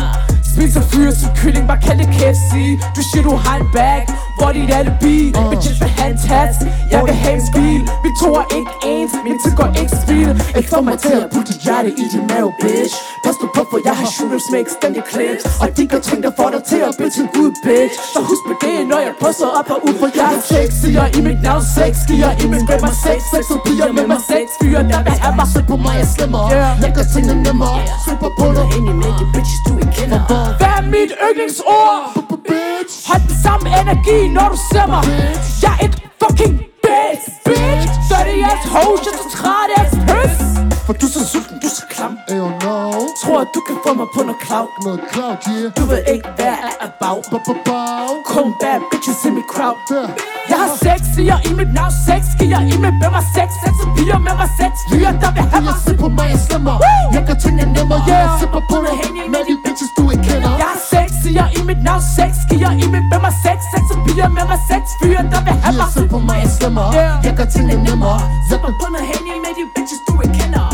Spiser 0.56 0.82
fyre 0.92 1.12
som 1.20 1.30
kylling, 1.40 1.64
bare 1.70 1.80
kald 1.86 1.98
det 2.02 2.08
KFC 2.16 2.52
Du 2.96 3.00
siger, 3.08 3.22
du 3.28 3.34
har 3.44 3.56
en 3.62 3.68
bag, 3.76 4.00
hvor 4.38 4.50
dit 4.56 4.70
alibi? 4.78 5.16
Bitches 5.50 5.80
vil 5.82 5.92
have 5.98 6.10
en 6.14 6.18
tats, 6.28 6.58
jeg 6.92 7.00
vil 7.06 7.14
have 7.24 7.34
en 7.40 7.42
bil 7.54 7.82
Vi 8.04 8.10
to 8.20 8.28
er 8.40 8.46
ikke 8.58 8.72
ens, 8.92 9.12
min 9.26 9.38
tid 9.42 9.52
går 9.60 9.68
ikke 9.82 9.94
speed. 10.02 10.34
Ikke 10.58 10.70
få 10.74 10.80
mig 10.88 10.98
til 11.04 11.16
at 11.24 11.28
putte 11.34 11.48
dit 11.52 11.60
hjerte 11.66 11.90
i 12.02 12.04
din 12.12 12.24
mave, 12.30 12.48
bitch. 12.62 12.94
Pas 13.24 13.36
nu 13.42 13.46
på, 13.56 13.62
for 13.70 13.78
jeg 13.88 13.94
har 14.00 14.08
shooters 14.16 14.46
med 14.52 14.60
extended 14.64 15.04
clips. 15.10 15.42
Og 15.62 15.68
de 15.76 15.82
gør 15.90 16.00
ting, 16.08 16.18
der 16.26 16.32
får 16.38 16.48
dig 16.54 16.62
til 16.70 16.80
at 16.88 16.92
til 17.14 17.22
en 17.26 17.30
god 17.38 17.52
bitch. 17.64 17.94
Så 18.14 18.18
husk 18.30 18.42
på 18.48 18.54
det, 18.64 18.76
når 18.90 19.00
jeg 19.06 19.12
poster 19.22 19.48
op 19.58 19.68
og 19.74 19.78
ud 19.86 19.94
For 20.00 20.08
jeg 20.20 20.28
er 20.36 20.42
sex, 20.52 20.66
siger 20.82 21.06
i 21.18 21.20
mit 21.28 21.40
navn 21.46 21.64
sex? 21.76 21.92
Giver 22.08 22.32
i 22.44 22.46
min 22.52 22.62
rømmer 22.70 22.94
sex, 23.06 23.18
sex? 23.32 23.44
Og 23.54 23.60
piger 23.66 23.90
med 23.98 24.06
mig 24.12 24.20
sex. 24.32 24.46
Fyre, 24.60 24.82
der 24.92 25.00
vil 25.06 25.16
have 25.22 25.34
mig, 25.38 25.46
så 25.54 25.60
på 25.70 25.76
mig, 25.84 25.94
jeg 26.02 26.08
slemmer 26.14 26.42
Jeg 26.84 26.92
gør 26.96 27.06
tingene 27.12 27.36
nemmere, 27.46 27.76
slipper 28.04 28.30
på 28.38 28.46
dig 28.56 28.66
ind 28.76 28.86
i 28.92 28.94
med 29.02 29.12
de 29.18 29.24
bitches, 29.34 29.60
du 29.66 29.72
ikke 29.82 29.92
kender. 29.98 30.20
Hvad 30.60 30.72
er 30.78 30.84
mit 30.94 31.12
yndlingsord? 31.26 32.26
Hold 33.08 33.22
den 33.28 33.36
samme 33.44 33.66
energi, 33.80 34.25
når 34.28 34.48
du 34.52 34.58
ser 34.72 34.86
mig. 34.92 35.02
Jeg 35.62 35.74
er 35.80 35.84
et 35.86 35.94
fucking 36.20 36.54
bitch, 36.84 37.24
bitch. 37.46 37.92
Dirty 38.10 38.36
ass 38.50 38.62
hoes, 38.74 39.00
jeg 39.06 39.12
er 39.16 39.20
så 39.22 39.28
træt 39.36 39.70
af 39.78 39.84
pøs 40.08 40.36
For 40.86 40.92
du 41.00 41.06
er 41.06 41.12
så 41.16 41.22
sulten, 41.32 41.56
du 41.62 41.66
er 41.70 41.74
så 41.80 41.84
klam. 41.94 42.14
Ew, 42.34 42.48
no. 42.64 42.76
Tror 43.22 43.38
at 43.44 43.50
du 43.56 43.60
kan 43.68 43.76
få 43.84 43.90
mig 44.00 44.08
på 44.14 44.20
noget 44.28 44.40
cloud. 44.46 44.70
Noget 44.86 45.00
cloud, 45.10 45.36
yeah. 45.50 45.66
Du 45.78 45.82
ved 45.90 46.02
ikke, 46.14 46.28
hvad 46.36 46.50
jeg 46.52 46.72
er 46.84 46.88
about. 46.88 47.24
Kun 48.32 48.48
bad 48.60 48.80
bitches 48.90 49.24
in 49.26 49.32
mit 49.38 49.48
crowd. 49.54 49.78
Jeg 50.50 50.58
har 50.62 50.70
sex, 50.86 50.98
siger 51.16 51.36
i 51.48 51.52
mit 51.60 51.70
navn. 51.78 51.92
Sex, 52.08 52.22
giver 52.40 52.60
i 52.72 52.76
mit 52.84 52.96
med 53.02 53.10
mig 53.16 53.24
sex. 53.36 53.48
Sex 53.64 53.74
og 53.84 53.88
piger 53.96 54.18
med 54.26 54.34
mig 54.40 54.50
sex. 54.60 54.72
Fyre, 54.90 55.12
der 55.22 55.30
vil 55.36 55.44
have 55.52 55.64
mig 55.68 55.76
Se 55.86 55.92
på 56.02 56.08
mig, 56.18 56.28
jeg 56.34 56.40
slemmer. 56.46 56.76
Jeg 57.14 57.22
gør 57.28 57.36
tingene 57.42 57.72
nemmere, 57.76 58.00
yeah. 58.10 58.26
Slipper 58.38 58.62
på 58.70 58.76
dig. 58.84 58.94
hen 59.00 59.12
med 59.34 59.42
de 59.48 59.54
bitches, 59.64 59.90
du 59.96 60.02
ikke 60.14 60.25
siger 61.26 61.46
i 61.58 61.60
mit 61.70 61.80
navn 61.88 62.02
Sex, 62.16 62.32
giver 62.50 62.70
i 62.84 62.86
mit 62.94 63.06
med 63.12 63.20
mig 63.24 63.34
sex 63.44 63.58
Sex 63.72 63.84
og 63.94 63.98
piger 64.06 64.28
med 64.38 64.44
mig 64.50 64.60
sex 64.70 64.82
Fyre, 65.00 65.22
der 65.32 65.40
vil 65.46 65.54
have 65.64 65.76
mig. 65.80 65.88
Se 65.96 66.02
på 66.14 66.18
mig, 66.28 66.38
jeg 66.44 66.50
slemmer. 66.58 66.86
Jeg 67.26 67.34
gør 67.38 67.48
tingene 67.54 67.76
nemmere. 67.88 68.18
Slipper 68.48 68.72
på 68.80 68.86
noget 68.94 69.06
hen 69.12 69.22
med 69.44 69.52
de 69.58 69.64
bitches, 69.74 70.00
du 70.08 70.12
ikke 70.24 70.36
kender. 70.40 70.66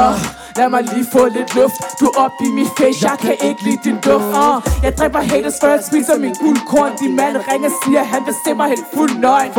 Uh, 0.00 0.16
lad 0.58 0.68
mig 0.74 0.82
lige 0.92 1.06
få 1.14 1.22
lidt 1.36 1.50
luft. 1.58 1.80
Du 2.00 2.04
er 2.10 2.14
op 2.24 2.34
i 2.46 2.48
mit 2.58 2.70
face, 2.78 2.98
jeg 3.08 3.16
kan 3.24 3.34
ikke 3.48 3.60
lide 3.66 3.80
din 3.86 3.98
duft. 4.06 4.30
uh, 4.44 4.56
Jeg 4.84 4.92
dræber 4.98 5.20
haters, 5.30 5.56
før 5.62 5.70
jeg 5.76 5.82
spiser 5.90 6.14
min 6.24 6.34
guldkorn. 6.42 6.92
Din 7.02 7.12
mand 7.20 7.34
ringer, 7.50 7.70
siger, 7.82 8.02
han 8.12 8.20
vil 8.26 8.36
se 8.44 8.50
mig 8.60 8.68
helt 8.74 8.86
fuld 8.94 9.12
nøgen 9.24 9.52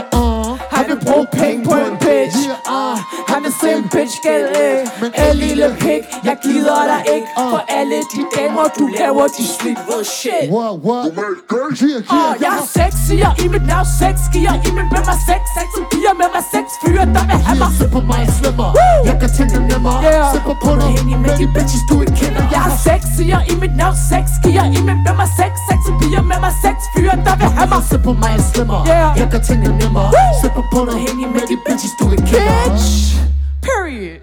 Han 0.76 0.86
vil 0.90 1.00
bruge 1.06 1.28
penge 1.40 1.60
på 1.70 1.74
en 1.88 1.95
bitch? 2.06 2.40
Uh, 2.76 2.98
Han 3.32 3.40
vil 3.44 3.54
se 3.62 3.68
en 3.80 3.88
bitch 3.95 4.16
gælde 4.26 4.66
Men 5.02 5.12
en 5.26 5.36
lille 5.36 5.68
pik, 5.80 6.04
jeg 6.28 6.38
gider 6.44 6.82
dig 6.92 7.02
ikke. 7.16 7.28
For 7.52 7.62
alle 7.80 7.98
de 8.14 8.22
damer, 8.36 8.66
du 8.80 8.86
laver, 9.00 9.24
de 9.38 9.44
slik 9.58 9.78
real 9.90 10.06
shit 10.06 10.45
Wow, 10.52 10.74
wow 10.88 11.06
Uh, 12.16 12.32
jeg 12.45 12.52
har 12.58 12.66
sex, 12.78 12.90
siger 13.08 13.30
i 13.44 13.48
mit 13.54 13.66
navn 13.72 13.88
sex 14.02 14.16
Giver 14.34 14.56
i 14.68 14.72
mit 14.78 14.88
med 14.94 15.04
mig 15.10 15.18
sex. 15.30 15.42
Sex 15.58 15.68
og 15.80 15.86
piger 15.92 16.14
med 16.22 16.30
mig 16.36 16.44
sex. 16.54 16.66
Fyre, 16.82 17.06
der 17.16 17.24
vil 17.30 17.40
have 17.48 17.58
mig 17.64 17.72
Se 17.80 17.86
på 17.95 18.00
mig, 18.10 18.20
jeg 18.26 18.34
slemmer 18.40 18.70
Jeg 19.08 19.16
gør 19.22 19.30
tingene 19.38 19.62
nemmere. 19.72 19.98
Yeah. 20.04 20.32
Slipper 20.32 20.56
på 20.66 20.72
dig. 20.80 20.90
Hen 20.95 21.06
med 21.26 21.34
de 21.40 21.45
bitches, 21.56 21.84
du 21.90 21.95
ikke 22.04 22.16
kender. 22.22 22.44
Jeg 22.56 22.62
har 22.68 22.76
sex, 22.88 23.00
siger 23.18 23.40
i 23.52 23.54
mit 23.64 23.74
navn 23.82 23.98
sex. 24.12 24.24
Giver 24.44 24.66
i 24.78 24.80
mit 24.88 25.00
med 25.08 25.16
mig 25.22 25.30
sex. 25.40 25.52
Sex 25.70 25.80
og 25.90 25.94
piger 26.02 26.24
med 26.32 26.40
mig 26.45 26.54
sex. 26.66 26.76
Fyre, 26.94 27.16
der 27.28 27.36
vil 27.40 27.50
have 27.58 27.70
mig 27.74 27.82
Se 27.90 27.98
på 28.08 28.12
mig, 28.22 28.32
jeg 28.38 28.44
slemmer 28.52 28.80
Yeah. 28.94 29.10
Jeg 29.20 29.28
gør 29.34 29.42
tingene 29.48 29.74
nemmere. 29.82 30.10
Slipper 30.40 30.64
på 30.65 30.65
dig 30.72 31.00
hen 31.08 31.34
med 31.34 31.42
de 31.42 31.58
bitches, 31.66 31.92
du 32.00 32.11
ikke 32.11 32.24
Bitch 32.24 33.16
Period 33.61 34.19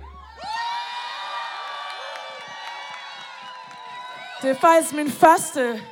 Det 4.43 4.51
er 4.51 4.55
faktisk 4.55 4.95
min 4.95 5.11
første, 5.11 5.83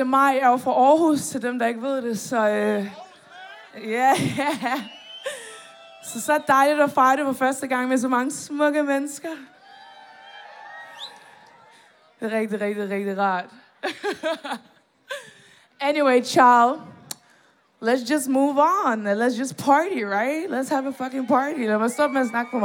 1. 0.00 0.06
maj. 0.06 0.20
Jeg 0.20 0.46
er 0.46 0.50
jo 0.50 0.56
fra 0.56 0.70
Aarhus, 0.70 1.20
til 1.20 1.42
dem, 1.42 1.58
der 1.58 1.66
ikke 1.66 1.82
ved 1.82 2.02
det. 2.02 2.18
Så 2.18 2.48
øh, 2.48 2.86
Ja, 3.84 4.14
ja. 4.62 4.84
Så 6.04 6.20
så 6.20 6.40
dejligt 6.48 6.80
at 6.80 6.90
fejre 6.90 7.16
det 7.16 7.24
for 7.24 7.32
første 7.32 7.66
gang 7.66 7.88
med 7.88 7.98
så 7.98 8.08
mange 8.08 8.30
smukke 8.30 8.82
mennesker. 8.82 9.28
Det 12.20 12.32
er 12.32 12.38
rigtig, 12.38 12.60
rigtig, 12.60 12.90
rigtig 12.90 13.18
rart. 13.18 13.50
anyway, 15.88 16.24
ciao. 16.24 16.95
Let's 17.80 18.02
just 18.04 18.28
move 18.28 18.58
on. 18.58 19.06
and 19.06 19.18
Let's 19.18 19.36
just 19.36 19.56
party, 19.58 20.02
right? 20.02 20.50
Let's 20.50 20.70
have 20.70 20.86
a 20.86 20.92
fucking 20.92 21.26
party. 21.26 21.66
Lad 21.66 21.78
mig 21.78 21.90
stoppe 21.90 22.12
med 22.12 22.22
at 22.22 22.28
snakke 22.28 22.50
for 22.50 22.60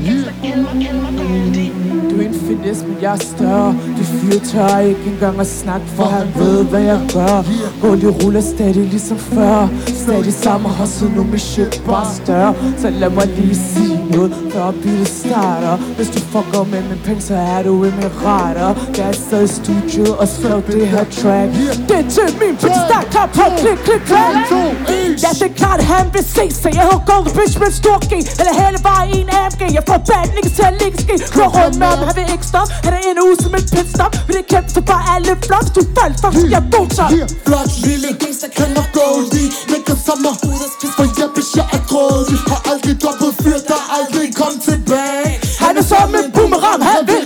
meget. 0.00 0.08
Yeah. 0.08 0.18
Yeah. 0.20 0.36
Er 0.46 0.80
I 0.80 0.84
klar 0.84 1.10
derude? 1.10 1.86
Du 2.10 2.22
er 2.22 2.26
en 2.26 2.34
finesse, 2.34 2.86
men 2.86 2.96
jeg 3.02 3.12
er 3.12 3.18
større 3.18 3.76
Det 3.98 4.06
fyr 4.06 4.38
tør 4.38 4.78
ikke 4.78 5.00
engang 5.06 5.40
at 5.40 5.46
snakke 5.46 5.86
For 5.86 6.04
han 6.04 6.26
ved, 6.36 6.64
hvad 6.64 6.80
jeg 6.80 7.00
gør 7.14 7.44
Hullet 7.80 8.24
ruller 8.24 8.40
stadig 8.40 8.84
ligesom 8.94 9.18
før 9.18 9.68
Stadig 9.86 10.32
samme 10.32 10.68
hustle, 10.68 11.14
nu 11.16 11.22
mit 11.22 11.40
shit 11.40 11.82
bare 11.86 12.14
større 12.14 12.54
Så 12.78 12.90
lad 12.90 13.10
mig 13.10 13.26
lige 13.26 13.54
sige 13.54 14.06
noget 14.10 14.34
Før 14.52 14.70
byttet 14.70 15.08
starter 15.08 15.76
Hvis 15.96 16.08
du 16.08 16.20
fucker 16.20 16.64
med 16.72 16.82
min 16.82 17.00
penge, 17.04 17.20
så 17.20 17.34
er 17.34 17.62
du 17.62 17.84
emirater 17.84 18.74
Jeg 18.96 19.08
er 19.08 19.12
stadig 19.12 19.44
i 19.44 19.48
studiet 19.48 20.16
og 20.16 20.28
skrev 20.28 20.62
det 20.66 20.88
her 20.88 21.04
track 21.04 21.48
Det 21.88 21.96
er 22.02 22.08
til 22.16 22.28
min 22.40 22.56
bitch, 22.62 22.82
der 22.90 22.98
er 23.02 23.08
klar 23.10 23.26
på 23.26 23.44
klik, 23.60 23.78
klik, 23.86 24.02
klik 24.08 24.96
Ja, 25.24 25.30
det 25.40 25.48
er 25.50 25.54
klart, 25.62 25.80
han 25.82 26.06
vil 26.14 26.24
se 26.24 26.44
Så 26.62 26.68
jeg 26.76 26.82
hedder 26.88 27.02
Golden 27.10 27.32
Bitch 27.38 27.58
med 27.62 27.70
stor 27.80 27.98
G 28.10 28.12
Eller 28.40 28.54
hele 28.62 28.78
bare 28.88 29.04
i 29.10 29.14
en 29.20 29.28
AMG 29.40 29.62
Jeg 29.78 29.84
bad 30.08 30.26
niggas 30.34 30.52
til 30.58 30.64
at 30.70 30.74
ligge 30.82 30.98
ski 31.04 31.14
Kører 31.34 31.50
rundt 31.56 31.76
med 31.80 31.86
ham, 31.92 31.98
han 32.08 32.14
vil 32.18 32.28
ikke 32.36 32.46
stoppe. 32.52 32.70
Han 32.84 32.92
er 32.98 33.02
en 33.10 33.18
uge 33.26 33.36
som 33.44 33.52
en 33.58 33.66
pitstop. 33.74 34.12
Men 34.26 34.32
det 34.36 34.44
kæmpe 34.52 34.70
for 34.74 34.84
bare 34.90 35.04
alle 35.14 35.32
flops. 35.46 35.68
Du 35.76 35.82
faldt 35.96 36.16
for, 36.22 36.30
så 36.40 36.46
jeg 36.54 36.62
er 36.64 36.70
god 36.76 36.88
så 36.98 37.04
Flot 37.46 37.70
lille. 37.86 38.08
Gangster 38.20 38.50
kan 38.58 38.68
nok 38.78 38.88
Goldie 38.98 39.48
Lægger 39.72 39.96
som 40.06 40.18
mig 40.24 40.34
ud 40.50 40.60
af 40.66 40.70
spis 40.74 40.92
For 40.96 41.06
jeg 41.20 41.28
bitch, 41.34 41.52
jeg 41.58 41.66
er 41.76 41.82
grådig. 41.90 42.38
Har 42.50 42.60
aldrig 42.70 42.94
droppet 43.02 43.32
fyr, 43.42 43.58
der 43.70 43.80
aldrig 43.96 44.26
kom 44.40 44.54
tilbage. 44.68 45.32
Han 45.64 45.72
er 45.80 45.84
som 45.90 46.14
en 46.20 46.28
boomerang, 46.36 46.80
han 46.92 47.02
vil 47.10 47.24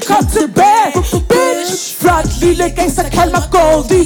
Flot 2.00 2.28
lille 2.40 2.64
gangster, 2.76 3.08
kald 3.16 3.30
mig 3.36 3.44
Goldie. 3.50 4.04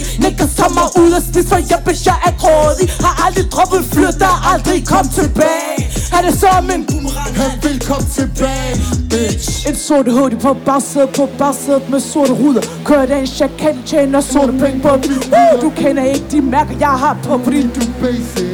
Tager 0.56 0.74
mig 0.80 0.88
ud 1.02 1.12
af 1.12 1.22
spis 1.22 1.46
For 1.48 1.60
jeg 1.70 1.80
bitch, 1.86 2.06
jeg 2.06 2.18
er 2.28 2.34
grådig. 2.42 2.86
Har 3.04 3.26
aldrig 3.26 3.46
droppet 3.52 3.84
fyr, 3.92 4.10
der 4.22 4.52
aldrig 4.52 4.86
kom 4.86 5.08
tilbage. 5.08 5.78
Han 6.12 6.24
er 6.24 6.34
som 6.42 6.70
en 6.74 6.86
boomerang, 6.86 7.32
han 7.42 7.52
vil 7.62 7.80
komme 7.88 8.06
tilbage 8.18 8.72
Bitch. 9.10 9.68
En 9.68 9.76
sort 9.76 10.12
hoodie 10.12 10.38
på 10.38 10.56
bagsædet 10.66 11.08
På 11.08 11.28
bagsædet 11.38 11.90
med 11.90 12.00
sorte 12.00 12.32
ruder. 12.32 12.62
Kører 12.84 13.06
den 13.06 13.26
chakat, 13.26 13.76
tjener 13.86 14.20
sorte 14.20 14.52
penge 14.52 14.80
på 14.80 14.88
uh, 14.88 15.62
Du 15.62 15.70
kender 15.76 16.04
ikke 16.04 16.24
de 16.30 16.40
mærker, 16.40 16.74
jeg 16.80 16.94
har 17.04 17.16
på 17.22 17.40
Fordi 17.44 17.62
du 17.62 17.80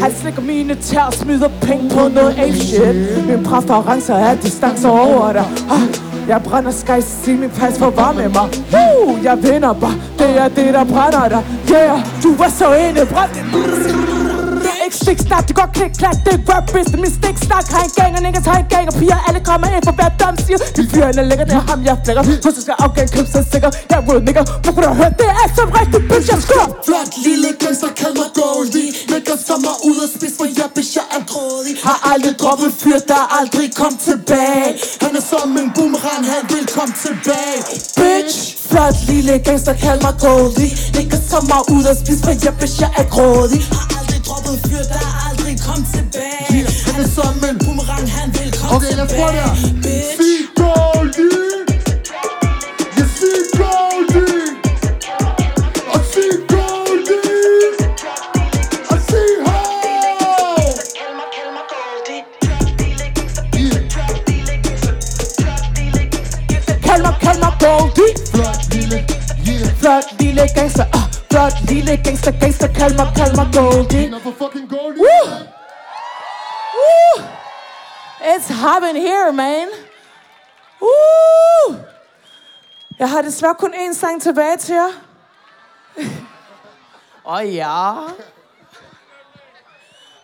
Han 0.02 0.14
slikker 0.20 0.42
mine 0.42 0.74
tær 0.74 1.02
og 1.02 1.12
smider 1.12 1.50
penge 1.62 1.90
på 1.90 2.08
noget 2.08 2.38
ape 2.38 2.58
shit 2.58 3.26
Min 3.28 3.44
præferencer 3.44 4.14
er 4.14 4.34
distancer 4.34 4.88
over 4.88 5.32
dig. 5.32 5.44
Ah, 5.70 6.09
jeg 6.30 6.42
brænder 6.42 6.70
sky, 6.70 7.00
sig 7.00 7.38
min 7.38 7.50
pas 7.50 7.78
for 7.78 7.90
var 7.90 8.12
med 8.12 8.28
mig. 8.28 8.48
Uh, 8.80 9.24
Jeg 9.24 9.36
vinder 9.42 9.72
bare, 9.72 9.94
det 10.18 10.30
er 10.38 10.48
det 10.48 10.74
der 10.74 10.84
brænder 10.84 11.28
dig. 11.28 11.42
Yeah, 11.72 11.98
du 12.22 12.34
var 12.34 12.48
så 12.48 12.74
inde 12.74 13.06
brændt 13.06 13.34
det 13.34 14.09
ikke 14.90 15.04
stik 15.04 15.18
snak, 15.28 15.42
det 15.48 15.54
går 15.60 15.68
klik 15.78 15.92
klak, 16.00 16.16
det 16.24 16.32
er 16.38 16.40
rap 16.50 16.64
business 16.74 17.00
Min 17.04 17.12
stik 17.18 17.36
snak 17.46 17.66
har 17.74 17.82
en 17.88 17.92
gang, 17.98 18.12
og 18.16 18.22
niggas 18.26 18.46
har 18.50 18.58
en 18.64 18.68
gang 18.74 18.84
Og 18.90 18.94
piger, 19.00 19.18
alle 19.28 19.40
kommer 19.50 19.66
ind 19.74 19.84
for 19.88 19.94
hver 19.98 20.10
dom 20.20 20.34
siger 20.44 20.58
De 20.76 20.82
fyrer 20.92 21.08
er 21.20 21.26
lækker, 21.30 21.46
det 21.50 21.56
er 21.62 21.64
ham, 21.70 21.80
jeg 21.88 21.96
flækker 22.04 22.22
Husk, 22.44 22.56
jeg 22.58 22.64
skal 22.66 22.76
afgave, 22.84 23.08
køb 23.16 23.26
så 23.34 23.40
sikker 23.52 23.70
Jeg 23.90 23.96
er 24.00 24.04
real 24.08 24.22
nigga, 24.28 24.42
hvorfor 24.62 24.80
du 24.84 24.88
har 24.92 24.98
hørt, 25.02 25.14
det 25.20 25.28
er 25.42 25.46
som 25.58 25.68
rigtig 25.80 26.00
bitch, 26.10 26.28
jeg 26.32 26.40
skør 26.46 26.66
Flot 26.86 27.10
lille 27.26 27.50
gangster, 27.62 27.90
kald 28.00 28.14
mig 28.20 28.30
Goldie. 28.40 28.90
Lægger 29.12 29.36
som 29.46 29.58
mig 29.66 29.76
ud 29.90 29.98
af 30.04 30.08
spis, 30.14 30.32
for 30.38 30.46
jeg 30.58 30.68
bitch, 30.76 30.92
jeg 30.98 31.06
er 31.16 31.22
grådig 31.30 31.74
Har 31.86 31.98
aldrig 32.12 32.34
droppet 32.42 32.70
fyr, 32.80 32.98
der 33.10 33.22
aldrig 33.38 33.66
kom 33.80 33.92
tilbage 34.08 34.70
Han 35.04 35.12
er 35.20 35.24
som 35.30 35.50
en 35.62 35.68
boomerang, 35.76 36.22
han 36.34 36.42
vil 36.52 36.64
komme 36.76 36.92
tilbage 37.04 37.58
Bitch 38.00 38.36
Flot 38.68 38.96
lille 39.10 39.34
gangster, 39.46 39.74
kald 39.84 40.00
mig 40.06 40.14
Goldie. 40.24 40.70
Lægger 40.96 41.20
som 41.30 41.42
mig 41.52 41.62
ud 41.76 41.84
af 41.90 41.96
spis, 42.02 42.18
for 42.24 42.32
jeg 42.44 42.54
bitch, 42.60 42.76
jeg 42.82 42.92
er 43.02 43.06
grådig 43.14 43.60
Har 43.94 43.99
droppet 44.30 44.56
fyr, 44.68 44.84
der 44.94 45.06
aldrig 45.28 45.54
kom 45.66 45.80
tilbage. 45.94 46.66
Han 46.86 47.04
er 47.04 47.08
som 47.18 47.34
en 47.50 47.58
boomerang, 47.64 48.04
han 48.18 48.28
vil 48.36 48.50
komme 48.58 48.76
Okay, 48.76 48.92
lad 48.98 49.04
os 49.06 49.12
prøve 49.18 49.32
det 49.36 49.42
her. 49.46 49.54
Bitch. 49.84 50.12
Sig 50.18 50.38
Goldie 50.60 51.50
Jeg 52.98 53.08
sig 53.18 53.38
Goldie 53.60 54.42
Og 55.94 56.00
sig 56.12 56.30
Goldie 56.52 57.20
Og 58.92 58.98
sig 59.10 59.28
ho 59.46 59.58
Kald 66.86 67.02
mig, 67.02 67.14
kald 67.24 67.38
mig 67.44 67.54
Goldie. 67.64 68.12
Flot 68.34 68.74
lille, 68.74 68.98
yeah. 69.48 69.76
Flot 69.80 70.06
lille 70.20 70.48
gangster, 70.54 70.84
ah 70.92 71.09
Flot 71.32 71.52
lille 71.68 71.96
gangster, 72.04 72.32
gangster 72.40 72.68
Kald 72.68 72.96
mig, 72.96 73.08
kald 73.16 73.36
mig 73.36 73.48
Goldie 73.54 74.10
Woo! 75.02 75.22
Woo! 76.76 77.24
It's 78.20 78.48
happening 78.48 79.02
here, 79.02 79.32
man. 79.32 79.68
Woo! 80.80 81.76
Jeg 82.98 83.10
har 83.10 83.22
desværre 83.22 83.54
kun 83.54 83.74
én 83.74 83.94
sang 83.94 84.22
tilbage 84.22 84.56
til 84.56 84.74
jer. 84.74 84.90
Åh 87.26 87.34
oh, 87.34 87.54
ja. 87.54 87.92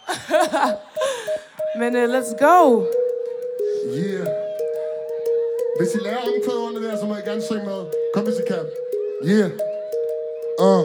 Men 1.81 1.97
uh, 1.97 2.03
let's 2.03 2.37
go. 2.47 2.85
Yeah 3.97 4.27
Hvis 5.79 5.95
I 5.95 5.99
lærer 5.99 6.19
omkvæderne 6.19 6.89
der, 6.89 6.99
så 7.01 7.07
må 7.07 7.17
I 7.17 7.21
gerne 7.21 7.43
synge 7.43 7.65
med 7.65 7.85
Kom 8.15 8.25
hvis 8.25 8.39
I 8.39 8.43
kan 8.49 8.67
Yeah 9.25 9.51
Uh 10.59 10.85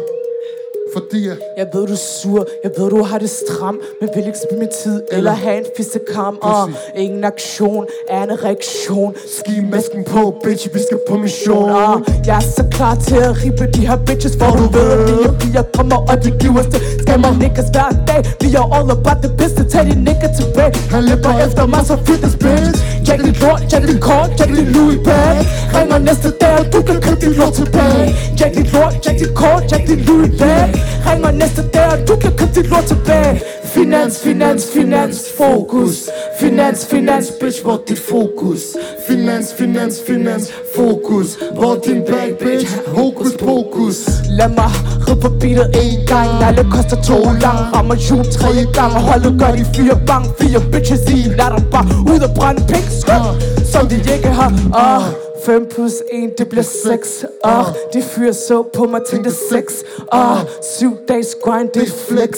Fordi 0.93 1.27
at 1.27 1.37
Jeg 1.57 1.67
ved, 1.73 1.87
du 1.87 1.93
er 1.93 1.97
sur. 1.97 2.47
Jeg 2.63 2.71
ved, 2.77 2.89
du 2.89 3.03
har 3.03 3.17
det 3.17 3.29
stram. 3.29 3.81
Men 3.99 4.09
vil 4.15 4.25
ikke 4.27 4.39
spille 4.45 4.59
min 4.59 4.69
tid 4.83 5.01
eller 5.11 5.31
have 5.31 5.57
en 5.57 5.65
fissekam. 5.77 6.37
Og 6.41 6.69
ingen 6.95 7.23
aktion 7.23 7.85
er 8.09 8.23
en 8.23 8.43
reaktion. 8.43 9.15
Ski 9.37 9.61
masken 9.71 10.03
på, 10.03 10.35
bitch, 10.43 10.73
vi 10.73 10.79
skal 10.79 10.99
på 11.09 11.17
mission 11.17 11.69
Og 11.69 12.01
jeg 12.25 12.35
er 12.37 12.45
så 12.57 12.63
klar 12.71 12.95
til 12.95 13.15
at 13.15 13.43
ribe 13.43 13.67
de 13.75 13.87
her 13.87 13.97
bitches 14.05 14.33
For 14.39 14.51
du 14.59 14.65
ved, 14.75 14.91
at 14.91 15.07
de 15.07 15.37
piger 15.39 15.63
kommer, 15.75 15.97
og 16.11 16.23
de 16.23 16.31
giver 16.41 16.63
det 16.73 16.81
Skammer 17.01 17.31
niggas 17.43 17.69
hver 17.73 17.89
dag 18.07 18.21
Vi 18.41 18.47
er 18.55 18.65
all 18.75 18.91
about 18.97 19.17
the 19.23 19.31
business 19.37 19.73
Tag 19.73 19.83
de 19.85 19.95
nigga 20.07 20.27
tilbage 20.39 20.73
Han 20.93 21.03
løber 21.03 21.31
efter 21.45 21.65
mig, 21.65 21.81
så 21.85 21.95
fitness 22.05 22.35
bitch 22.43 22.79
Jack 23.03 23.23
dit 23.23 23.41
lort, 23.41 23.61
jack 23.71 23.85
dit 23.87 23.99
kort, 23.99 24.29
jack 24.37 24.49
dit 24.55 24.75
Louis 24.75 24.97
bag 25.03 25.37
Ringer 25.73 25.97
næste 25.97 26.31
dag, 26.41 26.59
og 26.59 26.73
du 26.73 26.81
kan 26.81 27.01
købe 27.01 27.21
dit 27.21 27.37
lort 27.37 27.53
tilbage 27.53 28.15
Jack 28.39 28.53
dit 28.53 28.71
lort, 28.73 28.93
jack 29.05 29.19
dit 29.19 29.33
kort, 29.33 29.71
jack 29.71 29.87
dit 29.87 30.05
Louis 30.07 30.31
bag 30.37 30.69
Ringer 31.05 31.31
næste 31.31 31.63
dag, 31.73 31.91
og 31.91 32.07
du 32.07 32.15
kan 32.15 32.31
købe 32.37 32.51
dit 32.55 32.69
lort 32.69 32.85
tilbage 32.85 33.41
Finans, 33.63 34.23
finans, 34.23 34.65
finans, 34.73 35.31
fokus. 35.37 36.09
Finans, 36.39 36.85
finans, 36.85 37.31
bitch, 37.39 37.61
hvor 37.63 37.83
dit 37.87 37.99
fokus 37.99 38.61
Finans, 39.07 39.53
finans, 39.53 40.01
finans, 40.07 40.51
fokus 40.75 41.37
Hvor 41.53 41.75
din 41.85 42.01
bag, 42.09 42.37
bitch, 42.39 42.77
hokus 42.87 43.31
pokus 43.39 43.97
Lad 44.29 44.49
mig 44.49 44.71
ride 45.07 45.21
på 45.21 45.29
beatet 45.29 45.75
en 45.75 46.07
gang. 46.07 46.43
Alle 46.43 46.63
koster 46.71 47.01
to 47.01 47.17
lang. 47.23 47.59
Rammer 47.75 47.95
jul 48.09 48.25
tre 48.25 48.51
gang 48.73 48.93
Og 48.93 49.01
holdet 49.01 49.39
gør 49.39 49.51
de 49.51 49.65
fire 49.75 49.99
bang. 50.07 50.25
Fire 50.39 50.61
bitches 50.71 51.01
i 51.09 51.29
Lad 51.37 51.57
dem 51.57 51.65
bare 51.71 51.85
ud 52.13 52.19
og 52.19 52.35
brænde 52.35 52.61
pink 52.67 52.87
skød 53.01 53.25
Som 53.71 53.87
de 53.87 53.95
ikke 53.95 54.27
har. 54.27 54.49
Uh. 54.49 55.30
5 55.45 55.65
plus 55.75 55.93
1, 56.11 56.37
det 56.37 56.47
bliver 56.49 56.63
6 56.63 57.25
uh, 57.45 57.67
De 57.93 58.01
fyrer 58.01 58.31
så 58.31 58.63
på 58.75 58.83
mig, 58.85 59.01
tænkte 59.11 59.31
6 59.49 59.73
uh, 60.13 60.37
7 60.79 60.97
dages 61.07 61.35
grind, 61.43 61.69
det 61.73 61.81
er 61.83 61.91
flex. 62.09 62.29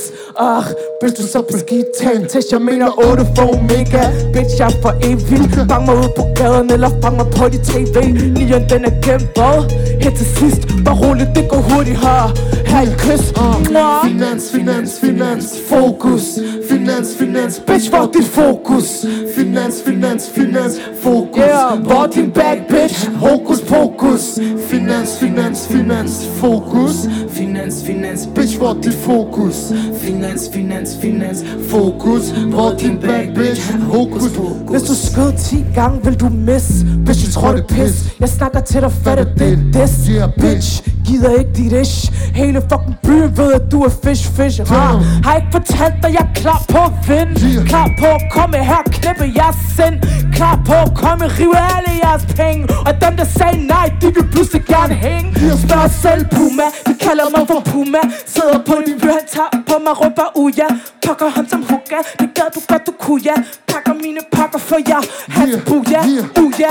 uh, 0.41 0.65
Bitch, 1.01 1.21
du 1.21 1.27
så 1.27 1.41
beskidt, 1.41 1.85
en 2.15 2.25
test. 2.27 2.51
Jeg 2.51 2.61
mener 2.61 2.87
8 3.11 3.25
for 3.35 3.43
omega. 3.55 4.03
Bitch, 4.33 4.59
jeg 4.59 4.67
er 4.67 4.81
for 4.81 4.93
evig. 5.09 5.49
Fang 5.69 5.85
mig 5.85 5.95
ud 5.95 6.09
på 6.17 6.23
gaden, 6.35 6.71
eller 6.71 6.89
fang 7.03 7.15
mig 7.17 7.27
på 7.37 7.43
de 7.53 7.57
tv 7.69 7.95
Nieren, 8.37 8.69
den 8.69 8.85
er 8.85 8.95
gemt, 9.05 9.29
hvad? 9.35 9.57
Her 10.01 10.11
til 10.19 10.25
sidst, 10.37 10.61
bare 10.85 10.97
roligt, 11.03 11.29
det 11.35 11.49
går 11.49 11.57
hurtigt 11.69 11.97
her. 11.97 12.23
Her 12.71 12.81
i 12.81 12.93
kys. 12.97 13.23
Mwah. 13.71 14.07
Finans, 14.07 14.51
finans, 14.51 14.99
finans, 14.99 15.45
fokus. 15.69 16.23
Finans, 16.69 17.07
finans, 17.19 17.61
bitch, 17.67 17.89
hvor 17.89 18.09
dit 18.13 18.25
fokus? 18.27 19.05
Finans, 19.35 19.75
finans, 19.85 20.23
finans, 20.35 20.73
fokus. 21.03 21.43
Yeah, 21.43 21.79
hvor 21.87 22.05
din 22.15 22.31
bag, 22.31 22.63
bitch? 22.69 22.92
Hokus 23.19 23.61
pokus. 23.61 24.39
Finans, 24.69 25.17
finans, 25.19 25.67
finans, 25.67 26.27
fokus 26.39 27.07
Finans, 27.29 27.83
finans, 27.85 28.29
Bitch, 28.35 28.57
hvor 28.57 28.73
dit 28.83 28.93
fokus 28.93 29.55
Finans, 30.01 30.49
finans, 30.53 30.97
finans 31.01 31.43
Fokus, 31.69 32.29
hvor 32.29 32.75
din 32.79 32.97
bag, 32.97 33.33
bitch. 33.35 33.73
Hokus 33.73 34.31
pokus. 34.31 34.69
Hvis 34.69 34.81
du 34.81 34.95
skød 34.95 35.33
10 35.37 35.65
gange, 35.75 36.03
vil 36.03 36.19
du 36.19 36.29
miss 36.29 36.85
Bitch, 37.05 37.25
jeg 37.25 37.33
tror 37.33 37.51
det 37.51 37.67
pis 37.67 38.13
Jeg 38.19 38.29
snakker 38.29 38.59
til 38.59 38.81
dig, 38.81 38.91
fatter 38.91 39.23
det 39.23 39.51
er 39.53 39.57
this 39.73 40.09
Bitch, 40.39 40.83
gider 41.05 41.29
ikke 41.39 41.51
dit 41.55 41.73
ish. 41.81 42.11
Hele 42.33 42.61
fucking 42.61 42.97
byen 43.03 43.37
ved, 43.37 43.53
at 43.53 43.71
du 43.71 43.81
er 43.81 43.93
fish, 44.03 44.31
fish. 44.37 44.71
Rar. 44.71 44.95
Har 45.23 45.35
ikke 45.35 45.47
fortalt 45.51 45.95
dig, 46.03 46.09
jeg 46.17 46.25
er 46.29 46.33
klar 46.35 46.61
på 46.69 46.77
at 46.77 46.93
vinde. 47.07 47.65
Klar 47.65 47.89
på 47.99 48.05
at 48.05 48.23
komme 48.31 48.57
her 48.57 48.81
og 48.85 48.91
klippe 48.91 49.25
jeres 49.37 49.59
sind. 49.77 49.97
Klar 50.33 50.55
på 50.65 50.73
at 50.85 50.91
komme 50.95 51.25
rive 51.39 51.59
alle 51.75 51.91
jeres 52.03 52.25
penge 52.39 52.63
Og 52.87 52.93
dem 53.03 53.13
der 53.17 53.27
sagde 53.39 53.67
nej, 53.67 53.87
de 54.01 54.07
vil 54.15 54.25
pludselig 54.33 54.63
gerne 54.65 54.93
hænge. 54.93 55.29
Spørg 55.65 55.89
selv 56.05 56.25
Puma, 56.35 56.67
de 56.87 56.93
kalder 57.05 57.27
mig 57.37 57.47
for 57.47 57.59
Puma. 57.71 58.01
Sidder 58.25 58.59
på 58.67 58.73
din 58.85 58.99
by, 58.99 59.09
han 59.19 59.27
tager 59.35 59.63
på 59.67 59.75
mig, 59.85 59.93
råber 60.01 60.27
uja. 60.43 60.67
Pakker 61.05 61.29
ham 61.35 61.45
som 61.49 61.61
hugga, 61.69 61.99
det 62.19 62.29
gad 62.37 62.47
du 62.55 62.59
godt, 62.69 62.87
du 62.87 62.93
kunne 62.99 63.21
ja 63.29 63.35
Pakker 63.73 63.93
mine 64.03 64.19
pakker 64.31 64.59
for 64.59 64.77
jer, 64.89 65.01
hans 65.29 65.55
buja, 65.65 66.01
uja 66.43 66.69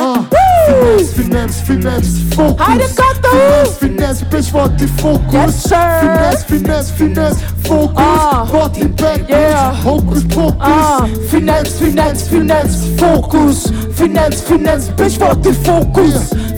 Finans, 0.68 1.14
finans, 1.16 1.54
finans, 1.66 2.06
fokus 2.34 2.66
Hej, 2.66 2.74
det 2.78 2.90
godt 2.96 3.18
derude. 3.22 3.66
Finans, 3.80 3.80
finans, 3.80 4.24
bitch, 4.30 4.50
hvor 4.50 4.60
er 4.60 4.76
dit 4.78 4.90
fokus 5.00 5.34
Yes, 5.34 5.54
sir. 5.54 5.88
Finans, 6.02 6.44
finans, 6.50 6.92
finans, 6.92 7.36
fokus 7.66 7.96
Ah. 7.96 8.48
Hvor 8.50 8.60
er 8.60 8.68
din 8.78 8.96
bag, 8.96 9.20
Yeah. 9.30 9.74
Hokus 9.86 10.22
pokus 10.34 10.54
Ah, 10.60 11.08
finans, 11.30 11.68
finans, 11.80 12.28
finans, 12.28 12.72
fokus 12.98 13.56
Finans, 13.98 14.42
finans, 14.48 14.84
bitch, 14.96 15.18
hvor 15.18 15.26
er 15.34 15.34
dit 15.46 15.56
fokus 15.66 16.14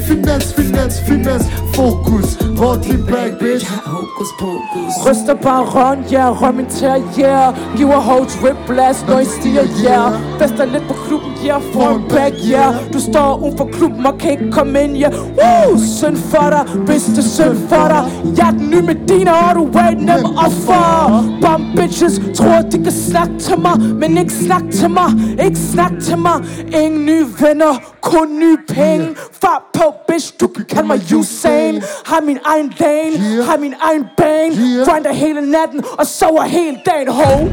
Finans, 0.07 0.53
finans, 0.53 1.01
finans, 1.07 1.45
fokus 1.75 2.37
er 2.37 2.83
din 2.83 3.07
bag, 3.07 3.39
bitch 3.41 3.67
Hokus 3.85 4.31
pokus. 4.39 4.93
Ryster 5.07 5.35
bare 5.35 5.65
rundt, 5.65 6.11
yeah, 6.13 6.43
rør 6.43 6.53
min 6.53 6.67
tær, 6.67 6.97
yeah 7.19 7.55
Giver 7.77 8.01
hoes 8.01 8.39
whiplash, 8.43 9.09
når 9.09 9.19
I 9.19 9.25
stiger, 9.25 9.65
yeah 9.85 10.39
Fester 10.39 10.65
lidt 10.65 10.85
på 10.89 10.95
klubben, 10.95 11.33
yeah, 11.47 11.95
en 11.95 12.09
bag, 12.09 12.33
yeah. 12.53 12.93
Du 12.93 13.01
står 13.01 13.43
uden 13.43 13.59
for 13.59 13.69
klubben 13.73 14.07
og 14.07 14.19
kan 14.19 14.31
ikke 14.31 14.51
komme 14.53 14.83
ind, 14.83 14.97
yeah. 14.97 15.13
Woo, 15.39 15.79
synd 15.79 16.17
for 16.17 16.51
dig, 16.51 16.65
bitch, 16.87 17.11
det 17.11 17.19
er 17.19 17.23
synd 17.23 17.69
for 17.69 17.89
dig. 17.89 18.03
Jeg 18.39 18.49
er 18.49 18.51
den 18.51 18.71
nye 18.71 18.83
Medina, 18.83 19.33
og 19.49 19.55
du 19.55 19.79
er 19.79 19.91
nem 19.91 20.25
offer. 20.47 21.25
Bum 21.43 21.63
bitches 21.77 22.21
tror, 22.35 22.61
de 22.73 22.83
kan 22.83 22.93
snakke 22.93 23.39
til 23.39 23.59
mig 23.61 23.79
Men 24.01 24.19
ikke 24.19 24.33
snakke 24.33 24.71
til 24.73 24.91
mig, 24.91 25.11
ikke 25.45 25.59
snakke 25.59 26.01
til 26.01 26.19
mig. 26.19 26.45
Ingen 26.83 27.07
nye 27.07 27.27
venner, 27.41 27.75
kun 28.01 28.29
nye 28.39 28.59
penge. 28.69 29.07
Far 29.43 29.71
på, 29.75 29.94
bitch, 30.09 30.33
du 30.41 30.47
kan 30.49 30.65
kalde 30.65 30.87
mig 30.87 31.15
Usain 31.15 31.83
Har 32.05 32.21
min 32.21 32.39
egen 32.45 32.75
lane, 32.79 33.45
har 33.45 33.57
min 33.57 33.75
egen 33.81 34.07
bane 34.17 34.55
Grinder 34.85 35.13
hele 35.13 35.41
natten 35.51 35.85
og 35.99 36.07
sover 36.07 36.43
hele 36.43 36.81
dagen, 36.87 37.09
ho 37.09 37.49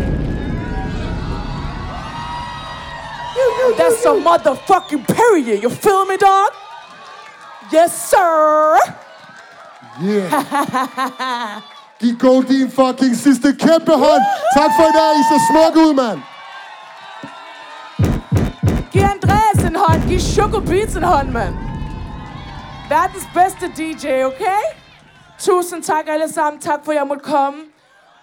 That's 3.77 4.05
a 4.05 4.13
motherfucking 4.13 5.05
period, 5.07 5.63
you 5.63 5.69
feel 5.69 6.05
me, 6.05 6.17
dog? 6.17 6.51
Yes, 7.73 7.91
sir! 8.09 8.77
Yeah. 10.03 11.61
Giv 12.01 12.17
Gold 12.17 12.45
din 12.47 12.71
fucking 12.71 13.15
sidste 13.15 13.55
kæmpe 13.59 13.91
hånd. 13.91 14.23
Tak 14.57 14.71
for 14.77 14.83
i 14.83 14.93
dag. 14.99 15.19
I 15.19 15.23
ser 15.29 15.39
smukke 15.51 15.79
ud, 15.87 15.93
mand. 15.93 16.19
Giv 18.91 19.01
Andreas 19.01 19.63
en 19.69 19.75
hånd, 19.75 20.09
giv 20.09 20.19
Choco 20.19 20.59
Beats 20.59 20.95
en 20.95 21.03
hånd, 21.03 21.29
mand. 21.29 21.70
Verdens 22.91 23.27
bedste 23.33 23.65
DJ, 23.77 24.23
okay? 24.23 24.63
Tusind 25.39 25.83
tak 25.83 26.07
alle 26.07 26.29
sammen. 26.33 26.61
Tak 26.61 26.85
for, 26.85 26.91
at 26.91 26.97
jeg 26.97 27.07
måtte 27.07 27.23
komme. 27.23 27.59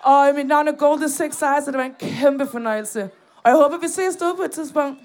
Og 0.02 0.34
mit 0.34 0.46
navn 0.46 0.68
er 0.68 0.72
Golden 0.72 1.10
Six 1.10 1.42
Eyes, 1.42 1.64
og 1.66 1.72
det 1.72 1.78
var 1.78 1.84
en 1.84 1.94
kæmpe 2.00 2.46
fornøjelse. 2.50 3.10
Og 3.42 3.50
jeg 3.50 3.56
håber, 3.56 3.76
vi 3.78 3.88
ses 3.88 4.16
derude 4.16 4.36
på 4.36 4.42
et 4.42 4.50
tidspunkt. 4.50 4.98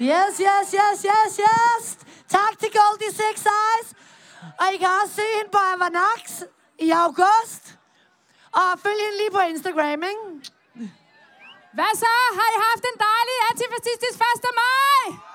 Yes, 0.00 0.32
yes, 0.48 0.66
yes, 0.80 0.98
yes, 1.12 1.32
yes. 1.48 1.84
Tak 2.28 2.52
til 2.60 2.70
Goldie 2.78 3.12
Six 3.20 3.36
Eyes. 3.60 3.88
Og 4.60 4.66
I 4.74 4.76
kan 4.76 4.90
også 5.02 5.14
se 5.14 5.26
hende 5.36 5.50
på 5.56 5.60
Avanax 5.72 6.42
i 6.78 6.90
august. 6.90 7.62
Og 8.52 8.68
følg 8.82 9.00
hende 9.04 9.16
lige 9.22 9.32
på 9.38 9.42
Instagram, 9.52 10.00
ikke? 10.12 10.24
Hvad 11.76 11.92
så? 12.02 12.14
Har 12.38 12.48
I 12.54 12.58
haft 12.68 12.84
en 12.90 12.98
dejlig 13.08 13.36
antifascistisk 13.50 14.16
1. 14.16 14.44
maj? 14.62 15.31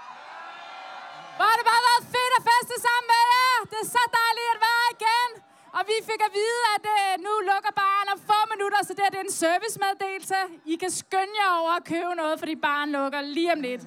Hvor 1.37 1.45
har 1.51 1.57
det 1.59 1.67
bare 1.73 1.83
været 1.89 2.03
fedt 2.15 2.33
at 2.39 2.43
feste 2.51 2.75
sammen 2.87 3.07
med 3.13 3.23
jer. 3.35 3.55
Det 3.71 3.77
er 3.83 3.89
så 3.97 4.03
dejligt 4.19 4.49
at 4.55 4.59
være 4.67 4.85
igen. 4.95 5.29
Og 5.77 5.81
vi 5.91 5.95
fik 6.09 6.21
at 6.27 6.31
vide, 6.39 6.61
at 6.75 6.83
øh, 6.97 7.11
nu 7.25 7.33
lukker 7.51 7.73
baren 7.81 8.07
om 8.13 8.19
få 8.29 8.39
minutter, 8.53 8.79
så 8.87 8.91
det, 8.95 9.01
her, 9.05 9.11
det 9.13 9.19
er 9.23 9.27
en 9.31 9.37
servicemeddelelse. 9.45 10.39
I 10.73 10.75
kan 10.83 10.91
skynde 11.01 11.33
jer 11.41 11.49
over 11.61 11.71
at 11.79 11.83
købe 11.93 12.11
noget, 12.21 12.35
fordi 12.41 12.53
baren 12.67 12.89
lukker 12.97 13.21
lige 13.37 13.51
om 13.55 13.61
lidt. 13.67 13.83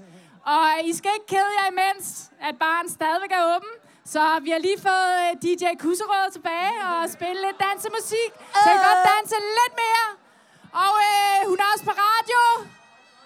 Og 0.54 0.64
I 0.90 0.92
skal 0.98 1.10
ikke 1.16 1.28
kede 1.34 1.52
jer 1.58 1.66
imens, 1.74 2.04
at 2.48 2.54
baren 2.64 2.88
stadigvæk 2.98 3.32
er 3.38 3.42
åben. 3.54 3.72
Så 4.14 4.22
vi 4.44 4.50
har 4.54 4.60
lige 4.68 4.80
fået 4.88 5.12
øh, 5.22 5.30
DJ 5.42 5.64
Kusserød 5.82 6.26
tilbage 6.36 6.74
og 6.90 7.00
spille 7.16 7.38
lidt 7.46 7.58
dansemusik. 7.66 8.30
Så 8.62 8.66
I 8.70 8.76
kan 8.76 8.82
godt 8.90 9.02
danse 9.14 9.36
lidt 9.58 9.74
mere. 9.84 10.06
Og 10.84 10.92
øh, 11.10 11.36
hun 11.50 11.58
er 11.62 11.68
også 11.72 11.84
på 11.90 11.94
radio. 12.06 12.40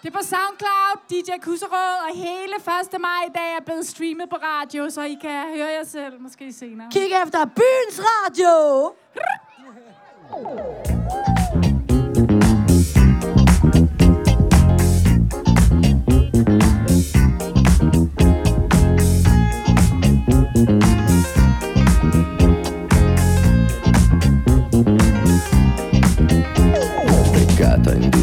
Det 0.04 0.14
er 0.14 0.18
på 0.18 0.24
SoundCloud, 0.24 0.96
DJ 1.10 1.30
Kusserød, 1.42 1.96
og 2.08 2.16
hele 2.16 2.54
1. 2.94 3.00
maj 3.00 3.22
i 3.28 3.32
dag 3.34 3.56
er 3.56 3.60
blevet 3.64 3.86
streamet 3.86 4.30
på 4.30 4.36
radio, 4.36 4.90
så 4.90 5.02
I 5.02 5.16
kan 5.20 5.56
høre 5.56 5.68
jer 5.78 5.84
selv 5.84 6.20
måske 6.20 6.52
senere. 6.52 6.88
Kig 6.92 7.10
efter 7.24 7.44
byens 7.44 8.00
radio. 8.00 8.92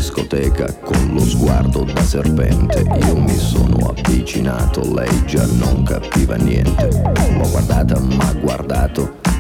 discoteca 0.02 0.66
con 0.80 1.12
lo 1.14 1.20
sguardo 1.20 1.84
da 1.84 2.02
serpente. 2.02 2.84
Io 3.06 3.16
mi 3.18 3.38
sono 3.38 3.94
avvicinato, 3.96 4.82
lei 4.96 5.26
già 5.28 5.46
non 5.46 5.84
capiva 5.84 6.36
niente. 6.38 6.90
L'ho 6.90 7.48
guardata, 7.48 8.00
m'ha 8.00 8.34
guardato 8.34 9.21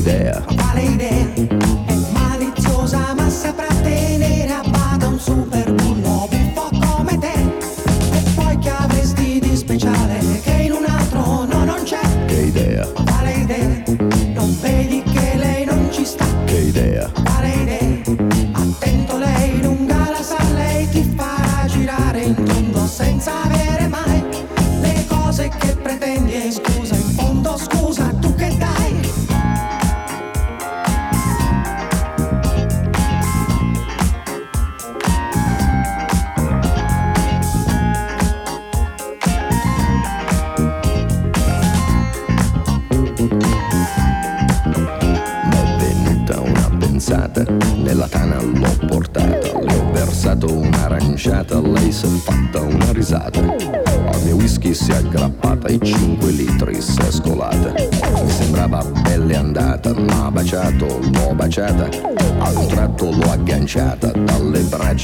there. 0.00 0.44
Wally 0.50 0.96
there. 0.96 1.13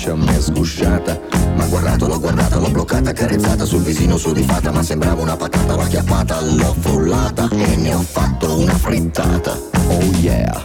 striscia 0.00 0.12
a 0.12 0.16
me 0.16 0.40
sgusciata. 0.40 1.20
Ma 1.54 1.66
guardato, 1.66 2.06
l'ho 2.06 2.18
guardata, 2.18 2.58
l'ho 2.58 2.70
bloccata, 2.70 3.12
carezzata 3.12 3.64
Sul 3.64 3.82
visino 3.82 4.16
su 4.16 4.32
di 4.32 4.42
fata. 4.42 4.70
Ma 4.70 4.82
sembrava 4.82 5.20
una 5.20 5.36
patata 5.36 5.74
L'ho 5.74 5.82
acchiappata, 5.82 6.40
l'ho 6.40 6.74
frullata 6.78 7.48
e 7.50 7.76
ne 7.76 7.94
ho 7.94 8.00
fatto 8.00 8.58
una 8.58 8.74
frittata. 8.74 9.58
Oh 9.88 10.02
yeah. 10.20 10.64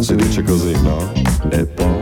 Si 0.00 0.14
dice 0.14 0.42
così, 0.42 0.72
no? 0.82 1.10
E 1.50 1.64
poi? 1.64 1.95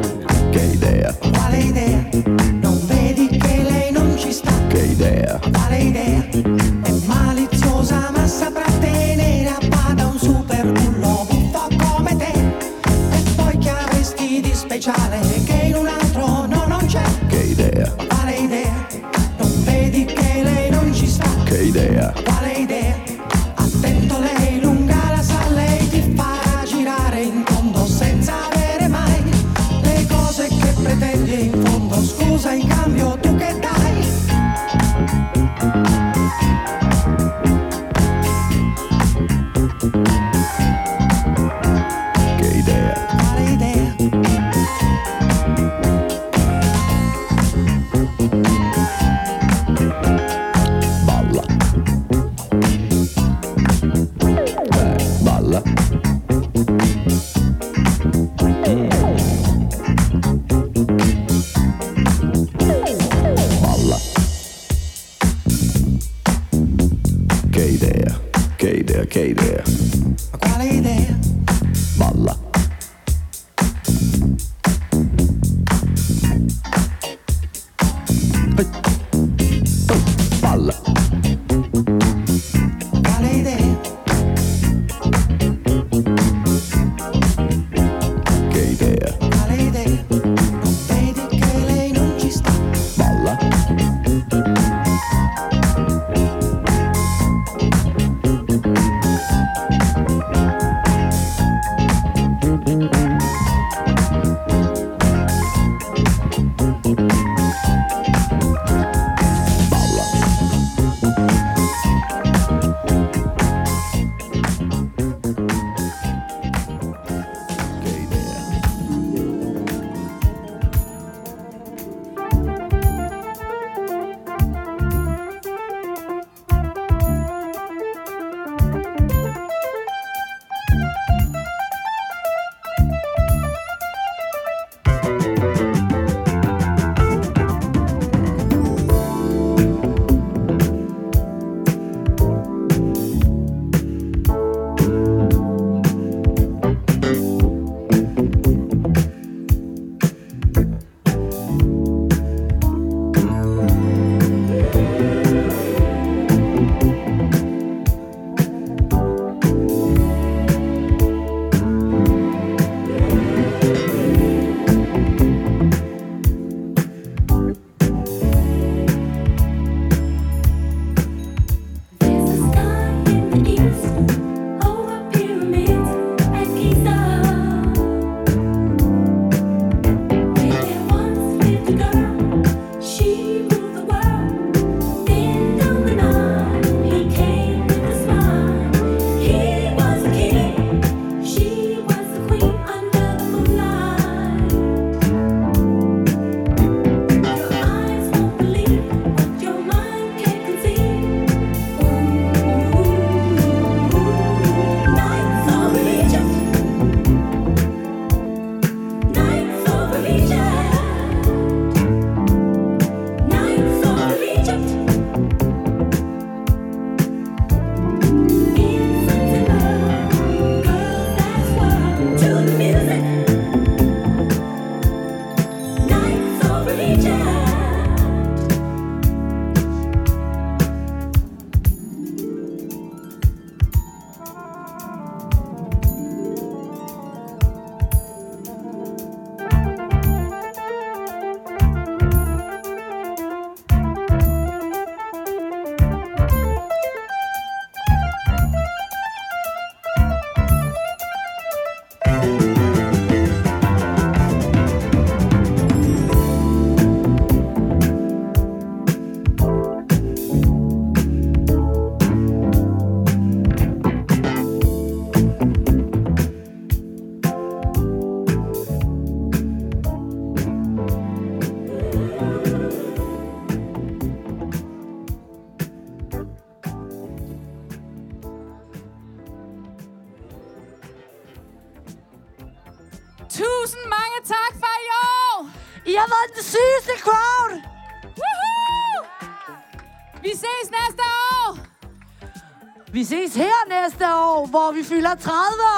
Hvor 294.54 294.72
vi 294.72 294.82
fylder 294.84 295.14
30 295.14 295.73